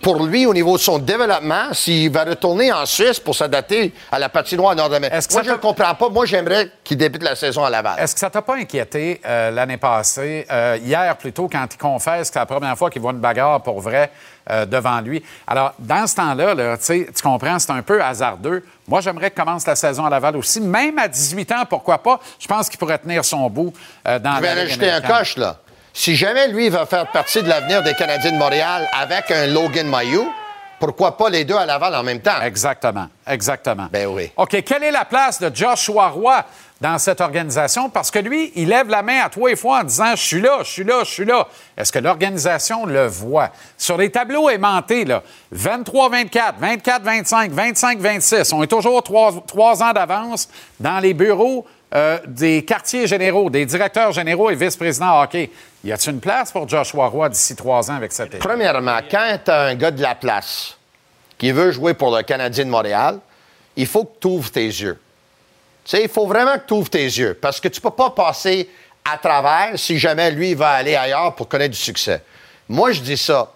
Pour 0.00 0.24
lui 0.24 0.46
au 0.46 0.54
niveau 0.54 0.76
de 0.76 0.82
son 0.82 0.98
développement 0.98 1.72
s'il 1.72 2.10
va 2.10 2.24
retourner 2.24 2.72
en 2.72 2.86
Suisse 2.86 3.20
pour 3.20 3.34
s'adapter 3.34 3.92
à 4.10 4.18
la 4.18 4.28
patinoire 4.28 4.74
nord-américaine. 4.74 5.20
Moi, 5.32 5.42
je 5.44 5.50
ne 5.50 5.56
comprends 5.56 5.94
pas. 5.94 6.08
Moi, 6.08 6.26
j'aimerais 6.26 6.70
qu'il 6.82 6.96
débute 6.96 7.22
la 7.22 7.36
saison 7.36 7.64
à 7.64 7.70
Laval. 7.70 7.98
Est-ce 7.98 8.14
que 8.14 8.20
ça 8.20 8.30
t'a 8.30 8.42
pas 8.42 8.56
inquiété 8.56 9.20
euh, 9.26 9.50
l'année 9.50 9.76
passée, 9.76 10.46
euh, 10.50 10.78
hier 10.82 11.16
plutôt, 11.16 11.48
quand 11.48 11.66
il 11.72 11.76
confesse 11.76 12.28
que 12.28 12.34
c'est 12.34 12.38
la 12.38 12.46
première 12.46 12.76
fois 12.76 12.90
qu'il 12.90 13.02
voit 13.02 13.12
une 13.12 13.18
bagarre 13.18 13.62
pour 13.62 13.80
vrai 13.80 14.10
euh, 14.50 14.64
devant 14.64 15.00
lui? 15.00 15.22
Alors, 15.46 15.74
dans 15.78 16.06
ce 16.06 16.16
temps-là, 16.16 16.76
tu 16.78 17.22
comprends, 17.22 17.58
c'est 17.58 17.72
un 17.72 17.82
peu 17.82 18.02
hasardeux. 18.02 18.64
Moi, 18.88 19.00
j'aimerais 19.02 19.30
qu'il 19.30 19.42
commence 19.42 19.66
la 19.66 19.76
saison 19.76 20.06
à 20.06 20.10
Laval 20.10 20.36
aussi. 20.36 20.60
Même 20.60 20.98
à 20.98 21.08
18 21.08 21.52
ans, 21.52 21.64
pourquoi 21.68 21.98
pas? 21.98 22.20
Je 22.38 22.46
pense 22.46 22.68
qu'il 22.68 22.78
pourrait 22.78 22.98
tenir 22.98 23.24
son 23.24 23.48
bout 23.50 23.72
dans 24.04 24.36
Je 24.36 24.40
vais 24.40 24.52
rajouter 24.52 24.90
un 24.90 25.00
coche, 25.00 25.36
là. 25.36 25.58
Si 25.92 26.14
jamais 26.14 26.48
lui 26.48 26.68
va 26.68 26.86
faire 26.86 27.06
partie 27.08 27.42
de 27.42 27.48
l'avenir 27.48 27.82
des 27.82 27.94
Canadiens 27.94 28.32
de 28.32 28.38
Montréal 28.38 28.88
avec 28.92 29.30
un 29.30 29.46
Logan 29.46 29.88
Mayou, 29.88 30.30
pourquoi 30.78 31.18
pas 31.18 31.28
les 31.28 31.44
deux 31.44 31.56
à 31.56 31.66
Laval 31.66 31.94
en 31.94 32.02
même 32.02 32.20
temps? 32.20 32.40
Exactement, 32.42 33.08
exactement. 33.26 33.88
Ben 33.92 34.06
oui. 34.06 34.30
OK, 34.36 34.62
quelle 34.64 34.84
est 34.84 34.90
la 34.90 35.04
place 35.04 35.38
de 35.38 35.54
Joshua 35.54 36.08
Roy 36.08 36.42
dans 36.80 36.96
cette 36.98 37.20
organisation? 37.20 37.90
Parce 37.90 38.10
que 38.10 38.18
lui, 38.18 38.50
il 38.54 38.68
lève 38.68 38.88
la 38.88 39.02
main 39.02 39.20
à 39.20 39.48
et 39.50 39.56
fois 39.56 39.80
en 39.80 39.84
disant 39.84 40.12
Je 40.12 40.22
suis 40.22 40.40
là, 40.40 40.60
je 40.62 40.70
suis 40.70 40.84
là, 40.84 41.00
je 41.04 41.10
suis 41.10 41.24
là. 41.26 41.46
Est-ce 41.76 41.92
que 41.92 41.98
l'organisation 41.98 42.86
le 42.86 43.06
voit? 43.06 43.50
Sur 43.76 43.98
les 43.98 44.10
tableaux 44.10 44.48
aimantés, 44.48 45.04
là, 45.04 45.22
23-24, 45.54 46.54
24-25, 46.62 47.52
25-26, 47.52 48.54
on 48.54 48.62
est 48.62 48.66
toujours 48.66 49.02
trois, 49.02 49.34
trois 49.46 49.82
ans 49.82 49.92
d'avance 49.92 50.48
dans 50.78 51.00
les 51.00 51.12
bureaux 51.12 51.66
euh, 51.94 52.18
des 52.26 52.64
quartiers 52.64 53.06
généraux, 53.06 53.50
des 53.50 53.66
directeurs 53.66 54.12
généraux 54.12 54.50
et 54.50 54.54
vice-présidents 54.54 55.20
hockey. 55.22 55.50
Y 55.82 55.92
a-t-il 55.92 56.14
une 56.14 56.20
place 56.20 56.52
pour 56.52 56.68
Joshua 56.68 57.06
Roy 57.06 57.28
d'ici 57.28 57.56
trois 57.56 57.90
ans 57.90 57.96
avec 57.96 58.12
cette 58.12 58.28
équipe? 58.28 58.40
Premièrement, 58.40 58.98
quand 59.10 59.38
tu 59.44 59.50
un 59.50 59.74
gars 59.74 59.90
de 59.90 60.02
la 60.02 60.14
place 60.14 60.76
qui 61.36 61.50
veut 61.52 61.72
jouer 61.72 61.94
pour 61.94 62.14
le 62.14 62.22
Canadien 62.22 62.64
de 62.64 62.70
Montréal, 62.70 63.18
il 63.76 63.86
faut 63.86 64.04
que 64.04 64.18
tu 64.20 64.28
ouvres 64.28 64.50
tes 64.50 64.66
yeux. 64.66 65.00
Tu 65.84 65.90
sais, 65.96 66.02
il 66.02 66.08
faut 66.08 66.26
vraiment 66.26 66.54
que 66.58 66.66
tu 66.66 66.74
ouvres 66.74 66.90
tes 66.90 67.04
yeux 67.04 67.34
parce 67.40 67.58
que 67.58 67.68
tu 67.68 67.80
peux 67.80 67.90
pas 67.90 68.10
passer 68.10 68.68
à 69.10 69.16
travers 69.16 69.78
si 69.78 69.98
jamais 69.98 70.30
lui 70.30 70.54
va 70.54 70.70
aller 70.70 70.94
ailleurs 70.94 71.34
pour 71.34 71.48
connaître 71.48 71.72
du 71.74 71.80
succès. 71.80 72.22
Moi, 72.68 72.92
je 72.92 73.00
dis 73.00 73.16
ça. 73.16 73.50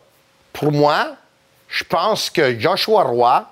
Pour 0.53 0.72
moi, 0.72 1.16
je 1.68 1.85
pense 1.85 2.30
que 2.30 2.59
Joshua 2.59 3.03
Roy, 3.03 3.45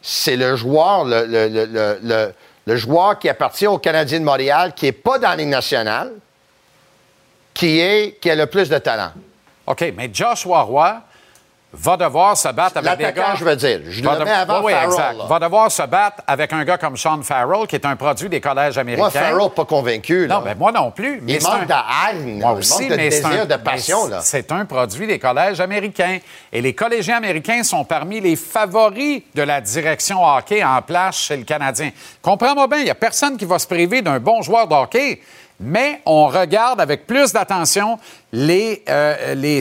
c'est 0.00 0.36
le 0.36 0.56
joueur, 0.56 1.04
le, 1.04 1.26
le 1.26 1.98
le 2.02 2.32
joueur 2.76 3.18
qui 3.18 3.28
appartient 3.28 3.66
au 3.66 3.78
Canadien 3.78 4.20
de 4.20 4.24
Montréal, 4.24 4.74
qui 4.74 4.86
n'est 4.86 4.92
pas 4.92 5.18
dans 5.18 5.30
la 5.30 5.36
Ligue 5.36 5.48
nationale, 5.48 6.12
qui, 7.54 7.80
est, 7.80 8.18
qui 8.20 8.30
a 8.30 8.34
le 8.34 8.46
plus 8.46 8.68
de 8.68 8.78
talent. 8.78 9.12
OK, 9.66 9.92
mais 9.96 10.10
Joshua 10.12 10.62
Roy, 10.62 11.02
va 11.72 11.96
devoir 11.96 12.36
se 12.36 12.48
battre 12.48 12.78
avec 12.78 12.98
des 12.98 13.12
gars. 13.12 13.34
je 13.36 13.44
veux 13.44 13.56
dire. 13.56 13.80
Je 13.88 14.02
le 14.02 14.24
mets 14.24 14.30
avant 14.30 14.62
oui, 14.62 14.72
Farrell, 14.72 14.90
exact. 14.90 15.16
Va 15.28 15.38
devoir 15.38 15.70
se 15.70 15.82
battre 15.82 16.22
avec 16.26 16.52
un 16.52 16.64
gars 16.64 16.78
comme 16.78 16.96
Sean 16.96 17.22
Farrell, 17.22 17.66
qui 17.66 17.76
est 17.76 17.86
un 17.86 17.96
produit 17.96 18.28
des 18.28 18.40
collèges 18.40 18.76
américains. 18.76 19.02
Moi, 19.02 19.10
Farrell, 19.10 19.50
pas 19.54 19.64
convaincu. 19.64 20.26
Là. 20.26 20.36
Non, 20.36 20.42
ben 20.42 20.56
moi 20.58 20.72
non 20.72 20.90
plus. 20.90 21.20
Mais 21.22 21.34
il 21.34 21.42
manque 21.42 21.70
un... 21.70 22.14
de 22.14 22.40
Moi 22.40 22.52
aussi, 22.52 22.84
il 22.84 22.88
manque 22.90 22.98
de 22.98 23.02
désir, 23.02 23.46
de 23.46 23.56
passion. 23.56 24.08
là. 24.08 24.20
C'est 24.20 24.50
un 24.50 24.64
produit 24.64 25.06
des 25.06 25.18
collèges 25.18 25.60
américains. 25.60 26.18
Et 26.52 26.60
les 26.60 26.74
collégiens 26.74 27.18
américains 27.18 27.62
sont 27.62 27.84
parmi 27.84 28.20
les 28.20 28.36
favoris 28.36 29.22
de 29.34 29.42
la 29.42 29.60
direction 29.60 30.24
hockey 30.24 30.64
en 30.64 30.82
place 30.82 31.16
chez 31.18 31.36
le 31.36 31.44
Canadien. 31.44 31.90
Comprends-moi 32.20 32.66
bien, 32.66 32.78
il 32.78 32.84
n'y 32.84 32.90
a 32.90 32.94
personne 32.96 33.36
qui 33.36 33.44
va 33.44 33.58
se 33.58 33.66
priver 33.66 34.02
d'un 34.02 34.18
bon 34.18 34.42
joueur 34.42 34.66
de 34.66 34.74
hockey 34.74 35.20
mais 35.60 36.00
on 36.06 36.26
regarde 36.26 36.80
avec 36.80 37.06
plus 37.06 37.32
d'attention 37.32 37.98
les, 38.32 38.82
euh, 38.88 39.34
les, 39.34 39.60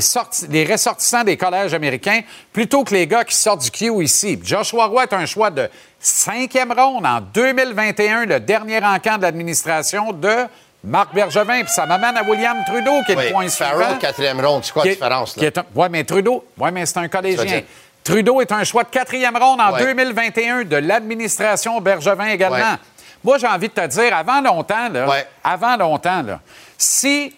les, 0.49 0.65
ressortissants 0.65 1.25
des 1.25 1.35
collèges 1.35 1.73
américains 1.73 2.21
plutôt 2.53 2.85
que 2.85 2.93
les 2.93 3.05
gars 3.05 3.25
qui 3.25 3.35
sortent 3.35 3.61
du 3.61 3.69
Q 3.69 4.01
ici. 4.01 4.39
Joshua 4.41 4.85
Roy 4.85 5.03
est 5.03 5.13
un 5.13 5.25
choix 5.25 5.51
de 5.51 5.69
cinquième 5.99 6.71
ronde 6.71 7.05
en 7.05 7.19
2021, 7.19 8.25
le 8.25 8.39
dernier 8.39 8.81
encamp 8.83 9.17
de 9.17 9.23
l'administration 9.23 10.13
de 10.13 10.45
Marc 10.85 11.13
Bergevin. 11.13 11.63
Puis 11.63 11.73
ça 11.73 11.85
m'amène 11.85 12.15
à 12.15 12.23
William 12.23 12.57
Trudeau, 12.65 13.03
qui 13.05 13.11
est 13.11 13.25
le 13.25 13.31
point 13.33 13.49
suivant. 13.49 13.97
quatrième 13.99 14.39
ronde, 14.39 14.63
c'est 14.63 14.71
quoi 14.71 14.85
la 14.85 14.91
différence? 14.91 15.35
Là? 15.35 15.51
Oui, 15.75 15.87
mais 15.91 16.05
Trudeau, 16.05 16.45
ouais, 16.57 16.71
mais 16.71 16.85
c'est 16.85 16.99
un 16.99 17.09
collégien. 17.09 17.61
Trudeau 18.05 18.39
est 18.39 18.51
un 18.53 18.63
choix 18.63 18.83
de 18.83 18.89
quatrième 18.89 19.35
ronde 19.35 19.59
en 19.59 19.77
2021 19.77 20.63
de 20.63 20.77
l'administration 20.77 21.81
Bergevin 21.81 22.27
également. 22.27 22.77
Moi, 23.23 23.37
j'ai 23.37 23.47
envie 23.47 23.67
de 23.67 23.73
te 23.73 23.85
dire, 23.85 24.15
avant 24.15 24.41
longtemps, 24.41 24.89
là, 24.89 25.07
avant 25.43 25.75
longtemps, 25.75 26.21
là, 26.21 26.39
si 26.77 27.35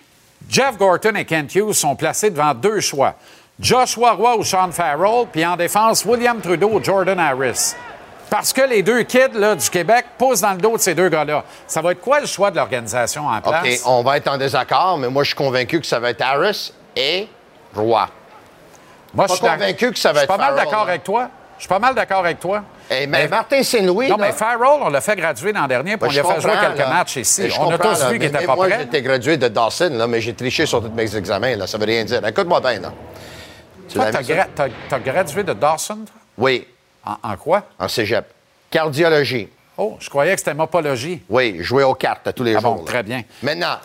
Jeff 0.49 0.77
Gorton 0.77 1.15
et 1.15 1.25
Kent 1.25 1.55
Hughes 1.55 1.73
sont 1.73 1.95
placés 1.95 2.29
devant 2.29 2.53
deux 2.53 2.79
choix, 2.79 3.15
Joshua 3.59 4.13
Roy 4.13 4.37
ou 4.37 4.43
Sean 4.43 4.71
Farrell, 4.71 5.27
puis 5.31 5.45
en 5.45 5.55
défense, 5.55 6.03
William 6.05 6.39
Trudeau 6.41 6.69
ou 6.73 6.83
Jordan 6.83 7.19
Harris. 7.19 7.75
Parce 8.29 8.53
que 8.53 8.61
les 8.61 8.81
deux 8.81 9.03
kids 9.03 9.33
là, 9.33 9.55
du 9.55 9.69
Québec 9.69 10.05
posent 10.17 10.41
dans 10.41 10.53
le 10.53 10.57
dos 10.57 10.77
de 10.77 10.81
ces 10.81 10.95
deux 10.95 11.09
gars-là. 11.09 11.43
Ça 11.67 11.81
va 11.81 11.91
être 11.91 11.99
quoi 11.99 12.21
le 12.21 12.25
choix 12.25 12.49
de 12.49 12.55
l'organisation 12.55 13.27
en 13.27 13.41
place? 13.41 13.81
OK, 13.81 13.81
on 13.85 14.03
va 14.03 14.17
être 14.17 14.29
en 14.29 14.37
désaccord, 14.37 14.97
mais 14.97 15.09
moi, 15.09 15.23
je 15.23 15.27
suis 15.27 15.35
convaincu 15.35 15.81
que 15.81 15.85
ça 15.85 15.99
va 15.99 16.11
être 16.11 16.21
Harris 16.21 16.73
et 16.95 17.27
Roy. 17.75 18.07
Moi, 19.13 19.25
je 19.27 19.33
suis 19.33 19.41
convaincu 19.41 19.91
que 19.91 19.99
ça 19.99 20.13
va 20.13 20.23
être 20.23 20.29
Je 20.29 20.33
suis 20.33 20.37
pas 20.39 20.51
mal 20.51 20.55
d'accord 20.55 20.87
avec 20.87 21.03
toi. 21.03 21.29
Je 21.57 21.63
suis 21.63 21.69
pas 21.69 21.79
mal 21.79 21.93
d'accord 21.93 22.19
avec 22.19 22.39
toi. 22.39 22.63
Eh, 22.93 23.07
mais, 23.07 23.29
Martin 23.29 23.63
Saint-Louis. 23.63 24.09
Non, 24.09 24.17
mais 24.17 24.33
Farrell, 24.33 24.81
on 24.81 24.89
l'a 24.89 24.99
fait 24.99 25.15
graduer 25.15 25.53
l'an 25.53 25.65
dernier, 25.65 25.95
puis 25.95 26.09
on 26.09 26.11
lui 26.11 26.19
a 26.19 26.23
fait 26.25 26.41
jouer 26.41 26.51
quelques 26.59 26.89
matchs 26.89 27.15
ici. 27.15 27.47
On 27.57 27.69
a 27.69 27.77
tous 27.77 28.03
vu 28.07 28.19
qu'il 28.19 28.27
était 28.27 28.45
pas 28.45 28.55
moi, 28.55 28.67
prêt. 28.67 28.75
Moi, 28.75 28.77
j'étais 28.79 29.01
gradué 29.01 29.37
de 29.37 29.47
Dawson, 29.47 29.91
là, 29.93 30.07
mais 30.07 30.19
j'ai 30.19 30.33
triché 30.33 30.65
sur 30.65 30.81
tous 30.81 30.91
mes 30.91 31.15
examens. 31.15 31.55
Là. 31.55 31.67
Ça 31.67 31.77
veut 31.77 31.85
rien 31.85 32.03
dire. 32.03 32.25
Écoute-moi 32.27 32.59
bien. 32.59 32.81
Là. 32.81 32.93
Tu 33.87 33.97
as, 33.97 34.99
gradué 34.99 35.43
de 35.43 35.53
Dawson? 35.53 35.99
Oui. 36.37 36.67
En, 37.05 37.37
quoi? 37.37 37.63
En 37.79 37.87
cégep. 37.87 38.25
Cardiologie. 38.69 39.47
Oh, 39.77 39.95
je 39.99 40.09
croyais 40.09 40.33
que 40.33 40.39
c'était 40.39 40.53
mopologie. 40.53 41.23
Oui, 41.29 41.57
jouer 41.61 41.83
aux 41.83 41.95
cartes 41.95 42.33
tous 42.35 42.43
les 42.43 42.55
ah 42.57 42.59
jours. 42.59 42.75
Bon, 42.75 42.83
très 42.83 43.03
bien. 43.03 43.23
Maintenant, 43.41 43.77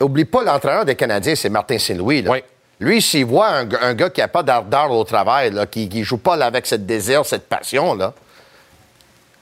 oublie 0.00 0.24
pas 0.24 0.42
l'entraîneur 0.42 0.86
des 0.86 0.94
Canadiens, 0.94 1.34
c'est 1.34 1.50
Martin 1.50 1.78
Saint-Louis. 1.78 2.24
Oui. 2.26 2.42
Lui, 2.80 3.02
s'il 3.02 3.26
voit 3.26 3.48
un, 3.48 3.94
gars 3.94 4.08
qui 4.08 4.20
n'a 4.20 4.28
pas 4.28 4.42
d'ardeur 4.42 4.90
au 4.90 5.04
travail, 5.04 5.52
qui 5.70 5.88
ne 5.92 6.02
joue 6.02 6.16
pas 6.16 6.42
avec 6.42 6.66
cette 6.66 6.86
désir, 6.86 7.26
cette 7.26 7.46
passion, 7.46 7.94
là, 7.94 8.14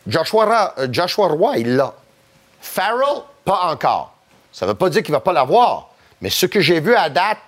Joshua, 0.09 0.75
euh, 0.79 0.89
Joshua 0.91 1.29
Roy, 1.29 1.59
il 1.59 1.77
l'a. 1.77 1.93
Farrell, 2.61 3.23
pas 3.45 3.71
encore. 3.71 4.15
Ça 4.51 4.67
ne 4.67 4.71
veut 4.71 4.77
pas 4.77 4.89
dire 4.89 5.03
qu'il 5.03 5.13
ne 5.13 5.19
va 5.19 5.21
pas 5.21 5.33
l'avoir. 5.33 5.91
Mais 6.21 6.31
ce 6.31 6.47
que 6.47 6.61
j'ai 6.61 6.81
vu 6.81 6.95
à 6.97 7.09
date, 7.09 7.39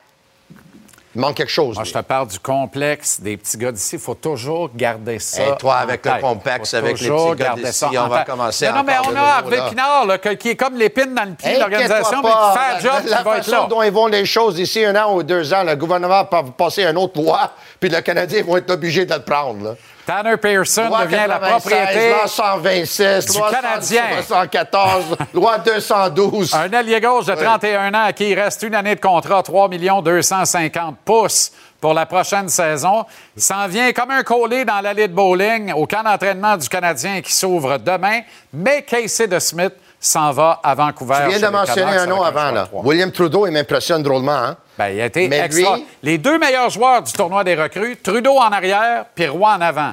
il 1.13 1.21
manque 1.21 1.37
quelque 1.39 1.51
chose. 1.51 1.75
Moi, 1.75 1.83
je 1.83 1.93
te 1.93 1.99
parle 1.99 2.29
du 2.29 2.39
complexe 2.39 3.21
des 3.21 3.37
petits 3.37 3.57
gars 3.57 3.73
d'ici. 3.73 3.97
Il 3.97 4.01
faut 4.01 4.15
toujours 4.15 4.71
garder 4.73 5.19
ça. 5.19 5.43
Et 5.43 5.57
toi, 5.57 5.79
avec 5.79 6.07
le 6.07 6.21
complexe, 6.21 6.73
avec 6.75 7.01
les 7.01 7.09
petits 7.09 7.37
gars 7.37 7.55
d'ici, 7.57 7.85
on 7.85 8.07
va 8.07 8.25
commencer 8.25 8.67
à 8.67 8.73
Non, 8.75 8.85
mais 8.85 8.95
on 9.09 9.17
a 9.17 9.21
Harvey 9.21 9.59
Pinard, 9.71 10.07
là, 10.07 10.19
qui 10.19 10.51
est 10.51 10.57
comme 10.57 10.77
l'épine 10.77 11.13
dans 11.15 11.25
le 11.25 11.35
pied 11.35 11.55
de 11.55 11.59
l'organisation, 11.59 12.23
mais 12.23 12.31
qui 12.31 12.59
fait 12.59 12.77
un 12.77 12.79
job 12.79 13.03
la, 13.07 13.19
qui 13.19 13.25
va 13.25 13.39
être 13.39 13.47
là. 13.49 13.57
façon 13.57 13.69
dont 13.69 13.83
ils 13.83 13.91
vont 13.91 14.07
les 14.07 14.25
choses 14.25 14.61
ici, 14.61 14.85
un 14.85 14.95
an 14.95 15.17
ou 15.17 15.25
deux 15.25 15.53
ans, 15.53 15.65
le 15.65 15.75
gouvernement 15.75 16.29
va 16.31 16.45
passer 16.57 16.85
une 16.85 16.97
autre 16.97 17.21
loi, 17.21 17.51
puis 17.81 17.89
le 17.89 18.01
Canadien 18.03 18.45
vont 18.45 18.57
être 18.57 18.71
obligés 18.71 19.05
de 19.05 19.15
le 19.15 19.23
prendre. 19.23 19.65
Là. 19.65 19.75
Tanner 20.11 20.37
Pearson 20.39 20.91
devient 21.03 21.27
la 21.29 21.39
propriété 21.39 22.11
loi 22.11 22.27
126, 22.27 23.27
du 23.27 23.39
loi 23.39 23.51
Canadien. 23.53 24.03
114, 24.27 25.05
loi 25.33 25.59
212. 25.59 26.53
Un 26.53 26.73
allié 26.73 27.01
gauche 27.01 27.27
de 27.27 27.35
31 27.37 27.95
ans 27.95 28.07
à 28.07 28.13
qui 28.13 28.31
il 28.31 28.41
reste 28.41 28.61
une 28.65 28.75
année 28.75 28.97
de 28.97 29.01
contrat, 29.01 29.41
3 29.41 29.69
250 29.69 30.97
pouces 31.05 31.53
pour 31.81 31.95
la 31.95 32.07
prochaine 32.07 32.49
saison. 32.49 33.05
Il 33.37 33.43
s'en 33.43 33.69
vient 33.69 33.93
comme 33.93 34.11
un 34.11 34.25
collé 34.25 34.65
dans 34.65 34.81
l'allée 34.81 35.07
de 35.07 35.13
bowling 35.13 35.73
au 35.75 35.87
camp 35.87 36.03
d'entraînement 36.03 36.57
du 36.57 36.69
Canadien 36.69 37.21
qui 37.21 37.33
s'ouvre 37.33 37.79
demain. 37.79 38.23
Mais 38.53 38.83
Casey 38.83 39.29
de 39.29 39.39
Smith 39.39 39.75
s'en 40.01 40.33
va 40.33 40.59
à 40.61 40.75
Vancouver. 40.75 41.19
Tu 41.29 41.39
viens 41.39 41.51
de 41.51 41.53
mentionner 41.53 41.99
un 41.99 42.07
nom 42.07 42.23
avant, 42.25 42.51
là. 42.51 42.69
William 42.73 43.13
Trudeau, 43.13 43.47
il 43.47 43.53
m'impressionne 43.53 44.03
drôlement, 44.03 44.33
hein? 44.33 44.57
Ben, 44.77 44.89
il 44.89 45.01
a 45.03 45.05
été 45.07 45.33
extra. 45.33 45.77
Les 46.03 46.19
deux 46.19 46.39
meilleurs 46.39 46.71
joueurs 46.71 47.03
du 47.03 47.13
tournoi 47.13 47.45
des 47.45 47.55
recrues, 47.55 47.97
Trudeau 48.03 48.39
en 48.39 48.51
arrière, 48.51 49.05
puis 49.15 49.29
Roy 49.29 49.55
en 49.55 49.61
avant. 49.61 49.93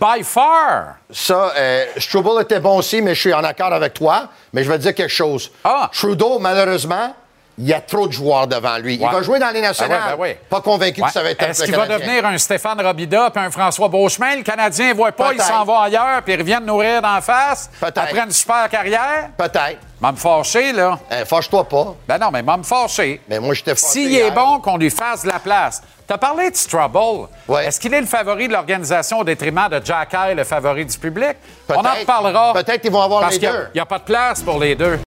By 0.00 0.22
far! 0.22 0.96
Ça, 1.10 1.52
euh, 1.56 1.86
Struble 1.96 2.42
était 2.42 2.60
bon 2.60 2.78
aussi, 2.78 3.00
mais 3.00 3.14
je 3.14 3.20
suis 3.20 3.34
en 3.34 3.42
accord 3.44 3.72
avec 3.72 3.94
toi. 3.94 4.28
Mais 4.52 4.62
je 4.62 4.70
vais 4.70 4.76
te 4.76 4.82
dire 4.82 4.94
quelque 4.94 5.10
chose. 5.10 5.50
Ah. 5.64 5.90
Trudeau, 5.92 6.38
malheureusement, 6.38 7.14
il 7.58 7.66
y 7.66 7.72
a 7.72 7.80
trop 7.80 8.06
de 8.06 8.12
joueurs 8.12 8.46
devant 8.46 8.76
lui. 8.78 8.94
Il 8.94 9.00
va 9.00 9.22
jouer 9.22 9.38
dans 9.38 9.50
les 9.50 9.60
nationales. 9.60 10.00
Ben 10.10 10.16
oui, 10.18 10.28
ben 10.30 10.38
Pas 10.50 10.60
convaincu 10.60 11.02
que 11.02 11.10
ça 11.10 11.22
va 11.22 11.30
être 11.30 11.42
Est-ce 11.42 11.64
qu'il 11.64 11.76
va 11.76 11.86
devenir 11.86 12.24
un 12.26 12.38
Stéphane 12.38 12.80
Robida 12.80 13.30
puis 13.30 13.44
un 13.44 13.50
François 13.50 13.88
Beauchemin? 13.88 14.36
Le 14.36 14.42
Canadien 14.42 14.88
ne 14.88 14.94
voit 14.94 15.12
pas, 15.12 15.32
il 15.32 15.40
s'en 15.40 15.64
va 15.64 15.82
ailleurs 15.82 16.22
puis 16.24 16.34
il 16.34 16.40
revient 16.40 16.58
de 16.60 16.66
nourrir 16.66 17.00
d'en 17.02 17.20
face 17.20 17.70
après 17.82 18.20
une 18.20 18.30
super 18.30 18.68
carrière? 18.68 19.30
Peut-être. 19.36 19.78
M'a 20.00 20.12
me 20.12 20.16
fâcher, 20.18 20.72
là. 20.72 20.98
Eh, 21.10 21.24
Fâche-toi 21.24 21.66
pas. 21.66 21.94
Ben 22.06 22.18
non, 22.18 22.30
mais 22.30 22.42
m'a 22.42 22.58
me 22.58 22.62
fâcher. 22.62 23.22
Mais 23.26 23.38
moi, 23.38 23.54
je 23.54 23.62
t'ai 23.62 23.74
fâché. 23.74 23.86
S'il 23.86 24.14
est 24.14 24.30
bon, 24.32 24.58
qu'on 24.60 24.76
lui 24.76 24.90
fasse 24.90 25.22
de 25.22 25.28
la 25.28 25.38
place. 25.38 25.80
T'as 26.06 26.18
parlé 26.18 26.50
de 26.50 26.56
Strubble. 26.56 27.28
Ouais. 27.48 27.64
Est-ce 27.66 27.80
qu'il 27.80 27.94
est 27.94 28.00
le 28.00 28.06
favori 28.06 28.48
de 28.48 28.52
l'organisation 28.52 29.20
au 29.20 29.24
détriment 29.24 29.68
de 29.70 29.80
Jack 29.82 30.12
High, 30.12 30.36
le 30.36 30.44
favori 30.44 30.84
du 30.84 30.98
public? 30.98 31.36
On 31.70 31.76
en 31.76 31.94
reparlera. 31.94 32.52
Peut-être 32.52 32.82
qu'ils 32.82 32.92
vont 32.92 33.00
avoir 33.00 33.22
parce 33.22 33.34
les 33.38 33.46
deux. 33.48 33.68
Il 33.72 33.76
n'y 33.76 33.80
a 33.80 33.86
pas 33.86 33.98
de 33.98 34.04
place 34.04 34.42
pour 34.42 34.58
les 34.58 34.74
deux. 34.74 34.98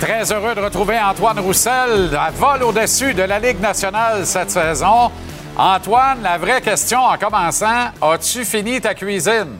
Très 0.00 0.30
heureux 0.30 0.54
de 0.54 0.60
retrouver 0.60 0.98
Antoine 0.98 1.38
Roussel 1.38 2.10
à 2.18 2.30
vol 2.30 2.62
au-dessus 2.64 3.14
de 3.14 3.22
la 3.22 3.38
Ligue 3.38 3.60
nationale 3.60 4.26
cette 4.26 4.50
saison. 4.50 5.10
Antoine, 5.56 6.22
la 6.22 6.36
vraie 6.36 6.60
question 6.60 6.98
en 6.98 7.16
commençant, 7.16 7.90
as-tu 8.02 8.44
fini 8.44 8.78
ta 8.78 8.94
cuisine? 8.94 9.56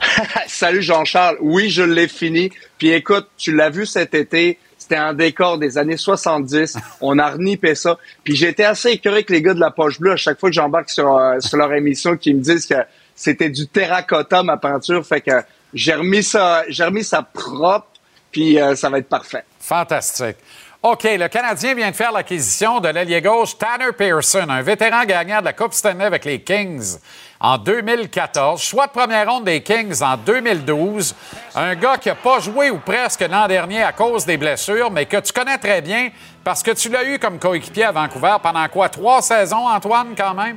Salut 0.46 0.82
Jean-Charles. 0.82 1.38
Oui, 1.40 1.70
je 1.70 1.82
l'ai 1.82 2.06
fini. 2.06 2.52
Puis 2.78 2.90
écoute, 2.90 3.28
tu 3.36 3.52
l'as 3.54 3.70
vu 3.70 3.84
cet 3.84 4.14
été, 4.14 4.58
c'était 4.78 4.96
un 4.96 5.12
décor 5.12 5.58
des 5.58 5.76
années 5.76 5.96
70. 5.96 6.76
On 7.00 7.18
a 7.18 7.30
renippé 7.30 7.74
ça. 7.74 7.98
Puis 8.22 8.36
j'étais 8.36 8.64
assez 8.64 8.90
écœuré 8.90 9.24
que 9.24 9.32
les 9.32 9.42
gars 9.42 9.54
de 9.54 9.60
la 9.60 9.72
poche 9.72 9.98
bleue, 9.98 10.12
à 10.12 10.16
chaque 10.16 10.38
fois 10.38 10.50
que 10.50 10.54
j'embarque 10.54 10.90
sur, 10.90 11.16
euh, 11.16 11.38
leur 11.54 11.72
émission, 11.72 12.16
qui 12.16 12.32
me 12.32 12.40
disent 12.40 12.66
que 12.66 12.76
c'était 13.16 13.50
du 13.50 13.66
terracotta, 13.66 14.44
ma 14.44 14.56
peinture. 14.56 15.04
Fait 15.04 15.20
que 15.20 15.32
j'ai 15.74 15.94
remis 15.94 16.22
ça, 16.22 16.62
j'ai 16.68 16.84
remis 16.84 17.02
ça 17.04 17.22
propre 17.22 17.88
puis 18.32 18.60
euh, 18.60 18.74
ça 18.74 18.90
va 18.90 18.98
être 18.98 19.08
parfait. 19.08 19.44
Fantastique. 19.60 20.36
OK, 20.82 21.04
le 21.04 21.28
Canadien 21.28 21.74
vient 21.74 21.92
de 21.92 21.94
faire 21.94 22.10
l'acquisition 22.10 22.80
de 22.80 22.88
l'ailier 22.88 23.22
gauche 23.22 23.56
Tanner 23.56 23.92
Pearson, 23.96 24.46
un 24.48 24.62
vétéran 24.62 25.04
gagnant 25.04 25.38
de 25.38 25.44
la 25.44 25.52
Coupe 25.52 25.74
Stanley 25.74 26.04
avec 26.04 26.24
les 26.24 26.40
Kings 26.40 26.98
en 27.38 27.56
2014, 27.56 28.60
choix 28.60 28.88
de 28.88 28.92
première 28.92 29.30
ronde 29.30 29.44
des 29.44 29.62
Kings 29.62 30.02
en 30.02 30.16
2012, 30.16 31.14
un 31.54 31.76
gars 31.76 31.98
qui 31.98 32.08
n'a 32.08 32.16
pas 32.16 32.40
joué 32.40 32.70
ou 32.70 32.78
presque 32.78 33.20
l'an 33.20 33.46
dernier 33.46 33.84
à 33.84 33.92
cause 33.92 34.26
des 34.26 34.36
blessures, 34.36 34.90
mais 34.90 35.06
que 35.06 35.18
tu 35.18 35.32
connais 35.32 35.58
très 35.58 35.82
bien 35.82 36.10
parce 36.44 36.62
que 36.62 36.70
tu 36.72 36.88
l'as 36.88 37.04
eu 37.04 37.18
comme 37.18 37.38
coéquipier 37.38 37.84
à 37.84 37.92
Vancouver 37.92 38.36
pendant 38.42 38.66
quoi? 38.68 38.88
Trois 38.88 39.22
saisons, 39.22 39.66
Antoine, 39.66 40.14
quand 40.16 40.34
même? 40.34 40.56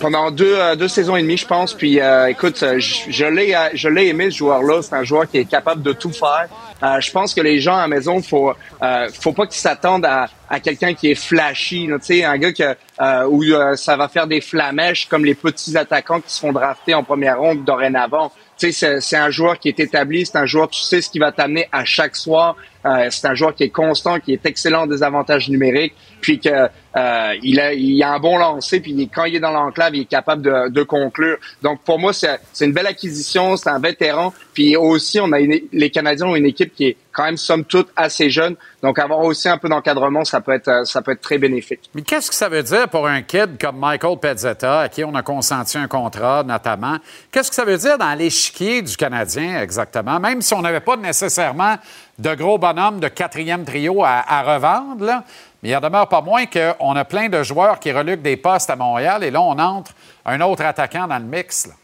Pendant 0.00 0.30
deux, 0.30 0.56
euh, 0.56 0.76
deux 0.76 0.88
saisons 0.88 1.16
et 1.16 1.22
demie, 1.22 1.36
je 1.36 1.46
pense. 1.46 1.74
Puis, 1.74 2.00
euh, 2.00 2.26
écoute, 2.28 2.64
je, 2.78 3.10
je 3.10 3.88
l'ai 3.88 4.08
aimé, 4.08 4.30
ce 4.30 4.36
joueur-là. 4.36 4.82
C'est 4.82 4.94
un 4.94 5.04
joueur 5.04 5.28
qui 5.28 5.38
est 5.38 5.44
capable 5.44 5.82
de 5.82 5.92
tout 5.92 6.12
faire. 6.12 6.48
Euh, 6.82 7.00
je 7.00 7.10
pense 7.10 7.32
que 7.32 7.40
les 7.40 7.58
gens 7.58 7.76
à 7.76 7.82
la 7.82 7.88
maison, 7.88 8.20
faut, 8.20 8.52
euh, 8.82 9.08
faut 9.20 9.32
pas 9.32 9.46
qu'ils 9.46 9.60
s'attendent 9.60 10.04
à, 10.04 10.28
à 10.50 10.60
quelqu'un 10.60 10.92
qui 10.92 11.10
est 11.10 11.14
flashy, 11.14 11.86
tu 11.86 11.98
sais, 12.02 12.24
un 12.24 12.36
gars 12.36 12.52
que, 12.52 12.76
euh, 13.00 13.26
où 13.28 13.42
ça 13.76 13.96
va 13.96 14.08
faire 14.08 14.26
des 14.26 14.42
flamèches 14.42 15.08
comme 15.08 15.24
les 15.24 15.34
petits 15.34 15.76
attaquants 15.76 16.20
qui 16.20 16.32
se 16.32 16.40
font 16.40 16.52
drafter 16.52 16.94
en 16.94 17.02
première 17.02 17.38
ronde 17.40 17.64
dorénavant. 17.64 18.30
Tu 18.58 18.72
sais, 18.72 19.00
c'est 19.00 19.16
un 19.16 19.30
joueur 19.30 19.58
qui 19.58 19.68
est 19.68 19.80
établi, 19.80 20.26
c'est 20.26 20.36
un 20.36 20.46
joueur, 20.46 20.68
tu 20.68 20.80
sais 20.80 21.00
ce 21.00 21.10
qu'il 21.10 21.20
va 21.20 21.32
t'amener 21.32 21.68
à 21.72 21.84
chaque 21.84 22.16
soir. 22.16 22.56
Euh, 22.86 23.08
c'est 23.10 23.26
un 23.26 23.34
joueur 23.34 23.54
qui 23.54 23.64
est 23.64 23.70
constant, 23.70 24.20
qui 24.20 24.32
est 24.32 24.46
excellent 24.46 24.82
en 24.82 24.86
désavantages 24.86 25.48
numériques, 25.48 25.94
puis 26.20 26.38
que 26.38 26.68
euh, 26.96 27.34
il, 27.42 27.60
a, 27.60 27.74
il 27.74 28.02
a 28.02 28.12
un 28.12 28.18
bon 28.18 28.38
lancer, 28.38 28.80
puis 28.80 29.10
quand 29.14 29.24
il 29.24 29.36
est 29.36 29.40
dans 29.40 29.50
l'enclave, 29.50 29.94
il 29.94 30.02
est 30.02 30.06
capable 30.06 30.42
de, 30.42 30.68
de 30.70 30.82
conclure. 30.82 31.36
Donc 31.62 31.80
pour 31.82 31.98
moi, 31.98 32.12
c'est 32.12 32.38
une 32.60 32.72
belle 32.72 32.86
acquisition, 32.86 33.56
c'est 33.56 33.68
un 33.68 33.80
vétéran, 33.80 34.32
puis 34.54 34.76
aussi 34.76 35.20
on 35.20 35.32
a 35.32 35.38
les 35.38 35.90
Canadiens 35.90 36.28
ont 36.28 36.36
une 36.36 36.46
équipe 36.46 36.74
qui 36.74 36.86
est 36.86 36.96
quand 37.12 37.24
même 37.24 37.36
somme 37.36 37.64
toute 37.64 37.88
assez 37.96 38.30
jeune, 38.30 38.56
donc 38.82 38.98
avoir 38.98 39.20
aussi 39.20 39.48
un 39.48 39.58
peu 39.58 39.68
d'encadrement, 39.68 40.24
ça 40.24 40.40
peut 40.40 40.52
être 40.52 40.86
ça 40.86 41.02
peut 41.02 41.12
être 41.12 41.20
très 41.20 41.38
bénéfique. 41.38 41.90
Mais 41.94 42.02
qu'est-ce 42.02 42.30
que 42.30 42.36
ça 42.36 42.48
veut 42.48 42.62
dire 42.62 42.88
pour 42.88 43.06
un 43.06 43.22
kid 43.22 43.58
comme 43.60 43.78
Michael 43.78 44.18
Pezzetta, 44.18 44.80
à 44.80 44.88
qui 44.88 45.02
on 45.02 45.14
a 45.14 45.22
consenti 45.22 45.76
un 45.78 45.88
contrat 45.88 46.44
notamment? 46.44 46.98
Qu'est-ce 47.32 47.50
que 47.50 47.56
ça 47.56 47.64
veut 47.64 47.78
dire 47.78 47.98
dans 47.98 48.14
l'échiquier 48.14 48.82
du 48.82 48.96
Canadien 48.96 49.60
exactement, 49.62 50.20
même 50.20 50.40
si 50.40 50.54
on 50.54 50.62
n'avait 50.62 50.80
pas 50.80 50.96
nécessairement 50.96 51.76
de 52.18 52.34
gros 52.34 52.58
bonhommes 52.58 53.00
de 53.00 53.08
quatrième 53.08 53.64
trio 53.64 54.02
à, 54.04 54.42
revendre, 54.42 55.04
là. 55.04 55.24
mais 55.62 55.70
il 55.70 55.76
en 55.76 55.80
demeure 55.80 56.08
pas 56.08 56.22
moins 56.22 56.44
qu'on 56.46 56.96
a 56.96 57.04
plein 57.04 57.28
de 57.28 57.42
joueurs 57.42 57.78
qui 57.78 57.92
reluquent 57.92 58.22
des 58.22 58.36
postes 58.36 58.70
à 58.70 58.76
Montréal 58.76 59.22
et 59.24 59.30
là, 59.30 59.40
on 59.42 59.58
entre 59.58 59.92
un 60.24 60.40
autre 60.40 60.64
attaquant 60.64 61.06
dans 61.06 61.18
le 61.18 61.24
mix. 61.24 61.66
Là. 61.66 61.74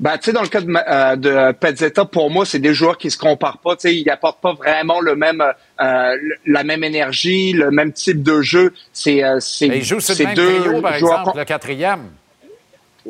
Ben, 0.00 0.16
tu 0.16 0.26
sais, 0.26 0.32
dans 0.32 0.42
le 0.42 0.48
cas 0.48 0.60
de, 0.60 0.72
euh, 0.72 1.16
de 1.16 1.52
Pezzetta, 1.52 2.04
pour 2.04 2.30
moi, 2.30 2.46
c'est 2.46 2.60
des 2.60 2.72
joueurs 2.72 2.98
qui 2.98 3.10
se 3.10 3.18
comparent 3.18 3.58
pas. 3.58 3.74
Tu 3.74 3.82
sais, 3.82 3.96
ils 3.96 4.04
n'apportent 4.06 4.40
pas 4.40 4.52
vraiment 4.52 5.00
le 5.00 5.16
même, 5.16 5.42
euh, 5.42 6.16
la 6.46 6.62
même 6.62 6.84
énergie, 6.84 7.52
le 7.52 7.72
même 7.72 7.92
type 7.92 8.22
de 8.22 8.40
jeu. 8.40 8.72
C'est, 8.92 9.24
euh, 9.24 9.40
c'est, 9.40 9.66
ils 9.66 9.82
jouent 9.82 9.98
sur 9.98 10.16
le 10.16 10.24
même 10.24 10.34
deux 10.34 10.60
trio, 10.60 10.80
par 10.80 10.94
exemple, 10.94 11.36
le 11.36 11.44
quatrième. 11.44 12.10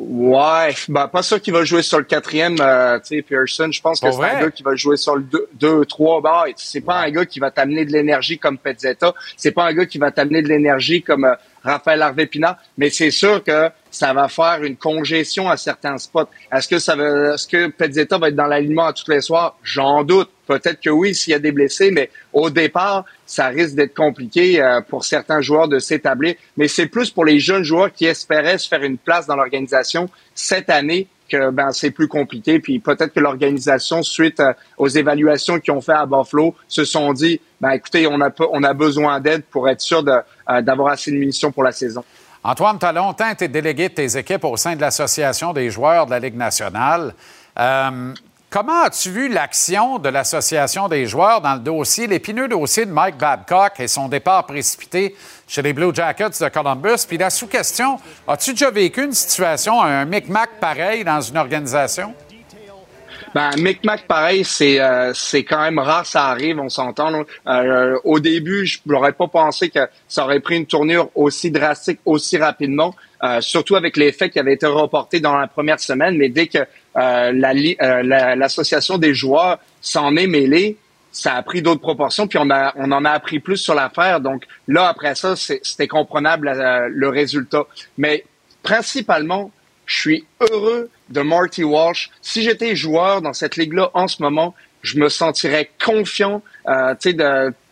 Ouais, 0.01 0.73
ben, 0.87 1.09
pas 1.09 1.21
sûr 1.21 1.41
qu'il 1.41 1.51
va 1.51 1.65
jouer 1.65 1.81
sur 1.81 1.97
le 1.97 2.05
quatrième, 2.05 2.55
euh, 2.61 2.99
tu 2.99 3.17
sais, 3.17 3.21
Pearson. 3.21 3.69
Je 3.69 3.81
pense 3.81 3.99
que 3.99 4.09
c'est 4.09 4.23
un 4.23 4.39
gars 4.39 4.51
qui 4.51 4.63
va 4.63 4.73
jouer 4.73 4.95
sur 4.95 5.17
le 5.17 5.25
2, 5.55 5.85
3. 5.85 6.21
Ben, 6.21 6.43
c'est 6.55 6.79
pas 6.79 7.01
un 7.01 7.11
gars 7.11 7.25
qui 7.25 7.39
va 7.39 7.51
t'amener 7.51 7.83
de 7.83 7.91
l'énergie 7.91 8.39
comme 8.39 8.57
Pezzetta. 8.57 9.13
C'est 9.35 9.51
pas 9.51 9.65
un 9.65 9.73
gars 9.73 9.85
qui 9.85 9.97
va 9.97 10.11
t'amener 10.11 10.41
de 10.41 10.47
l'énergie 10.47 11.01
comme 11.01 11.35
Raphaël 11.63 12.01
Harvey-Pinard. 12.01 12.57
Mais 12.77 12.89
c'est 12.89 13.11
sûr 13.11 13.43
que 13.43 13.69
ça 13.91 14.13
va 14.13 14.27
faire 14.27 14.63
une 14.63 14.77
congestion 14.77 15.49
à 15.49 15.57
certains 15.57 15.97
spots. 15.97 16.29
Est-ce 16.51 16.67
que 16.67 16.79
ça 16.79 16.95
veut, 16.95 17.33
est-ce 17.33 17.47
que 17.47 17.67
Pezzetta 17.67 18.17
va 18.17 18.29
être 18.29 18.35
dans 18.35 18.45
l'alignement 18.45 18.85
à 18.85 18.93
tous 18.93 19.09
les 19.09 19.21
soirs? 19.21 19.57
J'en 19.63 20.03
doute. 20.03 20.29
Peut-être 20.47 20.81
que 20.81 20.89
oui, 20.89 21.13
s'il 21.13 21.31
y 21.31 21.35
a 21.35 21.39
des 21.39 21.51
blessés, 21.51 21.91
mais 21.91 22.09
au 22.33 22.49
départ, 22.49 23.05
ça 23.25 23.47
risque 23.49 23.75
d'être 23.75 23.93
compliqué 23.93 24.61
euh, 24.61 24.81
pour 24.81 25.05
certains 25.05 25.41
joueurs 25.41 25.67
de 25.67 25.77
s'établir. 25.77 26.35
Mais 26.57 26.67
c'est 26.67 26.87
plus 26.87 27.11
pour 27.11 27.23
les 27.23 27.39
jeunes 27.39 27.63
joueurs 27.63 27.91
qui 27.91 28.05
espéraient 28.05 28.57
se 28.57 28.67
faire 28.67 28.81
une 28.81 28.97
place 28.97 29.27
dans 29.27 29.35
l'organisation 29.35 30.09
cette 30.33 30.69
année 30.71 31.07
que 31.29 31.51
ben 31.51 31.71
c'est 31.71 31.91
plus 31.91 32.07
compliqué. 32.07 32.59
Puis 32.59 32.79
peut-être 32.79 33.13
que 33.13 33.19
l'organisation, 33.19 34.03
suite 34.03 34.39
euh, 34.39 34.53
aux 34.77 34.87
évaluations 34.87 35.59
qu'ils 35.59 35.73
ont 35.73 35.81
fait 35.81 35.93
à 35.93 36.05
Buffalo, 36.05 36.55
se 36.67 36.83
sont 36.83 37.13
dit, 37.13 37.39
ben 37.61 37.71
écoutez, 37.71 38.07
on 38.07 38.63
a 38.63 38.73
besoin 38.73 39.19
d'aide 39.19 39.43
pour 39.45 39.69
être 39.69 39.81
sûr 39.81 40.03
euh, 40.07 40.61
d'avoir 40.61 40.93
assez 40.93 41.11
de 41.11 41.17
munitions 41.17 41.51
pour 41.51 41.63
la 41.63 41.71
saison. 41.71 42.03
Antoine, 42.43 42.79
tu 42.79 42.85
as 42.85 42.93
longtemps 42.93 43.29
été 43.29 43.47
délégué 43.47 43.89
de 43.89 43.93
tes 43.93 44.17
équipes 44.17 44.45
au 44.45 44.55
sein 44.55 44.75
de 44.75 44.81
l'Association 44.81 45.51
des 45.51 45.69
joueurs 45.69 46.05
de 46.05 46.11
la 46.11 46.19
Ligue 46.19 46.37
nationale. 46.37 47.13
Euh, 47.59 48.13
comment 48.49 48.83
as-tu 48.83 49.11
vu 49.11 49.29
l'action 49.29 49.99
de 49.99 50.09
l'Association 50.09 50.87
des 50.87 51.05
joueurs 51.05 51.41
dans 51.41 51.53
le 51.53 51.59
dossier, 51.59 52.07
l'épineux 52.07 52.47
dossier 52.47 52.85
de 52.85 52.91
Mike 52.91 53.17
Babcock 53.17 53.79
et 53.79 53.87
son 53.87 54.07
départ 54.07 54.45
précipité 54.45 55.15
chez 55.47 55.61
les 55.61 55.73
Blue 55.73 55.93
Jackets 55.93 56.41
de 56.41 56.49
Columbus? 56.49 57.05
Puis 57.07 57.17
la 57.17 57.29
sous-question, 57.29 57.99
as-tu 58.27 58.51
déjà 58.51 58.71
vécu 58.71 59.03
une 59.03 59.13
situation, 59.13 59.81
un 59.81 60.05
micmac 60.05 60.59
pareil 60.59 61.03
dans 61.03 61.21
une 61.21 61.37
organisation? 61.37 62.13
Ben, 63.35 63.51
Micmac, 63.57 64.07
pareil, 64.07 64.43
c'est 64.43 64.79
euh, 64.79 65.13
c'est 65.13 65.43
quand 65.43 65.61
même 65.61 65.77
rare, 65.77 66.03
ça 66.03 66.25
arrive, 66.29 66.59
on 66.59 66.69
s'entend. 66.69 67.25
Euh, 67.47 67.99
au 68.03 68.19
début, 68.19 68.65
je 68.65 68.79
n'aurais 68.87 69.11
pas 69.11 69.27
pensé 69.27 69.69
que 69.69 69.87
ça 70.07 70.23
aurait 70.23 70.39
pris 70.39 70.57
une 70.57 70.65
tournure 70.65 71.09
aussi 71.13 71.51
drastique, 71.51 71.99
aussi 72.05 72.37
rapidement, 72.37 72.95
euh, 73.23 73.41
surtout 73.41 73.75
avec 73.75 73.97
les 73.97 74.11
faits 74.11 74.31
qui 74.33 74.39
avaient 74.39 74.53
été 74.53 74.65
reportés 74.65 75.19
dans 75.19 75.37
la 75.37 75.47
première 75.47 75.79
semaine. 75.79 76.17
Mais 76.17 76.29
dès 76.29 76.47
que 76.47 76.59
la 76.95 78.35
l'association 78.35 78.97
des 78.97 79.13
joueurs 79.13 79.59
s'en 79.81 80.15
est 80.15 80.27
mêlée, 80.27 80.77
ça 81.11 81.35
a 81.35 81.43
pris 81.43 81.61
d'autres 81.61 81.81
proportions, 81.81 82.27
puis 82.27 82.37
on, 82.39 82.49
a, 82.49 82.73
on 82.75 82.91
en 82.91 83.03
a 83.05 83.11
appris 83.11 83.39
plus 83.39 83.57
sur 83.57 83.73
l'affaire. 83.73 84.19
Donc 84.19 84.43
là, 84.67 84.87
après 84.87 85.15
ça, 85.15 85.35
c'était 85.35 85.87
comprenable 85.87 86.51
le 86.89 87.09
résultat. 87.09 87.63
Mais 87.97 88.25
principalement, 88.63 89.51
je 89.85 89.99
suis 89.99 90.25
heureux 90.39 90.89
de 91.09 91.21
Marty 91.21 91.63
Walsh. 91.63 92.11
Si 92.21 92.43
j'étais 92.43 92.75
joueur 92.75 93.21
dans 93.21 93.33
cette 93.33 93.57
ligue-là 93.57 93.89
en 93.93 94.07
ce 94.07 94.21
moment, 94.21 94.53
je 94.83 94.99
me 94.99 95.09
sentirais 95.09 95.71
confiant, 95.83 96.43
euh, 96.67 96.93
tu 96.99 97.11
sais, 97.11 97.17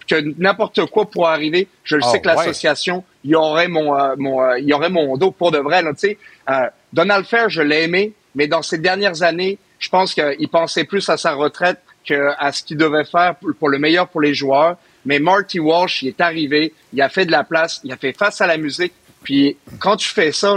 que 0.07 0.41
n'importe 0.41 0.85
quoi 0.87 1.09
pourrait 1.09 1.33
arriver. 1.33 1.67
Je 1.83 1.97
le 1.97 2.01
sais 2.01 2.17
oh, 2.17 2.19
que 2.21 2.27
l'association, 2.27 3.03
il 3.27 3.31
y 3.31 3.35
aurait 3.35 3.67
mon, 3.67 3.93
euh, 3.93 4.15
mon 4.17 4.41
euh, 4.41 4.57
il 4.57 4.65
y 4.65 4.73
aurait 4.73 4.89
mon 4.89 5.17
dos 5.17 5.31
pour 5.31 5.51
de 5.51 5.57
vrai. 5.57 5.83
Sais, 5.97 6.17
euh, 6.49 6.67
Donald 6.93 7.25
Fair, 7.25 7.49
je 7.49 7.61
l'ai 7.61 7.83
aimé, 7.83 8.13
mais 8.35 8.47
dans 8.47 8.61
ces 8.61 8.77
dernières 8.77 9.21
années, 9.21 9.57
je 9.79 9.89
pense 9.89 10.13
qu'il 10.13 10.47
pensait 10.47 10.85
plus 10.85 11.07
à 11.09 11.17
sa 11.17 11.33
retraite 11.33 11.79
qu'à 12.05 12.51
ce 12.53 12.63
qu'il 12.63 12.77
devait 12.77 13.03
faire 13.03 13.35
pour 13.59 13.67
le 13.67 13.79
meilleur 13.79 14.07
pour 14.07 14.21
les 14.21 14.33
joueurs. 14.33 14.77
Mais 15.05 15.19
Marty 15.19 15.59
Walsh, 15.59 16.03
il 16.03 16.07
est 16.07 16.21
arrivé, 16.21 16.73
il 16.93 17.01
a 17.01 17.09
fait 17.09 17.25
de 17.25 17.31
la 17.31 17.43
place, 17.43 17.81
il 17.83 17.91
a 17.91 17.97
fait 17.97 18.13
face 18.13 18.39
à 18.39 18.47
la 18.47 18.57
musique, 18.57 18.93
puis 19.23 19.57
quand 19.79 19.97
tu 19.97 20.07
fais 20.07 20.31
ça, 20.31 20.55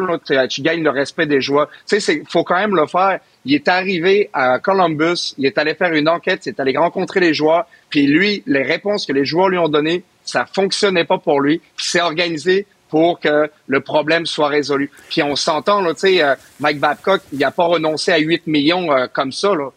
tu, 0.49 0.63
gagnes 0.63 0.85
le 0.85 0.91
respect 0.91 1.27
des 1.27 1.41
joueurs. 1.41 1.69
Tu 1.89 2.01
sais, 2.01 2.23
faut 2.29 2.45
quand 2.45 2.57
même 2.57 2.77
le 2.77 2.87
faire. 2.87 3.19
Il 3.45 3.53
est 3.53 3.67
arrivé 3.67 4.31
à 4.33 4.61
Columbus, 4.61 5.35
il 5.39 5.47
est 5.47 5.59
allé 5.59 5.75
faire 5.75 5.93
une 5.93 6.09
enquête, 6.09 6.47
il 6.47 6.51
est 6.51 6.61
allé 6.61 6.77
rencontrer 6.77 7.19
les 7.19 7.35
joueurs, 7.35 7.67
puis 7.89 8.07
lui, 8.07 8.45
les 8.47 8.63
réponses 8.63 9.07
que 9.07 9.13
les 9.13 9.25
joueurs 9.25 9.49
lui 9.49 9.59
ont 9.59 9.69
données, 9.69 10.05
ça 10.25 10.47
fonctionnait 10.47 11.05
pas 11.05 11.19
pour 11.19 11.41
lui. 11.41 11.61
Puis 11.77 11.87
c'est 11.87 12.01
organisé 12.01 12.67
pour 12.89 13.21
que 13.21 13.51
le 13.67 13.81
problème 13.81 14.27
soit 14.27 14.49
résolu. 14.49 14.91
Puis 15.09 15.23
on 15.23 15.37
s'entend, 15.37 15.85
tu 15.95 16.01
sais, 16.01 16.23
euh, 16.23 16.35
Mike 16.59 16.81
Babcock, 16.81 17.23
il 17.33 17.39
n'a 17.39 17.51
pas 17.51 17.65
renoncé 17.65 18.13
à 18.13 18.19
8 18.19 18.47
millions 18.47 18.93
euh, 18.93 19.07
comme 19.13 19.33
ça. 19.33 19.55
Là 19.55 19.71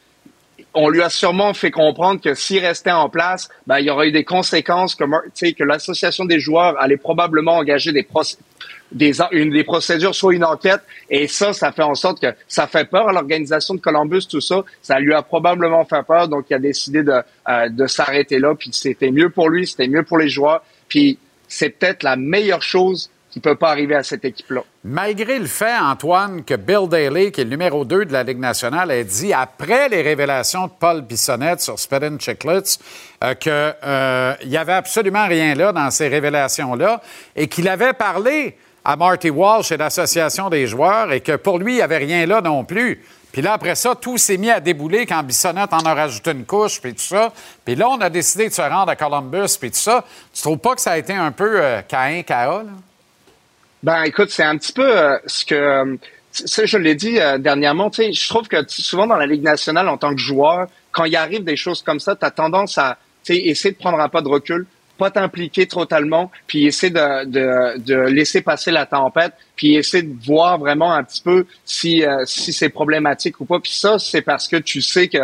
on 0.73 0.89
lui 0.89 1.01
a 1.01 1.09
sûrement 1.09 1.53
fait 1.53 1.71
comprendre 1.71 2.19
que 2.21 2.33
s'il 2.33 2.59
restait 2.59 2.91
en 2.91 3.09
place, 3.09 3.49
ben, 3.67 3.79
il 3.79 3.85
y 3.85 3.89
aurait 3.89 4.09
eu 4.09 4.11
des 4.11 4.23
conséquences 4.23 4.95
que, 4.95 5.03
que 5.03 5.63
l'association 5.63 6.25
des 6.25 6.39
joueurs 6.39 6.79
allait 6.81 6.97
probablement 6.97 7.57
engager 7.57 7.91
des, 7.91 8.07
des, 8.93 9.13
une, 9.31 9.49
des 9.49 9.63
procédures, 9.63 10.15
soit 10.15 10.33
une 10.33 10.45
enquête. 10.45 10.81
Et 11.09 11.27
ça, 11.27 11.53
ça 11.53 11.71
fait 11.71 11.83
en 11.83 11.95
sorte 11.95 12.21
que 12.21 12.33
ça 12.47 12.67
fait 12.67 12.85
peur 12.85 13.09
à 13.09 13.13
l'organisation 13.13 13.73
de 13.73 13.79
Columbus, 13.79 14.27
tout 14.29 14.41
ça. 14.41 14.63
Ça 14.81 14.99
lui 14.99 15.13
a 15.13 15.21
probablement 15.21 15.83
fait 15.85 16.03
peur, 16.05 16.27
donc 16.27 16.45
il 16.49 16.53
a 16.53 16.59
décidé 16.59 17.03
de, 17.03 17.21
euh, 17.49 17.69
de 17.69 17.87
s'arrêter 17.87 18.39
là. 18.39 18.55
Puis 18.55 18.69
c'était 18.73 19.11
mieux 19.11 19.29
pour 19.29 19.49
lui, 19.49 19.67
c'était 19.67 19.87
mieux 19.87 20.03
pour 20.03 20.17
les 20.17 20.29
joueurs. 20.29 20.63
Puis 20.87 21.17
c'est 21.47 21.69
peut-être 21.69 22.03
la 22.03 22.15
meilleure 22.15 22.61
chose 22.61 23.09
qui 23.33 23.39
peut 23.39 23.55
pas 23.55 23.71
arriver 23.71 23.95
à 23.95 24.03
cette 24.03 24.25
équipe-là. 24.25 24.61
Malgré 24.83 25.39
le 25.39 25.47
fait, 25.47 25.75
Antoine, 25.75 26.43
que 26.43 26.53
Bill 26.53 26.87
Daly, 26.87 27.31
qui 27.31 27.41
est 27.41 27.45
le 27.45 27.49
numéro 27.49 27.83
2 27.83 28.05
de 28.05 28.13
la 28.13 28.21
Ligue 28.21 28.37
nationale, 28.37 28.91
a 28.91 29.03
dit 29.03 29.33
après 29.33 29.89
les 29.89 30.03
révélations 30.03 30.67
de 30.67 30.71
Paul 30.79 31.01
Bissonnette 31.01 31.59
sur 31.59 31.79
Spedin 31.79 32.19
Chicklets 32.19 32.77
euh, 33.23 33.33
qu'il 33.33 33.51
euh, 33.51 34.35
n'y 34.45 34.55
avait 34.55 34.73
absolument 34.73 35.27
rien 35.27 35.55
là 35.55 35.71
dans 35.71 35.89
ces 35.89 36.09
révélations-là 36.09 37.01
et 37.35 37.47
qu'il 37.47 37.67
avait 37.69 37.93
parlé 37.93 38.55
à 38.83 38.95
Marty 38.95 39.29
Walsh 39.29 39.71
et 39.71 39.77
l'Association 39.77 40.49
des 40.49 40.67
joueurs 40.67 41.11
et 41.11 41.21
que 41.21 41.35
pour 41.35 41.59
lui, 41.59 41.73
il 41.73 41.75
n'y 41.75 41.81
avait 41.81 41.97
rien 41.97 42.25
là 42.25 42.41
non 42.41 42.63
plus. 42.63 43.03
Puis 43.31 43.41
là, 43.41 43.53
après 43.53 43.75
ça, 43.75 43.95
tout 43.95 44.17
s'est 44.17 44.37
mis 44.37 44.51
à 44.51 44.59
débouler 44.59 45.05
quand 45.05 45.23
Bissonnette 45.23 45.73
en 45.73 45.79
a 45.79 45.93
rajouté 45.93 46.31
une 46.31 46.45
couche, 46.45 46.79
puis 46.79 46.93
tout 46.93 47.01
ça. 47.01 47.33
Puis 47.65 47.75
là, 47.75 47.89
on 47.89 47.99
a 47.99 48.09
décidé 48.09 48.47
de 48.47 48.53
se 48.53 48.61
rendre 48.61 48.89
à 48.91 48.95
Columbus, 48.95 49.57
puis 49.59 49.71
tout 49.71 49.77
ça. 49.77 50.05
Tu 50.31 50.41
trouves 50.41 50.59
pas 50.59 50.75
que 50.75 50.81
ça 50.81 50.91
a 50.91 50.97
été 50.97 51.13
un 51.13 51.31
peu 51.31 51.59
euh, 51.59 51.81
Cain, 51.81 52.21
là? 52.29 52.63
Ben, 53.83 54.03
écoute, 54.03 54.29
c'est 54.29 54.43
un 54.43 54.57
petit 54.57 54.71
peu 54.71 54.97
euh, 54.97 55.17
ce 55.25 55.43
que 55.43 55.55
euh, 55.55 55.97
ça, 56.31 56.65
je 56.65 56.77
l'ai 56.77 56.95
dit 56.95 57.19
euh, 57.19 57.37
dernièrement. 57.37 57.89
Tu 57.89 58.03
sais, 58.03 58.13
je 58.13 58.29
trouve 58.29 58.47
que 58.47 58.57
souvent 58.67 59.05
dans 59.05 59.17
la 59.17 59.25
Ligue 59.25 59.43
nationale, 59.43 59.89
en 59.89 59.97
tant 59.97 60.15
que 60.15 60.21
joueur, 60.21 60.67
quand 60.93 61.03
il 61.03 61.15
arrive 61.17 61.43
des 61.43 61.57
choses 61.57 61.81
comme 61.81 61.99
ça, 61.99 62.15
tu 62.15 62.25
as 62.25 62.31
tendance 62.31 62.77
à 62.77 62.97
essayer 63.27 63.73
de 63.73 63.77
prendre 63.77 63.99
un 63.99 64.07
pas 64.07 64.21
de 64.21 64.29
recul, 64.29 64.65
pas 64.97 65.11
t'impliquer 65.11 65.67
totalement, 65.67 66.31
puis 66.47 66.65
essayer 66.65 66.91
de, 66.91 67.25
de, 67.25 67.79
de, 67.79 67.95
laisser 67.95 68.41
passer 68.41 68.71
la 68.71 68.85
tempête, 68.85 69.33
puis 69.55 69.75
essayer 69.75 70.03
de 70.03 70.13
voir 70.25 70.57
vraiment 70.57 70.93
un 70.93 71.03
petit 71.03 71.21
peu 71.21 71.45
si 71.65 72.03
si 72.25 72.53
c'est 72.53 72.69
problématique 72.69 73.39
ou 73.39 73.45
pas. 73.45 73.59
Puis 73.59 73.73
ça, 73.73 73.97
c'est 73.99 74.21
parce 74.21 74.47
que 74.47 74.57
tu 74.57 74.81
sais 74.81 75.07
que 75.07 75.17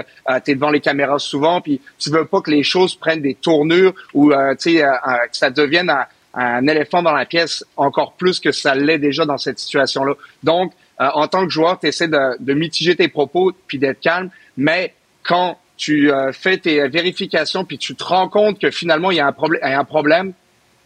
tu 0.43 0.51
es 0.51 0.55
devant 0.55 0.71
les 0.71 0.81
caméras 0.81 1.19
souvent, 1.19 1.61
puis 1.61 1.81
tu 1.97 2.09
veux 2.09 2.25
pas 2.25 2.41
que 2.41 2.51
les 2.51 2.63
choses 2.63 2.95
prennent 2.95 3.21
des 3.21 3.35
tournures 3.35 3.93
ou 4.13 4.31
tu 4.31 4.35
sais 4.57 4.81
que 4.81 5.37
ça 5.37 5.49
devienne 5.49 5.89
un, 5.89 6.05
un 6.33 6.67
éléphant 6.67 7.01
dans 7.01 7.11
la 7.11 7.25
pièce 7.25 7.63
encore 7.75 8.13
plus 8.13 8.39
que 8.39 8.51
ça 8.51 8.75
l'est 8.75 8.99
déjà 8.99 9.25
dans 9.25 9.37
cette 9.37 9.59
situation-là. 9.59 10.13
Donc, 10.43 10.73
euh, 11.01 11.07
en 11.13 11.27
tant 11.27 11.45
que 11.45 11.49
joueur, 11.51 11.79
tu 11.79 11.87
essaies 11.87 12.07
de, 12.07 12.53
mitiger 12.53 12.95
tes 12.95 13.07
propos 13.07 13.51
puis 13.67 13.79
d'être 13.79 13.99
calme, 13.99 14.29
mais 14.57 14.93
quand 15.23 15.57
tu 15.79 16.11
euh, 16.11 16.31
fais 16.31 16.57
tes 16.57 16.87
vérifications 16.89 17.65
puis 17.65 17.79
tu 17.79 17.95
te 17.95 18.03
rends 18.03 18.29
compte 18.29 18.59
que 18.59 18.69
finalement 18.69 19.09
il 19.09 19.17
y 19.17 19.19
a 19.19 19.25
un, 19.25 19.31
problème, 19.31 19.61
un 19.63 19.83
problème, 19.85 20.33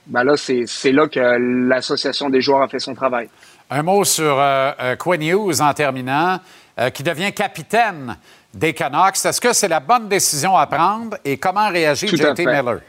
ben 0.05 0.23
là, 0.23 0.35
c'est 0.37 0.91
là 0.91 1.07
que 1.07 1.67
l'association 1.67 2.29
des 2.29 2.41
joueurs 2.41 2.61
a 2.61 2.67
fait 2.69 2.79
son 2.79 2.93
travail. 2.93 3.27
Un 3.69 3.83
mot 3.83 4.05
sur 4.05 4.37
euh, 4.39 4.95
Quinn 4.97 5.21
Hughes 5.21 5.61
en 5.61 5.73
terminant, 5.73 6.39
qui 6.93 7.03
devient 7.03 7.31
capitaine 7.33 8.17
des 8.53 8.73
Canucks. 8.73 9.23
Est-ce 9.23 9.39
que 9.39 9.53
c'est 9.53 9.67
la 9.67 9.79
bonne 9.79 10.09
décision 10.09 10.57
à 10.57 10.65
prendre 10.65 11.17
et 11.23 11.37
comment 11.37 11.69
réagit 11.69 12.07
JT 12.07 12.45
Miller? 12.45 12.79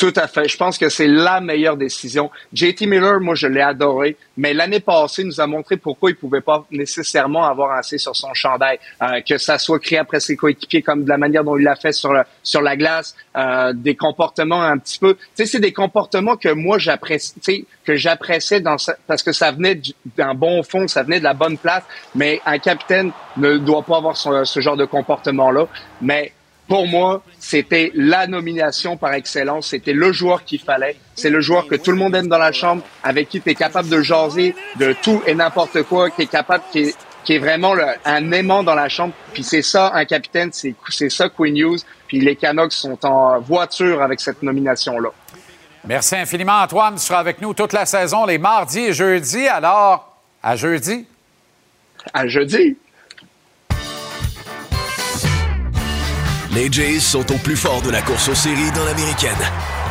Tout 0.00 0.14
à 0.16 0.28
fait. 0.28 0.48
Je 0.48 0.56
pense 0.56 0.78
que 0.78 0.88
c'est 0.88 1.06
la 1.06 1.42
meilleure 1.42 1.76
décision. 1.76 2.30
JT 2.54 2.86
Miller, 2.86 3.20
moi, 3.20 3.34
je 3.34 3.46
l'ai 3.46 3.60
adoré, 3.60 4.16
mais 4.34 4.54
l'année 4.54 4.80
passée 4.80 5.24
nous 5.24 5.42
a 5.42 5.46
montré 5.46 5.76
pourquoi 5.76 6.08
il 6.08 6.16
pouvait 6.16 6.40
pas 6.40 6.64
nécessairement 6.70 7.44
avoir 7.44 7.72
assez 7.72 7.98
sur 7.98 8.16
son 8.16 8.32
chandail, 8.32 8.78
euh, 9.02 9.20
que 9.20 9.36
ça 9.36 9.58
soit 9.58 9.78
créé 9.78 9.98
après 9.98 10.18
ses 10.18 10.36
coéquipiers 10.36 10.80
comme 10.80 11.04
de 11.04 11.08
la 11.10 11.18
manière 11.18 11.44
dont 11.44 11.58
il 11.58 11.64
l'a 11.64 11.76
fait 11.76 11.92
sur 11.92 12.14
la, 12.14 12.26
sur 12.42 12.62
la 12.62 12.78
glace, 12.78 13.14
euh, 13.36 13.74
des 13.74 13.94
comportements 13.94 14.62
un 14.62 14.78
petit 14.78 14.98
peu. 14.98 15.16
Tu 15.16 15.20
sais, 15.34 15.44
c'est 15.44 15.60
des 15.60 15.74
comportements 15.74 16.38
que 16.38 16.48
moi 16.48 16.78
j'apprécie, 16.78 17.66
que 17.84 17.94
j'appréciais 17.94 18.60
dans 18.60 18.76
parce 19.06 19.22
que 19.22 19.32
ça 19.32 19.52
venait 19.52 19.82
d'un 20.16 20.32
bon 20.32 20.62
fond, 20.62 20.88
ça 20.88 21.02
venait 21.02 21.18
de 21.18 21.24
la 21.24 21.34
bonne 21.34 21.58
place. 21.58 21.82
Mais 22.14 22.40
un 22.46 22.58
capitaine 22.58 23.12
ne 23.36 23.58
doit 23.58 23.82
pas 23.82 23.98
avoir 23.98 24.16
ce 24.16 24.60
genre 24.60 24.78
de 24.78 24.86
comportement 24.86 25.50
là. 25.50 25.68
Mais 26.00 26.32
pour 26.70 26.86
moi, 26.86 27.20
c'était 27.40 27.90
la 27.96 28.28
nomination 28.28 28.96
par 28.96 29.12
excellence. 29.14 29.70
C'était 29.70 29.92
le 29.92 30.12
joueur 30.12 30.44
qu'il 30.44 30.60
fallait. 30.60 30.94
C'est 31.16 31.28
le 31.28 31.40
joueur 31.40 31.66
que 31.66 31.74
tout 31.74 31.90
le 31.90 31.96
monde 31.96 32.14
aime 32.14 32.28
dans 32.28 32.38
la 32.38 32.52
chambre, 32.52 32.84
avec 33.02 33.28
qui 33.28 33.40
tu 33.40 33.50
es 33.50 33.56
capable 33.56 33.88
de 33.88 34.00
jaser 34.02 34.54
de 34.76 34.94
tout 35.02 35.20
et 35.26 35.34
n'importe 35.34 35.82
quoi, 35.82 36.10
qui 36.10 36.22
est 36.22 36.30
capable, 36.30 36.62
qui 36.70 36.94
est, 37.28 37.38
vraiment 37.38 37.74
un 38.04 38.30
aimant 38.30 38.62
dans 38.62 38.76
la 38.76 38.88
chambre. 38.88 39.12
Puis 39.32 39.42
c'est 39.42 39.62
ça, 39.62 39.90
un 39.94 40.04
capitaine, 40.04 40.50
c'est, 40.52 40.76
c'est 40.90 41.10
ça 41.10 41.28
Queen 41.28 41.54
News. 41.54 41.78
Puis 42.06 42.20
les 42.20 42.36
Canucks 42.36 42.72
sont 42.72 43.04
en 43.04 43.40
voiture 43.40 44.00
avec 44.00 44.20
cette 44.20 44.40
nomination-là. 44.40 45.08
Merci 45.84 46.14
infiniment, 46.14 46.62
Antoine. 46.62 46.94
Tu 46.94 47.00
seras 47.00 47.18
avec 47.18 47.40
nous 47.40 47.52
toute 47.52 47.72
la 47.72 47.84
saison, 47.84 48.26
les 48.26 48.38
mardis 48.38 48.78
et 48.78 48.92
jeudis. 48.92 49.48
Alors, 49.48 50.16
à 50.40 50.54
jeudi. 50.54 51.04
À 52.14 52.28
jeudi. 52.28 52.76
Les 56.52 56.70
Jays 56.70 56.98
sont 56.98 57.30
au 57.32 57.38
plus 57.38 57.56
fort 57.56 57.80
de 57.80 57.90
la 57.90 58.02
course 58.02 58.28
aux 58.28 58.34
séries 58.34 58.72
dans 58.74 58.84
l'américaine. 58.84 59.30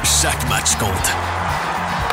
Chaque 0.04 0.50
match 0.50 0.76
compte. 0.76 0.92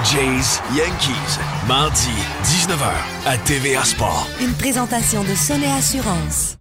Jays 0.05 0.61
Yankees, 0.73 1.41
mardi, 1.67 2.13
19h, 2.45 3.27
à 3.27 3.37
TVA 3.39 3.83
Sport. 3.83 4.29
Une 4.41 4.55
présentation 4.55 5.25
de 5.25 5.35
Sonnet 5.35 5.73
Assurance. 5.77 6.57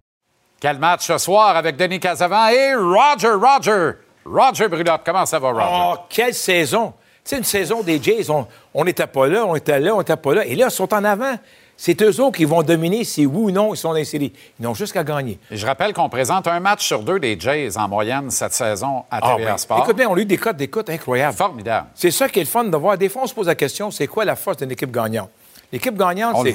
Quel 0.58 0.78
match 0.78 1.06
ce 1.06 1.16
soir 1.18 1.56
avec 1.56 1.76
Denis 1.76 2.00
Casavant 2.00 2.48
et 2.48 2.74
Roger, 2.74 3.34
Roger. 3.40 3.92
Roger 4.24 4.66
Brulop, 4.66 5.02
comment 5.04 5.24
ça 5.24 5.38
va, 5.38 5.52
Roger? 5.52 5.66
Oh, 5.70 5.94
quelle 6.08 6.34
saison! 6.34 6.92
C'est 7.22 7.38
une 7.38 7.44
saison 7.44 7.82
des 7.82 8.02
Jays. 8.02 8.26
On 8.74 8.84
n'était 8.84 9.06
pas 9.06 9.28
là, 9.28 9.44
on 9.46 9.54
était 9.54 9.78
là, 9.78 9.94
on 9.94 9.98
n'était 9.98 10.16
pas 10.16 10.34
là. 10.34 10.44
Et 10.44 10.56
là, 10.56 10.66
ils 10.70 10.74
sont 10.74 10.92
en 10.92 11.04
avant. 11.04 11.36
C'est 11.76 12.00
eux 12.02 12.20
autres 12.20 12.36
qui 12.36 12.46
vont 12.46 12.62
dominer 12.62 13.04
si 13.04 13.26
oui 13.26 13.44
ou 13.44 13.50
non 13.50 13.74
ils 13.74 13.76
sont 13.76 13.92
séries. 14.04 14.32
Ils 14.58 14.62
n'ont 14.62 14.74
juste 14.74 14.92
qu'à 14.92 15.04
gagner. 15.04 15.38
Et 15.50 15.56
je 15.56 15.66
rappelle 15.66 15.92
qu'on 15.92 16.08
présente 16.08 16.46
un 16.46 16.58
match 16.58 16.86
sur 16.86 17.02
deux 17.02 17.18
des 17.18 17.38
Jays 17.38 17.76
en 17.76 17.88
moyenne 17.88 18.30
cette 18.30 18.54
saison 18.54 19.04
à 19.10 19.20
ah, 19.22 19.36
TVA 19.36 19.58
Sport. 19.58 19.80
Écoute 19.82 19.96
bien, 19.96 20.08
on 20.08 20.14
a 20.14 20.20
eu 20.20 20.24
des 20.24 20.38
codes 20.38 20.56
d'écoute 20.56 20.88
incroyables. 20.88 21.36
Formidable. 21.36 21.88
C'est 21.94 22.10
ça 22.10 22.28
qui 22.28 22.40
est 22.40 22.44
le 22.44 22.48
fun 22.48 22.64
de 22.64 22.76
voir. 22.76 22.96
Des 22.96 23.08
fois, 23.08 23.22
on 23.24 23.26
se 23.26 23.34
pose 23.34 23.46
la 23.46 23.54
question, 23.54 23.90
c'est 23.90 24.06
quoi 24.06 24.24
la 24.24 24.36
force 24.36 24.56
d'une 24.56 24.70
équipe 24.70 24.90
gagnante? 24.90 25.30
L'équipe 25.70 25.96
gagnante, 25.96 26.36
c'est 26.42 26.54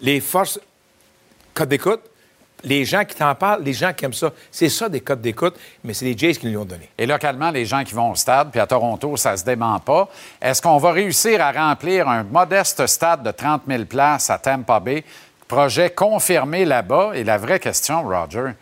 les 0.00 0.20
forces 0.20 0.58
codes 1.54 1.68
d'écoute, 1.68 2.00
les 2.64 2.84
gens 2.84 3.04
qui 3.04 3.14
t'en 3.14 3.34
parlent, 3.34 3.62
les 3.62 3.72
gens 3.72 3.92
qui 3.92 4.04
aiment 4.04 4.12
ça. 4.12 4.30
C'est 4.50 4.68
ça 4.68 4.88
des 4.88 5.00
codes 5.00 5.20
d'écoute, 5.20 5.54
mais 5.84 5.94
c'est 5.94 6.04
les 6.04 6.16
Jays 6.16 6.34
qui 6.34 6.46
nous 6.46 6.58
l'ont 6.58 6.64
donné. 6.64 6.88
Et 6.96 7.06
localement, 7.06 7.50
les 7.50 7.64
gens 7.64 7.84
qui 7.84 7.94
vont 7.94 8.10
au 8.10 8.14
stade, 8.14 8.50
puis 8.50 8.60
à 8.60 8.66
Toronto, 8.66 9.16
ça 9.16 9.36
se 9.36 9.44
dément 9.44 9.78
pas. 9.80 10.08
Est-ce 10.40 10.62
qu'on 10.62 10.78
va 10.78 10.92
réussir 10.92 11.40
à 11.42 11.52
remplir 11.52 12.08
un 12.08 12.22
modeste 12.24 12.86
stade 12.86 13.22
de 13.22 13.30
30 13.30 13.62
000 13.66 13.84
places 13.84 14.30
à 14.30 14.38
Tampa 14.38 14.80
Bay? 14.80 15.04
Projet 15.48 15.90
confirmé 15.90 16.64
là-bas. 16.64 17.12
Et 17.14 17.24
la 17.24 17.38
vraie 17.38 17.60
question, 17.60 18.02
Roger, 18.02 18.52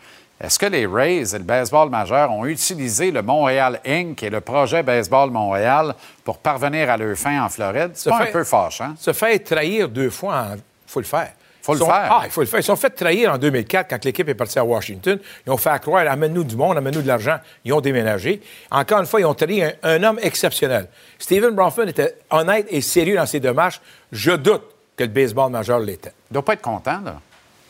est-ce 0.41 0.59
que 0.59 0.67
les 0.67 0.87
Rays 0.87 1.35
et 1.35 1.39
le 1.39 1.45
baseball 1.45 1.91
majeur 1.91 2.33
ont 2.33 2.47
utilisé 2.47 3.11
le 3.11 3.23
Montréal 3.23 3.81
Inc. 3.87 4.23
et 4.23 4.31
le 4.31 4.41
projet 4.41 4.83
Baseball 4.83 5.31
Montréal 5.31 5.95
pour 6.25 6.39
parvenir 6.39 6.91
à 6.91 6.97
leur 6.97 7.17
fin 7.17 7.45
en 7.45 7.49
Floride? 7.49 7.91
C'est 7.95 8.11
pas 8.11 8.23
un 8.23 8.33
peu 8.33 8.45
fâchant. 8.45 8.95
Se 8.99 9.13
faire 9.13 9.39
trahir 9.45 9.89
deux 9.89 10.11
fois, 10.11 10.47
il 10.57 10.61
faut 10.87 11.01
le 11.01 11.07
faire 11.07 11.33
faut 11.63 11.75
le 11.75 11.81
faire. 11.81 11.89
Ah, 12.11 12.23
il 12.25 12.31
faut 12.31 12.41
le 12.41 12.47
faire. 12.47 12.61
Ils 12.61 12.65
sont 12.65 12.77
fait 12.77 12.91
trahir 12.91 13.33
en 13.33 13.39
2004 13.39 13.89
quand 13.89 14.05
l'équipe 14.05 14.29
est 14.29 14.35
partie 14.35 14.59
à 14.59 14.65
Washington. 14.65 15.19
Ils 15.47 15.53
ont 15.53 15.57
fait 15.57 15.79
croire 15.81 16.07
amène-nous 16.09 16.45
du 16.45 16.57
monde, 16.57 16.77
amène-nous 16.77 17.03
de 17.03 17.07
l'argent. 17.07 17.39
Ils 17.65 17.73
ont 17.73 17.81
déménagé. 17.81 18.41
Encore 18.71 19.01
une 19.01 19.07
fois, 19.07 19.21
ils 19.21 19.27
ont 19.27 19.35
trahi 19.35 19.63
un, 19.83 20.03
homme 20.03 20.19
exceptionnel. 20.23 20.89
Stephen 21.19 21.55
Bronfman 21.55 21.89
était 21.89 22.17
honnête 22.31 22.67
et 22.71 22.81
sérieux 22.81 23.17
dans 23.17 23.27
ses 23.27 23.41
démarches. 23.41 23.81
Je 24.13 24.33
doute 24.33 24.63
que 24.97 25.05
le 25.05 25.11
baseball 25.11 25.51
majeur 25.51 25.81
l'était. 25.81 26.13
Il 26.31 26.35
doit 26.35 26.45
pas 26.45 26.55
être 26.55 26.63
content, 26.63 27.01
là. 27.05 27.21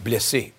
Blessé. 0.01 0.53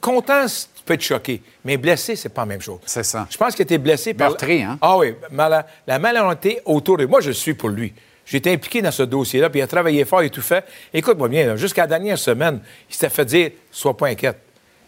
Content, 0.00 0.46
tu 0.46 0.82
peux 0.84 0.94
être 0.94 1.02
choqué, 1.02 1.42
mais 1.64 1.76
blessé, 1.76 2.14
c'est 2.16 2.28
pas 2.28 2.42
la 2.42 2.46
même 2.46 2.60
chose. 2.60 2.80
C'est 2.84 3.04
ça. 3.04 3.26
Je 3.30 3.36
pense 3.36 3.54
qu'il 3.54 3.62
était 3.62 3.78
blessé 3.78 4.12
par. 4.12 4.30
Meurtri, 4.30 4.62
hein? 4.62 4.78
Ah 4.82 4.98
oui, 4.98 5.14
la, 5.30 5.66
la 5.86 5.98
malhonnêteté 5.98 6.60
autour 6.64 6.98
de. 6.98 7.06
Moi, 7.06 7.20
je 7.20 7.30
suis 7.30 7.54
pour 7.54 7.70
lui. 7.70 7.94
J'étais 8.24 8.52
impliqué 8.52 8.82
dans 8.82 8.90
ce 8.90 9.02
dossier-là, 9.02 9.50
puis 9.50 9.60
il 9.60 9.62
a 9.62 9.66
travaillé 9.66 10.04
fort 10.04 10.22
et 10.22 10.30
tout 10.30 10.42
fait. 10.42 10.64
Écoute-moi 10.92 11.28
bien, 11.28 11.56
jusqu'à 11.56 11.82
la 11.82 11.88
dernière 11.88 12.18
semaine, 12.18 12.60
il 12.88 12.94
s'était 12.94 13.10
fait 13.10 13.24
dire 13.24 13.50
Sois 13.70 13.96
pas 13.96 14.08
inquiète. 14.08 14.38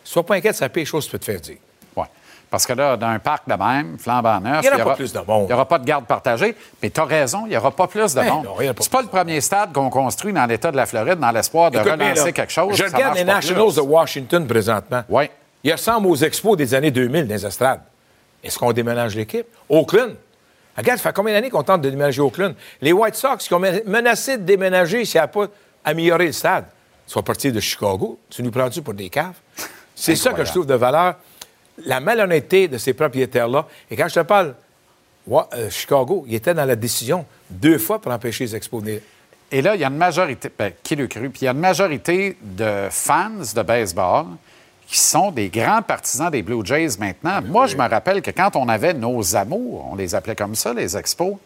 Sois 0.04 0.24
pas 0.24 0.36
inquiète, 0.36 0.54
ça 0.54 0.68
pire 0.68 0.86
chose 0.86 1.06
que 1.06 1.10
tu 1.10 1.12
peux 1.12 1.18
te 1.18 1.24
faire 1.24 1.40
dire. 1.40 1.56
Oui. 1.96 2.04
Parce 2.50 2.66
que 2.66 2.72
là, 2.74 2.96
dans 2.96 3.08
un 3.08 3.18
parc 3.18 3.48
de 3.48 3.54
même, 3.54 3.98
flambant 3.98 4.38
neuf, 4.40 4.64
il 4.64 4.74
n'y 4.74 4.80
aura, 4.80 4.90
pas 4.92 4.96
plus 4.96 5.12
de 5.12 5.18
monde. 5.18 5.44
Il 5.44 5.46
n'y 5.46 5.52
aura 5.54 5.66
pas 5.66 5.78
de 5.78 5.84
garde 5.84 6.04
partagée. 6.04 6.54
Mais 6.82 6.90
tu 6.90 7.00
as 7.00 7.04
raison, 7.04 7.46
il 7.46 7.50
n'y 7.50 7.56
aura 7.56 7.72
pas 7.72 7.88
plus 7.88 8.14
de 8.14 8.20
ben 8.20 8.30
monde. 8.30 8.46
C'est 8.78 8.92
pas 8.92 9.02
le 9.02 9.08
premier 9.08 9.40
stade 9.40 9.72
qu'on 9.72 9.90
construit 9.90 10.32
dans 10.32 10.46
l'État 10.46 10.70
de 10.70 10.76
la 10.76 10.86
Floride 10.86 11.18
dans 11.18 11.32
l'espoir 11.32 11.70
de 11.70 11.78
relancer 11.78 12.32
quelque 12.32 12.52
chose. 12.52 12.76
Je 12.76 12.84
regarde 12.84 13.16
les 13.16 13.24
Nationals 13.24 13.74
de 13.74 13.80
Washington 13.80 14.46
présentement. 14.46 15.02
Oui. 15.08 15.24
Il 15.64 15.72
ressemble 15.72 16.06
aux 16.06 16.16
expos 16.16 16.56
des 16.56 16.74
années 16.74 16.90
2000 16.90 17.26
dans 17.26 17.34
les 17.34 17.46
estrades. 17.46 17.80
Est-ce 18.44 18.58
qu'on 18.58 18.72
déménage 18.72 19.16
l'équipe? 19.16 19.46
Oakland, 19.70 20.14
Regarde, 20.76 20.98
ça 20.98 21.10
fait 21.10 21.14
combien 21.14 21.32
d'années 21.32 21.50
qu'on 21.50 21.62
tente 21.62 21.82
de 21.82 21.90
déménager 21.90 22.20
Oakland? 22.20 22.54
Les 22.80 22.92
White 22.92 23.14
Sox 23.14 23.38
qui 23.38 23.54
ont 23.54 23.60
menacé 23.60 24.38
de 24.38 24.42
déménager 24.42 25.04
s'il 25.04 25.18
n'y 25.18 25.24
a 25.24 25.28
pas 25.28 25.46
amélioré 25.84 26.26
le 26.26 26.32
stade. 26.32 26.66
Ils 27.06 27.12
sont 27.12 27.22
partis 27.22 27.52
de 27.52 27.60
Chicago. 27.60 28.18
Tu 28.30 28.42
nous 28.42 28.50
prends-tu 28.50 28.82
pour 28.82 28.94
des 28.94 29.08
caves? 29.08 29.36
C'est 29.94 30.16
ça 30.16 30.32
que 30.32 30.44
je 30.44 30.50
trouve 30.50 30.66
de 30.66 30.74
valeur. 30.74 31.16
La 31.84 32.00
malhonnêteté 32.00 32.68
de 32.68 32.78
ces 32.78 32.94
propriétaires-là. 32.94 33.66
Et 33.90 33.96
quand 33.96 34.08
je 34.08 34.14
te 34.14 34.20
parle, 34.20 34.54
euh, 35.30 35.70
Chicago, 35.70 36.24
ils 36.28 36.34
étaient 36.34 36.54
dans 36.54 36.64
la 36.64 36.76
décision 36.76 37.24
deux 37.48 37.78
fois 37.78 38.00
pour 38.00 38.12
empêcher 38.12 38.44
les 38.44 38.56
expos 38.56 38.82
Et 39.50 39.62
là, 39.62 39.74
il 39.74 39.80
y 39.80 39.84
a 39.84 39.88
une 39.88 39.96
majorité, 39.96 40.50
ben, 40.56 40.72
qui 40.82 40.96
le 40.96 41.06
cru, 41.06 41.30
puis 41.30 41.42
il 41.42 41.44
y 41.44 41.48
a 41.48 41.52
une 41.52 41.58
majorité 41.58 42.36
de 42.42 42.88
fans 42.90 43.30
de 43.54 43.62
baseball 43.62 44.26
qui 44.86 44.98
sont 44.98 45.30
des 45.30 45.48
grands 45.48 45.82
partisans 45.82 46.30
des 46.30 46.42
Blue 46.42 46.64
Jays 46.64 46.98
maintenant. 46.98 47.40
Moi, 47.42 47.66
je 47.66 47.76
me 47.76 47.88
rappelle 47.88 48.22
que 48.22 48.30
quand 48.30 48.54
on 48.56 48.68
avait 48.68 48.94
nos 48.94 49.34
amours, 49.36 49.88
on 49.90 49.94
les 49.96 50.14
appelait 50.14 50.36
comme 50.36 50.54
ça, 50.54 50.74
les 50.74 50.96
expos, 50.96 51.36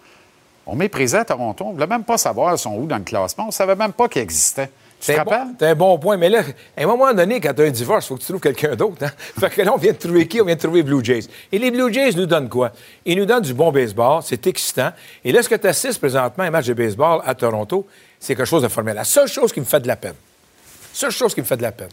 on 0.66 0.76
méprisait 0.76 1.24
Toronto. 1.24 1.64
On 1.64 1.68
ne 1.68 1.74
voulait 1.74 1.86
même 1.86 2.04
pas 2.04 2.18
savoir 2.18 2.54
ils 2.54 2.58
sont 2.58 2.74
où 2.74 2.86
dans 2.86 2.98
le 2.98 3.04
classement. 3.04 3.44
On 3.44 3.48
ne 3.48 3.52
savait 3.52 3.74
même 3.74 3.92
pas 3.92 4.06
qu'ils 4.06 4.22
existaient. 4.22 4.70
Tu 5.00 5.12
te 5.12 5.16
rappelles? 5.16 5.54
c'est 5.58 5.68
un 5.68 5.74
bon 5.74 5.98
point. 5.98 6.16
Mais 6.16 6.28
là, 6.28 6.42
à 6.76 6.82
un 6.82 6.86
moment 6.86 7.14
donné, 7.14 7.40
quand 7.40 7.54
tu 7.54 7.62
as 7.62 7.66
un 7.66 7.70
divorce, 7.70 8.04
il 8.04 8.08
faut 8.08 8.14
que 8.16 8.20
tu 8.20 8.26
trouves 8.26 8.40
quelqu'un 8.40 8.76
d'autre. 8.76 9.02
Hein? 9.02 9.10
fait 9.40 9.50
que 9.50 9.62
là, 9.62 9.72
on 9.72 9.78
vient 9.78 9.92
de 9.92 9.96
trouver 9.98 10.26
qui? 10.26 10.42
On 10.42 10.44
vient 10.44 10.56
de 10.56 10.60
trouver 10.60 10.82
Blue 10.82 11.02
Jays. 11.02 11.26
Et 11.52 11.58
les 11.58 11.70
Blue 11.70 11.92
Jays 11.92 12.12
nous 12.16 12.26
donnent 12.26 12.48
quoi? 12.48 12.72
Ils 13.06 13.16
nous 13.16 13.24
donnent 13.24 13.42
du 13.42 13.54
bon 13.54 13.72
baseball. 13.72 14.20
C'est 14.22 14.46
excitant. 14.46 14.90
Et 15.24 15.32
là, 15.32 15.42
ce 15.42 15.48
que 15.48 15.54
tu 15.54 15.66
assistes 15.66 16.00
présentement 16.00 16.44
un 16.44 16.50
match 16.50 16.66
de 16.66 16.74
baseball 16.74 17.22
à 17.24 17.34
Toronto, 17.34 17.86
c'est 18.20 18.34
quelque 18.34 18.46
chose 18.46 18.62
de 18.62 18.68
formel. 18.68 18.96
La 18.96 19.04
seule 19.04 19.28
chose 19.28 19.52
qui 19.52 19.60
me 19.60 19.64
fait 19.64 19.80
de 19.80 19.88
la 19.88 19.96
peine, 19.96 20.10
la 20.12 20.88
seule 20.92 21.12
chose 21.12 21.32
qui 21.32 21.40
me 21.40 21.46
fait 21.46 21.56
de 21.56 21.62
la 21.62 21.72
peine, 21.72 21.88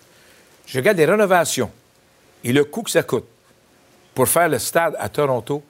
je 0.66 0.78
regarde 0.78 0.98
les 0.98 1.06
rénovations 1.06 1.72
et 2.44 2.54
le 2.54 2.64
coût 2.64 2.84
que 2.84 2.92
ça 2.92 3.04
coûte 3.04 3.26
pour 4.14 4.28
faire 4.28 4.50
le 4.50 4.60
stade 4.60 4.96
à 5.00 5.10
Toronto. 5.10 5.64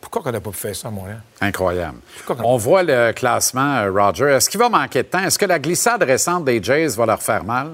Pourquoi 0.00 0.22
on 0.24 0.32
n'a 0.32 0.40
pas 0.40 0.50
pu 0.50 0.56
faire 0.56 0.74
ça 0.74 0.88
à 0.88 0.90
Montréal? 0.90 1.20
Incroyable. 1.40 1.98
On 2.42 2.56
voit 2.56 2.82
le 2.82 3.12
classement, 3.12 3.76
euh, 3.76 3.90
Roger. 3.92 4.30
Est-ce 4.30 4.48
qu'il 4.48 4.58
va 4.58 4.70
manquer 4.70 5.02
de 5.02 5.08
temps? 5.08 5.22
Est-ce 5.22 5.38
que 5.38 5.44
la 5.44 5.58
glissade 5.58 6.02
récente 6.02 6.44
des 6.46 6.62
Jays 6.62 6.88
va 6.96 7.04
leur 7.04 7.22
faire 7.22 7.44
mal? 7.44 7.72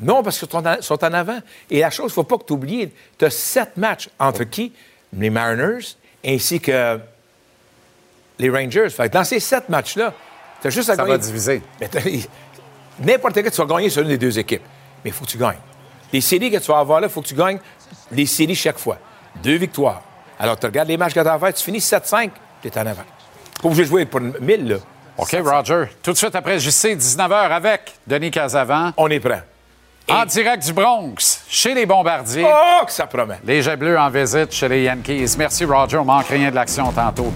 Non, 0.00 0.22
parce 0.22 0.38
qu'ils 0.38 0.48
sont 0.80 1.04
en 1.04 1.12
avant. 1.12 1.38
Et 1.70 1.80
la 1.80 1.90
chose, 1.90 2.06
il 2.06 2.08
ne 2.10 2.14
faut 2.14 2.24
pas 2.24 2.38
que 2.38 2.44
tu 2.44 2.52
oublies, 2.52 2.90
tu 3.16 3.24
as 3.24 3.30
sept 3.30 3.76
matchs 3.76 4.08
entre 4.18 4.44
qui? 4.44 4.72
Les 5.16 5.30
Mariners 5.30 5.96
ainsi 6.24 6.60
que 6.60 6.98
les 8.38 8.50
Rangers. 8.50 8.90
Fait 8.90 9.08
dans 9.08 9.24
ces 9.24 9.40
sept 9.40 9.68
matchs-là, 9.68 10.12
tu 10.60 10.66
as 10.66 10.70
juste 10.70 10.90
à 10.90 10.96
ça 10.96 11.02
gagner. 11.02 11.12
va 11.12 11.18
diviser. 11.18 11.62
N'importe 13.00 13.42
qui, 13.42 13.50
tu 13.50 13.56
vas 13.56 13.66
gagner 13.66 13.90
sur 13.90 14.02
une 14.02 14.08
des 14.08 14.18
deux 14.18 14.36
équipes. 14.38 14.62
Mais 15.04 15.10
il 15.10 15.12
faut 15.12 15.24
que 15.24 15.30
tu 15.30 15.38
gagnes. 15.38 15.58
Les 16.12 16.20
séries 16.20 16.50
que 16.50 16.58
tu 16.58 16.70
vas 16.70 16.78
avoir 16.78 17.00
là, 17.00 17.06
il 17.08 17.12
faut 17.12 17.22
que 17.22 17.28
tu 17.28 17.34
gagnes 17.34 17.58
les 18.10 18.26
séries 18.26 18.54
chaque 18.54 18.78
fois. 18.78 18.98
Deux 19.42 19.56
victoires. 19.56 20.02
Alors, 20.38 20.58
tu 20.58 20.66
regardes 20.66 20.88
les 20.88 20.96
matchs 20.96 21.14
que 21.14 21.20
tu 21.20 21.28
as 21.28 21.52
tu 21.52 21.64
finis 21.64 21.78
7-5, 21.78 22.30
tu 22.62 22.68
es 22.68 22.78
en 22.78 22.86
avant. 22.86 23.02
Pas 23.60 23.66
obligé 23.68 23.82
de 23.82 23.88
jouer 23.88 24.06
pour 24.06 24.20
1000, 24.20 24.68
là. 24.68 24.76
OK, 25.16 25.36
Roger. 25.44 25.86
Tout 26.02 26.12
de 26.12 26.16
suite 26.16 26.34
après 26.34 26.60
JC, 26.60 26.96
19h 26.96 27.50
avec 27.50 27.94
Denis 28.06 28.30
Casavant. 28.30 28.92
On 28.96 29.08
est 29.08 29.18
prêt. 29.18 29.42
En 30.08 30.24
direct 30.24 30.64
du 30.64 30.72
Bronx, 30.72 31.44
chez 31.48 31.74
les 31.74 31.84
Bombardiers. 31.84 32.46
Oh, 32.46 32.86
que 32.86 32.92
ça 32.92 33.06
promet. 33.06 33.40
Les 33.44 33.60
Jets 33.60 33.76
bleus 33.76 33.98
en 33.98 34.08
visite 34.08 34.52
chez 34.52 34.68
les 34.68 34.84
Yankees. 34.84 35.34
Merci, 35.36 35.64
Roger. 35.64 35.98
On 35.98 36.04
manque 36.04 36.28
rien 36.28 36.50
de 36.50 36.54
l'action 36.54 36.90
tantôt. 36.92 37.32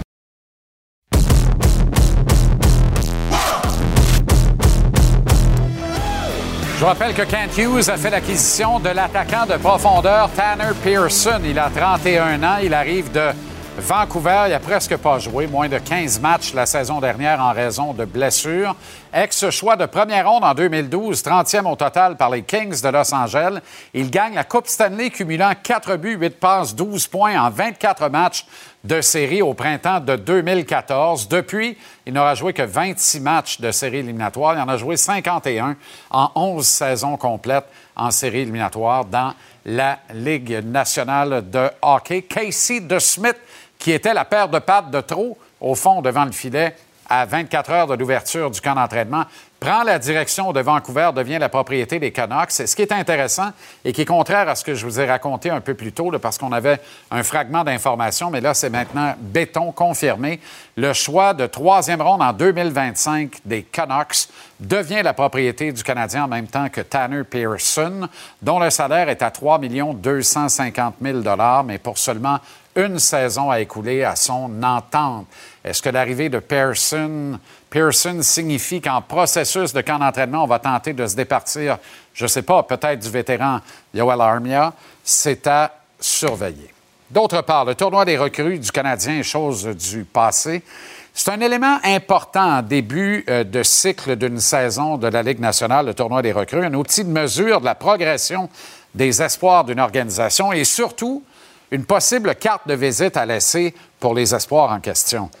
Je 6.83 6.87
rappelle 6.89 7.13
que 7.13 7.21
Kent 7.21 7.57
Hughes 7.57 7.89
a 7.89 7.95
fait 7.95 8.09
l'acquisition 8.09 8.77
de 8.77 8.89
l'attaquant 8.89 9.45
de 9.45 9.55
profondeur 9.55 10.29
Tanner 10.35 10.73
Pearson. 10.83 11.39
Il 11.45 11.57
a 11.57 11.69
31 11.73 12.43
ans. 12.43 12.57
Il 12.61 12.73
arrive 12.73 13.09
de 13.09 13.29
Vancouver. 13.77 14.45
Il 14.47 14.53
a 14.53 14.59
presque 14.59 14.95
pas 14.97 15.17
joué, 15.17 15.47
moins 15.47 15.67
de 15.67 15.79
15 15.79 16.19
matchs 16.19 16.53
la 16.53 16.65
saison 16.65 16.99
dernière 16.99 17.41
en 17.41 17.51
raison 17.53 17.93
de 17.93 18.05
blessures. 18.05 18.75
Ex-choix 19.11 19.75
de 19.75 19.85
première 19.85 20.29
ronde 20.29 20.43
en 20.43 20.53
2012, 20.53 21.21
30e 21.23 21.65
au 21.65 21.75
total 21.75 22.15
par 22.15 22.29
les 22.29 22.43
Kings 22.43 22.81
de 22.81 22.89
Los 22.89 23.13
Angeles. 23.13 23.59
Il 23.93 24.11
gagne 24.11 24.35
la 24.35 24.43
Coupe 24.43 24.67
Stanley 24.67 25.09
cumulant 25.09 25.53
4 25.61 25.95
buts, 25.97 26.17
8 26.19 26.39
passes, 26.39 26.75
12 26.75 27.07
points 27.07 27.39
en 27.39 27.49
24 27.49 28.09
matchs 28.09 28.45
de 28.83 29.01
série 29.01 29.41
au 29.41 29.53
printemps 29.53 29.99
de 29.99 30.17
2014. 30.17 31.27
Depuis, 31.27 31.77
il 32.05 32.13
n'aura 32.13 32.35
joué 32.35 32.53
que 32.53 32.63
26 32.63 33.19
matchs 33.21 33.61
de 33.61 33.71
série 33.71 33.97
éliminatoire. 33.97 34.55
Il 34.55 34.61
en 34.61 34.67
a 34.67 34.77
joué 34.77 34.97
51 34.97 35.77
en 36.11 36.31
11 36.35 36.65
saisons 36.65 37.17
complètes 37.17 37.67
en 37.95 38.11
série 38.11 38.39
éliminatoire 38.39 39.05
dans 39.05 39.33
la 39.65 39.99
Ligue 40.13 40.63
nationale 40.65 41.49
de 41.49 41.69
hockey. 41.81 42.23
Casey 42.23 42.81
DeSmith, 42.81 43.37
qui 43.83 43.91
était 43.91 44.13
la 44.13 44.23
paire 44.23 44.47
de 44.47 44.59
pattes 44.59 44.91
de 44.91 45.01
trop 45.01 45.37
au 45.59 45.75
fond 45.75 46.01
devant 46.01 46.23
le 46.23 46.31
filet, 46.31 46.73
à 47.09 47.25
24 47.25 47.69
heures 47.69 47.87
de 47.87 47.95
l'ouverture 47.95 48.49
du 48.49 48.61
camp 48.61 48.75
d'entraînement, 48.75 49.25
prend 49.59 49.83
la 49.83 49.99
direction 49.99 50.53
de 50.53 50.61
Vancouver, 50.61 51.09
devient 51.13 51.37
la 51.37 51.49
propriété 51.49 51.99
des 51.99 52.11
Canucks. 52.11 52.51
Ce 52.51 52.75
qui 52.75 52.81
est 52.81 52.93
intéressant 52.93 53.51
et 53.83 53.91
qui 53.91 54.01
est 54.01 54.05
contraire 54.05 54.47
à 54.47 54.55
ce 54.55 54.63
que 54.63 54.73
je 54.73 54.85
vous 54.85 55.01
ai 55.01 55.05
raconté 55.05 55.49
un 55.49 55.59
peu 55.59 55.73
plus 55.73 55.91
tôt, 55.91 56.11
parce 56.21 56.37
qu'on 56.37 56.53
avait 56.53 56.79
un 57.11 57.23
fragment 57.23 57.65
d'information, 57.65 58.29
mais 58.29 58.39
là, 58.39 58.53
c'est 58.53 58.69
maintenant 58.69 59.15
béton 59.19 59.73
confirmé. 59.73 60.39
Le 60.77 60.93
choix 60.93 61.33
de 61.33 61.45
troisième 61.45 62.01
ronde 62.01 62.21
en 62.21 62.31
2025 62.31 63.41
des 63.43 63.63
Canucks 63.63 64.29
devient 64.61 65.01
la 65.03 65.13
propriété 65.13 65.73
du 65.73 65.83
Canadien 65.83 66.23
en 66.23 66.29
même 66.29 66.47
temps 66.47 66.69
que 66.69 66.81
Tanner 66.81 67.25
Pearson, 67.25 68.07
dont 68.41 68.59
le 68.59 68.69
salaire 68.69 69.09
est 69.09 69.21
à 69.21 69.29
3 69.29 69.59
250 69.59 70.95
000 71.01 71.19
mais 71.65 71.77
pour 71.79 71.97
seulement 71.97 72.39
une 72.75 72.99
saison 72.99 73.51
à 73.51 73.59
écouler 73.59 74.03
à 74.03 74.15
son 74.15 74.51
entente. 74.63 75.27
Est-ce 75.63 75.81
que 75.81 75.89
l'arrivée 75.89 76.29
de 76.29 76.39
Pearson, 76.39 77.39
Pearson 77.69 78.19
signifie 78.21 78.81
qu'en 78.81 79.01
processus 79.01 79.73
de 79.73 79.81
camp 79.81 79.99
d'entraînement, 79.99 80.43
on 80.43 80.47
va 80.47 80.59
tenter 80.59 80.93
de 80.93 81.05
se 81.07 81.15
départir, 81.15 81.77
je 82.13 82.25
ne 82.25 82.27
sais 82.27 82.41
pas, 82.41 82.63
peut-être 82.63 82.99
du 82.99 83.09
vétéran 83.09 83.59
Yoel 83.93 84.21
Armia? 84.21 84.73
C'est 85.03 85.47
à 85.47 85.71
surveiller. 85.99 86.73
D'autre 87.09 87.41
part, 87.41 87.65
le 87.65 87.75
tournoi 87.75 88.05
des 88.05 88.17
recrues 88.17 88.59
du 88.59 88.71
Canadien, 88.71 89.21
chose 89.21 89.65
du 89.65 90.03
passé. 90.03 90.63
C'est 91.13 91.31
un 91.31 91.41
élément 91.41 91.77
important 91.83 92.57
en 92.57 92.61
début 92.63 93.23
euh, 93.29 93.43
de 93.43 93.61
cycle 93.61 94.15
d'une 94.15 94.39
saison 94.39 94.97
de 94.97 95.07
la 95.07 95.21
Ligue 95.21 95.39
nationale, 95.39 95.85
le 95.85 95.93
tournoi 95.93 96.23
des 96.23 96.31
recrues, 96.31 96.65
un 96.65 96.73
outil 96.73 97.03
de 97.03 97.09
mesure 97.09 97.59
de 97.59 97.65
la 97.65 97.75
progression 97.75 98.49
des 98.95 99.21
espoirs 99.21 99.63
d'une 99.63 99.79
organisation 99.79 100.51
et 100.51 100.63
surtout 100.63 101.23
une 101.73 101.85
possible 101.85 102.35
carte 102.35 102.67
de 102.67 102.75
visite 102.75 103.17
à 103.17 103.25
laisser 103.25 103.73
pour 103.99 104.13
les 104.13 104.33
espoirs 104.33 104.71
en 104.71 104.79
question. 104.79 105.31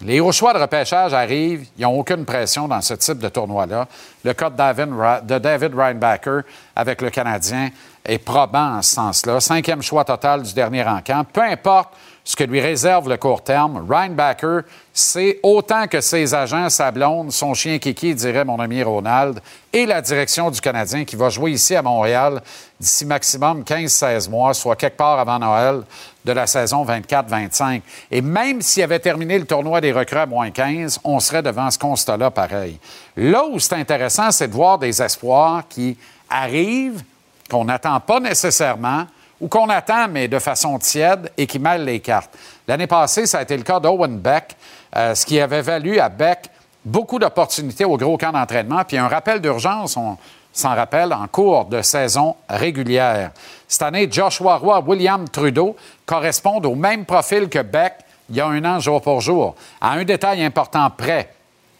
Les 0.00 0.18
hauts 0.18 0.32
choix 0.32 0.54
de 0.54 0.58
repêchage 0.58 1.12
arrivent, 1.12 1.66
ils 1.76 1.82
n'ont 1.82 1.98
aucune 1.98 2.24
pression 2.24 2.66
dans 2.66 2.80
ce 2.80 2.94
type 2.94 3.18
de 3.18 3.28
tournoi-là. 3.28 3.86
Le 4.24 4.32
cas 4.32 4.48
de 4.48 5.38
David, 5.38 5.74
Reinbacker 5.74 6.40
avec 6.74 7.02
le 7.02 7.10
Canadien 7.10 7.68
est 8.02 8.18
probant 8.18 8.78
en 8.78 8.82
ce 8.82 8.94
sens-là. 8.94 9.40
Cinquième 9.40 9.82
choix 9.82 10.04
total 10.04 10.42
du 10.42 10.54
dernier 10.54 10.84
encamp. 10.84 11.24
Peu 11.30 11.42
importe 11.42 11.90
ce 12.24 12.36
que 12.36 12.44
lui 12.44 12.60
réserve 12.60 13.08
le 13.10 13.18
court 13.18 13.44
terme. 13.44 13.86
Reinbacker, 13.86 14.62
c'est 14.94 15.40
autant 15.42 15.86
que 15.86 16.00
ses 16.00 16.34
agents, 16.34 16.70
sa 16.70 16.90
blonde, 16.90 17.30
son 17.30 17.52
chien 17.52 17.78
Kiki, 17.78 18.14
dirait 18.14 18.46
mon 18.46 18.58
ami 18.60 18.82
Ronald, 18.82 19.40
et 19.72 19.84
la 19.84 20.00
direction 20.00 20.50
du 20.50 20.60
Canadien 20.60 21.04
qui 21.04 21.16
va 21.16 21.28
jouer 21.28 21.50
ici 21.50 21.76
à 21.76 21.82
Montréal 21.82 22.40
d'ici 22.80 23.04
maximum 23.04 23.62
15-16 23.62 24.30
mois, 24.30 24.54
soit 24.54 24.76
quelque 24.76 24.96
part 24.96 25.18
avant 25.18 25.38
Noël 25.38 25.82
de 26.24 26.32
la 26.32 26.46
saison 26.46 26.84
24-25. 26.86 27.82
Et 28.10 28.22
même 28.22 28.62
s'il 28.62 28.82
avait 28.82 28.98
terminé 28.98 29.38
le 29.38 29.44
tournoi 29.44 29.82
des 29.82 29.92
recrues 29.92 30.18
à 30.18 30.26
moins 30.26 30.50
15, 30.50 31.00
on 31.04 31.20
serait 31.20 31.42
devant 31.42 31.70
ce 31.70 31.78
constat-là 31.78 32.30
pareil. 32.30 32.78
Là 33.16 33.44
où 33.44 33.58
c'est 33.58 33.74
intéressant, 33.74 34.30
c'est 34.30 34.48
de 34.48 34.54
voir 34.54 34.78
des 34.78 35.02
espoirs 35.02 35.64
qui 35.68 35.98
arrivent, 36.30 37.02
qu'on 37.50 37.66
n'attend 37.66 38.00
pas 38.00 38.20
nécessairement, 38.20 39.04
ou 39.40 39.48
qu'on 39.48 39.68
attend, 39.68 40.08
mais 40.08 40.28
de 40.28 40.38
façon 40.38 40.78
tiède 40.78 41.30
et 41.36 41.46
qui 41.46 41.58
mêle 41.58 41.84
les 41.84 42.00
cartes. 42.00 42.30
L'année 42.66 42.86
passée, 42.86 43.26
ça 43.26 43.38
a 43.38 43.42
été 43.42 43.56
le 43.56 43.62
cas 43.62 43.80
d'Owen 43.80 44.18
Beck, 44.18 44.56
euh, 44.96 45.14
ce 45.14 45.26
qui 45.26 45.40
avait 45.40 45.62
valu 45.62 45.98
à 45.98 46.08
Beck 46.08 46.50
beaucoup 46.84 47.18
d'opportunités 47.18 47.84
au 47.84 47.96
gros 47.96 48.18
camp 48.18 48.32
d'entraînement, 48.32 48.84
puis 48.86 48.98
un 48.98 49.08
rappel 49.08 49.40
d'urgence, 49.40 49.96
on 49.96 50.16
s'en 50.52 50.74
rappelle, 50.74 51.12
en 51.12 51.26
cours 51.26 51.64
de 51.64 51.82
saison 51.82 52.36
régulière. 52.48 53.30
Cette 53.66 53.82
année, 53.82 54.08
Joshua 54.10 54.56
Roy, 54.56 54.82
William 54.86 55.28
Trudeau 55.28 55.76
correspondent 56.06 56.66
au 56.66 56.74
même 56.74 57.04
profil 57.04 57.48
que 57.48 57.60
Beck 57.60 57.94
il 58.30 58.36
y 58.36 58.40
a 58.40 58.46
un 58.46 58.64
an 58.64 58.80
jour 58.80 59.02
pour 59.02 59.20
jour. 59.20 59.54
À 59.80 59.92
un 59.92 60.04
détail 60.04 60.42
important 60.42 60.88
près, 60.90 61.30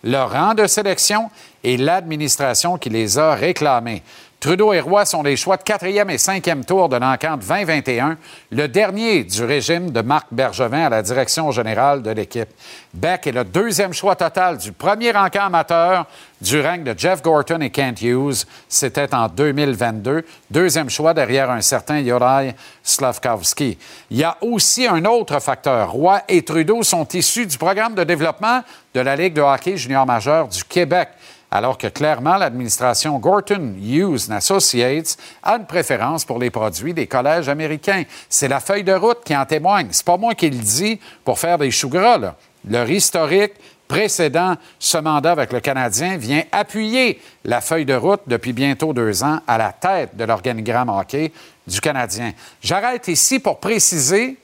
le 0.03 0.23
rang 0.23 0.55
de 0.55 0.67
sélection 0.67 1.31
et 1.63 1.79
l'administration 1.79 2.77
qui 2.77 2.91
les 2.91 3.19
a 3.19 3.35
réclamés. 3.35 4.03
Trudeau 4.45 4.75
et 4.75 4.81
Roy 4.81 5.07
sont 5.07 5.23
les 5.23 5.37
choix 5.37 5.57
de 5.57 5.63
quatrième 5.63 6.11
et 6.11 6.19
cinquième 6.19 6.67
tour 6.67 6.91
de 6.91 6.97
l'enquête 6.97 7.31
2021, 7.49 8.19
le 8.51 8.69
dernier 8.69 9.25
du 9.25 9.43
régime 9.43 9.91
de 9.91 10.03
Marc 10.03 10.27
Bergevin 10.33 10.85
à 10.85 10.91
la 10.91 11.03
direction 11.03 11.51
générale 11.51 12.03
de 12.03 12.11
l'équipe. 12.11 12.51
Beck 12.93 13.27
est 13.27 13.33
le 13.33 13.45
deuxième 13.45 13.95
choix 13.95 14.17
total 14.17 14.59
du 14.59 14.73
premier 14.73 15.17
encamp 15.17 15.47
amateur 15.47 16.05
du 16.43 16.61
rang 16.61 16.77
de 16.77 16.95
Jeff 16.95 17.23
Gorton 17.23 17.61
et 17.63 17.71
Kent 17.71 18.03
Hughes. 18.03 18.45
C'était 18.69 19.15
en 19.15 19.29
2022. 19.29 20.27
Deuxième 20.51 20.91
choix 20.91 21.15
derrière 21.15 21.51
un 21.51 21.63
certain 21.63 22.01
Yorai 22.01 22.55
Slavkovski. 22.83 23.79
Il 24.11 24.19
y 24.19 24.25
a 24.25 24.37
aussi 24.43 24.87
un 24.87 25.07
autre 25.07 25.41
facteur. 25.41 25.91
Roy 25.91 26.21
et 26.29 26.43
Trudeau 26.43 26.83
sont 26.83 27.09
issus 27.15 27.47
du 27.47 27.57
programme 27.57 27.95
de 27.95 28.05
développement 28.05 28.61
de 28.93 29.01
la 29.01 29.17
Ligue 29.17 29.33
de 29.33 29.41
hockey 29.41 29.79
junior 29.79 30.05
majeur 30.05 30.49
du 30.49 30.63
Québec 30.65 31.09
alors 31.55 31.79
que 31.79 31.87
clairement 31.87 32.37
l'administration 32.37 33.17
Gorton 33.21 33.77
Hughes 33.81 34.33
Associates 34.33 35.17
a 35.41 35.55
une 35.55 35.67
préférence 35.67 36.25
pour 36.25 36.41
les 36.41 36.51
produits 36.51 36.93
des 36.93 37.07
collèges 37.07 37.49
américains. 37.49 38.03
C'est 38.29 38.49
la 38.49 38.59
feuille 38.59 38.83
de 38.83 38.93
route 38.93 39.21
qui 39.25 39.37
en 39.37 39.47
témoigne. 39.47 39.87
C'est 39.93 40.05
pas 40.05 40.17
moi 40.17 40.35
qui 40.35 40.51
le 40.51 40.59
dis 40.59 40.99
pour 41.25 41.39
faire 41.39 41.57
des 41.57 41.71
choux 41.71 41.89
gras. 41.89 42.35
Leur 42.69 42.91
historique 42.91 43.53
précédent 43.87 44.57
ce 44.81 44.99
mandat 44.99 45.31
avec 45.31 45.53
le 45.53 45.61
Canadien 45.61 46.17
vient 46.17 46.43
appuyer 46.51 47.21
la 47.45 47.61
feuille 47.61 47.85
de 47.85 47.95
route 47.95 48.23
depuis 48.27 48.53
bientôt 48.53 48.93
deux 48.93 49.23
ans 49.23 49.39
à 49.47 49.57
la 49.57 49.71
tête 49.71 50.17
de 50.17 50.25
l'organigramme 50.25 50.89
hockey 50.89 51.31
du 51.69 51.81
Canadien. 51.81 52.33
J'arrête 52.63 53.07
ici 53.07 53.39
pour 53.39 53.61
préciser 53.61 54.39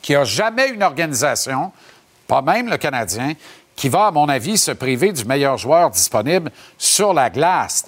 qu'il 0.00 0.14
n'y 0.14 0.22
a 0.22 0.24
jamais 0.24 0.68
une 0.68 0.84
organisation, 0.84 1.72
pas 2.28 2.40
même 2.40 2.70
le 2.70 2.76
Canadien, 2.76 3.32
qui 3.76 3.88
va, 3.88 4.06
à 4.06 4.10
mon 4.10 4.28
avis, 4.28 4.58
se 4.58 4.70
priver 4.70 5.12
du 5.12 5.24
meilleur 5.24 5.58
joueur 5.58 5.90
disponible 5.90 6.50
sur 6.78 7.12
la 7.12 7.30
glace. 7.30 7.86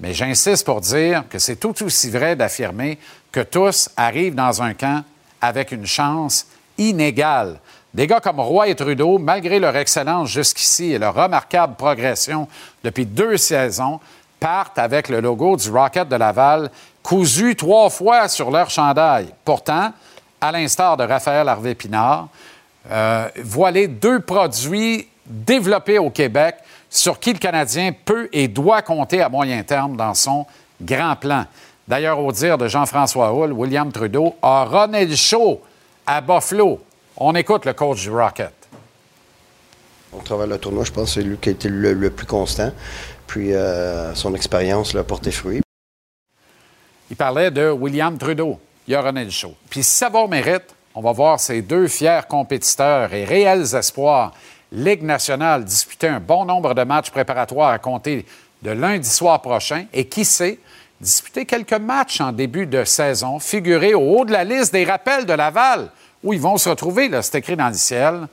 Mais 0.00 0.14
j'insiste 0.14 0.66
pour 0.66 0.80
dire 0.80 1.24
que 1.28 1.38
c'est 1.38 1.56
tout 1.56 1.82
aussi 1.82 2.10
vrai 2.10 2.36
d'affirmer 2.36 2.98
que 3.30 3.40
tous 3.40 3.88
arrivent 3.96 4.34
dans 4.34 4.62
un 4.62 4.74
camp 4.74 5.04
avec 5.40 5.72
une 5.72 5.86
chance 5.86 6.46
inégale. 6.76 7.58
Des 7.94 8.06
gars 8.06 8.20
comme 8.20 8.40
Roy 8.40 8.68
et 8.68 8.74
Trudeau, 8.74 9.18
malgré 9.18 9.58
leur 9.58 9.76
excellence 9.76 10.30
jusqu'ici 10.30 10.92
et 10.92 10.98
leur 10.98 11.14
remarquable 11.14 11.76
progression 11.76 12.48
depuis 12.82 13.06
deux 13.06 13.36
saisons, 13.36 14.00
partent 14.40 14.78
avec 14.78 15.08
le 15.08 15.20
logo 15.20 15.56
du 15.56 15.70
Rocket 15.70 16.08
de 16.08 16.16
Laval 16.16 16.70
cousu 17.02 17.54
trois 17.54 17.90
fois 17.90 18.28
sur 18.28 18.50
leur 18.50 18.70
chandail. 18.70 19.28
Pourtant, 19.44 19.92
à 20.40 20.52
l'instar 20.52 20.96
de 20.96 21.04
Raphaël 21.04 21.48
Harvey-Pinard, 21.48 22.28
euh, 22.90 23.28
deux 23.88 24.20
produits 24.20 25.06
développé 25.26 25.98
au 25.98 26.10
Québec 26.10 26.56
sur 26.90 27.18
qui 27.18 27.32
le 27.32 27.38
Canadien 27.38 27.92
peut 27.92 28.28
et 28.32 28.48
doit 28.48 28.82
compter 28.82 29.20
à 29.20 29.28
moyen 29.28 29.62
terme 29.62 29.96
dans 29.96 30.14
son 30.14 30.46
grand 30.80 31.16
plan. 31.16 31.46
D'ailleurs, 31.88 32.20
au 32.20 32.30
dire 32.32 32.58
de 32.58 32.68
Jean-François 32.68 33.32
Hull, 33.32 33.52
William 33.52 33.90
Trudeau 33.90 34.36
a 34.42 34.64
runné 34.64 35.04
le 35.06 35.16
show 35.16 35.60
à 36.06 36.20
Buffalo. 36.20 36.80
On 37.16 37.34
écoute 37.34 37.64
le 37.64 37.72
coach 37.72 38.02
du 38.02 38.10
Rocket. 38.10 38.52
Au 40.12 40.20
travers 40.20 40.46
le 40.46 40.58
tournoi, 40.58 40.84
je 40.84 40.92
pense 40.92 41.14
que 41.14 41.20
c'est 41.20 41.26
lui 41.26 41.38
qui 41.38 41.48
a 41.48 41.52
été 41.52 41.68
le, 41.68 42.10
plus 42.10 42.26
constant. 42.26 42.70
Puis 43.26 43.52
euh, 43.54 44.14
son 44.14 44.34
expérience 44.34 44.92
l'a 44.92 45.04
porté 45.04 45.30
fruit. 45.30 45.62
Il 47.10 47.16
parlait 47.16 47.50
de 47.50 47.70
William 47.70 48.16
Trudeau. 48.18 48.58
Il 48.86 48.94
a 48.94 49.00
runné 49.00 49.24
le 49.24 49.30
show. 49.30 49.54
Puis 49.70 49.82
si 49.82 49.96
ça 49.96 50.08
va 50.08 50.20
au 50.20 50.28
mérite, 50.28 50.74
on 50.94 51.00
va 51.00 51.12
voir 51.12 51.40
ces 51.40 51.62
deux 51.62 51.88
fiers 51.88 52.20
compétiteurs 52.28 53.12
et 53.14 53.24
réels 53.24 53.74
espoirs 53.74 54.32
Ligue 54.72 55.02
nationale 55.02 55.64
disputer 55.64 56.08
un 56.08 56.18
bon 56.18 56.46
nombre 56.46 56.72
de 56.72 56.82
matchs 56.82 57.10
préparatoires 57.10 57.70
à 57.70 57.78
compter 57.78 58.24
de 58.62 58.70
lundi 58.70 59.08
soir 59.08 59.42
prochain 59.42 59.84
et 59.92 60.06
qui 60.06 60.24
sait, 60.24 60.58
disputer 60.98 61.44
quelques 61.44 61.74
matchs 61.74 62.22
en 62.22 62.32
début 62.32 62.64
de 62.64 62.84
saison, 62.84 63.38
figurer 63.38 63.92
au 63.92 64.00
haut 64.00 64.24
de 64.24 64.32
la 64.32 64.44
liste 64.44 64.72
des 64.72 64.84
rappels 64.84 65.26
de 65.26 65.32
Laval, 65.34 65.90
où 66.24 66.32
ils 66.32 66.40
vont 66.40 66.56
se 66.56 66.70
retrouver, 66.70 67.10
c'est 67.20 67.38
écrit 67.38 67.56
dans 67.56 67.68
le 67.68 67.74
ciel, 67.74 68.28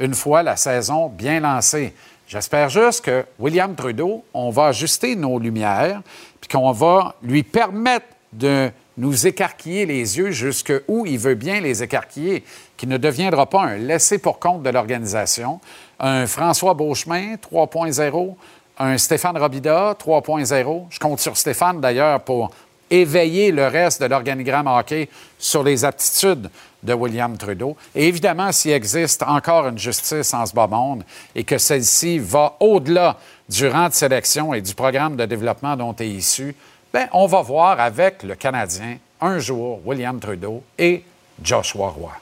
une 0.00 0.14
fois 0.14 0.42
la 0.42 0.56
saison 0.56 1.08
bien 1.08 1.38
lancée. 1.38 1.94
J'espère 2.26 2.70
juste 2.70 3.04
que 3.04 3.24
William 3.38 3.76
Trudeau, 3.76 4.24
on 4.34 4.50
va 4.50 4.66
ajuster 4.66 5.14
nos 5.14 5.38
lumières, 5.38 6.02
puis 6.40 6.48
qu'on 6.48 6.72
va 6.72 7.14
lui 7.22 7.44
permettre 7.44 8.06
de 8.32 8.70
nous 8.96 9.26
écarquiller 9.26 9.86
les 9.86 10.18
yeux 10.18 10.30
jusqu'où 10.30 11.04
il 11.06 11.18
veut 11.18 11.34
bien 11.34 11.60
les 11.60 11.82
écarquiller, 11.82 12.44
qui 12.76 12.86
ne 12.86 12.96
deviendra 12.96 13.46
pas 13.46 13.62
un 13.62 13.76
laissé 13.76 14.18
pour 14.18 14.38
compte 14.38 14.62
de 14.62 14.70
l'organisation, 14.70 15.60
un 16.00 16.26
François 16.26 16.74
Beauchemin 16.74 17.34
3.0, 17.34 18.34
un 18.78 18.98
Stéphane 18.98 19.38
Robida 19.38 19.94
3.0. 19.94 20.84
Je 20.90 20.98
compte 20.98 21.20
sur 21.20 21.36
Stéphane 21.36 21.80
d'ailleurs 21.80 22.20
pour 22.20 22.50
éveiller 22.90 23.50
le 23.50 23.66
reste 23.66 24.00
de 24.00 24.06
l'organigramme 24.06 24.66
hockey 24.66 25.08
sur 25.38 25.62
les 25.62 25.84
aptitudes 25.84 26.50
de 26.82 26.92
William 26.92 27.36
Trudeau. 27.36 27.76
Et 27.94 28.08
évidemment, 28.08 28.52
s'il 28.52 28.72
existe 28.72 29.22
encore 29.22 29.66
une 29.68 29.78
justice 29.78 30.34
en 30.34 30.44
ce 30.44 30.54
bas 30.54 30.66
monde 30.66 31.04
et 31.34 31.44
que 31.44 31.58
celle-ci 31.58 32.18
va 32.18 32.54
au-delà 32.60 33.16
du 33.48 33.66
rang 33.68 33.88
de 33.88 33.94
sélection 33.94 34.54
et 34.54 34.60
du 34.60 34.74
programme 34.74 35.16
de 35.16 35.24
développement 35.24 35.76
dont 35.76 35.94
est 35.96 36.08
issu, 36.08 36.54
bien, 36.92 37.08
on 37.12 37.26
va 37.26 37.42
voir 37.42 37.80
avec 37.80 38.22
le 38.22 38.34
Canadien 38.34 38.98
un 39.20 39.38
jour 39.38 39.80
William 39.84 40.20
Trudeau 40.20 40.62
et 40.78 41.02
Joshua 41.42 41.88
Roy 41.88 42.12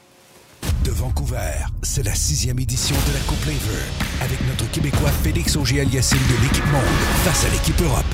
de 0.85 0.91
Vancouver. 0.91 1.67
C'est 1.83 2.05
la 2.05 2.15
sixième 2.15 2.59
édition 2.59 2.97
de 3.09 3.15
la 3.15 3.21
Coupe 3.21 3.45
Lever 3.45 3.83
avec 4.21 4.39
notre 4.47 4.71
Québécois 4.71 5.11
Félix 5.23 5.57
Auger-Aliassime 5.57 6.19
de 6.19 6.43
l'équipe 6.43 6.67
Monde 6.67 6.83
face 7.25 7.45
à 7.47 7.49
l'équipe 7.51 7.81
Europe. 7.81 8.05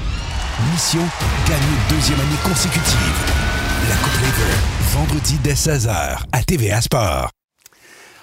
Mission, 0.73 1.01
gagner 1.47 1.63
une 1.63 1.97
deuxième 1.97 2.21
année 2.21 2.39
consécutive. 2.45 3.33
La 3.89 3.97
Coupe 3.97 4.21
Lever, 4.21 4.57
vendredi 4.93 5.39
dès 5.43 5.55
16h 5.55 6.19
à 6.33 6.43
TVA 6.43 6.81
Sport. 6.81 7.31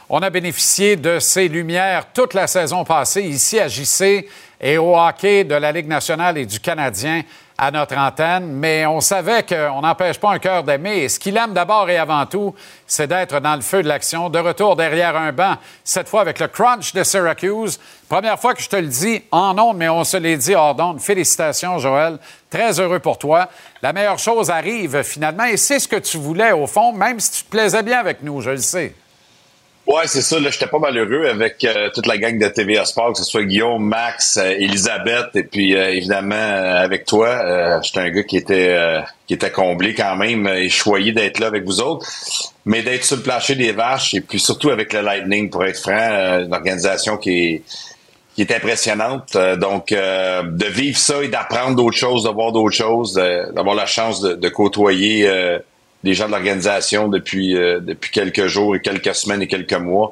On 0.10 0.20
a 0.20 0.30
bénéficié 0.30 0.96
de 0.98 1.20
ces 1.20 1.48
lumières 1.48 2.12
toute 2.14 2.34
la 2.34 2.48
saison 2.48 2.84
passée 2.84 3.24
ici 3.24 3.60
à 3.60 3.68
JC 3.68 4.28
et 4.62 4.78
au 4.78 4.96
hockey 4.96 5.44
de 5.44 5.56
la 5.56 5.72
Ligue 5.72 5.88
nationale 5.88 6.38
et 6.38 6.46
du 6.46 6.60
Canadien 6.60 7.24
à 7.58 7.72
notre 7.72 7.98
antenne, 7.98 8.48
mais 8.48 8.86
on 8.86 9.00
savait 9.00 9.44
qu'on 9.44 9.82
n'empêche 9.82 10.20
pas 10.20 10.32
un 10.32 10.40
cœur 10.40 10.64
d'aimer. 10.64 11.08
Ce 11.08 11.20
qu'il 11.20 11.38
aime 11.38 11.54
d'abord 11.54 11.90
et 11.90 11.98
avant 11.98 12.26
tout, 12.26 12.54
c'est 12.86 13.08
d'être 13.08 13.40
dans 13.40 13.56
le 13.56 13.62
feu 13.62 13.82
de 13.82 13.88
l'action, 13.88 14.30
de 14.30 14.40
retour 14.40 14.76
derrière 14.76 15.16
un 15.16 15.32
banc, 15.32 15.56
cette 15.84 16.10
fois 16.10 16.22
avec 16.22 16.40
le 16.40 16.48
crunch 16.48 16.94
de 16.94 17.04
Syracuse. 17.04 17.80
Première 18.10 18.40
fois 18.40 18.54
que 18.54 18.62
je 18.62 18.70
te 18.70 18.76
le 18.76 18.88
dis 18.88 19.24
en 19.32 19.58
ondes, 19.58 19.78
mais 19.78 19.88
on 19.88 20.04
se 20.04 20.18
l'est 20.18 20.38
dit 20.38 20.54
hors 20.54 20.76
d'ondes. 20.76 21.00
Félicitations, 21.00 21.80
Joël. 21.80 22.20
Très 22.50 22.80
heureux 22.80 23.00
pour 23.00 23.18
toi. 23.18 23.48
La 23.82 23.94
meilleure 23.94 24.20
chose 24.20 24.50
arrive 24.50 25.02
finalement, 25.04 25.46
et 25.46 25.58
c'est 25.58 25.80
ce 25.80 25.88
que 25.88 25.96
tu 25.96 26.18
voulais 26.18 26.52
au 26.52 26.68
fond, 26.68 26.92
même 26.92 27.20
si 27.20 27.32
tu 27.32 27.44
te 27.46 27.50
plaisais 27.50 27.84
bien 27.84 28.00
avec 28.00 28.22
nous, 28.22 28.42
je 28.42 28.52
le 28.52 28.58
sais. 28.58 28.94
Ouais, 29.88 30.08
c'est 30.08 30.24
ça. 30.24 30.40
Là, 30.40 30.50
j'étais 30.50 30.66
pas 30.66 30.80
malheureux 30.80 31.28
avec 31.28 31.64
euh, 31.64 31.92
toute 31.94 32.08
la 32.08 32.18
gang 32.18 32.40
de 32.40 32.48
TVA 32.48 32.86
Sport, 32.86 33.14
que 33.14 33.20
ce 33.20 33.24
soit 33.24 33.44
Guillaume, 33.44 33.86
Max, 33.86 34.38
euh, 34.38 34.50
Elisabeth, 34.58 35.36
et 35.36 35.44
puis 35.44 35.76
euh, 35.76 35.92
évidemment 35.92 36.36
avec 36.36 37.06
toi. 37.06 37.82
j'étais 37.84 38.00
un 38.00 38.10
gars 38.10 38.24
qui 38.24 38.38
était 38.38 38.76
qui 39.28 39.36
était 39.36 39.52
comblé 39.52 39.94
quand 39.94 40.16
même 40.16 40.48
et 40.48 40.70
choyé 40.70 41.12
d'être 41.12 41.40
là 41.40 41.48
avec 41.48 41.66
vous 41.66 41.82
autres. 41.82 42.08
Mais 42.66 42.82
d'être 42.82 43.04
sur 43.04 43.18
le 43.18 43.22
plancher 43.22 43.54
des 43.54 43.74
vaches 43.74 44.16
et 44.16 44.22
puis 44.22 44.40
surtout 44.40 44.72
avec 44.72 44.92
le 44.92 45.02
Lightning, 45.02 45.52
pour 45.52 45.64
être 45.64 45.80
franc, 45.80 46.40
une 46.44 46.54
organisation 46.54 47.18
qui 47.18 47.46
est 47.46 47.62
qui 48.36 48.42
est 48.42 48.52
impressionnante. 48.52 49.38
donc, 49.58 49.90
de 49.92 50.66
vivre 50.66 50.98
ça 50.98 51.24
et 51.24 51.28
d'apprendre 51.28 51.76
d'autres 51.76 51.96
choses, 51.96 52.24
de 52.24 52.30
voir 52.30 52.52
d'autres 52.52 52.76
choses, 52.76 53.14
d'avoir 53.14 53.76
la 53.76 53.86
chance 53.86 54.20
de, 54.20 54.34
de 54.34 54.50
côtoyer 54.50 55.30
des 56.06 56.14
gens 56.14 56.28
de 56.28 56.32
l'organisation 56.32 57.08
depuis, 57.08 57.58
euh, 57.58 57.80
depuis 57.82 58.12
quelques 58.12 58.46
jours 58.46 58.76
et 58.76 58.80
quelques 58.80 59.16
semaines 59.16 59.42
et 59.42 59.48
quelques 59.48 59.74
mois. 59.74 60.12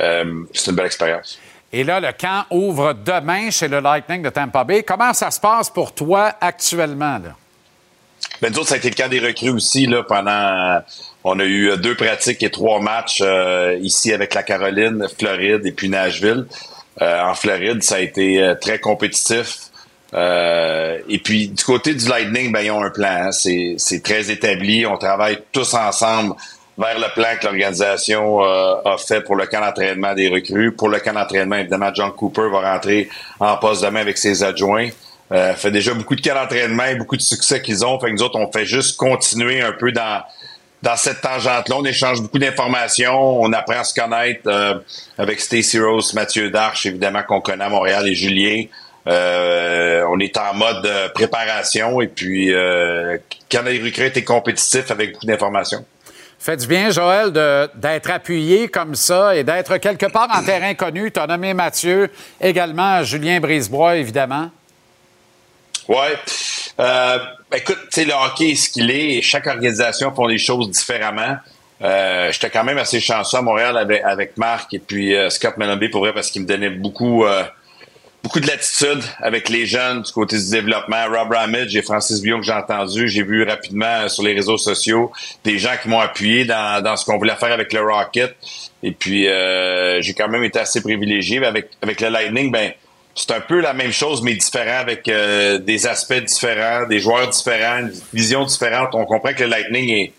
Euh, 0.00 0.44
c'est 0.54 0.70
une 0.70 0.76
belle 0.76 0.86
expérience. 0.86 1.38
Et 1.72 1.82
là, 1.82 1.98
le 1.98 2.12
camp 2.12 2.44
ouvre 2.50 2.94
demain 2.94 3.50
chez 3.50 3.66
le 3.66 3.80
Lightning 3.80 4.22
de 4.22 4.30
Tampa 4.30 4.62
Bay. 4.62 4.84
Comment 4.84 5.12
ça 5.12 5.30
se 5.32 5.40
passe 5.40 5.68
pour 5.68 5.94
toi 5.94 6.32
actuellement? 6.40 7.18
Là? 7.18 7.34
Ben, 8.40 8.52
nous 8.52 8.60
autres, 8.60 8.68
ça 8.68 8.74
a 8.74 8.78
été 8.78 8.88
le 8.90 8.94
camp 8.94 9.08
des 9.08 9.18
recrues 9.18 9.50
aussi 9.50 9.86
là, 9.86 10.04
pendant. 10.04 10.80
On 11.24 11.38
a 11.40 11.44
eu 11.44 11.76
deux 11.76 11.96
pratiques 11.96 12.42
et 12.42 12.50
trois 12.50 12.80
matchs 12.80 13.20
euh, 13.20 13.76
ici 13.80 14.12
avec 14.12 14.34
la 14.34 14.44
Caroline, 14.44 15.06
Floride 15.18 15.66
et 15.66 15.72
puis 15.72 15.88
Nashville. 15.88 16.46
en 17.00 17.34
Floride, 17.34 17.82
ça 17.82 17.96
a 17.96 18.00
été 18.00 18.54
très 18.60 18.78
compétitif. 18.78 19.71
Euh, 20.14 20.98
et 21.08 21.18
puis 21.18 21.48
du 21.48 21.64
côté 21.64 21.94
du 21.94 22.06
Lightning, 22.06 22.52
ben 22.52 22.60
ils 22.60 22.70
ont 22.70 22.82
un 22.82 22.90
plan. 22.90 23.28
Hein. 23.28 23.32
C'est 23.32 24.02
très 24.02 24.30
établi. 24.30 24.84
On 24.86 24.98
travaille 24.98 25.38
tous 25.52 25.74
ensemble 25.74 26.34
vers 26.78 26.98
le 26.98 27.12
plan 27.14 27.28
que 27.40 27.46
l'organisation 27.46 28.42
euh, 28.42 28.74
a 28.84 28.96
fait 28.98 29.20
pour 29.22 29.36
le 29.36 29.46
camp 29.46 29.60
d'entraînement 29.60 30.14
des 30.14 30.28
recrues. 30.28 30.72
Pour 30.72 30.88
le 30.88 31.00
camp 31.00 31.12
d'entraînement, 31.12 31.56
évidemment, 31.56 31.90
John 31.94 32.12
Cooper 32.12 32.48
va 32.50 32.72
rentrer 32.72 33.08
en 33.40 33.56
poste 33.56 33.82
demain 33.82 34.00
avec 34.00 34.18
ses 34.18 34.42
adjoints. 34.42 34.88
Euh, 35.32 35.54
fait 35.54 35.70
déjà 35.70 35.94
beaucoup 35.94 36.14
de 36.14 36.20
camps 36.20 36.34
d'entraînement 36.34 36.84
et 36.84 36.94
beaucoup 36.96 37.16
de 37.16 37.22
succès 37.22 37.62
qu'ils 37.62 37.84
ont. 37.84 37.98
Fait 37.98 38.08
que 38.08 38.12
nous 38.12 38.22
autres, 38.22 38.38
on 38.38 38.50
fait 38.52 38.66
juste 38.66 38.96
continuer 38.96 39.62
un 39.62 39.72
peu 39.72 39.92
dans 39.92 40.22
dans 40.82 40.96
cette 40.96 41.20
tangente-là. 41.20 41.76
On 41.78 41.84
échange 41.84 42.20
beaucoup 42.20 42.38
d'informations, 42.38 43.40
on 43.40 43.52
apprend 43.52 43.80
à 43.80 43.84
se 43.84 43.94
connaître 43.94 44.42
euh, 44.46 44.74
avec 45.16 45.40
Stacey 45.40 45.78
Rose, 45.78 46.12
Mathieu 46.12 46.50
Darche, 46.50 46.86
évidemment 46.86 47.22
qu'on 47.22 47.40
connaît 47.40 47.64
à 47.64 47.68
Montréal 47.68 48.08
et 48.08 48.14
Julien. 48.14 48.64
Euh, 49.08 50.04
on 50.08 50.18
est 50.20 50.36
en 50.36 50.54
mode 50.54 50.86
euh, 50.86 51.08
préparation 51.08 52.00
et 52.00 52.06
puis 52.06 52.54
euh, 52.54 53.18
quand 53.50 53.62
les 53.62 53.82
recrues 53.82 54.04
est 54.04 54.24
compétitif 54.24 54.90
avec 54.92 55.12
beaucoup 55.12 55.26
d'informations. 55.26 55.84
Fait 56.38 56.56
du 56.56 56.66
bien, 56.66 56.90
Joël, 56.90 57.32
d'être 57.74 58.10
appuyé 58.10 58.68
comme 58.68 58.96
ça 58.96 59.36
et 59.36 59.44
d'être 59.44 59.76
quelque 59.78 60.06
part 60.06 60.28
en 60.32 60.42
terrain 60.42 60.74
connu. 60.74 61.10
Tu 61.12 61.20
as 61.20 61.26
nommé 61.26 61.54
Mathieu, 61.54 62.10
également 62.40 63.04
Julien 63.04 63.38
Brisebois, 63.38 63.96
évidemment. 63.96 64.50
Oui. 65.86 66.06
Euh, 66.80 67.18
écoute, 67.54 67.78
tu 67.92 68.00
sais, 68.00 68.04
le 68.04 68.14
hockey 68.14 68.56
ce 68.56 68.70
qu'il 68.70 68.90
est. 68.90 69.22
Chaque 69.22 69.46
organisation 69.46 70.12
font 70.12 70.26
les 70.26 70.38
choses 70.38 70.68
différemment. 70.70 71.36
Euh, 71.80 72.32
J'étais 72.32 72.50
quand 72.50 72.64
même 72.64 72.78
assez 72.78 72.98
chanceux 72.98 73.38
à 73.38 73.42
Montréal 73.42 73.76
avec, 73.76 74.36
Marc 74.36 74.74
et 74.74 74.80
puis 74.80 75.14
Scott 75.28 75.56
Mellonby 75.58 75.90
pour 75.90 76.00
vrai 76.00 76.12
parce 76.12 76.30
qu'il 76.30 76.42
me 76.42 76.46
donnait 76.48 76.70
beaucoup 76.70 77.24
beaucoup 78.22 78.40
de 78.40 78.46
latitude 78.46 79.02
avec 79.20 79.48
les 79.48 79.66
jeunes 79.66 80.02
du 80.02 80.12
côté 80.12 80.38
du 80.38 80.50
développement. 80.50 81.04
Rob 81.10 81.32
Ramage 81.32 81.74
et 81.74 81.82
Francis 81.82 82.20
Bion 82.20 82.38
que 82.38 82.46
j'ai 82.46 82.52
entendu, 82.52 83.08
j'ai 83.08 83.22
vu 83.22 83.42
rapidement 83.42 84.08
sur 84.08 84.22
les 84.22 84.32
réseaux 84.32 84.58
sociaux 84.58 85.12
des 85.44 85.58
gens 85.58 85.74
qui 85.82 85.88
m'ont 85.88 86.00
appuyé 86.00 86.44
dans, 86.44 86.82
dans 86.82 86.96
ce 86.96 87.04
qu'on 87.04 87.18
voulait 87.18 87.34
faire 87.34 87.52
avec 87.52 87.72
le 87.72 87.80
Rocket. 87.80 88.36
Et 88.82 88.92
puis 88.92 89.28
euh, 89.28 90.00
j'ai 90.00 90.14
quand 90.14 90.28
même 90.28 90.44
été 90.44 90.58
assez 90.58 90.80
privilégié. 90.80 91.40
Mais 91.40 91.46
avec 91.46 91.70
avec 91.82 92.00
le 92.00 92.08
Lightning, 92.08 92.52
ben 92.52 92.72
c'est 93.14 93.32
un 93.32 93.40
peu 93.40 93.60
la 93.60 93.74
même 93.74 93.92
chose 93.92 94.22
mais 94.22 94.34
différent 94.34 94.78
avec 94.78 95.08
euh, 95.08 95.58
des 95.58 95.86
aspects 95.86 96.14
différents, 96.14 96.86
des 96.86 97.00
joueurs 97.00 97.28
différents, 97.28 97.80
une 97.80 97.92
vision 98.12 98.44
différente. 98.44 98.94
On 98.94 99.04
comprend 99.04 99.34
que 99.34 99.42
le 99.42 99.50
Lightning 99.50 99.90
est 99.90 100.12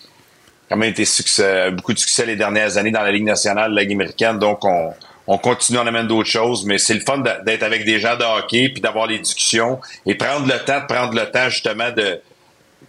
quand 0.69 0.75
même 0.75 0.89
été 0.89 1.05
succès, 1.05 1.71
beaucoup 1.71 1.93
de 1.93 1.99
succès 1.99 2.25
les 2.25 2.35
dernières 2.35 2.77
années 2.77 2.91
dans 2.91 3.01
la 3.01 3.11
Ligue 3.11 3.25
nationale, 3.25 3.73
la 3.73 3.81
Ligue 3.81 3.93
américaine. 3.93 4.39
Donc 4.39 4.63
on 4.65 4.93
on 5.27 5.37
continue, 5.37 5.79
on 5.79 5.87
amène 5.87 6.07
d'autres 6.07 6.29
choses, 6.29 6.65
mais 6.65 6.77
c'est 6.77 6.93
le 6.93 6.99
fun 6.99 7.23
d'être 7.45 7.63
avec 7.63 7.85
des 7.85 7.99
gens 7.99 8.17
de 8.17 8.23
hockey, 8.23 8.69
puis 8.69 8.81
d'avoir 8.81 9.07
les 9.07 9.19
discussions 9.19 9.79
et 10.05 10.15
prendre 10.15 10.45
le 10.45 10.59
temps 10.65 10.81
de 10.81 10.85
prendre 10.85 11.13
le 11.13 11.31
temps 11.31 11.49
justement 11.49 11.91
de, 11.91 12.19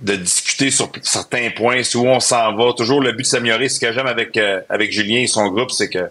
de 0.00 0.16
discuter 0.16 0.70
sur 0.70 0.90
certains 1.02 1.50
points, 1.50 1.82
sur 1.82 2.02
où 2.02 2.08
on 2.08 2.20
s'en 2.20 2.54
va. 2.54 2.72
Toujours 2.72 3.00
le 3.00 3.12
but 3.12 3.22
de 3.22 3.28
s'améliorer. 3.28 3.68
Ce 3.68 3.78
que 3.78 3.92
j'aime 3.92 4.06
avec, 4.06 4.36
euh, 4.36 4.60
avec 4.68 4.92
Julien 4.92 5.20
et 5.20 5.26
son 5.26 5.48
groupe, 5.48 5.70
c'est 5.70 5.88
que 5.88 6.10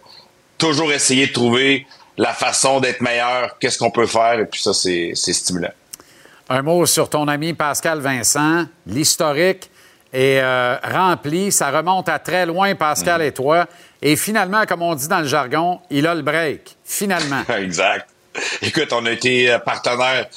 toujours 0.58 0.94
essayer 0.94 1.28
de 1.28 1.34
trouver 1.34 1.86
la 2.18 2.34
façon 2.34 2.80
d'être 2.80 3.02
meilleur, 3.02 3.58
qu'est-ce 3.60 3.78
qu'on 3.78 3.92
peut 3.92 4.06
faire, 4.06 4.40
et 4.40 4.46
puis 4.46 4.62
ça, 4.62 4.74
c'est 4.74 5.14
stimulant. 5.16 5.72
Un 6.50 6.62
mot 6.62 6.86
sur 6.86 7.10
ton 7.10 7.28
ami 7.28 7.54
Pascal 7.54 8.00
Vincent. 8.00 8.66
L'historique 8.86 9.70
est 10.14 10.40
euh, 10.42 10.78
rempli. 10.84 11.52
Ça 11.52 11.72
remonte 11.72 12.08
à 12.08 12.20
très 12.20 12.46
loin, 12.46 12.76
Pascal 12.76 13.22
mm. 13.22 13.26
et 13.26 13.32
toi. 13.32 13.66
Et 14.02 14.16
finalement, 14.16 14.66
comme 14.66 14.84
on 14.84 14.96
dit 14.96 15.08
dans 15.08 15.20
le 15.20 15.28
jargon, 15.28 15.80
il 15.90 16.06
a 16.08 16.14
le 16.14 16.22
break. 16.22 16.78
Finalement. 16.86 17.42
exact. 17.58 18.10
Écoute, 18.62 18.94
on 18.94 19.06
a 19.06 19.12
été 19.12 19.52
euh, 19.52 19.60
partenaire 19.60 20.28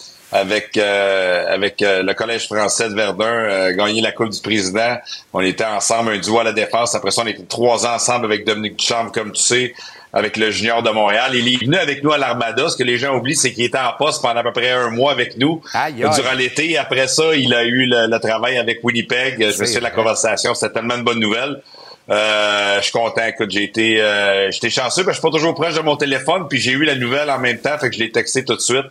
avec 0.41 0.77
euh, 0.77 1.47
avec 1.49 1.83
euh, 1.83 2.03
le 2.03 2.15
Collège 2.15 2.47
français 2.47 2.89
de 2.89 2.95
Verdun, 2.95 3.73
gagné 3.73 4.01
la 4.01 4.13
Coupe 4.13 4.31
du 4.31 4.41
Président. 4.41 4.97
On 5.33 5.41
était 5.41 5.65
ensemble, 5.65 6.13
un 6.13 6.19
duo 6.19 6.39
à 6.39 6.45
la 6.45 6.53
défense. 6.53 6.95
Après 6.95 7.11
ça, 7.11 7.23
on 7.23 7.27
était 7.27 7.45
trois 7.45 7.87
ans 7.87 7.95
ensemble 7.95 8.27
avec 8.27 8.45
Dominique 8.45 8.77
Duchamp, 8.77 9.11
comme 9.11 9.33
tu 9.33 9.43
sais, 9.43 9.75
avec 10.13 10.37
le 10.37 10.51
junior 10.51 10.83
de 10.83 10.91
Montréal. 10.91 11.33
Il 11.35 11.49
est 11.49 11.65
venu 11.65 11.77
avec 11.77 12.03
nous 12.03 12.13
à 12.13 12.19
l'Armada. 12.19 12.69
Ce 12.69 12.77
que 12.77 12.83
les 12.83 12.99
gens 12.99 13.17
oublient, 13.17 13.37
c'est 13.37 13.53
qu'il 13.53 13.65
était 13.65 13.79
en 13.79 13.93
poste 13.99 14.23
pendant 14.23 14.41
à 14.41 14.43
peu 14.43 14.53
près 14.53 14.71
un 14.71 14.91
mois 14.91 15.13
avec 15.13 15.37
nous 15.37 15.63
durant 15.95 16.33
l'été. 16.37 16.79
Après 16.79 17.09
ça, 17.09 17.35
il 17.35 17.53
a 17.55 17.65
eu 17.65 17.87
le, 17.87 18.19
travail 18.19 18.59
avec 18.59 18.81
Winnipeg. 18.83 19.37
Je 19.39 19.47
me 19.47 19.53
souviens 19.53 19.79
de 19.79 19.85
la 19.85 19.91
conversation. 19.91 20.55
C'était 20.55 20.75
tellement 20.75 20.97
une 20.97 21.05
bonne 21.05 21.21
nouvelle. 21.21 21.61
Euh, 22.09 22.77
je 22.79 22.83
suis 22.85 22.93
content. 22.93 23.27
Écoute, 23.27 23.51
j'ai 23.51 23.65
été, 23.65 24.01
euh, 24.01 24.51
j'étais 24.51 24.71
chanceux 24.71 25.05
parce 25.05 25.07
que 25.07 25.11
je 25.11 25.21
suis 25.21 25.23
pas 25.23 25.37
toujours 25.37 25.55
proche 25.55 25.75
de 25.75 25.81
mon 25.81 25.97
téléphone, 25.97 26.47
puis 26.49 26.61
j'ai 26.61 26.73
eu 26.73 26.85
la 26.85 26.95
nouvelle 26.95 27.31
en 27.31 27.39
même 27.39 27.59
temps, 27.59 27.77
fait 27.79 27.91
que 27.91 27.97
je 27.97 28.01
l'ai 28.01 28.13
texté 28.13 28.45
tout 28.45 28.55
de 28.55 28.61
suite. 28.61 28.87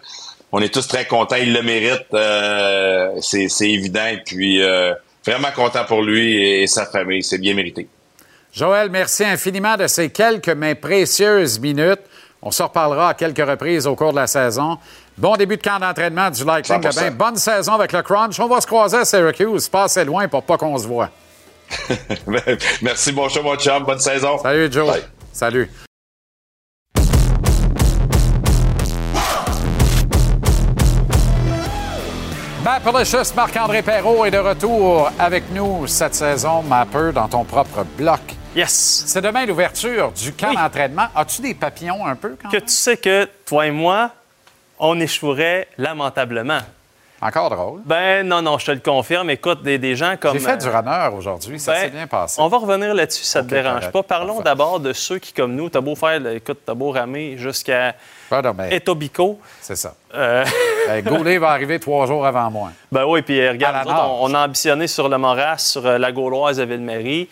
On 0.52 0.62
est 0.62 0.74
tous 0.74 0.88
très 0.88 1.06
contents, 1.06 1.36
il 1.36 1.54
le 1.54 1.62
mérite, 1.62 2.06
euh, 2.14 3.20
c'est, 3.22 3.48
évident. 3.62 4.06
Et 4.06 4.22
puis 4.26 4.62
euh, 4.62 4.94
vraiment 5.26 5.52
content 5.56 5.86
pour 5.86 6.02
lui 6.02 6.44
et 6.44 6.68
sa 6.68 6.86
famille, 6.86 7.24
c'est 7.24 7.38
bien 7.38 7.54
mérité. 7.54 7.88
Joël, 8.54 8.90
merci 8.90 9.26
infiniment 9.26 9.76
de 9.76 9.88
ces 9.88 10.10
quelques 10.10 10.50
mais 10.50 10.76
précieuses 10.76 11.60
minutes. 11.60 12.00
On 12.42 12.52
se 12.52 12.64
reparlera 12.64 13.10
à 13.10 13.14
quelques 13.14 13.46
reprises 13.46 13.88
au 13.88 13.96
cours 13.96 14.12
de 14.12 14.18
la 14.18 14.28
saison. 14.28 14.78
Bon 15.18 15.36
début 15.36 15.58
de 15.58 15.62
camp 15.62 15.80
d'entraînement 15.80 16.30
du 16.30 16.46
Lightning. 16.46 16.82
Bonne 17.12 17.38
saison 17.38 17.74
avec 17.74 17.92
le 17.92 18.02
Crunch. 18.02 18.40
On 18.40 18.48
va 18.48 18.62
se 18.62 18.68
croiser 18.68 18.98
à 18.98 19.06
Syracuse. 19.06 19.68
Pas 19.68 19.88
loin 20.06 20.28
pour 20.28 20.44
pas 20.44 20.58
qu'on 20.58 20.78
se 20.78 20.88
voit. 20.88 21.10
Merci, 22.82 23.12
bon 23.12 23.28
show, 23.30 23.42
mon 23.42 23.56
chum. 23.56 23.84
Bonne 23.84 24.00
saison. 24.00 24.38
Salut, 24.38 24.72
Joe. 24.72 24.96
Salut. 25.34 25.70
Mappalicious, 32.66 33.32
Marc-André 33.36 33.84
Perrault 33.84 34.26
est 34.26 34.32
de 34.32 34.40
retour 34.40 35.12
avec 35.20 35.52
nous 35.52 35.86
cette 35.86 36.16
saison, 36.16 36.64
Mapper, 36.64 37.12
dans 37.14 37.28
ton 37.28 37.44
propre 37.44 37.84
bloc. 37.96 38.22
Yes. 38.56 39.04
C'est 39.06 39.22
demain 39.22 39.46
l'ouverture 39.46 40.12
du 40.12 40.34
camp 40.34 40.52
d'entraînement. 40.52 41.06
As-tu 41.16 41.44
des 41.44 41.54
papillons 41.54 42.04
un 42.04 42.16
peu? 42.16 42.36
Quand 42.42 42.50
que 42.50 42.58
tu 42.58 42.70
sais 42.70 42.98
que 42.98 43.30
toi 43.46 43.68
et 43.68 43.72
moi, 43.72 44.10
on 44.80 45.00
échouerait 45.00 45.68
lamentablement. 45.78 46.58
Encore 47.22 47.52
drôle. 47.52 47.82
Ben 47.86 48.28
non, 48.28 48.42
non, 48.42 48.58
je 48.58 48.66
te 48.66 48.72
le 48.72 48.80
confirme. 48.80 49.30
Écoute, 49.30 49.62
des, 49.62 49.78
des 49.78 49.96
gens 49.96 50.16
comme. 50.20 50.34
J'ai 50.34 50.40
fait 50.40 50.58
du 50.58 50.68
runner 50.68 51.10
aujourd'hui, 51.16 51.60
ça 51.60 51.74
ben, 51.74 51.82
s'est 51.82 51.90
bien 51.92 52.08
passé. 52.08 52.42
On 52.42 52.48
va 52.48 52.58
revenir 52.58 52.96
là-dessus, 52.96 53.26
ça 53.26 53.44
ne 53.44 53.48
te 53.48 53.54
dérange 53.54 53.92
pas. 53.92 54.02
Parlons 54.02 54.42
d'abord 54.42 54.80
de 54.80 54.92
ceux 54.92 55.20
qui, 55.20 55.34
comme 55.34 55.54
nous, 55.54 55.70
t'as 55.70 55.82
beau 55.82 55.94
faire, 55.94 56.26
écoute, 56.30 56.62
t'as 56.66 56.74
beau 56.74 56.90
ramer 56.90 57.38
jusqu'à 57.38 57.94
Etobicoke. 58.72 59.40
C'est 59.62 59.76
ça. 59.76 59.96
Euh... 60.14 60.46
Ben, 60.88 61.04
Goulet 61.04 61.40
va 61.40 61.50
arriver 61.50 61.80
trois 61.80 62.06
jours 62.06 62.26
avant 62.26 62.52
moi. 62.52 62.72
Ben 62.92 63.06
oui, 63.06 63.24
puis 63.24 63.42
euh, 63.42 63.52
regarde, 63.52 63.88
on, 63.88 64.32
a 64.36 64.46
ambitionné 64.46 64.86
sur 64.86 65.10
le 65.10 65.18
Moras, 65.18 65.58
sur 65.58 65.84
euh, 65.84 65.98
la 65.98 66.12
Gauloise 66.12 66.60
à 66.60 66.66
Ville-Marie. 66.66 67.28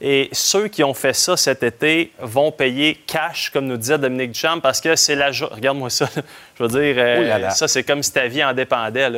Et 0.00 0.28
ceux 0.32 0.68
qui 0.68 0.82
ont 0.82 0.94
fait 0.94 1.12
ça 1.12 1.36
cet 1.36 1.62
été 1.62 2.12
vont 2.18 2.50
payer 2.50 2.94
cash, 3.06 3.50
comme 3.50 3.66
nous 3.66 3.76
disait 3.76 3.98
Dominique 3.98 4.32
Duchamp, 4.32 4.60
parce 4.60 4.80
que 4.80 4.96
c'est 4.96 5.14
la... 5.14 5.28
Regarde-moi 5.28 5.90
ça. 5.90 6.08
Je 6.58 6.62
veux 6.62 6.68
dire, 6.68 6.94
euh, 6.98 7.50
ça, 7.50 7.68
c'est 7.68 7.84
comme 7.84 8.02
si 8.02 8.12
ta 8.12 8.26
vie 8.26 8.44
en 8.44 8.52
dépendait. 8.52 9.10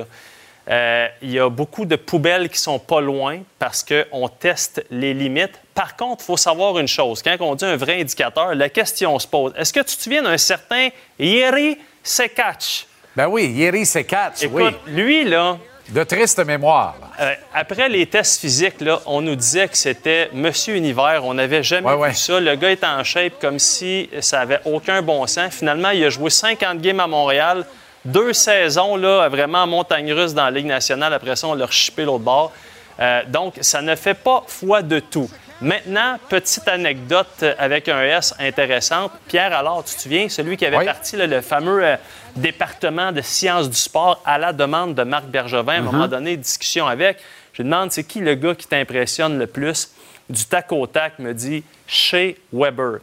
Euh, 0.69 1.07
il 1.23 1.31
y 1.31 1.39
a 1.39 1.49
beaucoup 1.49 1.85
de 1.85 1.95
poubelles 1.95 2.49
qui 2.49 2.59
sont 2.59 2.79
pas 2.79 3.01
loin 3.01 3.39
parce 3.59 3.85
qu'on 3.85 4.29
teste 4.29 4.85
les 4.91 5.15
limites. 5.15 5.61
Par 5.75 5.97
contre, 5.97 6.25
il 6.25 6.27
faut 6.27 6.37
savoir 6.37 6.79
une 6.79 6.89
chose. 6.89 7.23
Quand 7.23 7.37
on 7.41 7.55
dit 7.55 7.65
un 7.65 7.77
vrai 7.77 8.01
indicateur, 8.01 8.55
la 8.55 8.69
question 8.69 9.17
se 9.19 9.29
pose. 9.29 9.53
Est-ce 9.57 9.73
que 9.73 9.81
tu 9.81 9.97
te 9.97 10.03
souviens 10.03 10.23
d'un 10.23 10.39
certain 10.39 10.89
Yeri 11.19 11.79
Sekach? 12.03 12.87
Ben 13.15 13.29
oui, 13.29 13.47
Yeri 13.47 13.87
Sekach, 13.87 14.43
Écoute, 14.43 14.75
lui, 14.89 15.25
là, 15.25 15.57
De 15.89 16.03
triste 16.03 16.45
mémoire. 16.45 16.97
Euh, 17.21 17.33
après 17.55 17.89
les 17.89 18.07
tests 18.07 18.41
physiques, 18.41 18.81
là, 18.81 19.01
on 19.07 19.21
nous 19.21 19.37
disait 19.37 19.69
que 19.69 19.77
c'était 19.77 20.29
Monsieur 20.33 20.75
Univers. 20.75 21.25
On 21.25 21.35
n'avait 21.35 21.63
jamais 21.63 21.95
vu 21.97 22.15
ça. 22.15 22.41
Le 22.41 22.57
gars 22.57 22.73
était 22.73 22.87
en 22.87 23.05
shape 23.05 23.35
comme 23.41 23.61
si 23.61 24.11
ça 24.21 24.41
avait 24.41 24.59
aucun 24.65 25.01
bon 25.01 25.25
sens. 25.29 25.55
Finalement, 25.55 25.91
il 25.91 26.05
a 26.05 26.11
joué 26.11 26.29
50 26.29 26.81
games 26.81 26.99
à 26.99 27.07
Montréal. 27.07 27.65
Deux 28.07 28.33
saisons, 28.33 28.95
là, 28.97 29.29
vraiment 29.29 29.65
en 29.65 29.67
montagne 29.67 30.13
russe 30.13 30.33
dans 30.33 30.45
la 30.45 30.53
Ligue 30.53 30.67
nationale. 30.67 31.13
Après 31.13 31.35
ça, 31.35 31.49
on 31.49 31.55
l'a 31.55 31.67
rechippé 31.67 32.05
l'autre 32.05 32.23
bord. 32.23 32.53
Euh, 33.01 33.23
donc, 33.27 33.55
ça 33.63 33.83
ne 33.83 33.97
fait 33.97 34.15
pas 34.15 34.45
foi 34.47 34.81
de 34.81 35.01
tout. 35.01 35.29
Maintenant, 35.61 36.17
petite 36.29 36.69
anecdote 36.69 37.45
avec 37.59 37.89
un 37.89 38.01
S 38.03 38.33
intéressante. 38.39 39.11
Pierre 39.27 39.53
alors, 39.57 39.83
tu 39.83 39.97
te 39.97 40.01
souviens, 40.01 40.29
celui 40.29 40.57
qui 40.57 40.65
avait 40.65 40.85
parti 40.85 41.17
le 41.17 41.41
fameux 41.41 41.85
euh, 41.85 41.97
département 42.37 43.11
de 43.11 43.23
sciences 43.23 43.69
du 43.69 43.77
sport 43.77 44.23
à 44.25 44.39
la 44.39 44.53
demande 44.53 44.95
de 44.95 45.03
Marc 45.03 45.25
Bergevin, 45.25 45.73
à 45.73 45.79
un 45.79 45.83
moment 45.83 46.05
mhm. 46.05 46.11
donné, 46.11 46.37
discussion 46.37 46.87
avec. 46.87 47.19
Je 47.55 47.63
lui 47.63 47.69
demande, 47.69 47.91
c'est 47.91 48.05
qui 48.05 48.21
le 48.21 48.37
gars 48.37 48.55
qui 48.55 48.69
t'impressionne 48.69 49.37
le 49.37 49.49
plus? 49.49 49.91
Du 50.31 50.45
tac 50.45 50.71
au 50.71 50.87
tac, 50.87 51.19
me 51.19 51.35
dit 51.35 51.65
Shea 51.89 52.35
Weber. 52.53 53.01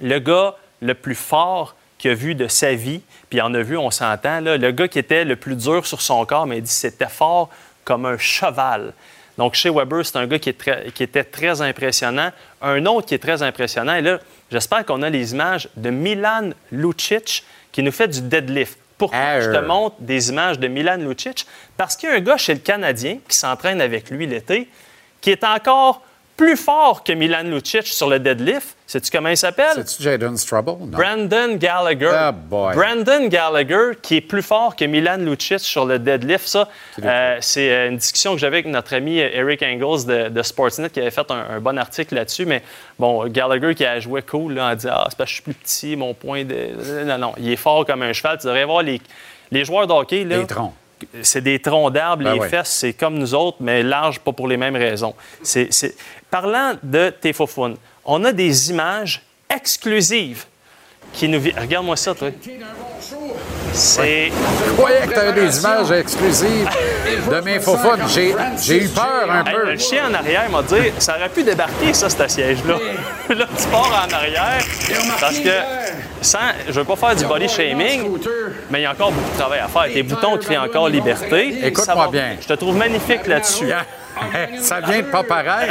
Le 0.00 0.20
gars 0.20 0.54
le 0.80 0.94
plus 0.94 1.16
fort 1.16 1.74
qu'il 1.98 2.10
a 2.10 2.14
vu 2.14 2.34
de 2.34 2.48
sa 2.48 2.74
vie, 2.74 3.00
puis 3.30 3.40
en 3.40 3.52
a 3.54 3.62
vu, 3.62 3.76
on 3.76 3.90
s'entend, 3.90 4.40
le 4.40 4.70
gars 4.70 4.88
qui 4.88 4.98
était 4.98 5.24
le 5.24 5.36
plus 5.36 5.56
dur 5.56 5.86
sur 5.86 6.00
son 6.00 6.24
corps, 6.26 6.46
mais 6.46 6.58
il 6.58 6.62
dit 6.62 6.70
c'était 6.70 7.08
fort 7.08 7.50
comme 7.84 8.06
un 8.06 8.18
cheval. 8.18 8.92
Donc, 9.38 9.54
chez 9.54 9.70
Weber, 9.70 10.04
c'est 10.04 10.16
un 10.16 10.26
gars 10.26 10.38
qui, 10.38 10.50
était 10.50 11.24
très 11.24 11.60
impressionnant. 11.60 12.30
Un 12.62 12.84
autre 12.86 13.06
qui 13.06 13.14
est 13.14 13.22
très 13.22 13.42
impressionnant, 13.42 13.94
et 13.94 14.00
là, 14.00 14.18
j'espère 14.50 14.84
qu'on 14.84 15.02
a 15.02 15.10
les 15.10 15.32
images 15.32 15.68
de 15.76 15.90
Milan 15.90 16.50
Lucic 16.72 17.44
qui 17.70 17.82
nous 17.82 17.92
fait 17.92 18.08
du 18.08 18.22
deadlift. 18.22 18.78
Pourquoi 18.96 19.40
je 19.40 19.50
te 19.50 19.58
montre 19.58 19.96
des 19.98 20.30
images 20.30 20.58
de 20.58 20.68
Milan 20.68 20.96
Lucic? 20.96 21.46
Parce 21.76 21.96
qu'il 21.96 22.08
y 22.08 22.12
a 22.12 22.16
un 22.16 22.20
gars 22.20 22.38
chez 22.38 22.54
le 22.54 22.60
Canadien 22.60 23.18
qui 23.28 23.36
s'entraîne 23.36 23.82
avec 23.82 24.10
lui 24.10 24.26
l'été, 24.26 24.68
qui 25.20 25.30
est 25.30 25.44
encore 25.44 26.00
plus 26.36 26.56
fort 26.56 27.02
que 27.02 27.12
Milan 27.12 27.44
Lucic 27.44 27.86
sur 27.86 28.08
le 28.08 28.18
deadlift. 28.18 28.76
Sais-tu 28.86 29.10
comment 29.10 29.30
il 29.30 29.36
s'appelle? 29.36 29.72
C'est-tu 29.74 30.02
Jaden 30.02 30.36
Strubble? 30.36 30.76
Brandon 30.86 31.56
Gallagher. 31.56 32.12
Oh 32.12 32.32
boy. 32.32 32.74
Brandon 32.76 33.26
Gallagher, 33.26 33.92
qui 34.00 34.16
est 34.16 34.20
plus 34.20 34.42
fort 34.42 34.76
que 34.76 34.84
Milan 34.84 35.16
Lucic 35.18 35.60
sur 35.60 35.86
le 35.86 35.98
deadlift. 35.98 36.46
Ça, 36.46 36.68
euh, 37.02 37.38
c'est 37.40 37.70
euh, 37.70 37.88
une 37.88 37.96
discussion 37.96 38.32
que 38.34 38.38
j'avais 38.38 38.58
avec 38.58 38.66
notre 38.66 38.94
ami 38.94 39.18
Eric 39.18 39.62
Engels 39.62 40.30
de, 40.30 40.42
Sportsnet 40.42 40.90
qui 40.90 41.00
avait 41.00 41.10
fait 41.10 41.28
un, 41.30 41.58
bon 41.60 41.78
article 41.78 42.14
là-dessus. 42.14 42.46
Mais 42.46 42.62
bon, 42.98 43.26
Gallagher 43.26 43.74
qui 43.74 43.84
a 43.84 43.98
joué 43.98 44.22
cool, 44.22 44.54
là, 44.54 44.68
a 44.68 44.76
dit 44.76 44.86
Ah, 44.88 45.06
c'est 45.08 45.16
parce 45.16 45.30
que 45.30 45.36
je 45.36 45.42
suis 45.42 45.42
plus 45.42 45.54
petit, 45.54 45.96
mon 45.96 46.14
point 46.14 46.44
de. 46.44 47.04
Non, 47.04 47.18
non, 47.18 47.32
il 47.38 47.50
est 47.50 47.56
fort 47.56 47.84
comme 47.86 48.02
un 48.02 48.12
cheval. 48.12 48.38
Tu 48.38 48.46
devrais 48.46 48.64
voir 48.64 48.82
les, 48.82 49.00
les 49.50 49.64
joueurs 49.64 49.86
de 49.86 49.92
hockey. 49.92 50.24
Là, 50.24 50.38
les 50.38 50.46
troncs 50.46 50.74
c'est 51.22 51.42
des 51.42 51.58
troncs 51.58 51.92
d'arbres, 51.92 52.24
ben 52.24 52.34
les 52.34 52.48
fesses, 52.48 52.70
c'est 52.70 52.92
comme 52.92 53.18
nous 53.18 53.34
autres, 53.34 53.58
mais 53.60 53.82
large, 53.82 54.20
pas 54.20 54.32
pour 54.32 54.48
les 54.48 54.56
mêmes 54.56 54.76
raisons. 54.76 55.14
C'est, 55.42 55.70
Parlant 56.30 56.74
de 56.82 57.10
Téfofoun, 57.10 57.76
on 58.04 58.24
a 58.24 58.32
des 58.32 58.70
images 58.70 59.22
exclusives 59.48 60.44
qui 61.12 61.28
nous... 61.28 61.40
Regarde-moi 61.40 61.96
ça, 61.96 62.14
toi. 62.14 62.30
C'est. 63.72 64.30
Je 64.66 64.72
croyais 64.72 65.06
que 65.06 65.12
tu 65.12 65.18
avais 65.18 65.40
des 65.40 65.58
images 65.58 65.90
exclusives 65.90 66.68
de 67.30 67.40
mes 67.40 67.60
faux 67.60 67.76
J'ai 68.08 68.84
eu 68.84 68.88
peur 68.88 69.30
un 69.30 69.44
peu. 69.44 69.72
Le 69.72 69.78
chien 69.78 70.10
en 70.10 70.14
arrière 70.14 70.48
m'a 70.50 70.62
dit 70.62 70.92
ça 70.98 71.16
aurait 71.16 71.28
pu 71.28 71.42
débarquer, 71.42 71.92
ça, 71.92 72.08
ce 72.08 72.26
siège-là. 72.26 72.78
là, 73.34 73.46
tu 73.56 73.68
pars 73.68 74.08
en 74.08 74.14
arrière 74.14 74.64
parce 75.20 75.38
que 75.38 75.85
sans, 76.20 76.38
je 76.66 76.72
veux 76.72 76.84
pas 76.84 76.96
faire 76.96 77.16
du 77.16 77.24
body 77.24 77.48
shaming, 77.48 78.18
mais 78.70 78.80
il 78.80 78.82
y 78.82 78.86
a 78.86 78.92
encore 78.92 79.12
beaucoup 79.12 79.30
de 79.30 79.38
travail 79.38 79.60
à 79.60 79.68
faire. 79.68 79.84
Tes 79.92 80.02
boutons 80.02 80.36
crient 80.38 80.58
encore 80.58 80.88
liberté. 80.88 81.66
Écoute-moi 81.66 82.08
bien. 82.10 82.36
Je 82.40 82.46
te 82.46 82.52
trouve 82.54 82.76
magnifique 82.76 83.26
là-dessus. 83.26 83.72
Ça 84.60 84.80
vient 84.80 84.98
de 84.98 85.06
pas 85.06 85.22
pareil. 85.22 85.70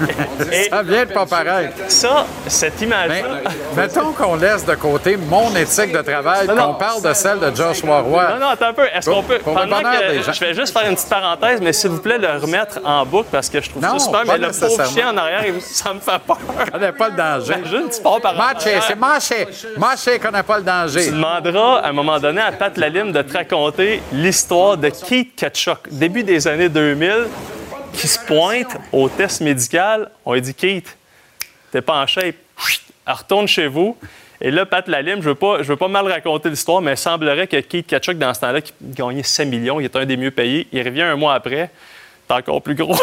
ça 0.70 0.82
vient 0.82 1.04
de 1.04 1.12
pas 1.12 1.26
pareil. 1.26 1.70
Ça, 1.88 2.26
cette 2.46 2.80
image-là. 2.80 3.50
mettons 3.76 4.12
qu'on 4.12 4.36
laisse 4.36 4.64
de 4.64 4.74
côté 4.74 5.16
mon 5.16 5.54
éthique 5.54 5.92
de 5.92 6.02
travail, 6.02 6.46
qu'on 6.46 6.74
parle 6.74 7.02
de 7.02 7.12
celle 7.12 7.38
de 7.38 7.54
Joshua 7.54 8.00
Roy. 8.00 8.28
Non, 8.30 8.40
non, 8.40 8.48
attends 8.48 8.68
un 8.68 8.72
peu. 8.72 8.86
Est-ce 8.86 9.10
qu'on 9.10 9.22
peut. 9.22 9.38
pendant 9.38 9.80
que, 9.80 10.32
je 10.32 10.40
vais 10.40 10.54
juste 10.54 10.72
faire 10.72 10.88
une 10.88 10.94
petite 10.94 11.08
parenthèse, 11.08 11.60
mais 11.60 11.72
s'il 11.72 11.90
vous 11.90 12.00
plaît, 12.00 12.18
le 12.18 12.38
remettre 12.38 12.80
en 12.84 13.04
boucle 13.04 13.28
parce 13.30 13.48
que 13.48 13.60
je 13.60 13.70
trouve 13.70 13.82
ça 13.82 13.98
super. 13.98 14.22
Mais 14.26 14.38
le 14.38 14.48
pauvre 14.48 14.86
chien 14.86 15.12
en 15.12 15.16
arrière, 15.16 15.44
ça 15.60 15.92
me 15.92 16.00
fait 16.00 16.18
peur. 16.26 16.38
On 16.48 16.70
connaît 16.70 16.92
pas 16.92 17.08
le 17.08 17.16
danger. 17.16 17.54
Imagine, 17.58 17.88
tu 17.94 18.00
pars 18.00 18.20
par 18.20 18.34
Marché, 18.34 18.78
c'est 18.86 18.98
marché. 18.98 19.46
Marché 19.76 20.18
connaît 20.18 20.42
pas 20.42 20.58
le 20.58 20.64
danger. 20.64 21.04
Tu 21.04 21.10
demanderas 21.10 21.80
à 21.80 21.88
un 21.88 21.92
moment 21.92 22.18
donné 22.18 22.40
à 22.40 22.52
Pat 22.52 22.76
Lalim 22.76 23.12
de 23.12 23.22
te 23.22 23.36
raconter 23.36 24.02
l'histoire 24.12 24.76
de 24.76 24.88
Keith 24.88 25.34
Ketchuk, 25.36 25.78
début 25.90 26.22
des 26.22 26.46
années 26.48 26.68
2000 26.68 27.26
qui 27.92 28.08
se 28.08 28.18
pointe 28.18 28.76
au 28.92 29.08
test 29.08 29.40
médical. 29.40 30.10
On 30.24 30.34
lui 30.34 30.42
dit 30.42 30.54
Keith, 30.54 30.96
t'es 31.70 31.82
pas 31.82 32.02
en 32.02 32.06
shape. 32.06 32.36
retourne 33.06 33.48
chez 33.48 33.66
vous. 33.66 33.96
Et 34.42 34.50
là, 34.50 34.64
Pat 34.64 34.86
Lalime, 34.88 35.20
je 35.20 35.28
veux 35.28 35.34
pas, 35.34 35.62
je 35.62 35.68
veux 35.68 35.76
pas 35.76 35.88
mal 35.88 36.06
raconter 36.06 36.48
l'histoire, 36.48 36.80
mais 36.80 36.92
il 36.92 36.96
semblerait 36.96 37.46
que 37.46 37.60
Keith 37.60 37.86
Kachuk, 37.86 38.16
dans 38.16 38.32
ce 38.32 38.40
temps-là, 38.40 38.62
qui 38.62 38.72
gagnait 38.80 39.22
5 39.22 39.44
millions, 39.44 39.80
il 39.80 39.84
est 39.84 39.96
un 39.96 40.06
des 40.06 40.16
mieux 40.16 40.30
payés, 40.30 40.66
il 40.72 40.82
revient 40.82 41.02
un 41.02 41.16
mois 41.16 41.34
après, 41.34 41.70
t'es 42.26 42.34
encore 42.34 42.62
plus 42.62 42.74
gros. 42.74 42.96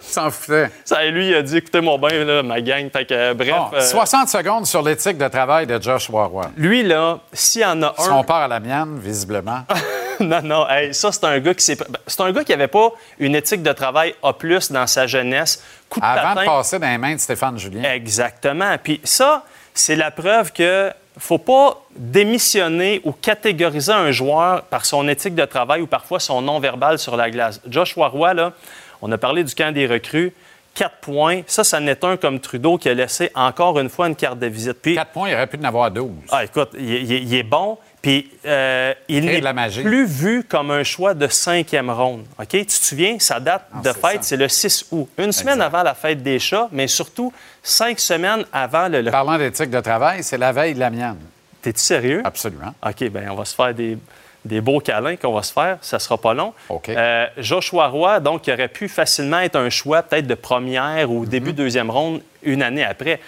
S'en 0.00 0.30
foutait. 0.30 0.70
Ça, 0.84 1.04
lui, 1.04 1.28
il 1.28 1.34
a 1.34 1.42
dit 1.42 1.58
écoutez, 1.58 1.82
mon 1.82 1.98
bain, 1.98 2.24
là, 2.24 2.42
ma 2.42 2.62
gang. 2.62 2.88
Fait 2.90 3.04
que, 3.04 3.34
bref. 3.34 3.90
60 3.90 4.22
euh, 4.22 4.38
secondes 4.38 4.66
sur 4.66 4.82
l'éthique 4.82 5.18
de 5.18 5.28
travail 5.28 5.66
de 5.66 5.82
Josh 5.82 6.08
Roy. 6.08 6.30
Lui, 6.56 6.82
là, 6.82 7.18
s'il 7.32 7.60
y 7.60 7.66
en 7.66 7.82
a 7.82 7.88
un. 7.88 8.02
Si 8.02 8.10
on 8.10 8.24
part 8.24 8.42
à 8.42 8.48
la 8.48 8.60
mienne, 8.60 8.98
visiblement. 8.98 9.64
non, 10.20 10.42
non. 10.42 10.66
ça, 10.92 11.12
c'est 11.12 11.24
un 11.24 11.38
gars 11.40 11.54
qui 11.54 11.64
s'est. 11.64 11.78
C'est 12.06 12.20
un 12.20 12.32
gars 12.32 12.44
qui 12.44 12.52
n'avait 12.52 12.68
pas 12.68 12.92
une 13.18 13.34
éthique 13.34 13.62
de 13.62 13.72
travail 13.72 14.14
A 14.22 14.32
dans 14.70 14.86
sa 14.86 15.06
jeunesse. 15.06 15.62
Avant 16.00 16.40
de 16.40 16.46
passer 16.46 16.78
dans 16.78 16.88
les 16.88 16.98
mains 16.98 17.14
de 17.14 17.20
Stéphane 17.20 17.58
Julien. 17.58 17.82
Exactement. 17.92 18.76
Puis 18.82 19.00
ça, 19.04 19.44
c'est 19.74 19.96
la 19.96 20.10
preuve 20.10 20.52
que 20.52 20.92
faut 21.18 21.38
pas 21.38 21.82
démissionner 21.96 23.00
ou 23.04 23.12
catégoriser 23.12 23.92
un 23.92 24.10
joueur 24.10 24.62
par 24.64 24.84
son 24.84 25.08
éthique 25.08 25.34
de 25.34 25.44
travail 25.44 25.80
ou 25.80 25.86
parfois 25.86 26.20
son 26.20 26.42
non-verbal 26.42 26.98
sur 26.98 27.16
la 27.16 27.30
glace. 27.30 27.60
Joshua 27.66 28.08
Roy, 28.08 28.34
là, 28.34 28.52
on 29.00 29.10
a 29.12 29.18
parlé 29.18 29.44
du 29.44 29.54
camp 29.54 29.72
des 29.72 29.86
recrues. 29.86 30.32
Quatre 30.74 30.96
points. 30.96 31.40
Ça, 31.46 31.64
ça 31.64 31.80
n'est 31.80 32.04
un 32.04 32.18
comme 32.18 32.38
Trudeau 32.38 32.76
qui 32.76 32.90
a 32.90 32.94
laissé 32.94 33.30
encore 33.34 33.78
une 33.78 33.88
fois 33.88 34.08
une 34.08 34.16
carte 34.16 34.38
de 34.38 34.46
visite. 34.46 34.76
Puis, 34.82 34.94
Quatre 34.94 35.12
points, 35.12 35.30
il 35.30 35.34
aurait 35.34 35.46
pu 35.46 35.58
en 35.58 35.64
avoir 35.64 35.90
12. 35.90 36.10
Ah, 36.30 36.44
écoute, 36.44 36.70
il, 36.78 37.34
est 37.34 37.42
bon. 37.42 37.78
Puis 38.06 38.30
euh, 38.44 38.94
il 39.08 39.24
n'est 39.24 39.42
plus 39.82 40.06
vu 40.06 40.44
comme 40.44 40.70
un 40.70 40.84
choix 40.84 41.12
de 41.12 41.26
cinquième 41.26 41.90
ronde. 41.90 42.24
OK? 42.38 42.46
Tu 42.50 42.64
te 42.64 42.70
souviens, 42.70 43.18
sa 43.18 43.40
date 43.40 43.66
de 43.82 43.90
fête, 43.90 44.22
c'est 44.22 44.36
le 44.36 44.46
6 44.46 44.86
août. 44.92 45.08
Une 45.18 45.32
semaine 45.32 45.60
avant 45.60 45.82
la 45.82 45.92
fête 45.92 46.22
des 46.22 46.38
chats, 46.38 46.68
mais 46.70 46.86
surtout 46.86 47.32
cinq 47.64 47.98
semaines 47.98 48.44
avant 48.52 48.86
le... 48.86 49.10
Parlant 49.10 49.36
d'éthique 49.38 49.70
de 49.70 49.80
travail, 49.80 50.22
c'est 50.22 50.38
la 50.38 50.52
veille 50.52 50.74
de 50.74 50.78
la 50.78 50.90
mienne. 50.90 51.18
T'es-tu 51.60 51.80
sérieux? 51.80 52.22
Absolument. 52.24 52.72
OK, 52.80 53.08
bien, 53.08 53.32
on 53.32 53.34
va 53.34 53.44
se 53.44 53.56
faire 53.56 53.74
des, 53.74 54.60
beaux 54.60 54.78
câlins 54.78 55.16
qu'on 55.16 55.32
va 55.32 55.42
se 55.42 55.52
faire. 55.52 55.78
Ça 55.80 55.98
sera 55.98 56.16
pas 56.16 56.32
long. 56.32 56.54
OK. 56.68 56.90
Euh, 56.90 57.26
Joshua 57.38 57.88
Roy, 57.88 58.20
donc, 58.20 58.42
qui 58.42 58.52
aurait 58.52 58.68
pu 58.68 58.86
facilement 58.88 59.40
être 59.40 59.56
un 59.56 59.68
choix 59.68 60.04
peut-être 60.04 60.28
de 60.28 60.34
première 60.36 61.10
ou 61.10 61.26
début 61.26 61.50
mhm. 61.50 61.56
deuxième 61.56 61.90
ronde 61.90 62.22
une 62.44 62.62
année 62.62 62.84
après. 62.84 63.18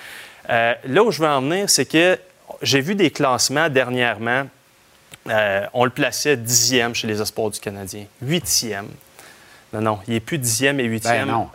Euh, 0.49 0.75
là 0.87 1.03
où 1.03 1.11
je 1.11 1.21
veux 1.21 1.29
en 1.29 1.41
venir, 1.41 1.69
c'est 1.69 1.87
que 1.87 2.17
j'ai 2.63 2.81
vu 2.81 2.95
des 2.95 3.11
classements 3.11 3.69
dernièrement 3.69 4.47
euh, 5.31 5.67
on 5.73 5.85
le 5.85 5.91
plaçait 5.91 6.37
dixième 6.37 6.95
chez 6.95 7.07
les 7.07 7.21
espoirs 7.21 7.51
du 7.51 7.61
Canadien. 7.61 8.05
Huitième. 8.23 8.89
Non, 9.73 9.81
non, 9.81 9.99
il 10.09 10.15
n'est 10.15 10.21
plus 10.21 10.39
dixième 10.39 10.81
et 10.81 10.85
huitième 10.85 11.47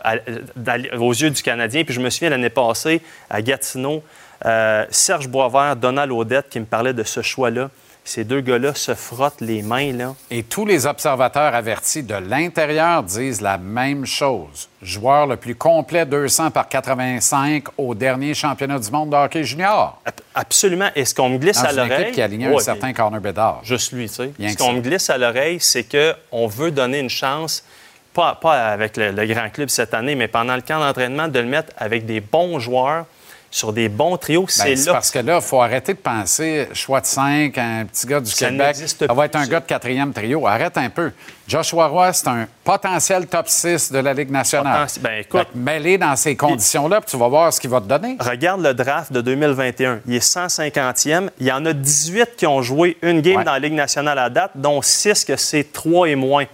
ben 0.54 0.82
aux 0.98 1.12
yeux 1.12 1.30
du 1.30 1.42
Canadien. 1.42 1.82
Puis 1.84 1.94
je 1.94 2.00
me 2.00 2.10
souviens 2.10 2.30
l'année 2.30 2.50
passée, 2.50 3.02
à 3.28 3.42
Gatineau, 3.42 4.04
euh, 4.44 4.86
Serge 4.90 5.28
Boisvert, 5.28 5.74
Donald 5.76 6.12
Audette 6.12 6.48
qui 6.48 6.60
me 6.60 6.64
parlait 6.64 6.92
de 6.92 7.02
ce 7.02 7.22
choix-là. 7.22 7.70
Ces 8.06 8.24
deux 8.24 8.42
gars-là 8.42 8.74
se 8.74 8.94
frottent 8.94 9.40
les 9.40 9.62
mains. 9.62 9.92
Là. 9.92 10.14
Et 10.30 10.42
tous 10.42 10.66
les 10.66 10.84
observateurs 10.84 11.54
avertis 11.54 12.02
de 12.02 12.14
l'intérieur 12.14 13.02
disent 13.02 13.40
la 13.40 13.56
même 13.56 14.04
chose. 14.04 14.68
Joueur 14.82 15.26
le 15.26 15.36
plus 15.36 15.54
complet, 15.54 16.04
200 16.04 16.50
par 16.50 16.68
85 16.68 17.64
au 17.78 17.94
dernier 17.94 18.34
championnat 18.34 18.78
du 18.78 18.90
monde 18.90 19.10
de 19.10 19.16
hockey 19.16 19.42
junior. 19.42 19.98
Absolument. 20.34 20.90
Et 20.94 21.06
ce 21.06 21.14
qu'on 21.14 21.30
me 21.30 21.38
glisse 21.38 21.64
à 21.64 21.72
l'oreille... 21.72 22.12
qui 22.12 22.20
a 22.20 22.24
aligné 22.24 22.46
un 22.46 22.58
certain 22.58 22.92
corner 22.92 23.22
Bédard. 23.22 23.60
Juste 23.64 23.92
lui, 23.92 24.06
tu 24.08 24.16
sais. 24.16 24.32
ce 24.38 24.56
qu'on 24.56 24.74
me 24.74 24.80
glisse 24.80 25.08
à 25.08 25.16
l'oreille, 25.16 25.58
c'est 25.60 25.84
qu'on 25.84 26.46
veut 26.46 26.70
donner 26.70 26.98
une 26.98 27.08
chance, 27.08 27.64
pas, 28.12 28.34
pas 28.34 28.66
avec 28.66 28.98
le, 28.98 29.12
le, 29.12 29.26
grand 29.26 29.48
club 29.48 29.70
cette 29.70 29.94
année, 29.94 30.14
mais 30.14 30.28
pendant 30.28 30.56
le 30.56 30.62
camp 30.62 30.78
d'entraînement, 30.78 31.28
de 31.28 31.38
le 31.38 31.46
mettre 31.46 31.72
avec 31.78 32.04
des 32.04 32.20
bons 32.20 32.58
joueurs 32.58 33.06
sur 33.54 33.72
des 33.72 33.88
bons 33.88 34.16
trios, 34.16 34.46
ben, 34.46 34.48
c'est 34.48 34.74
là. 34.86 34.94
Parce 34.94 35.12
que 35.12 35.20
là, 35.20 35.36
il 35.36 35.40
faut 35.40 35.62
arrêter 35.62 35.94
de 35.94 35.98
penser 35.98 36.66
choix 36.72 37.00
de 37.00 37.06
5, 37.06 37.56
un 37.56 37.84
petit 37.84 38.04
gars 38.04 38.18
du 38.18 38.34
Québec. 38.34 38.74
Ça 38.74 39.14
va 39.14 39.26
être 39.26 39.36
un 39.36 39.46
gars 39.46 39.60
de 39.60 39.64
quatrième 39.64 40.12
trio. 40.12 40.44
Arrête 40.44 40.76
un 40.76 40.90
peu. 40.90 41.12
Joshua 41.46 41.86
Roy, 41.86 42.12
c'est 42.12 42.26
un 42.26 42.48
potentiel 42.64 43.28
top 43.28 43.48
6 43.48 43.92
de 43.92 43.98
la 43.98 44.12
Ligue 44.12 44.32
nationale. 44.32 44.88
Ben, 45.00 45.20
écoute, 45.20 45.46
mêlé 45.54 45.98
dans 45.98 46.16
ces 46.16 46.34
conditions-là, 46.34 47.00
puis 47.00 47.10
tu 47.12 47.16
vas 47.16 47.28
voir 47.28 47.52
ce 47.52 47.60
qu'il 47.60 47.70
va 47.70 47.80
te 47.80 47.86
donner. 47.86 48.16
Regarde 48.18 48.60
le 48.60 48.74
draft 48.74 49.12
de 49.12 49.20
2021. 49.20 50.00
Il 50.08 50.16
est 50.16 50.36
150e. 50.36 51.30
Il 51.38 51.46
y 51.46 51.52
en 51.52 51.64
a 51.64 51.72
18 51.72 52.30
qui 52.36 52.48
ont 52.48 52.60
joué 52.60 52.96
une 53.02 53.20
game 53.20 53.44
dans 53.44 53.52
la 53.52 53.60
Ligue 53.60 53.74
nationale 53.74 54.18
à 54.18 54.30
date, 54.30 54.50
dont 54.56 54.82
6 54.82 55.24
que 55.24 55.36
c'est 55.36 55.72
3 55.72 56.08
et 56.08 56.16
moins. 56.16 56.46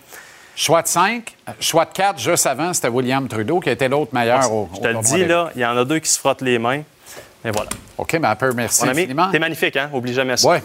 Choix 0.61 0.82
de 0.82 0.89
5, 0.89 1.37
choix 1.59 1.87
de 1.87 1.91
4, 1.95 2.19
juste 2.19 2.47
avant, 2.47 2.74
c'était 2.74 2.89
William 2.89 3.27
Trudeau 3.27 3.61
qui 3.61 3.70
était 3.70 3.89
l'autre 3.89 4.15
meilleur 4.15 4.53
au, 4.53 4.69
Je 4.74 4.81
te 4.81 4.89
le 4.89 4.99
dis, 4.99 5.24
là, 5.24 5.51
il 5.57 5.62
y 5.62 5.65
en 5.65 5.74
a 5.74 5.87
deux 5.87 6.01
qui 6.01 6.11
se 6.11 6.19
frottent 6.19 6.43
les 6.43 6.59
mains. 6.59 6.82
Et 7.43 7.51
voilà. 7.51 7.70
OK, 7.97 8.19
mais 8.20 8.28
un 8.28 8.37
peu 8.37 8.53
merci 8.53 8.85
Mon 8.85 8.91
ami, 8.91 9.09
T'es 9.32 9.39
magnifique, 9.39 9.77
hein? 9.77 9.89
Oublie 9.91 10.12
jamais 10.12 10.37
ça. 10.37 10.51
Oui, 10.51 10.59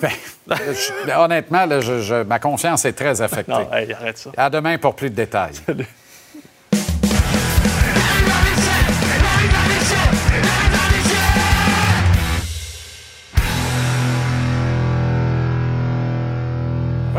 bien, 1.06 1.18
honnêtement, 1.18 1.66
ma 2.28 2.40
confiance 2.40 2.84
est 2.84 2.92
très 2.92 3.22
affectée. 3.22 3.54
non, 3.54 3.70
arrête 3.72 4.18
ça. 4.18 4.32
À 4.36 4.50
demain 4.50 4.78
pour 4.78 4.96
plus 4.96 5.10
de 5.10 5.16
détails. 5.16 5.54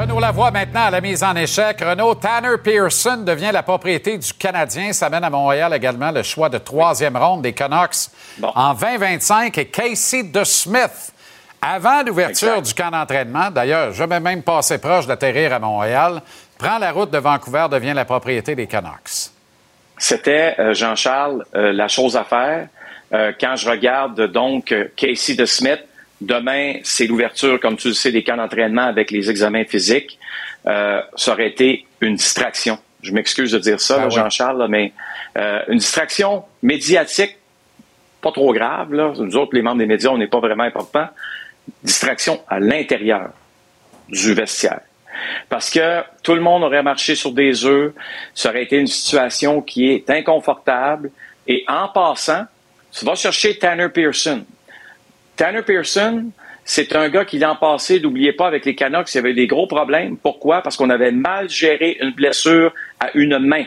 Renaud 0.07 0.20
Lavoie 0.20 0.53
maintenant 0.53 0.85
à 0.85 0.91
la 0.91 1.01
mise 1.01 1.24
en 1.24 1.35
échec. 1.35 1.81
Renaud, 1.81 2.15
Tanner 2.15 2.59
Pearson 2.62 3.24
devient 3.27 3.51
la 3.53 3.65
propriété 3.65 4.16
du 4.16 4.33
Canadien. 4.35 4.93
Ça 4.93 5.11
mène 5.11 5.24
à 5.24 5.31
Montréal 5.31 5.74
également 5.74 6.12
le 6.12 6.23
choix 6.23 6.49
de 6.49 6.59
troisième 6.59 7.16
ronde 7.16 7.43
des 7.43 7.53
Canucks 7.53 8.11
en 8.41 8.73
2025 8.73 9.59
et 9.59 9.66
Casey 9.66 10.23
DeSmith. 10.23 11.12
Avant 11.61 12.05
l'ouverture 12.05 12.62
du 12.62 12.73
camp 12.73 12.93
d'entraînement, 12.93 13.51
d'ailleurs, 13.51 13.93
je 13.93 14.05
vais 14.05 14.20
même 14.20 14.45
passer 14.45 14.78
proche 14.78 15.09
d'atterrir 15.09 15.53
à 15.53 15.59
Montréal, 15.59 16.23
prend 16.57 16.78
la 16.78 16.93
route 16.93 17.11
de 17.11 17.19
Vancouver, 17.19 17.66
devient 17.69 17.95
la 17.95 18.05
propriété 18.05 18.55
des 18.55 18.69
Canucks. 18.69 19.33
C'était, 19.99 20.55
euh, 20.61 20.73
Jean-Charles, 20.73 21.45
euh, 21.57 21.73
la 21.73 21.89
chose 21.89 22.16
à 22.16 22.23
faire. 22.23 22.69
Euh, 23.12 23.33
quand 23.41 23.57
je 23.57 23.69
regarde 23.69 24.20
donc 24.31 24.73
Casey 24.95 25.35
DeSmith, 25.35 25.81
Demain, 26.20 26.74
c'est 26.82 27.06
l'ouverture, 27.06 27.60
comme 27.60 27.76
tu 27.76 27.88
le 27.88 27.94
sais, 27.94 28.10
des 28.10 28.24
camps 28.24 28.36
d'entraînement 28.36 28.86
avec 28.86 29.10
les 29.10 29.30
examens 29.30 29.64
physiques. 29.64 30.18
Euh, 30.66 31.01
ça 31.14 31.32
aurait 31.32 31.48
été 31.48 31.86
une 32.01 32.16
distraction. 32.16 32.78
Je 33.02 33.12
m'excuse 33.12 33.52
de 33.52 33.59
dire 33.59 33.80
ça, 33.80 34.05
ah 34.05 34.09
Jean-Charles, 34.09 34.66
mais 34.68 34.93
euh, 35.36 35.60
une 35.68 35.78
distraction 35.78 36.44
médiatique, 36.62 37.36
pas 38.22 38.32
trop 38.32 38.52
grave. 38.52 38.93
Là. 38.94 39.12
Nous 39.18 39.36
autres, 39.36 39.55
les 39.55 39.62
membres 39.62 39.78
des 39.78 39.86
médias, 39.86 40.10
on 40.10 40.18
n'est 40.18 40.26
pas 40.26 40.40
vraiment 40.40 40.64
importants. 40.64 41.09
Distraction 41.82 42.40
à 42.48 42.59
l'intérieur 42.59 43.30
du 44.09 44.32
vestiaire. 44.34 44.80
Parce 45.48 45.70
que 45.70 46.02
tout 46.22 46.34
le 46.34 46.40
monde 46.40 46.62
aurait 46.62 46.82
marché 46.82 47.14
sur 47.14 47.32
des 47.32 47.64
œufs. 47.64 47.93
Ça 48.34 48.51
aurait 48.51 48.62
été 48.62 48.76
une 48.76 48.86
situation 48.86 49.60
qui 49.60 49.90
est 49.90 50.09
inconfortable. 50.10 51.10
Et 51.47 51.64
en 51.68 51.88
passant, 51.88 52.44
tu 52.93 53.05
vas 53.05 53.14
chercher 53.14 53.59
Tanner 53.59 53.88
Pearson. 53.88 54.44
Tanner 55.36 55.62
Pearson, 55.62 56.30
c'est 56.64 56.96
un 56.96 57.08
gars 57.08 57.24
qui 57.24 57.38
l'an 57.38 57.56
passé, 57.56 58.00
n'oubliez 58.00 58.32
pas, 58.32 58.46
avec 58.46 58.64
les 58.64 58.74
Canucks, 58.74 59.14
il 59.14 59.18
y 59.18 59.20
avait 59.20 59.34
des 59.34 59.46
gros 59.46 59.66
problèmes. 59.66 60.16
Pourquoi? 60.16 60.62
Parce 60.62 60.76
qu'on 60.76 60.90
avait 60.90 61.12
mal 61.12 61.48
géré 61.48 61.98
une 62.00 62.10
blessure 62.10 62.72
à 62.98 63.10
une 63.14 63.38
main. 63.38 63.64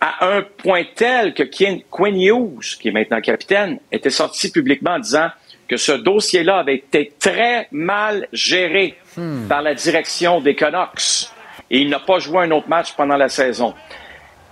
À 0.00 0.26
un 0.36 0.42
point 0.42 0.84
tel 0.94 1.34
que 1.34 1.42
Quinn 1.42 2.20
Hughes, 2.20 2.78
qui 2.80 2.88
est 2.88 2.92
maintenant 2.92 3.20
capitaine, 3.20 3.80
était 3.90 4.10
sorti 4.10 4.50
publiquement 4.52 4.92
en 4.92 4.98
disant 4.98 5.28
que 5.68 5.76
ce 5.76 5.92
dossier-là 5.92 6.58
avait 6.58 6.76
été 6.76 7.12
très 7.18 7.68
mal 7.70 8.28
géré 8.32 8.96
hmm. 9.16 9.46
par 9.48 9.62
la 9.62 9.74
direction 9.74 10.40
des 10.40 10.54
Canucks. 10.54 11.30
Et 11.70 11.80
il 11.80 11.88
n'a 11.88 12.00
pas 12.00 12.18
joué 12.18 12.44
un 12.44 12.50
autre 12.50 12.68
match 12.68 12.92
pendant 12.96 13.16
la 13.16 13.28
saison. 13.28 13.74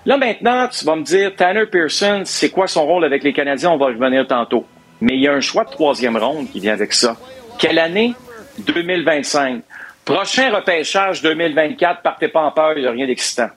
Là, 0.04 0.16
maintenant, 0.16 0.68
tu 0.68 0.84
vas 0.84 0.96
me 0.96 1.02
dire, 1.02 1.34
Tanner 1.34 1.66
Pearson, 1.66 2.22
c'est 2.24 2.50
quoi 2.50 2.66
son 2.66 2.86
rôle 2.86 3.04
avec 3.04 3.22
les 3.22 3.32
Canadiens? 3.32 3.70
On 3.70 3.76
va 3.76 3.86
revenir 3.86 4.26
tantôt. 4.26 4.66
Mais 5.00 5.14
il 5.14 5.20
y 5.20 5.28
a 5.28 5.32
un 5.32 5.40
choix 5.40 5.64
de 5.64 5.70
troisième 5.70 6.16
ronde 6.16 6.50
qui 6.50 6.60
vient 6.60 6.72
avec 6.72 6.92
ça. 6.92 7.16
Quelle 7.58 7.78
année? 7.78 8.14
2025. 8.58 9.62
Prochain 10.04 10.54
repêchage 10.54 11.22
2024, 11.22 12.02
partez 12.02 12.28
pas 12.28 12.40
en 12.40 12.50
peur, 12.50 12.72
il 12.76 12.82
n'y 12.82 12.88
a 12.88 12.92
rien 12.92 13.06
d'excitant. 13.06 13.50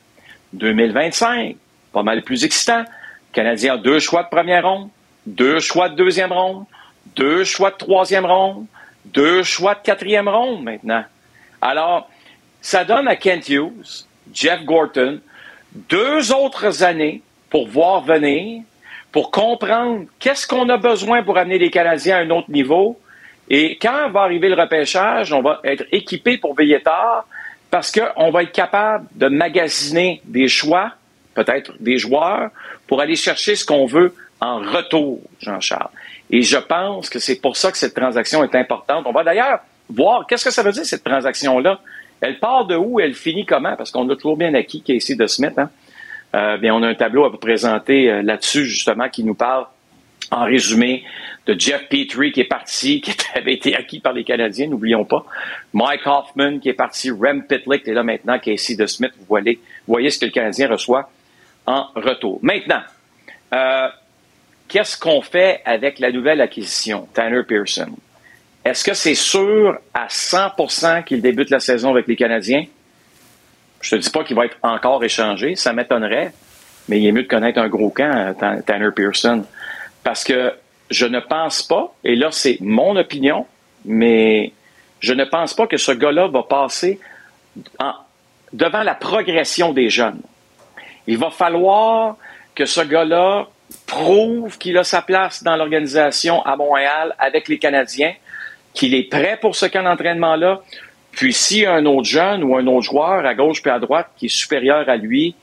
2025, 0.53 1.55
pas 1.93 2.03
mal 2.03 2.21
plus 2.23 2.43
excitant. 2.43 2.83
Canadien 3.31 3.75
a 3.75 3.77
deux 3.77 3.99
choix 3.99 4.23
de 4.23 4.29
première 4.29 4.67
ronde, 4.67 4.89
deux 5.25 5.59
choix 5.59 5.87
de 5.87 5.95
deuxième 5.95 6.33
ronde, 6.33 6.65
deux 7.15 7.45
choix 7.45 7.71
de 7.71 7.77
troisième 7.77 8.25
ronde, 8.25 8.65
deux 9.05 9.43
choix 9.43 9.75
de 9.75 9.79
quatrième 9.81 10.27
ronde 10.27 10.63
maintenant. 10.63 11.05
Alors, 11.61 12.09
ça 12.61 12.83
donne 12.83 13.07
à 13.07 13.15
Kent 13.15 13.47
Hughes, 13.47 14.05
Jeff 14.33 14.63
Gorton, 14.65 15.21
deux 15.73 16.33
autres 16.33 16.83
années 16.83 17.21
pour 17.49 17.67
voir 17.67 18.01
venir 18.01 18.63
pour 19.11 19.31
comprendre 19.31 20.05
qu'est-ce 20.19 20.47
qu'on 20.47 20.69
a 20.69 20.77
besoin 20.77 21.23
pour 21.23 21.37
amener 21.37 21.57
les 21.57 21.69
Canadiens 21.69 22.17
à 22.17 22.19
un 22.21 22.29
autre 22.29 22.49
niveau. 22.49 22.99
Et 23.49 23.77
quand 23.81 24.09
va 24.11 24.21
arriver 24.21 24.47
le 24.47 24.59
repêchage, 24.59 25.33
on 25.33 25.41
va 25.41 25.59
être 25.63 25.85
équipé 25.91 26.37
pour 26.37 26.55
veiller 26.55 26.81
tard 26.81 27.25
parce 27.69 27.91
qu'on 27.91 28.31
va 28.31 28.43
être 28.43 28.51
capable 28.51 29.07
de 29.15 29.27
magasiner 29.27 30.21
des 30.25 30.47
choix, 30.47 30.91
peut-être 31.33 31.73
des 31.79 31.97
joueurs, 31.97 32.49
pour 32.87 33.01
aller 33.01 33.15
chercher 33.15 33.55
ce 33.55 33.65
qu'on 33.65 33.85
veut 33.85 34.13
en 34.39 34.59
retour, 34.59 35.19
Jean-Charles. 35.39 35.89
Et 36.29 36.41
je 36.41 36.57
pense 36.57 37.09
que 37.09 37.19
c'est 37.19 37.41
pour 37.41 37.57
ça 37.57 37.71
que 37.71 37.77
cette 37.77 37.93
transaction 37.93 38.43
est 38.43 38.55
importante. 38.55 39.05
On 39.05 39.11
va 39.11 39.23
d'ailleurs 39.23 39.59
voir 39.89 40.25
qu'est-ce 40.27 40.45
que 40.45 40.51
ça 40.51 40.63
veut 40.63 40.71
dire, 40.71 40.85
cette 40.85 41.03
transaction-là. 41.03 41.79
Elle 42.21 42.39
part 42.39 42.65
de 42.65 42.75
où, 42.75 42.99
elle 42.99 43.13
finit 43.13 43.45
comment, 43.45 43.75
parce 43.75 43.91
qu'on 43.91 44.07
a 44.09 44.15
toujours 44.15 44.37
bien 44.37 44.53
acquis 44.53 44.81
Casey 44.81 45.15
de 45.15 45.27
Smith. 45.27 45.57
Hein? 45.57 45.69
Euh, 46.33 46.57
on 46.63 46.83
a 46.83 46.87
un 46.87 46.95
tableau 46.95 47.25
à 47.25 47.29
vous 47.29 47.37
présenter 47.37 48.09
euh, 48.09 48.21
là-dessus, 48.21 48.65
justement, 48.65 49.09
qui 49.09 49.23
nous 49.23 49.35
parle 49.35 49.65
en 50.31 50.45
résumé 50.45 51.03
de 51.45 51.59
Jeff 51.59 51.87
Petrie 51.89 52.31
qui 52.31 52.41
est 52.41 52.45
parti, 52.45 53.01
qui 53.03 53.13
avait 53.35 53.53
été 53.53 53.75
acquis 53.75 53.99
par 53.99 54.13
les 54.13 54.23
Canadiens, 54.23 54.67
n'oublions 54.67 55.05
pas. 55.05 55.25
Mike 55.73 56.05
Hoffman 56.05 56.59
qui 56.59 56.69
est 56.69 56.73
parti, 56.73 57.11
Rem 57.11 57.43
Pitlick 57.45 57.87
et 57.87 57.93
là 57.93 58.03
maintenant 58.03 58.39
Casey 58.39 58.75
de 58.75 58.85
Smith. 58.85 59.11
Vous 59.19 59.25
voyez, 59.27 59.59
voyez 59.87 60.09
ce 60.09 60.19
que 60.19 60.25
le 60.25 60.31
Canadien 60.31 60.69
reçoit 60.69 61.09
en 61.65 61.87
retour. 61.95 62.39
Maintenant, 62.41 62.81
euh, 63.53 63.89
qu'est-ce 64.67 64.97
qu'on 64.97 65.21
fait 65.21 65.61
avec 65.65 65.99
la 65.99 66.11
nouvelle 66.11 66.41
acquisition, 66.41 67.07
Tanner 67.13 67.43
Pearson? 67.43 67.89
Est-ce 68.63 68.83
que 68.83 68.93
c'est 68.93 69.15
sûr 69.15 69.77
à 69.93 70.07
100% 70.07 71.03
qu'il 71.03 71.21
débute 71.21 71.49
la 71.49 71.59
saison 71.59 71.89
avec 71.89 72.07
les 72.07 72.15
Canadiens? 72.15 72.65
Je 73.81 73.95
te 73.95 73.95
dis 73.95 74.09
pas 74.09 74.23
qu'il 74.23 74.35
va 74.35 74.45
être 74.45 74.57
encore 74.63 75.03
échangé, 75.03 75.55
ça 75.55 75.73
m'étonnerait, 75.73 76.31
mais 76.87 76.99
il 76.99 77.07
est 77.07 77.11
mieux 77.11 77.23
de 77.23 77.27
connaître 77.27 77.59
un 77.59 77.67
gros 77.67 77.89
camp, 77.89 78.35
Tanner 78.65 78.89
Pearson, 78.95 79.43
parce 80.03 80.23
que 80.23 80.53
je 80.89 81.05
ne 81.05 81.19
pense 81.19 81.63
pas, 81.63 81.93
et 82.03 82.15
là 82.15 82.29
c'est 82.31 82.57
mon 82.61 82.95
opinion, 82.95 83.47
mais 83.85 84.53
je 84.99 85.13
ne 85.13 85.25
pense 85.25 85.53
pas 85.53 85.67
que 85.67 85.77
ce 85.77 85.91
gars-là 85.91 86.27
va 86.27 86.43
passer 86.43 86.99
devant 88.53 88.83
la 88.83 88.93
progression 88.93 89.73
des 89.73 89.89
jeunes. 89.89 90.21
Il 91.07 91.17
va 91.17 91.31
falloir 91.31 92.17
que 92.53 92.65
ce 92.65 92.81
gars-là 92.81 93.47
prouve 93.87 94.57
qu'il 94.57 94.77
a 94.77 94.83
sa 94.83 95.01
place 95.01 95.43
dans 95.43 95.55
l'organisation 95.55 96.43
à 96.43 96.55
Montréal 96.55 97.15
avec 97.17 97.47
les 97.47 97.57
Canadiens, 97.57 98.13
qu'il 98.73 98.93
est 98.93 99.09
prêt 99.09 99.37
pour 99.41 99.55
ce 99.55 99.65
camp 99.65 99.83
d'entraînement-là, 99.83 100.61
puis 101.11 101.33
s'il 101.33 101.59
y 101.59 101.65
a 101.65 101.73
un 101.73 101.85
autre 101.85 102.07
jeune 102.07 102.43
ou 102.43 102.55
un 102.55 102.65
autre 102.67 102.83
joueur 102.83 103.25
à 103.25 103.33
gauche 103.33 103.61
puis 103.61 103.71
à 103.71 103.79
droite 103.79 104.09
qui 104.17 104.27
est 104.27 104.29
supérieur 104.29 104.87
à 104.87 104.95
lui, 104.95 105.35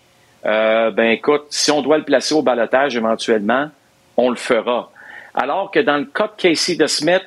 euh, 0.47 0.91
ben 0.91 1.11
écoute, 1.11 1.47
si 1.51 1.71
on 1.71 1.83
doit 1.83 1.99
le 1.99 2.05
placer 2.05 2.35
au 2.35 2.43
balotage 2.43 2.97
éventuellement, 2.97 3.71
on 4.17 4.31
le 4.31 4.37
fera. 4.37 4.91
Alors 5.35 5.71
que 5.71 5.81
dans 5.81 5.99
le 5.99 6.07
cas 6.07 6.29
de 6.29 6.41
Casey 6.41 6.77
de 6.77 6.87
Smith, 6.87 7.23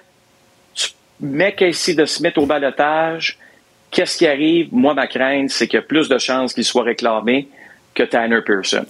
tu 0.73 0.89
mets 1.19 1.53
Casey 1.53 1.93
de 1.93 2.05
Smith 2.05 2.37
au 2.37 2.45
balotage, 2.45 3.37
qu'est-ce 3.91 4.17
qui 4.17 4.27
arrive? 4.27 4.69
Moi, 4.71 4.93
ma 4.93 5.07
crainte, 5.07 5.49
c'est 5.49 5.67
qu'il 5.67 5.79
y 5.79 5.83
a 5.83 5.85
plus 5.85 6.09
de 6.09 6.17
chances 6.17 6.53
qu'il 6.53 6.65
soit 6.65 6.83
réclamé 6.83 7.47
que 7.93 8.03
Tanner 8.03 8.41
Pearson. 8.41 8.85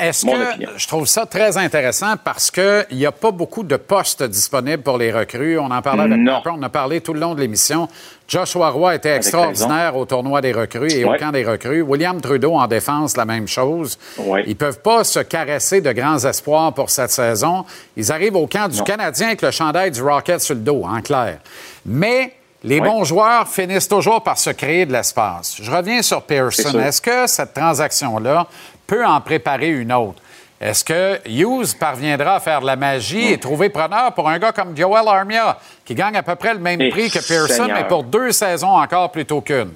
Est-ce 0.00 0.24
que 0.24 0.66
je 0.76 0.86
trouve 0.86 1.06
ça 1.06 1.26
très 1.26 1.58
intéressant 1.58 2.14
parce 2.22 2.50
qu'il 2.50 2.86
n'y 2.92 3.06
a 3.06 3.12
pas 3.12 3.30
beaucoup 3.30 3.62
de 3.62 3.76
postes 3.76 4.22
disponibles 4.22 4.82
pour 4.82 4.96
les 4.96 5.12
recrues? 5.12 5.58
On 5.58 5.70
en 5.70 5.82
parlait 5.82 6.04
avec 6.04 6.18
on 6.46 6.62
a 6.62 6.68
parlé 6.68 7.00
tout 7.00 7.12
le 7.12 7.20
long 7.20 7.34
de 7.34 7.40
l'émission. 7.40 7.88
Joshua 8.26 8.70
Roy 8.70 8.94
était 8.94 9.16
extraordinaire 9.16 9.96
au 9.96 10.04
tournoi 10.06 10.40
des 10.40 10.52
recrues 10.52 10.92
et 10.92 11.04
au 11.04 11.14
camp 11.14 11.32
des 11.32 11.44
recrues. 11.44 11.82
William 11.82 12.20
Trudeau 12.20 12.54
en 12.54 12.66
défense, 12.66 13.16
la 13.16 13.24
même 13.24 13.48
chose. 13.48 13.98
Ils 14.18 14.48
ne 14.50 14.54
peuvent 14.54 14.80
pas 14.80 15.04
se 15.04 15.20
caresser 15.20 15.80
de 15.80 15.92
grands 15.92 16.24
espoirs 16.24 16.72
pour 16.72 16.90
cette 16.90 17.10
saison. 17.10 17.64
Ils 17.96 18.10
arrivent 18.12 18.36
au 18.36 18.46
camp 18.46 18.68
du 18.68 18.82
Canadien 18.82 19.28
avec 19.28 19.42
le 19.42 19.50
chandail 19.50 19.90
du 19.90 20.02
Rocket 20.02 20.40
sur 20.40 20.54
le 20.54 20.60
dos, 20.60 20.84
en 20.84 21.00
clair. 21.02 21.38
Mais 21.84 22.34
les 22.62 22.80
bons 22.80 23.04
joueurs 23.04 23.48
finissent 23.48 23.88
toujours 23.88 24.22
par 24.22 24.38
se 24.38 24.50
créer 24.50 24.86
de 24.86 24.92
l'espace. 24.92 25.56
Je 25.60 25.70
reviens 25.70 26.02
sur 26.02 26.22
Pearson. 26.22 26.78
Est-ce 26.78 27.00
que 27.00 27.26
cette 27.26 27.54
transaction-là 27.54 28.46
peut 28.90 29.06
en 29.06 29.20
préparer 29.20 29.68
une 29.68 29.92
autre. 29.92 30.20
Est-ce 30.60 30.84
que 30.84 31.20
Hughes 31.24 31.78
parviendra 31.78 32.34
à 32.34 32.40
faire 32.40 32.60
de 32.60 32.66
la 32.66 32.74
magie 32.74 33.32
et 33.32 33.38
trouver 33.38 33.68
preneur 33.68 34.12
pour 34.14 34.28
un 34.28 34.38
gars 34.40 34.50
comme 34.50 34.76
Joel 34.76 35.06
Armia, 35.06 35.58
qui 35.84 35.94
gagne 35.94 36.16
à 36.16 36.24
peu 36.24 36.34
près 36.34 36.54
le 36.54 36.58
même 36.58 36.90
prix 36.90 37.08
que 37.08 37.24
Pearson, 37.26 37.68
mais 37.72 37.86
pour 37.86 38.02
deux 38.02 38.32
saisons 38.32 38.76
encore 38.76 39.12
plutôt 39.12 39.40
qu'une? 39.42 39.70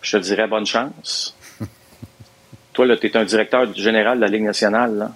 Je 0.00 0.16
te 0.16 0.22
dirais 0.22 0.46
bonne 0.46 0.64
chance. 0.64 1.36
Toi, 2.72 2.86
là, 2.86 2.96
tu 2.96 3.08
es 3.08 3.16
un 3.16 3.24
directeur 3.24 3.74
général 3.74 4.18
de 4.18 4.24
la 4.24 4.30
Ligue 4.30 4.44
nationale. 4.44 5.10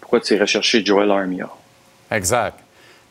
Pourquoi 0.00 0.20
tu 0.20 0.34
irais 0.34 0.46
chercher 0.46 0.84
Joel 0.84 1.10
Armia? 1.10 1.48
Exact. 2.12 2.60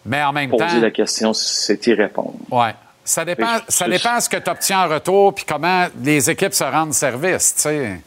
Mais 0.05 0.23
en 0.23 0.31
même 0.31 0.51
temps. 0.51 0.57
Poser 0.57 0.79
la 0.79 0.91
question, 0.91 1.33
c'est 1.33 1.85
y 1.85 1.93
répondre. 1.93 2.39
Oui. 2.49 2.67
Ça 3.03 3.25
dépend, 3.25 3.57
ça 3.67 3.89
dépend 3.89 4.19
ce 4.21 4.29
que 4.29 4.37
tu 4.37 4.49
obtiens 4.49 4.85
en 4.85 4.87
retour 4.87 5.35
puis 5.35 5.45
comment 5.45 5.85
les 6.01 6.29
équipes 6.29 6.53
se 6.53 6.63
rendent 6.63 6.93
service, 6.93 7.55
tu 7.55 7.61
sais. 7.61 8.01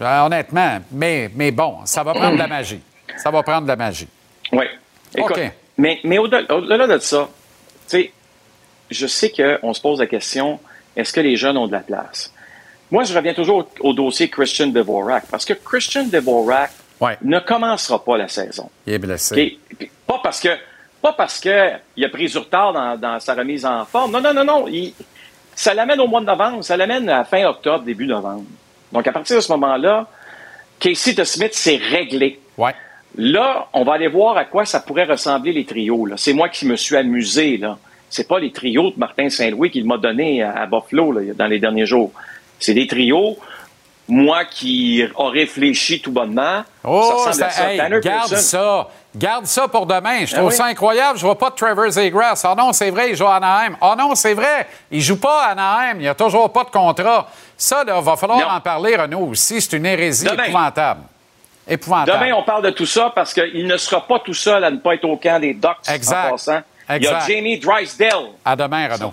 Euh, 0.00 0.20
honnêtement. 0.20 0.78
Mais, 0.92 1.30
mais 1.34 1.50
bon, 1.50 1.78
ça 1.84 2.02
va 2.02 2.12
prendre 2.12 2.34
de 2.34 2.38
la 2.38 2.46
magie. 2.48 2.80
Ça 3.16 3.30
va 3.30 3.42
prendre 3.42 3.62
de 3.62 3.68
la 3.68 3.76
magie. 3.76 4.08
Oui. 4.52 4.64
Écoute, 5.16 5.38
Mais, 5.76 6.00
mais 6.04 6.18
au-delà 6.18 6.86
de 6.86 6.98
ça, 6.98 7.28
tu 7.88 8.02
sais, 8.02 8.12
je 8.90 9.06
sais 9.06 9.30
qu'on 9.30 9.72
se 9.72 9.80
pose 9.80 10.00
la 10.00 10.06
question 10.06 10.60
est-ce 10.98 11.12
que 11.12 11.20
les 11.20 11.36
jeunes 11.36 11.56
ont 11.56 11.68
de 11.68 11.72
la 11.72 11.80
place? 11.80 12.32
Moi, 12.90 13.04
je 13.04 13.14
reviens 13.14 13.32
toujours 13.34 13.68
au, 13.80 13.92
dossier 13.92 14.28
Christian 14.28 14.66
Devorak 14.66 15.26
parce 15.30 15.44
que 15.44 15.52
Christian 15.52 16.04
Devorak 16.04 16.70
ne 17.22 17.38
commencera 17.38 18.02
pas 18.04 18.16
la 18.16 18.26
saison. 18.26 18.68
Il 18.86 18.94
est 18.94 18.98
blessé. 18.98 19.58
Pas 20.06 20.20
parce 20.22 20.40
que 20.40 20.48
pas 21.00 21.12
parce 21.12 21.38
qu'il 21.38 21.52
a 22.04 22.08
pris 22.08 22.26
du 22.26 22.38
retard 22.38 22.98
dans, 22.98 23.20
sa 23.20 23.34
remise 23.34 23.64
en 23.64 23.84
forme. 23.84 24.10
Non, 24.10 24.20
non, 24.20 24.34
non, 24.34 24.44
non. 24.44 24.66
ça 25.54 25.72
l'amène 25.72 26.00
au 26.00 26.08
mois 26.08 26.20
de 26.20 26.26
novembre. 26.26 26.64
Ça 26.64 26.76
l'amène 26.76 27.08
à 27.08 27.24
fin 27.24 27.44
octobre, 27.44 27.84
début 27.84 28.06
novembre. 28.06 28.44
Donc, 28.92 29.06
à 29.06 29.12
partir 29.12 29.36
de 29.36 29.40
ce 29.40 29.52
moment-là, 29.52 30.06
Casey 30.80 31.12
de 31.12 31.24
Smith 31.24 31.54
s'est 31.54 31.76
réglé. 31.76 32.40
Ouais. 32.56 32.74
Là, 33.16 33.68
on 33.72 33.84
va 33.84 33.94
aller 33.94 34.08
voir 34.08 34.36
à 34.36 34.44
quoi 34.44 34.64
ça 34.64 34.80
pourrait 34.80 35.04
ressembler 35.04 35.52
les 35.52 35.64
trios. 35.64 36.06
C'est 36.16 36.32
moi 36.32 36.48
qui 36.48 36.66
me 36.66 36.76
suis 36.76 36.96
amusé. 36.96 37.56
là. 37.56 37.78
C'est 38.10 38.28
pas 38.28 38.38
les 38.38 38.52
trios 38.52 38.90
de 38.90 38.98
Martin 38.98 39.28
Saint-Louis 39.28 39.70
qu'il 39.70 39.86
m'a 39.86 39.98
donné 39.98 40.42
à, 40.42 40.66
Buffalo 40.66 41.14
dans 41.34 41.46
les 41.46 41.58
derniers 41.58 41.86
jours. 41.86 42.12
C'est 42.58 42.74
des 42.74 42.86
trios 42.86 43.38
moi 44.08 44.46
qui 44.46 45.00
ai 45.00 45.10
réfléchi 45.18 46.00
tout 46.00 46.10
bonnement. 46.10 46.62
Oh, 46.82 47.26
ça, 47.30 47.50
ça. 47.50 47.74
garde 48.00 48.36
ça. 48.36 48.88
Garde 49.14 49.46
ça 49.46 49.68
pour 49.68 49.84
demain. 49.84 50.24
Je 50.24 50.32
ben 50.32 50.40
trouve 50.40 50.52
ça 50.52 50.66
incroyable. 50.66 51.18
Je 51.18 51.24
vois 51.24 51.36
pas 51.36 51.50
de 51.50 51.54
Trevor 51.54 51.90
Zegras. 51.90 52.42
Oh 52.44 52.54
non, 52.56 52.72
c'est 52.72 52.90
vrai, 52.90 53.10
il 53.10 53.16
joue 53.16 53.26
à 53.26 53.36
Anaheim. 53.36 53.76
Oh 53.80 53.94
non, 53.98 54.14
c'est 54.14 54.34
vrai, 54.34 54.66
il 54.90 55.00
joue 55.00 55.18
pas 55.18 55.44
à 55.44 55.50
Anaheim. 55.50 55.96
Il 55.96 56.02
n'y 56.02 56.08
a 56.08 56.14
toujours 56.14 56.50
pas 56.52 56.64
de 56.64 56.70
contrat. 56.70 57.28
Ça, 57.60 57.84
il 57.84 57.92
va 57.92 58.16
falloir 58.16 58.54
en 58.54 58.60
parler, 58.60 58.94
Renaud, 58.94 59.30
aussi. 59.30 59.60
C'est 59.60 59.76
une 59.76 59.84
hérésie 59.86 60.28
épouvantable. 60.28 61.00
Épouvantable. 61.66 62.18
Demain, 62.24 62.34
on 62.34 62.44
parle 62.44 62.62
de 62.62 62.70
tout 62.70 62.86
ça 62.86 63.12
parce 63.12 63.34
qu'il 63.34 63.66
ne 63.66 63.76
sera 63.76 64.06
pas 64.06 64.20
tout 64.20 64.32
seul 64.32 64.62
à 64.62 64.70
ne 64.70 64.78
pas 64.78 64.94
être 64.94 65.04
au 65.04 65.16
camp 65.16 65.40
des 65.40 65.54
Ducks 65.54 65.76
exact. 65.92 66.28
en 66.28 66.30
passant. 66.30 66.60
Il 66.90 67.02
y 67.02 67.06
a 67.08 67.18
Jamie 67.26 67.58
Drysdale. 67.58 68.30
À 68.44 68.56
demain, 68.56 68.88
Renaud. 68.88 69.12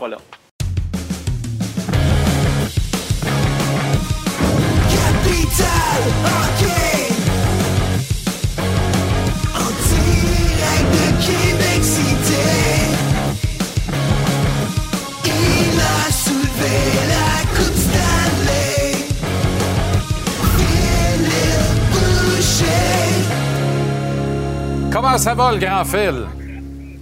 Comment 25.16 25.24
ça 25.24 25.34
va, 25.34 25.52
le 25.54 25.60
grand 25.60 25.86
fil? 25.86 26.28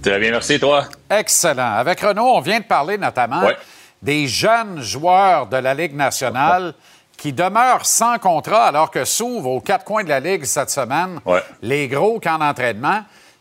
Très 0.00 0.20
bien, 0.20 0.30
merci, 0.30 0.60
toi. 0.60 0.84
Excellent. 1.10 1.74
Avec 1.74 2.00
Renaud, 2.00 2.36
on 2.36 2.40
vient 2.40 2.60
de 2.60 2.64
parler 2.64 2.96
notamment 2.96 3.42
des 4.00 4.28
jeunes 4.28 4.80
joueurs 4.80 5.48
de 5.48 5.56
la 5.56 5.74
Ligue 5.74 5.96
nationale 5.96 6.74
qui 7.16 7.32
demeurent 7.32 7.84
sans 7.84 8.20
contrat 8.20 8.66
alors 8.66 8.92
que 8.92 9.04
s'ouvrent 9.04 9.50
aux 9.50 9.60
quatre 9.60 9.84
coins 9.84 10.04
de 10.04 10.10
la 10.10 10.20
Ligue 10.20 10.44
cette 10.44 10.70
semaine 10.70 11.18
les 11.60 11.88
gros 11.88 12.20
camps 12.20 12.38
d'entraînement. 12.38 13.00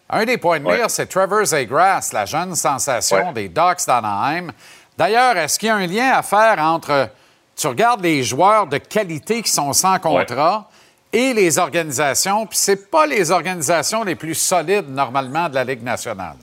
Un 0.09 0.25
des 0.25 0.39
points 0.39 0.59
de 0.59 0.65
mire, 0.65 0.89
c'est 0.89 1.05
Trevor 1.05 1.45
Zegras, 1.45 2.09
la 2.11 2.25
jeune 2.25 2.55
sensation 2.55 3.31
des 3.31 3.49
Ducks 3.49 3.85
d'Anaheim. 3.85 4.53
D'ailleurs, 4.97 5.37
est-ce 5.37 5.59
qu'il 5.59 5.67
y 5.67 5.71
a 5.71 5.75
un 5.75 5.85
lien 5.85 6.13
à 6.13 6.23
faire 6.23 6.57
entre, 6.57 7.09
tu 7.55 7.67
regardes 7.67 8.01
les 8.01 8.23
joueurs 8.23 8.65
de 8.65 8.79
qualité 8.79 9.43
qui 9.43 9.51
sont 9.51 9.71
sans 9.73 9.99
contrat, 9.99 10.67
et 11.13 11.33
les 11.33 11.59
organisations, 11.59 12.47
puis 12.47 12.57
c'est 12.57 12.89
pas 12.89 13.05
les 13.05 13.29
organisations 13.29 14.03
les 14.03 14.15
plus 14.15 14.35
solides 14.35 14.89
normalement 14.89 15.47
de 15.47 15.55
la 15.55 15.63
Ligue 15.63 15.83
nationale. 15.83 16.37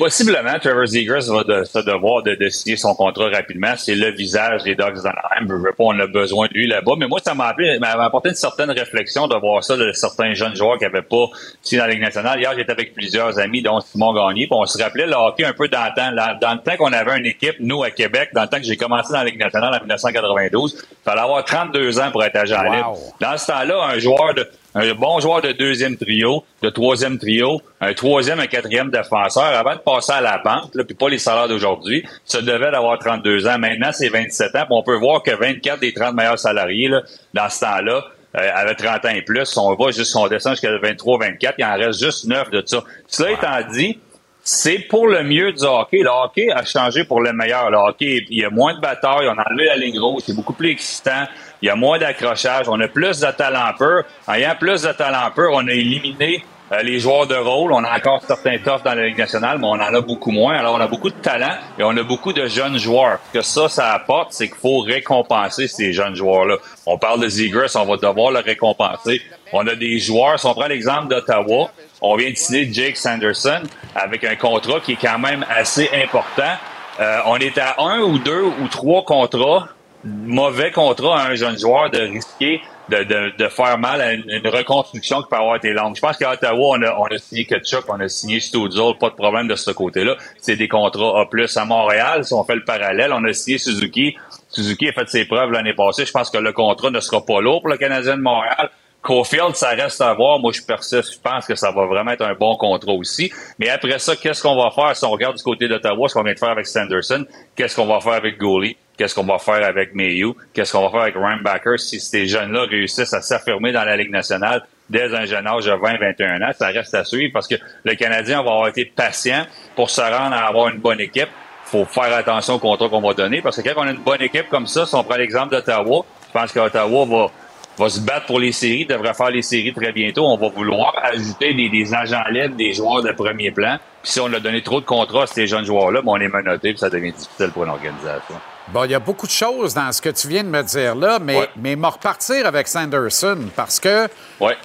Possiblement, 0.00 0.58
Trevor 0.58 0.86
Zegers 0.86 1.28
va 1.28 1.44
de, 1.44 1.64
se 1.64 1.78
devoir 1.80 2.22
de, 2.22 2.48
signer 2.48 2.78
son 2.78 2.94
contrat 2.94 3.28
rapidement. 3.28 3.74
C'est 3.76 3.94
le 3.94 4.10
visage 4.12 4.62
des 4.62 4.74
Dogs 4.74 4.96
d'Anaheim. 4.96 5.46
Je 5.46 5.52
veux 5.52 5.72
pas, 5.76 5.84
on 5.84 6.00
a 6.00 6.06
besoin 6.06 6.46
de 6.46 6.54
lui 6.54 6.66
là-bas. 6.66 6.92
Mais 6.96 7.06
moi, 7.06 7.20
ça 7.22 7.34
m'a 7.34 7.54
apporté 8.02 8.30
une 8.30 8.34
certaine 8.34 8.70
réflexion 8.70 9.28
de 9.28 9.36
voir 9.36 9.62
ça 9.62 9.76
de 9.76 9.92
certains 9.92 10.32
jeunes 10.32 10.56
joueurs 10.56 10.78
qui 10.78 10.84
n'avaient 10.84 11.02
pas 11.02 11.26
signé 11.60 11.82
dans 11.82 11.86
la 11.86 11.92
Ligue 11.92 12.00
nationale. 12.00 12.40
Hier, 12.40 12.50
j'étais 12.56 12.72
avec 12.72 12.94
plusieurs 12.94 13.38
amis, 13.38 13.60
dont 13.60 13.78
Simon 13.80 14.14
Gagné, 14.14 14.46
puis 14.46 14.56
on 14.58 14.64
se 14.64 14.82
rappelait 14.82 15.06
le 15.06 15.12
hockey 15.12 15.44
un 15.44 15.52
peu 15.52 15.68
dans 15.68 15.84
le 15.84 15.94
temps. 15.94 16.38
Dans 16.40 16.54
le 16.54 16.60
temps 16.62 16.76
qu'on 16.78 16.94
avait 16.94 17.18
une 17.18 17.26
équipe, 17.26 17.56
nous, 17.60 17.82
à 17.82 17.90
Québec, 17.90 18.30
dans 18.32 18.42
le 18.42 18.48
temps 18.48 18.56
que 18.56 18.64
j'ai 18.64 18.78
commencé 18.78 19.12
dans 19.12 19.18
la 19.18 19.26
Ligue 19.26 19.38
nationale 19.38 19.74
en 19.74 19.80
1992, 19.80 20.78
il 20.80 21.04
fallait 21.04 21.20
avoir 21.20 21.44
32 21.44 22.00
ans 22.00 22.10
pour 22.10 22.24
être 22.24 22.36
agent 22.36 22.62
libre. 22.62 22.96
Dans 23.20 23.36
ce 23.36 23.48
temps-là, 23.48 23.90
un 23.92 23.98
joueur 23.98 24.32
de 24.32 24.48
un 24.74 24.94
bon 24.94 25.20
joueur 25.20 25.42
de 25.42 25.52
deuxième 25.52 25.96
trio, 25.96 26.44
de 26.62 26.70
troisième 26.70 27.18
trio, 27.18 27.60
un 27.80 27.92
troisième, 27.92 28.40
un 28.40 28.46
quatrième 28.46 28.90
défenseur, 28.90 29.44
avant 29.44 29.74
de 29.74 29.80
passer 29.80 30.12
à 30.12 30.20
la 30.20 30.38
banque, 30.38 30.70
puis 30.86 30.94
pas 30.94 31.08
les 31.08 31.18
salaires 31.18 31.48
d'aujourd'hui, 31.48 32.04
ça 32.24 32.40
devait 32.40 32.70
d'avoir 32.70 32.98
32 32.98 33.46
ans. 33.46 33.58
Maintenant, 33.58 33.90
c'est 33.92 34.08
27 34.08 34.54
ans, 34.56 34.64
puis 34.66 34.68
on 34.70 34.82
peut 34.82 34.96
voir 34.96 35.22
que 35.22 35.32
24 35.32 35.80
des 35.80 35.92
30 35.92 36.14
meilleurs 36.14 36.38
salariés, 36.38 36.88
là, 36.88 37.02
dans 37.34 37.48
ce 37.48 37.60
temps-là, 37.60 38.04
euh, 38.36 38.50
avaient 38.54 38.76
30 38.76 39.04
ans 39.06 39.08
et 39.08 39.22
plus. 39.22 39.56
On 39.56 39.74
va 39.74 39.90
juste, 39.90 40.14
on 40.14 40.28
descend 40.28 40.52
jusqu'à 40.52 40.70
23-24, 40.70 41.54
il 41.58 41.64
en 41.64 41.74
reste 41.74 41.98
juste 41.98 42.26
9 42.26 42.50
de 42.50 42.62
ça. 42.64 42.84
Cela 43.08 43.32
étant 43.32 43.72
dit, 43.72 43.98
c'est 44.42 44.78
pour 44.78 45.06
le 45.08 45.22
mieux 45.24 45.52
du 45.52 45.64
hockey. 45.64 45.98
Le 45.98 46.08
hockey 46.08 46.50
a 46.50 46.64
changé 46.64 47.04
pour 47.04 47.20
le 47.20 47.32
meilleur. 47.32 47.70
Le 47.70 47.76
hockey, 47.76 48.24
il 48.30 48.38
y 48.38 48.44
a 48.44 48.50
moins 48.50 48.74
de 48.74 48.80
batailles, 48.80 49.28
on 49.28 49.36
a 49.36 49.50
enlevé 49.50 49.66
la 49.66 49.76
ligne 49.76 49.98
rouge, 49.98 50.22
c'est 50.24 50.34
beaucoup 50.34 50.52
plus 50.52 50.70
excitant 50.70 51.26
il 51.62 51.66
y 51.66 51.70
a 51.70 51.76
moins 51.76 51.98
d'accrochage, 51.98 52.68
on 52.68 52.80
a 52.80 52.88
plus 52.88 53.20
de 53.20 53.30
talent 53.32 53.72
pur. 53.76 54.02
En 54.26 54.34
ayant 54.34 54.54
plus 54.58 54.82
de 54.82 54.92
talent 54.92 55.30
pur, 55.34 55.50
on 55.52 55.66
a 55.68 55.72
éliminé 55.72 56.42
euh, 56.72 56.82
les 56.82 57.00
joueurs 57.00 57.26
de 57.26 57.34
rôle. 57.34 57.72
On 57.72 57.82
a 57.82 57.96
encore 57.96 58.22
certains 58.26 58.58
toughs 58.58 58.82
dans 58.84 58.94
la 58.94 59.08
Ligue 59.08 59.18
nationale, 59.18 59.58
mais 59.58 59.66
on 59.66 59.72
en 59.72 59.80
a 59.94 60.00
beaucoup 60.00 60.30
moins. 60.30 60.56
Alors, 60.56 60.74
on 60.76 60.80
a 60.80 60.86
beaucoup 60.86 61.10
de 61.10 61.16
talent 61.16 61.56
et 61.78 61.82
on 61.82 61.96
a 61.96 62.02
beaucoup 62.02 62.32
de 62.32 62.46
jeunes 62.46 62.78
joueurs. 62.78 63.18
Que 63.32 63.42
ça, 63.42 63.68
ça 63.68 63.92
apporte, 63.92 64.32
c'est 64.32 64.48
qu'il 64.48 64.56
faut 64.56 64.78
récompenser 64.80 65.66
ces 65.66 65.92
jeunes 65.92 66.14
joueurs-là. 66.14 66.56
On 66.86 66.96
parle 66.96 67.20
de 67.20 67.28
Zegers, 67.28 67.74
on 67.74 67.84
va 67.84 67.96
devoir 67.96 68.30
le 68.30 68.38
récompenser. 68.38 69.20
On 69.52 69.66
a 69.66 69.74
des 69.74 69.98
joueurs, 69.98 70.38
si 70.38 70.46
on 70.46 70.54
prend 70.54 70.68
l'exemple 70.68 71.08
d'Ottawa, 71.08 71.70
on 72.00 72.16
vient 72.16 72.30
de 72.30 72.36
signer 72.36 72.72
Jake 72.72 72.96
Sanderson 72.96 73.62
avec 73.96 74.22
un 74.22 74.36
contrat 74.36 74.78
qui 74.80 74.92
est 74.92 75.00
quand 75.00 75.18
même 75.18 75.44
assez 75.50 75.90
important. 75.92 76.54
Euh, 77.00 77.18
on 77.26 77.36
est 77.36 77.58
à 77.58 77.80
un 77.80 77.98
ou 78.00 78.18
deux 78.18 78.44
ou 78.44 78.68
trois 78.68 79.04
contrats 79.04 79.68
mauvais 80.04 80.70
contrat 80.70 81.20
à 81.20 81.28
un 81.28 81.34
jeune 81.34 81.58
joueur 81.58 81.90
de 81.90 82.00
risquer 82.00 82.60
de, 82.90 83.04
de, 83.04 83.32
de 83.36 83.48
faire 83.48 83.78
mal 83.78 84.00
à 84.00 84.12
une, 84.12 84.48
reconstruction 84.48 85.22
qui 85.22 85.28
peut 85.28 85.36
avoir 85.36 85.56
été 85.56 85.72
longue. 85.72 85.94
Je 85.96 86.00
pense 86.00 86.16
qu'à 86.16 86.32
Ottawa, 86.32 86.76
on 86.76 86.82
a, 86.82 86.94
on 86.98 87.04
a 87.04 87.18
signé 87.18 87.44
Ketchup, 87.44 87.84
on 87.88 88.00
a 88.00 88.08
signé 88.08 88.40
Studzol, 88.40 88.98
pas 88.98 89.10
de 89.10 89.14
problème 89.14 89.46
de 89.46 89.54
ce 89.54 89.70
côté-là. 89.70 90.16
C'est 90.38 90.56
des 90.56 90.68
contrats 90.68 91.20
A+. 91.20 91.60
À 91.60 91.64
Montréal, 91.64 92.24
si 92.24 92.34
on 92.34 92.44
fait 92.44 92.56
le 92.56 92.64
parallèle, 92.64 93.12
on 93.12 93.24
a 93.24 93.32
signé 93.32 93.58
Suzuki. 93.58 94.16
Suzuki 94.48 94.88
a 94.88 94.92
fait 94.92 95.08
ses 95.08 95.24
preuves 95.24 95.52
l'année 95.52 95.74
passée. 95.74 96.04
Je 96.04 96.12
pense 96.12 96.30
que 96.30 96.38
le 96.38 96.52
contrat 96.52 96.90
ne 96.90 97.00
sera 97.00 97.24
pas 97.24 97.40
lourd 97.40 97.60
pour 97.60 97.70
le 97.70 97.76
Canadien 97.76 98.16
de 98.16 98.22
Montréal. 98.22 98.70
Cofield, 99.02 99.54
ça 99.54 99.70
reste 99.70 100.00
à 100.02 100.12
voir. 100.12 100.38
Moi, 100.40 100.52
je 100.52 100.62
persiste. 100.62 101.14
Je 101.14 101.18
pense 101.18 101.46
que 101.46 101.54
ça 101.54 101.70
va 101.70 101.86
vraiment 101.86 102.10
être 102.10 102.24
un 102.24 102.34
bon 102.34 102.56
contrat 102.56 102.92
aussi. 102.92 103.32
Mais 103.58 103.70
après 103.70 103.98
ça, 103.98 104.14
qu'est-ce 104.14 104.42
qu'on 104.42 104.56
va 104.56 104.70
faire 104.70 104.94
si 104.94 105.04
on 105.04 105.10
regarde 105.10 105.36
du 105.36 105.42
côté 105.42 105.68
d'Ottawa, 105.68 106.08
ce 106.08 106.14
qu'on 106.14 106.22
vient 106.22 106.34
de 106.34 106.38
faire 106.38 106.50
avec 106.50 106.66
Sanderson? 106.66 107.24
Qu'est-ce 107.56 107.76
qu'on 107.76 107.86
va 107.86 108.00
faire 108.00 108.12
avec 108.12 108.36
Goalie? 108.36 108.76
Qu'est-ce 109.00 109.14
qu'on 109.14 109.24
va 109.24 109.38
faire 109.38 109.66
avec 109.66 109.94
Mayu? 109.94 110.34
Qu'est-ce 110.52 110.72
qu'on 110.72 110.82
va 110.82 110.90
faire 110.90 111.00
avec 111.00 111.14
Ryan 111.14 111.38
si 111.78 111.98
ces 112.00 112.26
jeunes-là 112.26 112.66
réussissent 112.66 113.14
à 113.14 113.22
s'affirmer 113.22 113.72
dans 113.72 113.82
la 113.82 113.96
Ligue 113.96 114.10
nationale 114.10 114.62
dès 114.90 115.14
un 115.14 115.24
jeune 115.24 115.46
âge 115.46 115.64
de 115.64 115.70
20-21 115.70 116.46
ans? 116.46 116.52
Ça 116.52 116.66
reste 116.66 116.92
à 116.92 117.02
suivre 117.02 117.32
parce 117.32 117.48
que 117.48 117.54
le 117.82 117.94
Canadien 117.94 118.42
va 118.42 118.50
avoir 118.50 118.68
été 118.68 118.84
patient 118.84 119.46
pour 119.74 119.88
se 119.88 120.02
rendre 120.02 120.34
à 120.34 120.46
avoir 120.46 120.68
une 120.68 120.80
bonne 120.80 121.00
équipe. 121.00 121.30
faut 121.64 121.86
faire 121.86 122.14
attention 122.14 122.56
au 122.56 122.58
contrat 122.58 122.90
qu'on 122.90 123.00
va 123.00 123.14
donner 123.14 123.40
parce 123.40 123.56
que 123.56 123.66
quand 123.66 123.80
on 123.80 123.86
a 123.86 123.92
une 123.92 124.02
bonne 124.02 124.20
équipe 124.20 124.50
comme 124.50 124.66
ça, 124.66 124.84
si 124.84 124.94
on 124.94 125.02
prend 125.02 125.16
l'exemple 125.16 125.52
d'Ottawa, 125.52 126.04
je 126.28 126.38
pense 126.38 126.52
qu'Ottawa 126.52 127.30
va 127.78 127.88
se 127.88 128.00
battre 128.00 128.26
pour 128.26 128.38
les 128.38 128.52
séries, 128.52 128.84
devrait 128.84 129.14
faire 129.14 129.30
les 129.30 129.40
séries 129.40 129.72
très 129.72 129.92
bientôt. 129.92 130.26
On 130.26 130.36
va 130.36 130.50
vouloir 130.50 130.94
ajouter 131.02 131.54
des, 131.54 131.94
agents 131.94 132.28
libres, 132.30 132.54
des 132.54 132.74
joueurs 132.74 133.02
de 133.02 133.12
premier 133.12 133.50
plan. 133.50 133.78
Puis 134.02 134.12
si 134.12 134.20
on 134.20 134.30
a 134.30 134.40
donné 134.40 134.60
trop 134.60 134.82
de 134.82 134.84
contrats 134.84 135.22
à 135.22 135.26
ces 135.26 135.46
jeunes 135.46 135.64
joueurs-là, 135.64 136.02
ben 136.02 136.12
on 136.12 136.20
est 136.20 136.28
menotté, 136.28 136.72
puis 136.72 136.78
ça 136.78 136.90
devient 136.90 137.12
difficile 137.12 137.48
pour 137.50 137.64
une 137.64 137.70
organisation. 137.70 138.36
Bon, 138.72 138.84
il 138.84 138.92
y 138.92 138.94
a 138.94 139.00
beaucoup 139.00 139.26
de 139.26 139.32
choses 139.32 139.74
dans 139.74 139.90
ce 139.90 140.00
que 140.00 140.10
tu 140.10 140.28
viens 140.28 140.44
de 140.44 140.48
me 140.48 140.62
dire 140.62 140.94
là, 140.94 141.18
mais, 141.20 141.48
mais 141.56 141.74
me 141.74 141.88
repartir 141.88 142.46
avec 142.46 142.68
Sanderson 142.68 143.38
parce 143.56 143.80
que 143.80 144.08
ouais. 144.38 144.56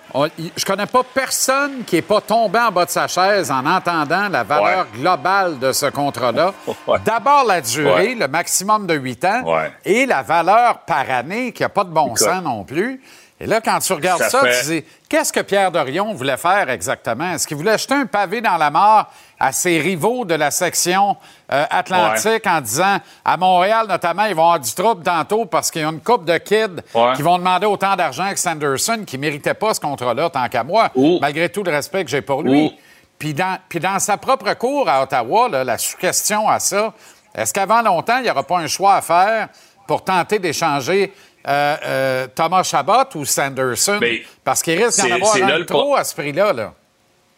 je 0.56 0.64
connais 0.64 0.86
pas 0.86 1.02
personne 1.04 1.84
qui 1.86 1.96
n'est 1.96 2.02
pas 2.04 2.22
tombé 2.22 2.60
en 2.60 2.72
bas 2.72 2.86
de 2.86 2.92
sa 2.92 3.08
chaise 3.08 3.50
en 3.50 3.66
entendant 3.66 4.30
la 4.30 4.44
valeur 4.44 4.86
globale 4.96 5.58
de 5.58 5.72
ce 5.72 5.88
contrat-là. 5.88 6.54
D'abord 7.06 7.46
la 7.46 7.62
durée, 7.62 8.14
le 8.14 8.28
maximum 8.28 8.86
de 8.86 8.94
8 8.94 9.26
ans, 9.26 9.58
et 9.84 10.06
la 10.06 10.22
valeur 10.22 10.80
par 10.80 11.10
année 11.10 11.52
qui 11.52 11.64
n'a 11.64 11.70
pas 11.70 11.84
de 11.84 11.90
bon 11.92 12.16
sens 12.16 12.44
non 12.44 12.64
plus. 12.64 13.02
Et 13.40 13.48
là, 13.48 13.60
quand 13.60 13.80
tu 13.80 13.92
regardes 13.92 14.24
ça, 14.24 14.42
tu 14.62 14.66
dis, 14.68 14.84
qu'est-ce 15.10 15.34
que 15.34 15.42
Pierre 15.42 15.72
Dorion 15.72 16.14
voulait 16.14 16.38
faire 16.38 16.70
exactement? 16.70 17.34
Est-ce 17.34 17.46
qu'il 17.46 17.58
voulait 17.58 17.78
jeter 17.78 17.94
un 17.94 18.06
pavé 18.06 18.40
dans 18.40 18.56
la 18.56 18.70
mort 18.70 19.12
à 19.40 19.52
ses 19.52 19.80
rivaux 19.80 20.26
de 20.26 20.34
la 20.34 20.52
section 20.52 21.18
euh, 21.52 21.66
atlantique 21.70 22.48
en 22.48 22.62
disant, 22.62 22.98
à 23.24 23.38
Montréal 23.38 23.86
notamment, 23.88 24.26
ils 24.26 24.36
vont 24.36 24.44
avoir 24.44 24.60
du 24.60 24.74
trouble 24.74 25.04
tantôt 25.04 25.46
parce 25.46 25.70
qu'il 25.72 25.82
y 25.82 25.86
a 25.86 25.90
une 25.90 26.00
couple 26.00 26.26
de 26.26 26.38
kids 26.38 26.82
qui 27.16 27.22
vont 27.22 27.38
demander 27.38 27.66
autant 27.66 27.96
d'argent 27.96 28.30
que 28.32 28.40
Sanderson 28.40 29.04
qui 29.06 29.18
ne 29.18 29.22
méritait 29.22 29.54
pas 29.54 29.74
ce 29.74 29.80
contrat-là 29.80 30.30
tant 30.30 30.48
qu'à 30.48 30.64
moi, 30.64 30.90
malgré 31.22 31.50
tout 31.50 31.64
le 31.64 31.72
respect 31.72 32.04
que 32.06 32.10
j'ai 32.10 32.22
pour 32.22 32.44
lui. 32.44 32.76
Puis 33.20 33.34
dans, 33.34 33.58
puis 33.70 33.80
dans 33.80 34.00
sa 34.00 34.18
propre 34.18 34.54
cour 34.56 34.90
à 34.90 35.04
Ottawa, 35.04 35.48
la 35.50 35.78
sous-question 35.78 36.50
à 36.50 36.60
ça, 36.60 36.94
est-ce 37.34 37.54
qu'avant 37.54 37.82
longtemps, 37.82 38.18
il 38.18 38.24
n'y 38.24 38.30
aura 38.30 38.44
pas 38.44 38.58
un 38.60 38.68
choix 38.68 38.96
à 38.96 39.02
faire 39.02 39.50
pour 39.88 40.04
tenter 40.04 40.40
d'échanger 40.40 41.14
euh, 41.48 41.78
euh, 41.86 42.28
Thomas 42.34 42.64
Chabot 42.64 43.06
ou 43.16 43.26
Sanderson? 43.26 44.00
parce 44.44 44.62
qu'il 44.62 44.82
risque 44.84 45.08
d'en 45.08 45.16
avoir 45.16 45.36
un 45.36 45.64
trop 45.64 45.96
à 45.96 46.04
ce 46.04 46.16
prix-là. 46.16 46.54
Là. 46.54 46.74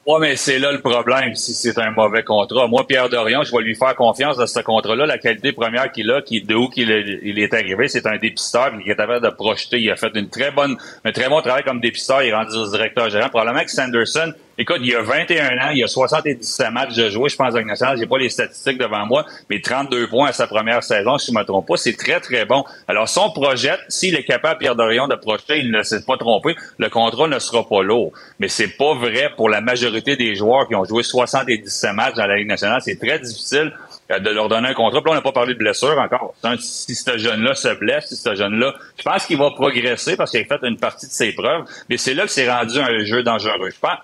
Oui, 0.09 0.19
mais 0.21 0.38
c'est 0.38 0.57
là 0.57 0.71
le 0.71 0.79
problème, 0.79 1.35
si 1.35 1.53
c'est 1.53 1.77
un 1.77 1.91
mauvais 1.91 2.23
contrat. 2.23 2.65
Moi, 2.65 2.88
Pierre 2.88 3.09
Dorion, 3.09 3.43
je 3.43 3.51
vais 3.53 3.61
lui 3.61 3.75
faire 3.75 3.93
confiance 3.93 4.38
dans 4.38 4.47
ce 4.47 4.61
contrat-là. 4.61 5.05
La 5.05 5.17
qualité 5.17 5.51
première 5.51 5.91
qu'il 5.91 6.09
a, 6.11 6.21
qui, 6.21 6.41
de 6.41 6.55
où 6.55 6.69
qu'il 6.69 6.91
est, 6.91 7.19
il 7.23 7.38
est 7.39 7.53
arrivé, 7.53 7.89
c'est 7.89 8.07
un 8.07 8.15
dépisteur 8.15 8.71
qui 8.81 8.89
est 8.89 8.95
capable 8.95 9.25
de 9.25 9.29
projeter. 9.29 9.81
Il 9.81 9.91
a 9.91 9.97
fait 9.97 10.15
une 10.15 10.29
très 10.29 10.51
bonne, 10.51 10.77
un 11.03 11.11
très 11.11 11.27
bon 11.27 11.41
travail 11.41 11.65
comme 11.65 11.81
dépisteur. 11.81 12.23
Il 12.23 12.29
est 12.29 12.34
rendu 12.34 12.55
directeur 12.71 13.09
gérant. 13.09 13.27
Probablement 13.27 13.65
que 13.65 13.69
Sanderson, 13.69 14.31
Écoute, 14.59 14.77
il 14.81 14.88
y 14.88 14.95
a 14.95 15.03
21 15.03 15.57
ans, 15.59 15.69
il 15.71 15.77
y 15.77 15.84
a 15.84 15.88
77 15.88 16.71
matchs 16.71 16.95
de 16.95 17.11
jouer, 17.11 17.29
je 17.29 17.35
pense, 17.35 17.53
à 17.53 17.61
nationale. 17.61 17.95
J'ai 17.99 18.07
pas 18.07 18.17
les 18.17 18.29
statistiques 18.29 18.79
devant 18.79 19.05
moi, 19.05 19.23
mais 19.51 19.61
32 19.61 20.07
points 20.07 20.29
à 20.29 20.34
sa 20.34 20.47
première 20.47 20.81
saison, 20.84 21.19
si 21.19 21.31
je 21.31 21.38
me 21.38 21.43
trompe 21.43 21.67
pas, 21.67 21.77
c'est 21.77 21.95
très, 21.95 22.19
très 22.19 22.45
bon. 22.45 22.65
Alors, 22.88 23.07
son 23.07 23.29
projette, 23.29 23.79
s'il 23.88 24.15
est 24.15 24.23
capable, 24.23 24.57
Pierre 24.57 24.75
Dorion, 24.75 25.07
de 25.07 25.13
projeter, 25.13 25.59
il 25.59 25.69
ne 25.69 25.84
s'est 25.84 26.03
pas 26.03 26.17
trompé, 26.17 26.55
le 26.79 26.89
contrat 26.89 27.27
ne 27.27 27.38
sera 27.38 27.69
pas 27.69 27.84
lourd. 27.84 28.13
Mais 28.39 28.47
c'est 28.47 28.69
pas 28.69 28.95
vrai 28.95 29.29
pour 29.35 29.47
la 29.47 29.61
majorité 29.61 30.15
des 30.15 30.34
joueurs 30.34 30.67
qui 30.67 30.73
ont 30.73 30.85
joué 30.85 31.03
77 31.03 31.93
matchs 31.93 32.15
dans 32.15 32.25
la 32.25 32.38
Ligue 32.38 32.47
nationale. 32.47 32.81
C'est 32.84 32.97
très 32.97 33.19
difficile 33.19 33.71
euh, 34.09 34.17
de 34.17 34.31
leur 34.31 34.49
donner 34.49 34.69
un 34.69 34.73
contrat. 34.73 35.01
Puis 35.01 35.09
là, 35.09 35.11
on 35.11 35.15
n'a 35.15 35.21
pas 35.21 35.34
parlé 35.34 35.53
de 35.53 35.59
blessure 35.59 35.99
encore. 35.99 36.34
Si 36.59 36.95
ce 36.95 37.15
jeune-là 37.15 37.53
se 37.53 37.75
blesse, 37.75 38.07
si 38.07 38.15
ce 38.15 38.34
jeune-là, 38.34 38.73
je 38.97 39.03
pense 39.03 39.27
qu'il 39.27 39.38
va 39.38 39.51
progresser 39.51 40.17
parce 40.17 40.31
qu'il 40.31 40.39
a 40.39 40.45
fait 40.45 40.65
une 40.65 40.77
partie 40.77 41.05
de 41.05 41.11
ses 41.11 41.34
preuves, 41.34 41.65
mais 41.89 41.97
c'est 41.97 42.15
là 42.15 42.23
que 42.23 42.31
c'est 42.31 42.49
rendu 42.49 42.79
un 42.79 43.05
jeu 43.05 43.21
dangereux. 43.21 43.69
Je 43.69 43.79
pense, 43.79 43.99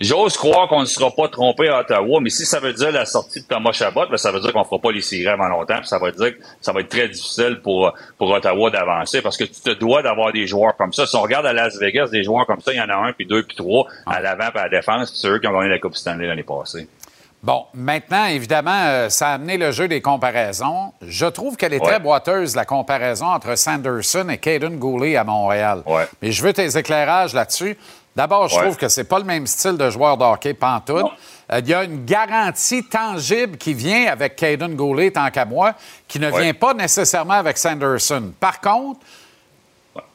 J'ose 0.00 0.36
croire 0.36 0.68
qu'on 0.68 0.80
ne 0.80 0.86
sera 0.86 1.10
pas 1.10 1.28
trompé 1.28 1.68
à 1.68 1.80
Ottawa, 1.80 2.20
mais 2.22 2.30
si 2.30 2.46
ça 2.46 2.60
veut 2.60 2.72
dire 2.72 2.92
la 2.92 3.04
sortie 3.04 3.40
de 3.40 3.46
Thomas 3.46 3.72
Chabot, 3.72 4.06
ben 4.08 4.16
ça 4.16 4.30
veut 4.30 4.38
dire 4.38 4.52
qu'on 4.52 4.60
ne 4.60 4.64
fera 4.64 4.78
pas 4.78 4.92
les 4.92 5.00
séries 5.00 5.26
avant 5.26 5.48
longtemps, 5.48 5.78
puis 5.78 5.88
ça 5.88 5.98
veut 5.98 6.12
dire 6.12 6.38
que 6.38 6.42
ça 6.60 6.72
va 6.72 6.80
être 6.80 6.88
très 6.88 7.08
difficile 7.08 7.60
pour, 7.62 7.92
pour 8.16 8.30
Ottawa 8.30 8.70
d'avancer, 8.70 9.22
parce 9.22 9.36
que 9.36 9.42
tu 9.42 9.60
te 9.60 9.70
dois 9.70 10.02
d'avoir 10.02 10.32
des 10.32 10.46
joueurs 10.46 10.76
comme 10.76 10.92
ça. 10.92 11.04
Si 11.04 11.16
on 11.16 11.22
regarde 11.22 11.46
à 11.46 11.52
Las 11.52 11.76
Vegas, 11.78 12.08
des 12.08 12.22
joueurs 12.22 12.46
comme 12.46 12.60
ça, 12.60 12.72
il 12.72 12.76
y 12.76 12.80
en 12.80 12.88
a 12.88 12.94
un, 12.94 13.12
puis 13.12 13.26
deux, 13.26 13.42
puis 13.42 13.56
trois, 13.56 13.86
à 14.06 14.20
l'avant, 14.20 14.50
puis 14.50 14.60
à 14.60 14.64
la 14.64 14.68
défense, 14.68 15.10
puis 15.10 15.18
c'est 15.20 15.28
eux 15.28 15.40
qui 15.40 15.48
ont 15.48 15.52
gagné 15.52 15.68
la 15.68 15.80
Coupe 15.80 15.96
Stanley 15.96 16.28
l'année 16.28 16.44
passée. 16.44 16.88
Bon, 17.40 17.66
maintenant, 17.72 18.26
évidemment, 18.26 18.84
euh, 18.86 19.08
ça 19.10 19.28
a 19.28 19.34
amené 19.34 19.58
le 19.58 19.70
jeu 19.70 19.86
des 19.86 20.00
comparaisons. 20.00 20.92
Je 21.02 21.26
trouve 21.26 21.56
qu'elle 21.56 21.72
est 21.72 21.78
très 21.78 22.00
boiteuse, 22.00 22.56
la 22.56 22.64
comparaison 22.64 23.26
entre 23.26 23.56
Sanderson 23.56 24.28
et 24.28 24.38
Caden 24.38 24.76
Goulet 24.76 25.16
à 25.16 25.22
Montréal. 25.22 25.82
Mais 26.20 26.32
je 26.32 26.42
veux 26.42 26.52
tes 26.52 26.76
éclairages 26.76 27.34
là-dessus. 27.34 27.76
D'abord, 28.16 28.48
je 28.48 28.58
trouve 28.58 28.76
que 28.76 28.88
c'est 28.88 29.04
pas 29.04 29.18
le 29.18 29.24
même 29.24 29.46
style 29.46 29.76
de 29.76 29.90
joueur 29.90 30.16
de 30.16 30.24
hockey 30.24 30.54
pantoute. 30.54 31.06
Euh, 31.52 31.60
il 31.60 31.68
y 31.68 31.74
a 31.74 31.84
une 31.84 32.04
garantie 32.04 32.84
tangible 32.84 33.56
qui 33.56 33.74
vient 33.74 34.06
avec 34.10 34.34
Caden 34.36 34.74
Goulet, 34.74 35.12
tant 35.12 35.30
qu'à 35.30 35.44
moi, 35.44 35.74
qui 36.08 36.18
ne 36.18 36.30
vient 36.30 36.54
pas 36.54 36.74
nécessairement 36.74 37.34
avec 37.34 37.56
Sanderson. 37.58 38.32
Par 38.40 38.60
contre, 38.60 39.00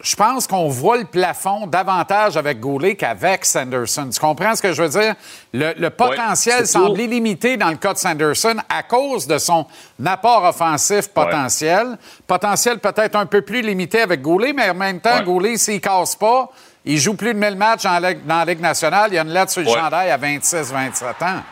je 0.02 0.16
pense 0.16 0.48
qu'on 0.48 0.68
voit 0.68 0.98
le 0.98 1.06
plafond 1.06 1.68
davantage 1.68 2.38
avec 2.38 2.60
Goulet 2.60 2.96
qu'avec 2.96 3.46
Sanderson. 3.46 4.10
Tu 4.12 4.20
comprends 4.20 4.56
ce 4.56 4.62
que 4.62 4.74
je 4.74 4.82
veux 4.82 4.90
dire? 4.90 5.16
Le, 5.54 5.90
potentiel 5.90 6.68
semble 6.68 7.00
illimité 7.00 7.58
dans 7.58 7.70
le 7.70 7.78
cas 7.78 7.94
de 7.94 7.98
Sanderson 7.98 8.56
à 8.70 8.84
cause 8.84 9.28
de 9.28 9.38
son 9.38 9.66
apport 10.06 10.44
offensif 10.44 11.08
potentiel. 11.10 11.98
Potentiel 12.28 12.80
peut-être 12.80 13.16
un 13.16 13.26
peu 13.26 13.42
plus 13.42 13.62
limité 13.62 14.02
avec 14.02 14.22
Goulet, 14.22 14.54
mais 14.54 14.70
en 14.70 14.76
même 14.76 15.00
temps, 15.00 15.22
Goulet, 15.24 15.58
s'il 15.58 15.82
casse 15.82 16.16
pas, 16.16 16.50
il 16.86 16.98
joue 16.98 17.16
plus 17.16 17.34
de 17.34 17.40
1000 17.40 17.56
matchs 17.56 17.84
dans 17.84 18.00
la 18.00 18.46
Ligue 18.46 18.62
nationale. 18.62 19.10
Il 19.12 19.16
y 19.16 19.18
a 19.18 19.24
une 19.24 19.34
lettre 19.34 19.52
sur 19.52 19.62
le 19.62 19.68
chandail 19.68 20.10
à 20.10 20.18
26-27 20.18 21.04
ans. 21.24 21.44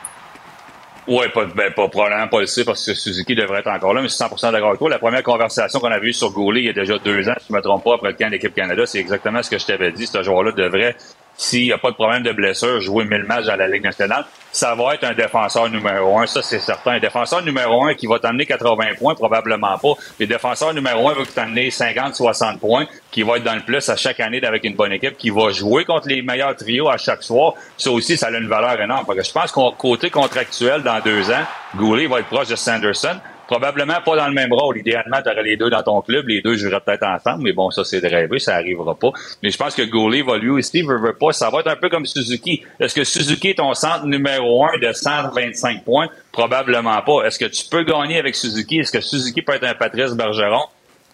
Oui, 1.08 1.26
pas, 1.34 1.46
ben, 1.46 1.74
pas, 1.74 1.88
probablement 1.88 2.28
pas 2.28 2.42
le 2.42 2.46
sait 2.46 2.64
parce 2.64 2.86
que 2.86 2.94
Suzuki 2.94 3.34
devrait 3.34 3.60
être 3.60 3.72
encore 3.72 3.94
là, 3.94 4.02
mais 4.04 4.10
c'est 4.10 4.24
100% 4.24 4.52
d'accord 4.52 4.70
avec 4.70 4.80
toi. 4.80 4.90
La 4.90 5.00
première 5.00 5.24
conversation 5.24 5.80
qu'on 5.80 5.92
avait 5.92 6.08
eue 6.08 6.14
sur 6.14 6.32
Goulet 6.32 6.62
il 6.62 6.66
y 6.68 6.70
a 6.70 6.74
déjà 6.74 7.00
deux 7.00 7.28
ans, 7.28 7.34
si 7.40 7.48
je 7.50 7.54
ne 7.54 7.58
me 7.58 7.62
trompe 7.64 7.84
pas, 7.84 7.96
après 7.96 8.10
le 8.10 8.16
camp 8.16 8.30
d'équipe 8.30 8.54
Canada, 8.54 8.86
c'est 8.86 9.00
exactement 9.00 9.42
ce 9.42 9.50
que 9.50 9.58
je 9.58 9.66
t'avais 9.66 9.92
dit. 9.92 10.06
Ce 10.06 10.22
joueur-là 10.22 10.52
devrait 10.52 10.96
s'il 11.38 11.64
n'y 11.64 11.72
a 11.72 11.78
pas 11.78 11.90
de 11.90 11.96
problème 11.96 12.24
de 12.24 12.32
blessure, 12.32 12.82
jouer 12.82 13.06
1000 13.06 13.24
matchs 13.24 13.46
dans 13.46 13.56
la 13.56 13.68
Ligue 13.68 13.84
nationale, 13.84 14.26
ça 14.52 14.76
va 14.76 14.96
être 14.96 15.06
un 15.06 15.14
défenseur 15.14 15.70
numéro 15.70 16.20
un, 16.20 16.26
ça 16.26 16.42
c'est 16.42 16.60
certain. 16.60 16.92
Un 16.92 17.00
défenseur 17.00 17.42
numéro 17.42 17.86
un 17.86 17.94
qui 17.94 18.06
va 18.06 18.20
t'amener 18.20 18.46
80 18.46 18.96
points, 19.00 19.16
probablement 19.16 19.78
pas. 19.78 19.94
Mais 20.20 20.26
défenseur 20.26 20.74
numéro 20.74 21.10
un 21.10 21.14
va 21.14 21.26
t'amener 21.26 21.72
50, 21.72 22.16
60 22.16 22.60
points, 22.60 22.86
qui 23.12 23.24
va 23.24 23.38
être 23.38 23.44
dans 23.44 23.56
le 23.56 23.62
plus 23.62 23.88
à 23.90 23.96
chaque 23.96 24.20
année 24.20 24.44
avec 24.44 24.64
une 24.66 24.76
bonne 24.76 24.92
équipe, 24.92 25.18
qui 25.18 25.30
va 25.30 25.52
jouer 25.52 25.86
contre 25.86 26.10
les 26.10 26.22
meilleurs 26.22 26.56
trios 26.56 26.90
à 26.90 26.98
chaque 26.98 27.24
soir. 27.24 27.54
Ça 27.78 27.92
aussi, 27.92 28.18
ça 28.18 28.28
a 28.28 28.32
une 28.32 28.48
valeur 28.50 28.80
énorme. 28.82 29.06
Parce 29.06 29.20
que 29.20 29.26
je 29.26 29.32
pense 29.32 29.52
qu'au 29.52 29.72
côté 29.72 30.10
contractuel, 30.10 30.84
dans 30.84 31.00
deux 31.00 31.32
ans, 31.32 31.46
Goulet 31.76 32.08
va 32.08 32.20
être 32.20 32.28
proche 32.28 32.50
de 32.50 32.56
Sanderson. 32.56 33.18
Probablement 33.52 34.00
pas 34.06 34.16
dans 34.16 34.28
le 34.28 34.34
même 34.34 34.54
rôle. 34.54 34.78
Idéalement, 34.78 35.18
tu 35.22 35.30
aurais 35.30 35.44
les 35.44 35.58
deux 35.58 35.70
dans 35.70 35.84
ton 35.84 36.02
club. 36.02 36.26
Les 36.30 36.42
deux 36.42 36.56
joueraient 36.56 36.80
peut-être 36.80 37.04
ensemble, 37.04 37.44
mais 37.44 37.52
bon, 37.52 37.70
ça, 37.70 37.84
c'est 37.84 38.00
de 38.00 38.08
rêver, 38.08 38.40
ça 38.40 38.56
arrivera 38.56 38.96
pas. 38.96 39.10
Mais 39.44 39.50
je 39.50 39.58
pense 39.58 39.76
que 39.76 39.82
Goulet 39.82 40.22
va 40.22 40.38
lui 40.38 40.52
aussi, 40.52 40.84
veut, 40.84 40.98
veut 40.98 41.18
pas. 41.20 41.34
Ça 41.34 41.50
va 41.50 41.60
être 41.60 41.68
un 41.68 41.76
peu 41.76 41.90
comme 41.90 42.06
Suzuki. 42.06 42.64
Est-ce 42.80 42.96
que 42.96 43.04
Suzuki 43.04 43.50
est 43.50 43.58
ton 43.58 43.74
centre 43.74 44.06
numéro 44.06 44.64
un 44.64 44.78
de 44.78 44.94
125 44.94 45.84
points? 45.84 46.08
Probablement 46.32 47.02
pas. 47.02 47.26
Est-ce 47.26 47.38
que 47.38 47.44
tu 47.44 47.66
peux 47.70 47.84
gagner 47.84 48.20
avec 48.20 48.36
Suzuki? 48.36 48.80
Est-ce 48.80 48.92
que 48.94 49.02
Suzuki 49.02 49.42
peut 49.42 49.56
être 49.56 49.66
un 49.66 49.76
Patrice 49.76 50.14
Bergeron? 50.14 50.68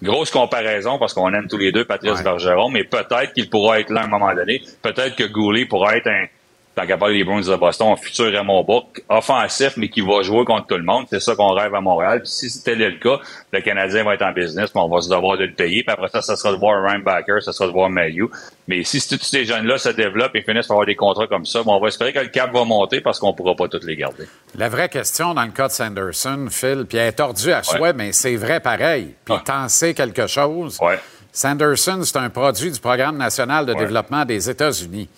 Grosse 0.03 0.29
comparaison 0.29 0.99
parce 0.99 1.15
qu'on 1.15 1.33
aime 1.33 1.47
tous 1.47 1.57
les 1.57 1.71
deux 1.71 1.85
Patrice 1.85 2.21
Bergeron, 2.21 2.69
mais 2.69 2.83
peut-être 2.83 3.33
qu'il 3.33 3.49
pourra 3.49 3.79
être 3.79 3.89
là 3.89 4.01
à 4.01 4.03
un 4.03 4.09
moment 4.09 4.35
donné. 4.35 4.61
Peut-être 4.83 5.15
que 5.15 5.23
Goulet 5.23 5.65
pourra 5.65 5.97
être 5.97 6.05
un, 6.05 6.25
tant 6.77 6.85
qu'à 6.85 6.95
parler 6.95 7.17
des 7.17 7.23
Bruins 7.23 7.41
de 7.41 7.55
Boston, 7.55 7.87
un 7.93 7.95
futur 7.95 8.31
Raymond 8.31 8.63
Bourque, 8.63 9.01
offensif, 9.09 9.73
mais 9.77 9.89
qui 9.89 10.01
va 10.01 10.21
jouer 10.21 10.45
contre 10.45 10.67
tout 10.67 10.77
le 10.77 10.83
monde. 10.83 11.07
C'est 11.09 11.19
ça 11.19 11.35
qu'on 11.35 11.53
rêve 11.53 11.73
à 11.73 11.81
Montréal. 11.81 12.21
Puis 12.21 12.29
si 12.29 12.49
c'était 12.51 12.75
le 12.75 12.91
cas, 12.99 13.19
le 13.51 13.61
Canadien 13.61 14.03
va 14.03 14.13
être 14.13 14.21
en 14.21 14.31
business, 14.31 14.69
puis 14.69 14.79
on 14.79 14.87
va 14.87 15.01
se 15.01 15.09
devoir 15.09 15.39
de 15.39 15.45
le 15.45 15.53
payer. 15.53 15.81
Puis 15.83 15.91
après 15.91 16.09
ça, 16.09 16.21
ça 16.21 16.35
sera 16.35 16.53
de 16.53 16.59
voir 16.59 16.83
Ryan 16.83 16.99
Backer, 16.99 17.41
ça 17.41 17.51
sera 17.51 17.67
de 17.67 17.73
voir 17.73 17.89
Mayu. 17.89 18.29
Mais 18.67 18.83
si 18.83 18.99
tous 19.07 19.23
ces 19.23 19.43
jeunes-là 19.45 19.79
se 19.79 19.89
développent 19.89 20.35
et 20.35 20.43
finissent 20.43 20.67
par 20.67 20.75
avoir 20.75 20.85
des 20.85 20.95
contrats 20.95 21.25
comme 21.25 21.47
ça, 21.47 21.61
on 21.65 21.79
va 21.79 21.87
espérer 21.87 22.13
que 22.13 22.19
le 22.19 22.27
cap 22.27 22.53
va 22.53 22.63
monter 22.63 23.01
parce 23.01 23.17
qu'on 23.17 23.33
pourra 23.33 23.55
pas 23.55 23.67
tous 23.67 23.83
les 23.83 23.95
garder. 23.95 24.25
La 24.55 24.69
vraie 24.69 24.89
question 24.89 25.33
dans 25.33 25.45
le 25.45 25.51
cas 25.51 25.69
de 25.69 25.73
Sanderson, 25.73 26.45
Phil, 26.51 26.85
puis 26.87 26.99
elle 26.99 27.07
est 27.07 27.13
tordue 27.13 27.53
à 27.53 27.63
souhait, 27.63 27.93
mais 27.93 28.11
c'est 28.11 28.35
vrai 28.35 28.59
pareil. 28.59 29.15
Puis 29.25 29.33
t'en 29.43 29.67
sais 29.67 29.95
quelque 29.95 30.27
chose. 30.27 30.79
Sanderson, 31.31 32.01
c'est 32.03 32.17
un 32.17 32.29
produit 32.29 32.71
du 32.71 32.79
Programme 32.79 33.17
national 33.17 33.65
de 33.65 33.73
développement 33.73 34.25
des 34.25 34.49
États-Unis. 34.49 35.09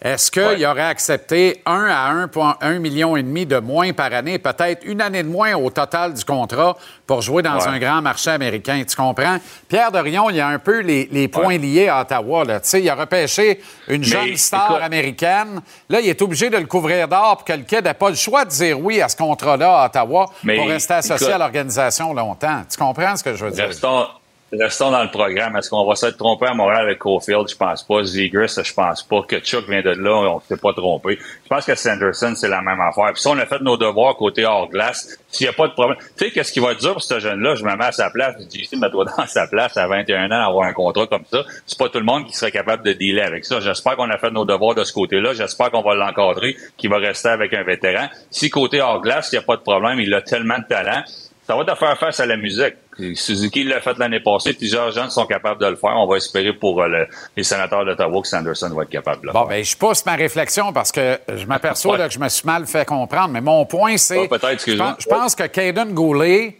Est-ce 0.00 0.30
qu'il 0.30 0.64
aurait 0.64 0.82
accepté 0.82 1.60
1 1.66 1.86
à 1.90 2.14
1,1 2.14 2.78
million 2.78 3.16
et 3.16 3.22
demi 3.22 3.46
de 3.46 3.58
moins 3.58 3.92
par 3.92 4.12
année, 4.12 4.38
peut-être 4.38 4.84
une 4.84 5.00
année 5.00 5.24
de 5.24 5.28
moins 5.28 5.54
au 5.56 5.70
total 5.70 6.14
du 6.14 6.24
contrat 6.24 6.76
pour 7.04 7.20
jouer 7.20 7.42
dans 7.42 7.66
un 7.66 7.80
grand 7.80 8.00
marché 8.00 8.30
américain? 8.30 8.84
Tu 8.88 8.94
comprends? 8.94 9.38
Pierre 9.68 9.90
Dorion, 9.90 10.30
il 10.30 10.36
y 10.36 10.40
a 10.40 10.46
un 10.46 10.60
peu 10.60 10.80
les, 10.80 11.28
points 11.28 11.58
liés 11.58 11.88
à 11.88 12.02
Ottawa. 12.02 12.44
Là. 12.44 12.60
Il 12.74 12.88
a 12.88 12.94
repêché 12.94 13.60
une 13.88 14.04
jeune 14.04 14.36
star 14.36 14.80
américaine. 14.82 15.60
Là, 15.88 16.00
il 16.00 16.08
est 16.08 16.22
obligé 16.22 16.48
de 16.48 16.58
le 16.58 16.66
couvrir 16.66 17.08
d'or 17.08 17.38
pour 17.38 17.44
que 17.44 17.52
le 17.52 17.64
kid 17.64 17.82
n'ait 17.82 17.94
pas 17.94 18.10
le 18.10 18.14
choix 18.14 18.44
de 18.44 18.50
dire 18.50 18.78
oui 18.78 19.00
à 19.00 19.08
ce 19.08 19.16
contrat-là 19.16 19.82
à 19.82 19.86
Ottawa 19.86 20.26
pour 20.26 20.68
rester 20.68 20.94
associé 20.94 21.32
à 21.32 21.38
l'organisation 21.38 22.14
longtemps. 22.14 22.62
Tu 22.70 22.78
comprends 22.78 23.16
ce 23.16 23.24
que 23.24 23.34
je 23.34 23.44
veux 23.44 23.50
dire? 23.50 23.66
Restons 23.66 24.06
dans 24.52 25.02
le 25.02 25.10
programme. 25.10 25.56
Est-ce 25.56 25.68
qu'on 25.68 25.84
va 25.84 25.94
s'être 25.94 26.16
trompé 26.16 26.46
à 26.46 26.54
Montréal 26.54 26.82
avec 26.82 26.98
Cofield? 26.98 27.48
Je 27.48 27.56
pense 27.56 27.82
pas. 27.82 28.02
Zegers, 28.04 28.46
je 28.48 28.72
pense 28.72 29.02
pas. 29.02 29.22
Que 29.22 29.40
Chuck 29.40 29.68
vient 29.68 29.82
de 29.82 29.90
là, 29.90 30.10
on 30.10 30.40
s'est 30.40 30.56
pas 30.56 30.72
trompé. 30.72 31.18
Je 31.18 31.48
pense 31.48 31.66
que 31.66 31.74
Sanderson, 31.74 32.34
c'est 32.34 32.48
la 32.48 32.62
même 32.62 32.80
affaire. 32.80 33.12
Puis 33.12 33.20
si 33.20 33.28
on 33.28 33.38
a 33.38 33.46
fait 33.46 33.60
nos 33.60 33.76
devoirs 33.76 34.16
côté 34.16 34.46
hors 34.46 34.68
glace, 34.68 35.18
s'il 35.28 35.46
n'y 35.46 35.50
a 35.50 35.52
pas 35.52 35.68
de 35.68 35.72
problème. 35.72 35.98
Tu 36.16 36.24
sais, 36.24 36.30
qu'est-ce 36.30 36.52
qui 36.52 36.60
va 36.60 36.72
être 36.72 36.80
dur 36.80 36.94
pour 36.94 37.02
ce 37.02 37.18
jeune-là? 37.18 37.54
Je 37.56 37.64
me 37.64 37.76
mets 37.76 37.84
à 37.84 37.92
sa 37.92 38.10
place. 38.10 38.36
Je 38.40 38.46
dis, 38.46 38.68
mets-toi 38.72 39.04
dans 39.16 39.26
sa 39.26 39.46
place 39.46 39.76
à 39.76 39.86
21 39.86 40.30
ans, 40.30 40.48
avoir 40.48 40.66
un 40.66 40.72
contrat 40.72 41.06
comme 41.06 41.24
ça. 41.30 41.44
C'est 41.66 41.78
pas 41.78 41.88
tout 41.88 41.98
le 41.98 42.06
monde 42.06 42.26
qui 42.26 42.34
serait 42.34 42.52
capable 42.52 42.84
de 42.84 42.92
dealer 42.92 43.22
avec 43.22 43.44
ça. 43.44 43.60
J'espère 43.60 43.96
qu'on 43.96 44.10
a 44.10 44.18
fait 44.18 44.30
nos 44.30 44.44
devoirs 44.44 44.74
de 44.74 44.84
ce 44.84 44.92
côté-là. 44.92 45.34
J'espère 45.34 45.70
qu'on 45.70 45.82
va 45.82 45.94
l'encadrer, 45.94 46.56
qu'il 46.76 46.90
va 46.90 46.96
rester 46.98 47.28
avec 47.28 47.52
un 47.52 47.62
vétéran. 47.62 48.08
Si 48.30 48.48
côté 48.48 48.80
hors 48.80 49.02
glace, 49.02 49.30
il 49.32 49.36
n'y 49.36 49.40
a 49.40 49.46
pas 49.46 49.56
de 49.56 49.62
problème, 49.62 50.00
il 50.00 50.12
a 50.14 50.22
tellement 50.22 50.58
de 50.58 50.64
talent 50.64 51.02
ça 51.48 51.56
va 51.56 51.64
te 51.64 51.74
faire 51.76 51.98
face 51.98 52.20
à 52.20 52.26
la 52.26 52.36
musique. 52.36 52.74
Suzuki 53.14 53.64
l'a 53.64 53.80
fait 53.80 53.96
l'année 53.98 54.20
passée, 54.20 54.54
plusieurs 54.54 54.90
gens 54.90 55.08
sont 55.10 55.26
capables 55.26 55.60
de 55.60 55.66
le 55.66 55.76
faire. 55.76 55.94
On 55.96 56.06
va 56.06 56.16
espérer 56.16 56.52
pour 56.52 56.82
euh, 56.82 57.04
les 57.36 57.44
sénateurs 57.44 57.84
d'Ottawa 57.84 58.22
que 58.22 58.28
Sanderson 58.28 58.70
va 58.70 58.82
être 58.82 58.90
capable 58.90 59.22
de 59.22 59.26
le 59.28 59.32
bon, 59.32 59.40
faire. 59.40 59.48
Bien, 59.48 59.62
je 59.62 59.76
pousse 59.76 60.04
ma 60.04 60.14
réflexion 60.14 60.72
parce 60.72 60.90
que 60.92 61.18
je 61.28 61.46
m'aperçois 61.46 61.98
que 62.08 62.12
je 62.12 62.18
me 62.18 62.28
suis 62.28 62.46
mal 62.46 62.66
fait 62.66 62.86
comprendre, 62.86 63.28
mais 63.28 63.40
mon 63.40 63.64
point, 63.66 63.96
c'est... 63.96 64.28
peut-être, 64.28 64.64
Je 64.66 65.08
pense 65.08 65.34
que 65.34 65.44
Caden 65.44 65.92
Goulet 65.92 66.58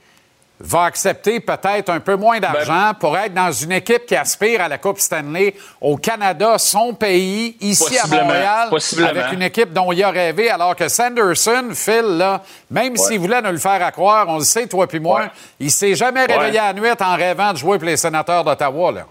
va 0.61 0.85
accepter 0.85 1.41
peut-être 1.41 1.91
un 1.91 2.01
peu 2.01 2.17
moins 2.17 2.41
d'argent 2.41 2.93
pour 2.99 3.17
être 3.17 3.35
dans 3.35 3.53
une 3.53 3.73
équipe 3.73 4.07
qui 4.07 4.17
aspire 4.17 4.61
à 4.63 4.69
la 4.69 4.79
Coupe 4.79 4.99
Stanley 4.99 5.55
au 5.81 5.97
Canada, 5.97 6.59
son 6.59 6.95
pays, 6.95 7.57
ici 7.61 7.99
à 7.99 8.07
Montréal, 8.07 8.69
avec 9.07 9.33
une 9.33 9.43
équipe 9.43 9.73
dont 9.73 9.93
il 9.93 10.03
a 10.03 10.11
rêvé, 10.11 10.51
alors 10.51 10.75
que 10.75 10.89
Sanderson, 10.89 11.71
Phil, 11.75 12.19
là, 12.19 12.43
même 12.71 12.97
s'il 12.97 13.21
voulait 13.21 13.43
nous 13.43 13.53
le 13.53 13.59
faire 13.59 13.83
à 13.85 13.93
croire, 13.93 14.27
on 14.29 14.39
le 14.39 14.45
sait, 14.45 14.67
toi 14.67 14.87
puis 14.87 15.01
moi, 15.01 15.29
il 15.61 15.71
s'est 15.71 15.95
jamais 15.95 16.25
réveillé 16.25 16.59
à 16.59 16.73
nuit 16.73 16.89
en 17.01 17.17
rêvant 17.17 17.53
de 17.53 17.59
jouer 17.59 17.79
pour 17.79 17.87
les 17.87 17.97
sénateurs 17.97 18.45
d'Ottawa. 18.45 18.93
Là. 18.93 19.07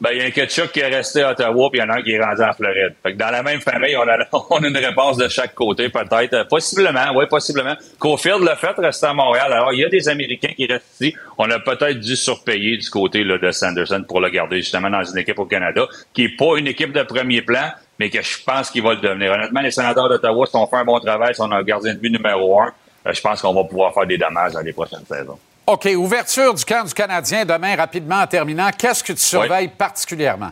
Ben, 0.00 0.10
il 0.12 0.18
y 0.18 0.20
a 0.20 0.26
un 0.26 0.30
Ketchuk 0.30 0.70
qui 0.70 0.78
est 0.78 0.86
resté 0.86 1.22
à 1.22 1.32
Ottawa, 1.32 1.70
puis 1.70 1.80
il 1.80 1.82
y 1.82 1.84
en 1.84 1.92
a 1.92 1.98
un 1.98 2.02
qui 2.02 2.12
est 2.12 2.22
rendu 2.22 2.40
en 2.40 2.52
Floride. 2.52 2.94
Fait 3.02 3.14
que 3.14 3.18
dans 3.18 3.30
la 3.30 3.42
même 3.42 3.60
famille, 3.60 3.96
on 3.96 4.02
a, 4.02 4.18
on 4.50 4.62
a 4.62 4.68
une 4.68 4.76
réponse 4.76 5.16
de 5.16 5.26
chaque 5.28 5.54
côté, 5.56 5.88
peut-être. 5.88 6.34
Euh, 6.34 6.44
possiblement, 6.44 7.12
oui, 7.16 7.24
possiblement. 7.28 7.74
Cofield 7.98 8.44
l'a 8.44 8.54
fait 8.54 8.74
rester 8.78 9.06
à 9.06 9.14
Montréal. 9.14 9.52
Alors, 9.52 9.72
il 9.72 9.80
y 9.80 9.84
a 9.84 9.88
des 9.88 10.08
Américains 10.08 10.52
qui 10.56 10.66
restent 10.66 11.00
ici. 11.00 11.16
On 11.36 11.50
a 11.50 11.58
peut-être 11.58 11.98
dû 11.98 12.14
surpayer 12.14 12.76
du 12.76 12.88
côté 12.88 13.24
là, 13.24 13.38
de 13.38 13.50
Sanderson 13.50 14.04
pour 14.06 14.20
le 14.20 14.30
garder 14.30 14.58
justement 14.58 14.88
dans 14.88 15.02
une 15.02 15.18
équipe 15.18 15.38
au 15.40 15.46
Canada, 15.46 15.88
qui 16.14 16.24
est 16.24 16.36
pas 16.36 16.56
une 16.58 16.68
équipe 16.68 16.92
de 16.92 17.02
premier 17.02 17.42
plan, 17.42 17.72
mais 17.98 18.08
que 18.08 18.22
je 18.22 18.38
pense 18.44 18.70
qu'il 18.70 18.84
va 18.84 18.94
le 18.94 19.00
devenir. 19.00 19.32
Honnêtement, 19.32 19.62
les 19.62 19.72
sénateurs 19.72 20.08
d'Ottawa, 20.08 20.46
si 20.46 20.54
on 20.54 20.66
fait 20.68 20.76
un 20.76 20.84
bon 20.84 21.00
travail, 21.00 21.34
si 21.34 21.40
on 21.40 21.50
a 21.50 21.56
un 21.56 21.62
gardien 21.64 21.94
de 21.94 21.98
but 21.98 22.10
numéro 22.10 22.60
un, 22.60 22.72
euh, 23.06 23.12
je 23.12 23.20
pense 23.20 23.42
qu'on 23.42 23.52
va 23.52 23.64
pouvoir 23.64 23.92
faire 23.94 24.06
des 24.06 24.18
dommages 24.18 24.52
dans 24.52 24.60
les 24.60 24.72
prochaines 24.72 25.04
saisons. 25.06 25.38
OK, 25.70 25.84
ouverture 25.98 26.54
du 26.54 26.64
camp 26.64 26.82
du 26.82 26.94
Canadien 26.94 27.44
demain, 27.44 27.76
rapidement 27.76 28.22
en 28.22 28.26
terminant. 28.26 28.70
Qu'est-ce 28.70 29.04
que 29.04 29.12
tu 29.12 29.20
surveilles 29.20 29.68
particulièrement? 29.68 30.50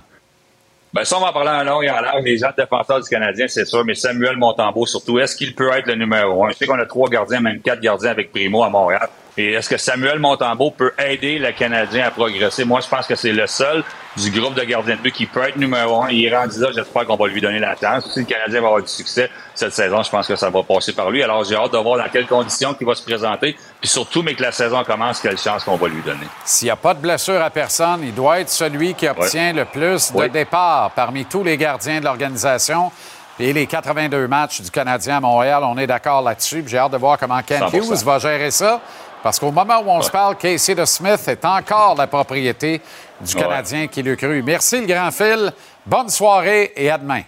Ben, 0.93 1.05
ça, 1.07 1.17
on 1.17 1.21
va 1.23 1.29
en 1.29 1.33
parler 1.33 1.49
en 1.49 1.65
long 1.65 1.81
et 1.81 1.89
en 1.89 2.03
large. 2.03 2.23
Les 2.23 2.37
gens 2.37 2.51
défenseurs 2.55 3.01
du 3.01 3.09
Canadien, 3.09 3.47
c'est 3.49 3.65
sûr, 3.65 3.83
mais 3.83 3.95
Samuel 3.95 4.37
Montembeau, 4.37 4.85
surtout, 4.85 5.19
est-ce 5.19 5.35
qu'il 5.35 5.55
peut 5.55 5.71
être 5.73 5.87
le 5.87 5.95
numéro 5.95 6.45
un? 6.45 6.51
Je 6.51 6.57
sais 6.57 6.67
qu'on 6.67 6.79
a 6.79 6.85
trois 6.85 7.09
gardiens, 7.09 7.41
même 7.41 7.63
quatre 7.63 7.81
gardiens 7.81 8.11
avec 8.11 8.31
Primo 8.31 8.63
à 8.63 8.69
Montréal. 8.69 9.09
Et 9.39 9.53
est-ce 9.53 9.69
que 9.69 9.77
Samuel 9.77 10.19
Montembeau 10.19 10.71
peut 10.71 10.93
aider 10.99 11.39
le 11.39 11.53
Canadien 11.53 12.07
à 12.07 12.11
progresser? 12.11 12.65
Moi, 12.65 12.81
je 12.81 12.89
pense 12.89 13.07
que 13.07 13.15
c'est 13.15 13.33
le 13.33 13.47
seul 13.47 13.85
du 14.17 14.31
groupe 14.31 14.55
de 14.55 14.63
gardiens 14.63 14.97
de 14.97 15.03
but 15.03 15.13
qui 15.13 15.27
peut 15.27 15.47
être 15.47 15.57
numéro 15.57 16.03
un. 16.03 16.09
Il 16.09 16.25
est 16.25 16.35
rendu 16.35 16.59
là, 16.59 16.69
j'espère 16.75 17.05
qu'on 17.05 17.17
va 17.17 17.27
lui 17.27 17.43
donner 17.43 17.59
la 17.59 17.77
chance. 17.77 18.11
Si 18.15 18.21
le 18.21 18.25
Canadien 18.25 18.63
va 18.63 18.69
avoir 18.69 18.83
du 18.83 18.89
succès 18.89 19.31
cette 19.55 19.75
saison, 19.75 20.03
je 20.03 20.09
pense 20.09 20.27
que 20.27 20.37
ça 20.37 20.49
va 20.49 20.63
passer 20.63 20.95
par 20.95 21.11
lui. 21.11 21.23
Alors, 21.23 21.45
j'ai 21.45 21.55
hâte 21.55 21.73
de 21.73 21.79
voir 21.79 21.99
dans 21.99 22.09
quelles 22.11 22.27
conditions 22.27 22.75
il 22.81 22.87
va 22.87 22.95
se 22.95 23.03
présenter. 23.03 23.55
Puis 23.79 23.91
surtout, 23.91 24.23
mais 24.23 24.35
que 24.35 24.43
la 24.43 24.53
saison 24.53 24.83
commence, 24.85 25.21
quelle 25.21 25.37
chance 25.37 25.65
qu'on 25.65 25.77
va 25.77 25.89
lui 25.89 26.01
donner. 26.01 26.27
S'il 26.47 26.67
n'y 26.67 26.71
a 26.71 26.77
pas 26.77 26.95
de 26.95 27.01
blessure 27.01 27.43
à 27.43 27.51
personne, 27.51 28.01
il 28.05 28.15
doit 28.15 28.41
être 28.41 28.49
celui 28.49 28.95
qui 28.95 29.07
obtient 29.07 29.53
le 29.53 29.67
plus 29.67 30.13
de 30.15 30.27
départs 30.29 30.93
parmi 30.97 31.27
tous 31.27 31.45
les 31.45 31.59
gardiens 31.59 32.01
de 32.01 32.07
l'organisation. 32.07 32.91
Et 33.39 33.53
les 33.53 33.67
82 33.67 34.29
matchs 34.29 34.63
du 34.63 34.71
Canadien 34.71 35.19
à 35.19 35.21
Montréal, 35.21 35.63
on 35.63 35.77
est 35.77 35.87
d'accord 35.87 36.23
là-dessus. 36.23 36.65
J'ai 36.67 36.79
hâte 36.79 36.93
de 36.93 36.97
voir 36.97 37.19
comment 37.19 37.43
Ken 37.43 37.65
Hughes 37.71 38.03
va 38.03 38.19
gérer 38.19 38.51
ça. 38.51 38.81
Parce 39.23 39.39
qu'au 39.39 39.51
moment 39.51 39.81
où 39.81 39.91
on 39.91 40.03
se 40.03 40.11
parle, 40.11 40.37
Casey 40.37 40.75
de 40.75 40.85
Smith 40.85 41.27
est 41.27 41.45
encore 41.45 41.95
la 41.97 42.07
propriété 42.07 42.81
du 43.21 43.35
Canadien 43.35 43.87
qui 43.89 44.03
l'a 44.03 44.17
cru. 44.17 44.43
Merci, 44.43 44.81
le 44.81 44.87
grand 44.87 45.11
Phil. 45.11 45.53
Bonne 45.85 46.09
soirée 46.09 46.73
et 46.77 46.91
à 46.91 46.99
demain. 46.99 47.23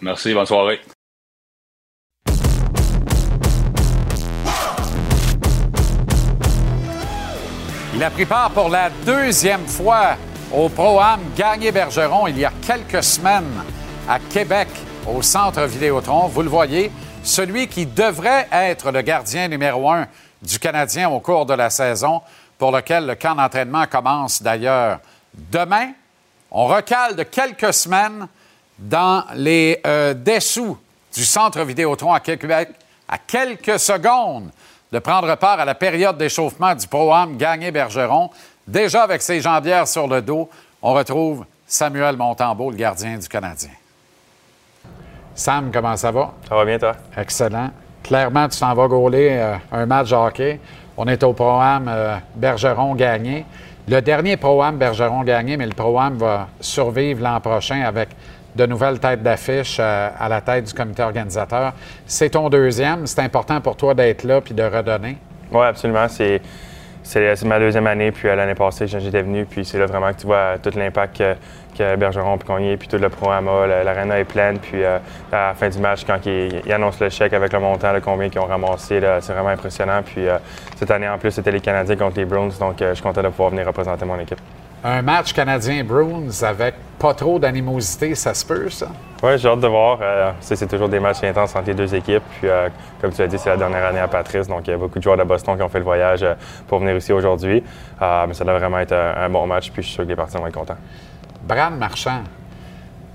Merci, 0.00 0.34
bonne 0.34 0.46
soirée. 0.46 0.80
Il 7.94 8.04
a 8.04 8.10
pris 8.10 8.26
part 8.26 8.50
pour 8.50 8.68
la 8.68 8.90
deuxième 9.04 9.66
fois 9.66 10.16
au 10.52 10.68
Pro-Am 10.68 11.20
Gagné-Bergeron 11.36 12.28
il 12.28 12.38
y 12.38 12.44
a 12.44 12.52
quelques 12.64 13.02
semaines 13.02 13.64
à 14.08 14.18
Québec, 14.20 14.68
au 15.06 15.20
Centre 15.20 15.62
Vidéotron. 15.62 16.28
Vous 16.28 16.42
le 16.42 16.48
voyez, 16.48 16.92
celui 17.24 17.66
qui 17.66 17.86
devrait 17.86 18.46
être 18.52 18.92
le 18.92 19.02
gardien 19.02 19.48
numéro 19.48 19.90
un 19.90 20.06
du 20.42 20.58
Canadien 20.58 21.08
au 21.10 21.20
cours 21.20 21.46
de 21.46 21.54
la 21.54 21.70
saison, 21.70 22.22
pour 22.58 22.72
lequel 22.72 23.06
le 23.06 23.14
camp 23.14 23.34
d'entraînement 23.34 23.86
commence 23.86 24.42
d'ailleurs 24.42 25.00
demain. 25.34 25.92
On 26.50 26.66
recale 26.66 27.14
de 27.14 27.22
quelques 27.22 27.72
semaines 27.72 28.26
dans 28.78 29.24
les 29.34 29.80
euh, 29.86 30.14
dessous 30.14 30.78
du 31.14 31.24
centre 31.24 31.62
Vidéotron 31.62 32.12
à 32.12 32.20
Québec, 32.20 32.70
à 33.08 33.18
quelques 33.18 33.78
secondes 33.78 34.50
de 34.90 34.98
prendre 34.98 35.34
part 35.36 35.60
à 35.60 35.64
la 35.64 35.74
période 35.74 36.16
d'échauffement 36.16 36.74
du 36.74 36.86
programme 36.86 37.36
Gagné-Bergeron. 37.36 38.30
Déjà 38.66 39.02
avec 39.02 39.22
ses 39.22 39.40
jambières 39.40 39.88
sur 39.88 40.06
le 40.06 40.22
dos, 40.22 40.48
on 40.82 40.92
retrouve 40.94 41.44
Samuel 41.66 42.16
Montembeau, 42.16 42.70
le 42.70 42.76
gardien 42.76 43.18
du 43.18 43.28
Canadien. 43.28 43.70
Sam, 45.34 45.70
comment 45.72 45.96
ça 45.96 46.10
va? 46.10 46.32
Ça 46.48 46.54
va 46.54 46.64
bien, 46.64 46.78
toi? 46.78 46.96
Excellent. 47.16 47.70
Clairement, 48.08 48.48
tu 48.48 48.58
t'en 48.58 48.72
vas 48.72 48.88
gauler 48.88 49.28
euh, 49.32 49.56
un 49.70 49.84
match 49.84 50.12
hockey. 50.12 50.58
On 50.96 51.06
est 51.08 51.22
au 51.22 51.34
programme 51.34 51.90
euh, 51.90 52.16
Bergeron 52.34 52.94
gagné. 52.94 53.44
Le 53.86 54.00
dernier 54.00 54.38
programme 54.38 54.78
Bergeron 54.78 55.24
gagné, 55.24 55.58
mais 55.58 55.66
le 55.66 55.74
programme 55.74 56.16
va 56.16 56.48
survivre 56.58 57.22
l'an 57.22 57.38
prochain 57.38 57.82
avec 57.82 58.08
de 58.56 58.64
nouvelles 58.64 58.98
têtes 58.98 59.22
d'affiche 59.22 59.76
euh, 59.78 60.08
à 60.18 60.26
la 60.30 60.40
tête 60.40 60.64
du 60.64 60.72
comité 60.72 61.02
organisateur. 61.02 61.74
C'est 62.06 62.30
ton 62.30 62.48
deuxième. 62.48 63.06
C'est 63.06 63.20
important 63.20 63.60
pour 63.60 63.76
toi 63.76 63.92
d'être 63.92 64.24
là 64.24 64.40
puis 64.40 64.54
de 64.54 64.62
redonner? 64.62 65.18
Oui, 65.52 65.66
absolument. 65.66 66.08
C'est 66.08 66.40
c'est 67.08 67.44
ma 67.44 67.58
deuxième 67.58 67.86
année, 67.86 68.12
puis 68.12 68.28
l'année 68.28 68.54
passée, 68.54 68.86
j'étais 68.86 69.22
venu, 69.22 69.46
puis 69.46 69.64
c'est 69.64 69.78
là 69.78 69.86
vraiment 69.86 70.12
que 70.12 70.20
tu 70.20 70.26
vois 70.26 70.58
tout 70.62 70.70
l'impact 70.76 71.16
que, 71.16 71.96
Bergeron 71.96 72.36
peut 72.36 72.52
gagner, 72.52 72.76
puis 72.76 72.86
tout 72.86 72.98
le 72.98 73.08
programme 73.08 73.46
L'aréna 73.46 74.18
est 74.18 74.24
pleine, 74.24 74.58
puis 74.58 74.84
euh, 74.84 74.98
à 75.32 75.48
la 75.48 75.54
fin 75.54 75.68
du 75.70 75.78
match, 75.78 76.04
quand 76.04 76.18
il, 76.26 76.70
annonce 76.70 77.00
le 77.00 77.08
chèque 77.08 77.32
avec 77.32 77.52
le 77.52 77.60
montant, 77.60 77.92
le 77.92 78.00
combien 78.00 78.28
qu'ils 78.28 78.40
ont 78.40 78.46
ramassé, 78.46 79.00
c'est 79.20 79.32
vraiment 79.32 79.50
impressionnant. 79.50 80.02
Puis 80.04 80.28
euh, 80.28 80.38
cette 80.76 80.90
année, 80.90 81.08
en 81.08 81.18
plus, 81.18 81.30
c'était 81.30 81.52
les 81.52 81.60
Canadiens 81.60 81.96
contre 81.96 82.18
les 82.18 82.26
Bruins, 82.26 82.50
donc 82.60 82.82
euh, 82.82 82.90
je 82.90 82.94
suis 82.94 83.02
content 83.02 83.22
de 83.22 83.28
pouvoir 83.28 83.50
venir 83.50 83.66
représenter 83.66 84.04
mon 84.04 84.18
équipe. 84.18 84.40
Un 84.84 85.02
match 85.02 85.32
Canadien-Bruins 85.32 86.42
avec 86.42 86.74
pas 86.98 87.14
trop 87.14 87.38
d'animosité, 87.38 88.14
ça 88.14 88.34
se 88.34 88.44
peut, 88.44 88.70
ça? 88.70 88.88
Oui, 89.22 89.36
j'ai 89.36 89.48
hâte 89.48 89.60
de 89.60 89.66
voir. 89.66 89.98
Euh, 90.00 90.32
c'est 90.40 90.68
toujours 90.68 90.88
des 90.88 91.00
matchs 91.00 91.24
intenses 91.24 91.54
entre 91.56 91.66
les 91.66 91.74
deux 91.74 91.92
équipes. 91.92 92.22
Puis, 92.38 92.48
euh, 92.48 92.68
comme 93.00 93.12
tu 93.12 93.20
as 93.22 93.26
dit, 93.26 93.38
c'est 93.38 93.50
la 93.50 93.56
dernière 93.56 93.84
année 93.86 93.98
à 93.98 94.06
Patrice. 94.06 94.46
Donc, 94.46 94.66
il 94.66 94.70
y 94.70 94.74
a 94.74 94.76
beaucoup 94.76 94.98
de 94.98 95.02
joueurs 95.02 95.16
de 95.16 95.24
Boston 95.24 95.56
qui 95.56 95.62
ont 95.62 95.68
fait 95.68 95.78
le 95.78 95.84
voyage 95.84 96.22
euh, 96.22 96.34
pour 96.68 96.78
venir 96.78 96.96
ici 96.96 97.12
aujourd'hui. 97.12 97.62
mais 98.00 98.34
ça 98.34 98.44
doit 98.44 98.58
vraiment 98.58 98.78
être 98.78 98.92
un, 98.92 99.28
bon 99.28 99.46
match. 99.46 99.70
Puis, 99.72 99.82
je 99.82 99.88
suis 99.88 99.94
sûr 99.96 100.04
que 100.04 100.08
les 100.08 100.16
partisans 100.16 100.40
vont 100.40 100.48
être 100.48 100.54
contents. 100.54 100.76
Bran 101.42 101.72
Marchand, 101.72 102.22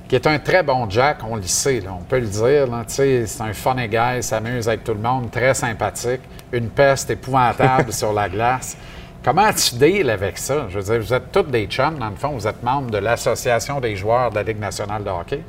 qui 0.09 0.15
est 0.15 0.27
un 0.27 0.39
très 0.39 0.63
bon 0.63 0.89
Jack, 0.89 1.19
on 1.27 1.37
le 1.37 1.43
sait, 1.43 1.81
on 1.87 2.03
peut 2.03 2.19
le 2.19 2.27
dire. 2.27 2.67
C'est 2.87 3.41
un 3.41 3.53
funny 3.53 3.87
guy, 3.87 4.21
s'amuse 4.21 4.67
avec 4.67 4.83
tout 4.83 4.93
le 4.93 4.99
monde, 4.99 5.31
très 5.31 5.53
sympathique. 5.53 6.21
Une 6.51 6.69
peste 6.69 7.11
épouvantable 7.11 7.93
sur 7.93 8.11
la 8.11 8.27
glace. 8.27 8.77
Comment 9.23 9.53
tu 9.53 9.75
deals 9.75 10.09
avec 10.09 10.37
ça? 10.37 10.65
Je 10.67 10.79
veux 10.79 10.83
dire, 10.83 10.99
vous 10.99 11.13
êtes 11.13 11.31
tous 11.31 11.43
des 11.43 11.65
chums, 11.67 11.97
dans 11.97 12.09
le 12.09 12.15
fond, 12.17 12.31
vous 12.31 12.45
êtes 12.45 12.61
membre 12.61 12.91
de 12.91 12.97
l'Association 12.97 13.79
des 13.79 13.95
joueurs 13.95 14.31
de 14.31 14.35
la 14.35 14.43
Ligue 14.43 14.59
nationale 14.59 15.01
de 15.01 15.09
hockey, 15.09 15.39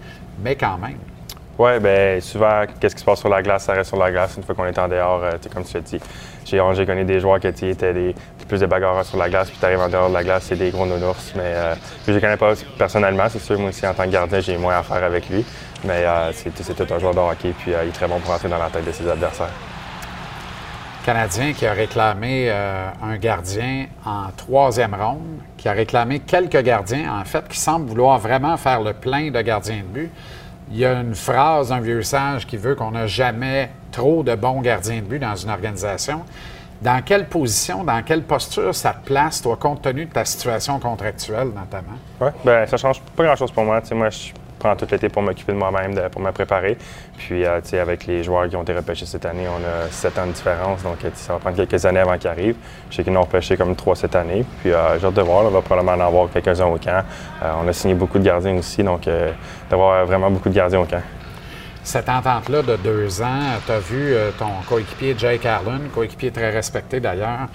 mais 0.44 0.54
quand 0.54 0.78
même. 0.78 0.98
Oui, 1.58 1.80
bien, 1.80 2.18
souvent, 2.20 2.62
qu'est-ce 2.78 2.94
qui 2.94 3.00
se 3.00 3.04
passe 3.04 3.18
sur 3.18 3.28
la 3.28 3.42
glace, 3.42 3.64
ça 3.64 3.72
reste 3.72 3.88
sur 3.88 3.98
la 3.98 4.12
glace. 4.12 4.36
Une 4.36 4.44
fois 4.44 4.54
qu'on 4.54 4.66
est 4.66 4.78
en 4.78 4.86
dehors, 4.86 5.24
euh, 5.24 5.32
comme 5.52 5.64
tu 5.64 5.76
as 5.76 5.80
dit, 5.80 5.98
j'ai 6.44 6.86
connu 6.86 7.04
des 7.04 7.18
joueurs 7.18 7.40
qui 7.40 7.48
étaient 7.48 7.92
des, 7.92 8.14
plus 8.46 8.60
des 8.60 8.68
bagarreurs 8.68 9.04
sur 9.04 9.18
la 9.18 9.28
glace, 9.28 9.50
puis 9.50 9.58
tu 9.58 9.64
arrives 9.64 9.80
en 9.80 9.88
dehors 9.88 10.08
de 10.08 10.14
la 10.14 10.22
glace, 10.22 10.44
c'est 10.48 10.56
des 10.56 10.70
gros 10.70 10.86
nounours. 10.86 11.32
Mais 11.34 11.42
euh, 11.44 11.74
je 12.06 12.12
ne 12.12 12.20
connais 12.20 12.36
pas 12.36 12.54
personnellement, 12.78 13.24
c'est 13.28 13.40
sûr. 13.40 13.58
Moi 13.58 13.70
aussi, 13.70 13.84
en 13.84 13.94
tant 13.94 14.04
que 14.04 14.10
gardien, 14.10 14.38
j'ai 14.38 14.56
moins 14.56 14.78
à 14.78 14.82
faire 14.84 15.02
avec 15.02 15.28
lui. 15.28 15.44
Mais 15.82 16.04
euh, 16.04 16.30
c'est 16.32 16.76
tout 16.76 16.94
un 16.94 16.98
joueur 17.00 17.14
de 17.14 17.18
hockey, 17.18 17.52
puis 17.58 17.72
il 17.72 17.88
est 17.88 17.92
très 17.92 18.06
bon 18.06 18.20
pour 18.20 18.32
entrer 18.32 18.48
dans 18.48 18.58
la 18.58 18.70
tête 18.70 18.84
de 18.84 18.92
ses 18.92 19.08
adversaires. 19.08 19.50
Canadien 21.04 21.52
qui 21.52 21.66
a 21.66 21.74
réclamé 21.74 22.46
euh, 22.48 22.88
un 23.02 23.16
gardien 23.18 23.88
en 24.06 24.28
troisième 24.34 24.94
ronde, 24.94 25.38
qui 25.58 25.68
a 25.68 25.72
réclamé 25.72 26.20
quelques 26.20 26.62
gardiens, 26.62 27.20
en 27.20 27.24
fait, 27.26 27.46
qui 27.46 27.58
semblent 27.58 27.86
vouloir 27.86 28.18
vraiment 28.18 28.56
faire 28.56 28.80
le 28.80 28.94
plein 28.94 29.30
de 29.30 29.40
gardiens 29.42 29.82
de 29.82 30.00
but. 30.00 30.10
Il 30.70 30.78
y 30.78 30.86
a 30.86 30.98
une 30.98 31.14
phrase 31.14 31.68
d'un 31.68 31.80
vieux 31.80 32.02
sage 32.02 32.46
qui 32.46 32.56
veut 32.56 32.74
qu'on 32.74 32.92
n'a 32.92 33.06
jamais 33.06 33.68
trop 33.92 34.22
de 34.22 34.34
bons 34.34 34.62
gardiens 34.62 35.00
de 35.00 35.06
but 35.06 35.18
dans 35.18 35.36
une 35.36 35.50
organisation. 35.50 36.22
Dans 36.80 37.02
quelle 37.02 37.26
position, 37.28 37.84
dans 37.84 38.02
quelle 38.02 38.22
posture 38.22 38.74
ça 38.74 38.94
te 38.94 39.04
place, 39.04 39.42
toi, 39.42 39.58
compte 39.60 39.82
tenu 39.82 40.06
de 40.06 40.10
ta 40.10 40.24
situation 40.24 40.80
contractuelle, 40.80 41.48
notamment? 41.48 41.98
Oui, 42.18 42.28
bien, 42.46 42.64
ça 42.66 42.78
change 42.78 43.02
pas 43.14 43.24
grand-chose 43.24 43.52
pour 43.52 43.64
moi. 43.64 43.82
moi, 43.92 44.08
je 44.08 44.32
tout 44.74 44.86
l'été 44.90 45.08
pour 45.08 45.22
m'occuper 45.22 45.52
de 45.52 45.58
moi-même, 45.58 45.94
pour 46.10 46.20
me 46.20 46.30
préparer. 46.32 46.76
Puis, 47.18 47.44
euh, 47.44 47.60
avec 47.74 48.06
les 48.06 48.22
joueurs 48.22 48.48
qui 48.48 48.56
ont 48.56 48.62
été 48.62 48.72
repêchés 48.72 49.06
cette 49.06 49.26
année, 49.26 49.46
on 49.48 49.62
a 49.62 49.90
sept 49.90 50.18
ans 50.18 50.26
de 50.26 50.32
différence. 50.32 50.82
Donc, 50.82 50.96
ça 51.14 51.34
va 51.34 51.38
prendre 51.38 51.56
quelques 51.56 51.84
années 51.84 52.00
avant 52.00 52.16
qu'ils 52.16 52.30
arrivent. 52.30 52.56
Je 52.90 52.96
sais 52.96 53.04
qu'ils 53.04 53.16
ont 53.16 53.22
repêché 53.22 53.56
comme 53.56 53.76
trois 53.76 53.94
cette 53.94 54.16
année. 54.16 54.44
Puis, 54.60 54.72
euh, 54.72 54.98
j'ai 54.98 55.06
hâte 55.06 55.14
de 55.14 55.22
voir. 55.22 55.44
on 55.44 55.50
va 55.50 55.60
probablement 55.60 55.92
en 55.92 56.06
avoir 56.06 56.30
quelques-uns 56.30 56.66
au 56.66 56.78
camp. 56.78 57.04
Euh, 57.42 57.52
on 57.62 57.68
a 57.68 57.72
signé 57.72 57.94
beaucoup 57.94 58.18
de 58.18 58.24
gardiens 58.24 58.56
aussi. 58.56 58.82
Donc, 58.82 59.08
d'avoir 59.70 60.06
vraiment 60.06 60.30
beaucoup 60.30 60.48
de 60.48 60.54
gardiens 60.54 60.80
au 60.80 60.86
camp. 60.86 61.02
Cette 61.82 62.08
entente-là 62.08 62.62
de 62.62 62.76
deux 62.76 63.20
ans, 63.20 63.58
tu 63.66 63.72
as 63.72 63.78
vu 63.78 64.14
ton 64.38 64.48
coéquipier 64.66 65.14
Jake 65.18 65.44
Allen, 65.44 65.90
coéquipier 65.94 66.30
très 66.30 66.50
respecté 66.50 66.98
d'ailleurs, 66.98 67.48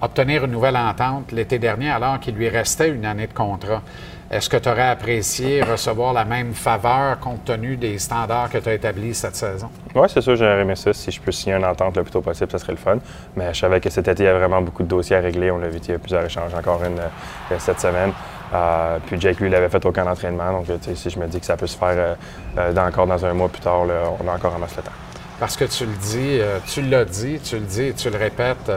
obtenir 0.00 0.44
une 0.44 0.50
nouvelle 0.50 0.76
entente 0.76 1.32
l'été 1.32 1.58
dernier 1.58 1.90
alors 1.90 2.18
qu'il 2.18 2.34
lui 2.34 2.48
restait 2.48 2.88
une 2.88 3.04
année 3.04 3.28
de 3.28 3.32
contrat. 3.32 3.82
Est-ce 4.28 4.50
que 4.50 4.56
tu 4.56 4.68
aurais 4.68 4.88
apprécié 4.88 5.62
recevoir 5.62 6.12
la 6.12 6.24
même 6.24 6.52
faveur 6.52 7.20
compte 7.20 7.44
tenu 7.44 7.76
des 7.76 7.96
standards 8.00 8.50
que 8.50 8.58
tu 8.58 8.68
as 8.68 8.74
établis 8.74 9.14
cette 9.14 9.36
saison? 9.36 9.68
Oui, 9.94 10.08
c'est 10.12 10.20
sûr, 10.20 10.34
j'aurais 10.34 10.62
aimé 10.62 10.74
ça. 10.74 10.92
Si 10.92 11.12
je 11.12 11.20
peux 11.20 11.30
signer 11.30 11.54
une 11.54 11.64
entente 11.64 11.96
le 11.96 12.02
plus 12.02 12.10
tôt 12.10 12.22
possible, 12.22 12.50
ça 12.50 12.58
serait 12.58 12.72
le 12.72 12.78
fun. 12.78 12.98
Mais 13.36 13.54
je 13.54 13.60
savais 13.60 13.80
que 13.80 13.88
cet 13.88 14.08
été, 14.08 14.24
il 14.24 14.26
y 14.26 14.28
avait 14.28 14.40
vraiment 14.40 14.62
beaucoup 14.62 14.82
de 14.82 14.88
dossiers 14.88 15.14
à 15.14 15.20
régler. 15.20 15.52
On 15.52 15.58
l'a 15.58 15.68
vu, 15.68 15.78
il 15.78 15.90
y 15.90 15.94
a 15.94 15.98
plusieurs 15.98 16.24
échanges, 16.24 16.52
encore 16.54 16.82
une 16.82 16.98
euh, 16.98 17.58
cette 17.58 17.78
semaine. 17.78 18.12
Euh, 18.52 18.98
puis 19.06 19.20
Jake, 19.20 19.38
lui, 19.38 19.48
il 19.48 19.54
avait 19.54 19.68
fait 19.68 19.84
aucun 19.86 20.06
entraînement. 20.08 20.50
Donc, 20.50 20.66
si 20.94 21.08
je 21.08 21.18
me 21.20 21.28
dis 21.28 21.38
que 21.38 21.46
ça 21.46 21.56
peut 21.56 21.68
se 21.68 21.78
faire 21.78 22.16
euh, 22.58 22.76
encore 22.76 23.06
dans 23.06 23.24
un 23.24 23.32
mois 23.32 23.48
plus 23.48 23.62
tard, 23.62 23.82
on 23.82 24.28
a 24.28 24.32
encore 24.32 24.54
un 24.56 24.58
masse 24.58 24.76
le 24.76 24.82
temps. 24.82 24.90
Parce 25.38 25.56
que 25.56 25.66
tu 25.66 25.86
le 25.86 25.92
dis, 25.92 26.40
tu 26.66 26.82
l'as 26.82 27.04
dit, 27.04 27.38
tu 27.44 27.56
le 27.56 27.64
dis 27.66 27.82
et 27.82 27.92
tu 27.92 28.10
le 28.10 28.16
répètes 28.16 28.72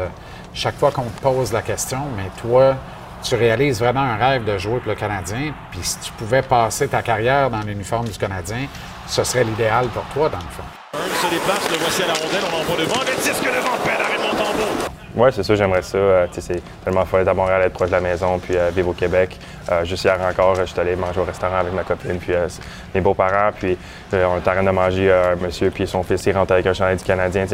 chaque 0.54 0.76
fois 0.76 0.92
qu'on 0.92 1.04
te 1.04 1.22
pose 1.22 1.54
la 1.54 1.62
question, 1.62 2.00
mais 2.18 2.30
toi, 2.42 2.76
tu 3.22 3.36
réalises 3.36 3.80
vraiment 3.80 4.02
un 4.02 4.16
rêve 4.16 4.46
de 4.46 4.58
jouer 4.58 4.80
pour 4.80 4.90
le 4.90 4.96
Canadien, 4.96 5.54
puis 5.72 5.80
si 5.84 6.00
tu 6.00 6.12
pouvais 6.14 6.42
passer 6.42 6.88
ta 6.88 7.02
carrière 7.02 7.50
dans 7.50 7.62
l'uniforme 7.62 8.08
du 8.08 8.18
Canadien, 8.18 8.68
ce 9.08 9.24
serait 9.24 9.44
l'idéal 9.44 9.88
pour 9.88 10.04
toi, 10.14 10.30
dans 10.30 10.38
le 10.38 10.44
fond. 10.44 10.64
se 10.94 11.30
déplace, 11.30 11.70
le 11.72 11.78
voici 11.78 12.04
à 12.04 12.08
la 12.08 12.14
rondelle, 12.14 12.44
on 12.54 12.76
devant, 12.76 13.04
devant. 14.56 14.99
Oui, 15.20 15.32
c'est 15.34 15.44
sûr, 15.44 15.58
j'aimerais 15.58 15.82
ça. 15.82 15.98
Euh, 15.98 16.28
c'est 16.32 16.64
tellement 16.82 17.04
fun 17.04 17.18
d'être 17.18 17.28
à 17.28 17.34
Montréal, 17.34 17.62
être 17.64 17.74
proche 17.74 17.90
de 17.90 17.96
la 17.96 18.00
maison, 18.00 18.40
puis 18.40 18.56
euh, 18.56 18.70
vivre 18.74 18.92
au 18.92 18.94
Québec. 18.94 19.38
Euh, 19.70 19.84
juste 19.84 20.06
hier 20.06 20.18
encore, 20.22 20.56
je 20.56 20.64
suis 20.64 20.80
allé 20.80 20.96
manger 20.96 21.20
au 21.20 21.26
restaurant 21.26 21.58
avec 21.58 21.74
ma 21.74 21.84
copine, 21.84 22.18
puis 22.20 22.32
mes 22.96 23.02
beaux-parents, 23.02 23.52
puis 23.54 23.78
on 24.14 24.16
est 24.16 24.24
en 24.24 24.40
train 24.40 24.64
de 24.64 24.72
manger 24.72 25.12
un 25.12 25.36
monsieur, 25.36 25.72
puis 25.72 25.86
son 25.86 26.04
fils, 26.04 26.26
il 26.26 26.32
rentre 26.32 26.54
avec 26.54 26.66
un 26.68 26.74
chandail 26.74 26.96
du 26.96 27.04
Canadien 27.04 27.46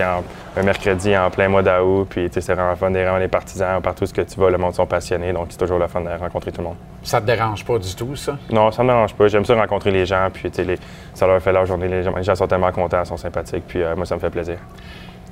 un 0.56 0.64
mercredi 0.64 1.18
en 1.18 1.32
plein 1.32 1.50
mois 1.50 1.64
d'août, 1.64 2.06
puis 2.10 2.30
c'est 2.32 2.54
vraiment 2.54 2.76
fun, 2.76 2.92
des 2.92 3.12
les 3.20 3.28
partisans, 3.28 3.82
partout 3.82 4.06
ce 4.06 4.14
que 4.14 4.22
tu 4.22 4.40
vas, 4.40 4.52
le 4.52 4.58
monde 4.58 4.76
sont 4.76 4.86
passionnés, 4.86 5.34
donc 5.34 5.48
c'est 5.50 5.58
toujours 5.58 5.80
le 5.80 5.88
fun 5.88 6.02
de 6.02 6.10
rencontrer 6.10 6.52
tout 6.52 6.62
le 6.62 6.68
monde. 6.68 6.78
Ça 7.04 7.20
te 7.20 7.26
dérange 7.26 7.66
pas 7.66 7.80
du 7.80 7.96
tout, 7.96 8.16
ça? 8.16 8.38
Non, 8.52 8.72
ça 8.72 8.84
me 8.84 8.90
dérange 8.90 9.14
pas. 9.16 9.28
J'aime 9.28 9.44
ça 9.44 9.56
rencontrer 9.56 9.92
les 9.92 10.06
gens, 10.06 10.30
puis 10.32 10.52
les, 10.58 10.78
ça 11.14 11.26
leur 11.26 11.42
fait 11.42 11.52
leur 11.52 11.66
journée. 11.66 11.88
Les 11.88 12.04
gens, 12.04 12.36
sont 12.36 12.48
tellement 12.48 12.72
contents, 12.72 13.04
sont 13.04 13.18
sympathiques, 13.18 13.64
puis 13.68 13.82
moi, 13.96 14.06
ça 14.06 14.16
me 14.16 14.20
fait 14.20 14.30
plaisir. 14.30 14.58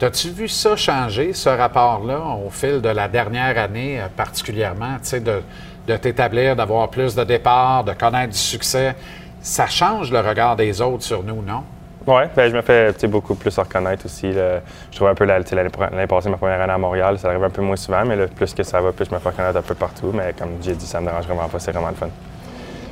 As-tu 0.02 0.30
vu 0.30 0.48
ça 0.48 0.76
changer, 0.76 1.34
ce 1.34 1.50
rapport-là, 1.50 2.20
au 2.46 2.50
fil 2.50 2.82
de 2.82 2.90
la 2.90 3.08
dernière 3.08 3.58
année 3.58 4.02
euh, 4.02 4.08
particulièrement, 4.16 4.98
de, 5.14 5.42
de 5.88 5.98
t'établir, 5.98 6.56
d'avoir 6.56 6.90
plus 6.90 7.16
de 7.16 7.24
départs, 7.24 7.84
de 7.84 7.94
connaître 7.94 8.34
du 8.34 8.38
succès? 8.38 8.96
Ça 9.42 9.68
change 9.68 10.12
le 10.12 10.20
regard 10.20 10.56
des 10.56 10.82
autres 10.82 11.04
sur 11.04 11.24
nous, 11.24 11.42
non? 11.42 11.64
Oui, 12.06 12.24
ben, 12.36 12.52
je 12.52 12.56
me 12.56 12.62
fais 12.62 13.08
beaucoup 13.08 13.36
plus 13.36 13.58
reconnaître 13.58 14.06
aussi. 14.06 14.34
Je 14.34 14.60
trouve 14.96 15.08
un 15.08 15.16
peu 15.16 15.24
l'année 15.24 16.08
passée, 16.08 16.30
ma 16.30 16.36
première 16.36 16.60
année 16.60 16.74
à 16.74 16.78
Montréal, 16.78 17.18
ça 17.18 17.30
arrive 17.30 17.44
un 17.44 17.50
peu 17.50 17.62
moins 17.62 17.78
souvent, 17.78 18.04
mais 18.06 18.28
plus 18.28 18.54
que 18.54 18.64
ça 18.64 18.82
va, 18.82 18.92
plus 18.92 19.06
je 19.06 19.14
me 19.14 19.20
fais 19.20 19.30
reconnaître 19.30 19.58
un 19.58 19.62
peu 19.62 19.76
partout. 19.76 20.12
Mais 20.14 20.34
comme 20.38 20.58
j'ai 20.62 20.76
dit, 20.76 20.86
ça 20.86 21.00
me 21.00 21.06
dérange 21.06 21.26
vraiment 21.26 21.48
pas, 21.48 21.60
c'est 21.60 21.72
vraiment 21.72 21.90
le 21.90 21.96
fun. 21.96 22.10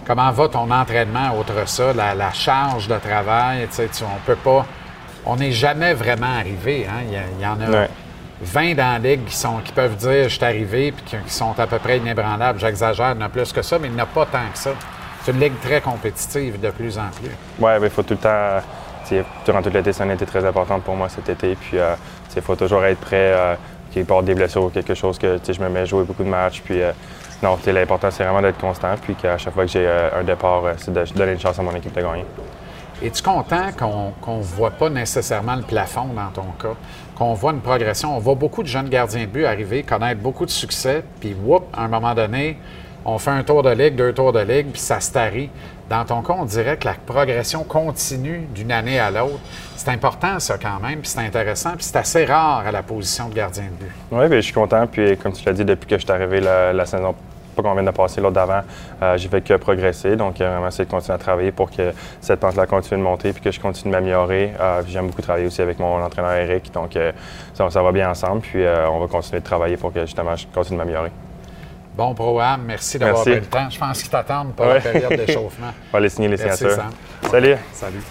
Comment 0.07 0.31
va 0.31 0.47
ton 0.47 0.71
entraînement 0.71 1.37
outre 1.37 1.67
ça, 1.67 1.93
la, 1.93 2.31
charge 2.31 2.87
de 2.87 2.97
travail? 2.97 3.67
Tu, 3.73 3.81
on 4.03 4.25
peut 4.25 4.35
pas 4.35 4.65
on 5.25 5.35
n'est 5.35 5.51
jamais 5.51 5.93
vraiment 5.93 6.37
arrivé. 6.39 6.87
Hein? 6.87 7.03
Il, 7.37 7.41
y 7.41 7.45
en 7.45 7.59
a 7.61 7.87
20 8.41 8.75
dans 8.75 8.93
la 8.93 8.99
ligue 8.99 9.25
qui, 9.25 9.35
sont, 9.35 9.57
qui 9.63 9.71
peuvent 9.71 9.95
dire 9.95 10.23
je 10.23 10.35
suis 10.35 10.43
arrivé 10.43 10.91
puis 10.91 11.17
qui, 11.25 11.33
sont 11.33 11.57
à 11.59 11.67
peu 11.67 11.77
près 11.77 11.97
inébranlables. 11.97 12.59
J'exagère, 12.59 13.11
il 13.11 13.17
n'y 13.17 13.23
en 13.23 13.27
a 13.27 13.29
plus 13.29 13.53
que 13.53 13.61
ça, 13.61 13.77
mais 13.79 13.87
il 13.87 13.93
n'y 13.93 14.01
en 14.01 14.03
a 14.03 14.07
pas 14.07 14.25
tant 14.25 14.49
que 14.51 14.57
ça. 14.57 14.71
C'est 15.23 15.31
une 15.31 15.39
ligue 15.39 15.59
très 15.61 15.81
compétitive 15.81 16.59
de 16.59 16.69
plus 16.71 16.97
en 16.97 17.09
plus. 17.09 17.29
Oui, 17.59 17.71
il 17.81 17.89
faut 17.89 18.03
tout 18.03 18.15
le 18.15 18.19
temps. 18.19 18.61
Durant 19.45 19.61
toute 19.61 19.73
l'été, 19.73 19.91
ça 19.91 20.05
a 20.05 20.13
été 20.13 20.25
très 20.25 20.45
importante 20.45 20.83
pour 20.83 20.95
moi 20.95 21.09
cet 21.09 21.27
été. 21.27 21.55
Puis 21.55 21.77
euh, 21.77 21.95
il 22.35 22.41
faut 22.41 22.55
toujours 22.55 22.83
être 22.85 22.99
prêt. 22.99 23.33
Euh, 23.33 23.55
qu'il 23.91 24.05
porte 24.05 24.23
des 24.23 24.33
blessures 24.33 24.63
ou 24.63 24.69
quelque 24.69 24.93
chose 24.93 25.19
que 25.19 25.37
je 25.45 25.61
me 25.61 25.67
mets 25.67 25.81
à 25.81 25.85
jouer 25.85 26.05
beaucoup 26.05 26.23
de 26.23 26.29
matchs. 26.29 26.61
Puis 26.63 26.81
euh, 26.81 26.93
non, 27.43 27.57
l'important, 27.67 28.09
c'est 28.09 28.23
vraiment 28.23 28.41
d'être 28.41 28.57
constant. 28.57 28.95
Puis 29.01 29.15
qu'à 29.15 29.37
chaque 29.37 29.53
fois 29.53 29.65
que 29.65 29.71
j'ai 29.71 29.85
un 29.87 30.23
départ, 30.23 30.63
c'est 30.77 30.93
de 30.93 31.03
donner 31.13 31.33
une 31.33 31.39
chance 31.39 31.59
à 31.59 31.61
mon 31.61 31.75
équipe 31.75 31.93
de 31.93 32.01
gagner. 32.01 32.25
Es-tu 33.03 33.23
content 33.23 33.69
qu'on 33.75 34.37
ne 34.37 34.43
voit 34.43 34.69
pas 34.69 34.89
nécessairement 34.89 35.55
le 35.55 35.63
plafond 35.63 36.09
dans 36.15 36.29
ton 36.29 36.51
cas? 36.61 36.75
Qu'on 37.15 37.33
voit 37.33 37.51
une 37.51 37.61
progression? 37.61 38.15
On 38.15 38.19
voit 38.19 38.35
beaucoup 38.35 38.61
de 38.61 38.67
jeunes 38.67 38.89
gardiens 38.89 39.21
de 39.21 39.25
but 39.25 39.45
arriver, 39.45 39.81
connaître 39.81 40.21
beaucoup 40.21 40.45
de 40.45 40.51
succès, 40.51 41.03
puis 41.19 41.35
whoop, 41.43 41.63
à 41.73 41.85
un 41.85 41.87
moment 41.87 42.13
donné, 42.13 42.59
on 43.03 43.17
fait 43.17 43.31
un 43.31 43.41
tour 43.43 43.63
de 43.63 43.71
ligue, 43.71 43.95
deux 43.95 44.13
tours 44.13 44.33
de 44.33 44.41
ligue, 44.41 44.67
puis 44.67 44.79
ça 44.79 44.99
se 44.99 45.11
tarit. 45.11 45.49
Dans 45.89 46.05
ton 46.05 46.21
cas, 46.21 46.35
on 46.37 46.45
dirait 46.45 46.77
que 46.77 46.85
la 46.85 46.93
progression 46.93 47.63
continue 47.63 48.47
d'une 48.53 48.71
année 48.71 48.99
à 48.99 49.09
l'autre. 49.09 49.39
C'est 49.75 49.89
important, 49.89 50.39
ça, 50.39 50.59
quand 50.59 50.79
même, 50.79 50.99
puis 50.99 51.09
c'est 51.09 51.21
intéressant, 51.21 51.71
puis 51.71 51.83
c'est 51.83 51.97
assez 51.97 52.25
rare 52.25 52.59
à 52.67 52.71
la 52.71 52.83
position 52.83 53.29
de 53.29 53.33
gardien 53.33 53.63
de 53.63 53.83
but. 53.83 53.91
Oui, 54.11 54.27
bien, 54.27 54.37
je 54.37 54.41
suis 54.41 54.53
content, 54.53 54.85
puis 54.85 55.17
comme 55.17 55.33
tu 55.33 55.43
l'as 55.43 55.53
dit, 55.53 55.65
depuis 55.65 55.87
que 55.87 55.97
je 55.97 56.03
suis 56.03 56.11
arrivé 56.11 56.39
la, 56.39 56.71
la 56.71 56.85
saison 56.85 57.15
pas 57.61 57.69
qu'on 57.69 57.75
vient 57.75 57.83
de 57.83 57.91
passer 57.91 58.21
l'autre 58.21 58.35
d'avant, 58.35 58.61
euh, 59.01 59.17
j'ai 59.17 59.29
fait 59.29 59.41
que 59.41 59.53
progresser. 59.55 60.15
Donc, 60.15 60.39
euh, 60.39 60.49
vraiment 60.49 60.67
essayer 60.67 60.85
de 60.85 60.91
continuer 60.91 61.15
à 61.15 61.17
travailler 61.17 61.51
pour 61.51 61.69
que 61.69 61.93
cette 62.19 62.39
pente-là 62.39 62.65
continue 62.65 62.99
de 62.99 63.03
monter 63.03 63.33
puis 63.33 63.41
que 63.41 63.51
je 63.51 63.59
continue 63.59 63.91
de 63.91 63.97
m'améliorer. 63.97 64.53
Euh, 64.59 64.81
j'aime 64.87 65.07
beaucoup 65.07 65.21
travailler 65.21 65.47
aussi 65.47 65.61
avec 65.61 65.79
mon 65.79 66.01
entraîneur 66.01 66.33
Eric. 66.33 66.71
Donc, 66.73 66.97
ça, 67.53 67.81
va 67.81 67.91
bien 67.91 68.09
ensemble. 68.09 68.41
Puis, 68.41 68.63
on 68.65 68.99
va 68.99 69.07
continuer 69.07 69.39
de 69.39 69.45
travailler 69.45 69.77
pour 69.77 69.93
que 69.93 70.01
justement 70.01 70.35
je 70.35 70.47
continue 70.47 70.77
de 70.77 70.83
m'améliorer. 70.83 71.11
Bon 71.95 72.15
programme, 72.15 72.63
merci 72.65 72.97
d'avoir 72.97 73.23
pris 73.23 73.35
le 73.35 73.41
temps. 73.41 73.69
Je 73.69 73.77
pense 73.77 74.01
qu'ils 74.01 74.11
t'attendent 74.11 74.53
pour 74.55 74.65
la 74.65 74.79
période 74.79 75.13
d'échauffement. 75.25 75.67
on 75.89 75.91
va 75.91 75.97
aller 75.97 76.09
signer 76.09 76.29
les 76.29 76.37
signatures. 76.37 76.77
Salut. 77.29 77.57
Salut. 77.73 78.01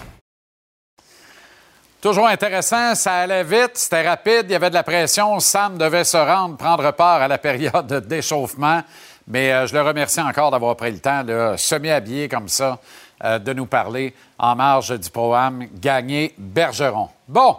Toujours 2.01 2.29
intéressant, 2.29 2.95
ça 2.95 3.13
allait 3.13 3.45
vite, 3.45 3.73
c'était 3.75 4.09
rapide, 4.09 4.45
il 4.45 4.53
y 4.53 4.55
avait 4.55 4.71
de 4.71 4.75
la 4.75 4.83
pression. 4.83 5.39
Sam 5.39 5.77
devait 5.77 6.05
se 6.05 6.17
rendre, 6.17 6.57
prendre 6.57 6.91
part 6.93 7.21
à 7.21 7.29
la 7.29 7.37
période 7.37 8.07
d'échauffement. 8.09 8.81
Mais 9.27 9.53
euh, 9.53 9.67
je 9.67 9.75
le 9.75 9.83
remercie 9.83 10.21
encore 10.21 10.51
d'avoir 10.51 10.77
pris 10.77 10.91
le 10.91 10.99
temps, 10.99 11.23
de 11.23 11.55
semi-habillé 11.57 12.29
comme 12.29 12.49
ça, 12.49 12.79
euh, 13.25 13.39
de 13.39 13.53
nous 13.53 13.67
parler 13.67 14.15
en 14.39 14.57
marge 14.57 14.99
du 14.99 15.11
programme 15.11 15.67
Gagner 15.81 16.35
Bergeron. 16.39 17.09
Bon, 17.29 17.57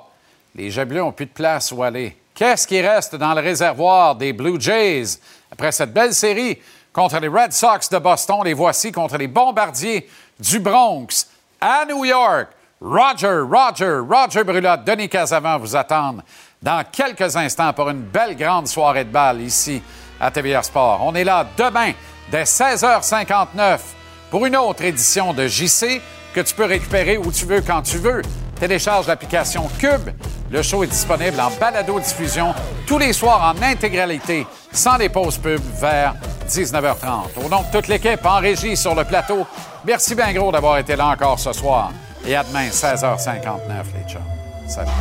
les 0.55 0.69
Jets 0.71 0.85
bleus 0.85 0.99
n'ont 0.99 1.11
plus 1.11 1.27
de 1.27 1.31
place 1.31 1.71
où 1.71 1.83
aller. 1.83 2.17
Qu'est-ce 2.33 2.67
qui 2.67 2.81
reste 2.81 3.15
dans 3.15 3.33
le 3.33 3.41
réservoir 3.41 4.15
des 4.15 4.33
Blue 4.33 4.59
Jays 4.59 5.19
après 5.51 5.71
cette 5.71 5.93
belle 5.93 6.13
série 6.13 6.57
contre 6.91 7.19
les 7.19 7.27
Red 7.27 7.53
Sox 7.53 7.89
de 7.91 7.99
Boston? 7.99 8.41
Les 8.43 8.53
voici 8.53 8.91
contre 8.91 9.17
les 9.17 9.27
Bombardiers 9.27 10.09
du 10.39 10.59
Bronx 10.59 11.27
à 11.59 11.85
New 11.85 12.05
York. 12.05 12.47
Roger, 12.81 13.41
Roger, 13.47 13.99
Roger 13.99 14.43
Brulotte, 14.43 14.83
Denis 14.83 15.07
Casavant 15.07 15.59
vous 15.59 15.75
attendent 15.75 16.23
dans 16.61 16.83
quelques 16.91 17.35
instants 17.35 17.73
pour 17.73 17.89
une 17.89 18.01
belle 18.01 18.35
grande 18.35 18.67
soirée 18.67 19.03
de 19.03 19.11
balle 19.11 19.41
ici 19.41 19.81
à 20.21 20.63
Sport. 20.63 21.01
On 21.03 21.15
est 21.15 21.23
là 21.23 21.45
demain 21.57 21.91
dès 22.29 22.43
16h59 22.43 23.79
pour 24.29 24.45
une 24.45 24.55
autre 24.55 24.83
édition 24.83 25.33
de 25.33 25.47
JC 25.47 26.01
que 26.33 26.41
tu 26.41 26.55
peux 26.55 26.65
récupérer 26.65 27.17
où 27.17 27.31
tu 27.31 27.45
veux, 27.45 27.61
quand 27.61 27.81
tu 27.81 27.97
veux. 27.97 28.21
Télécharge 28.59 29.07
l'application 29.07 29.67
Cube. 29.79 30.09
Le 30.51 30.61
show 30.61 30.83
est 30.83 30.87
disponible 30.87 31.39
en 31.39 31.49
balado-diffusion 31.59 32.53
tous 32.85 32.99
les 32.99 33.13
soirs 33.13 33.55
en 33.55 33.61
intégralité, 33.63 34.45
sans 34.71 34.97
les 34.97 35.09
pauses 35.09 35.37
pub, 35.37 35.61
vers 35.79 36.13
19h30. 36.47 37.43
Au 37.43 37.49
nom 37.49 37.61
de 37.61 37.71
toute 37.71 37.87
l'équipe 37.87 38.25
en 38.25 38.39
régie 38.39 38.77
sur 38.77 38.93
le 38.93 39.05
plateau, 39.05 39.47
merci 39.85 40.13
bien 40.13 40.33
gros 40.33 40.51
d'avoir 40.51 40.77
été 40.77 40.95
là 40.95 41.07
encore 41.07 41.39
ce 41.39 41.53
soir. 41.53 41.91
Et 42.27 42.35
à 42.35 42.43
demain, 42.43 42.67
16h59, 42.67 43.47
les 43.95 44.11
chums. 44.11 44.21
Salut. 44.67 44.91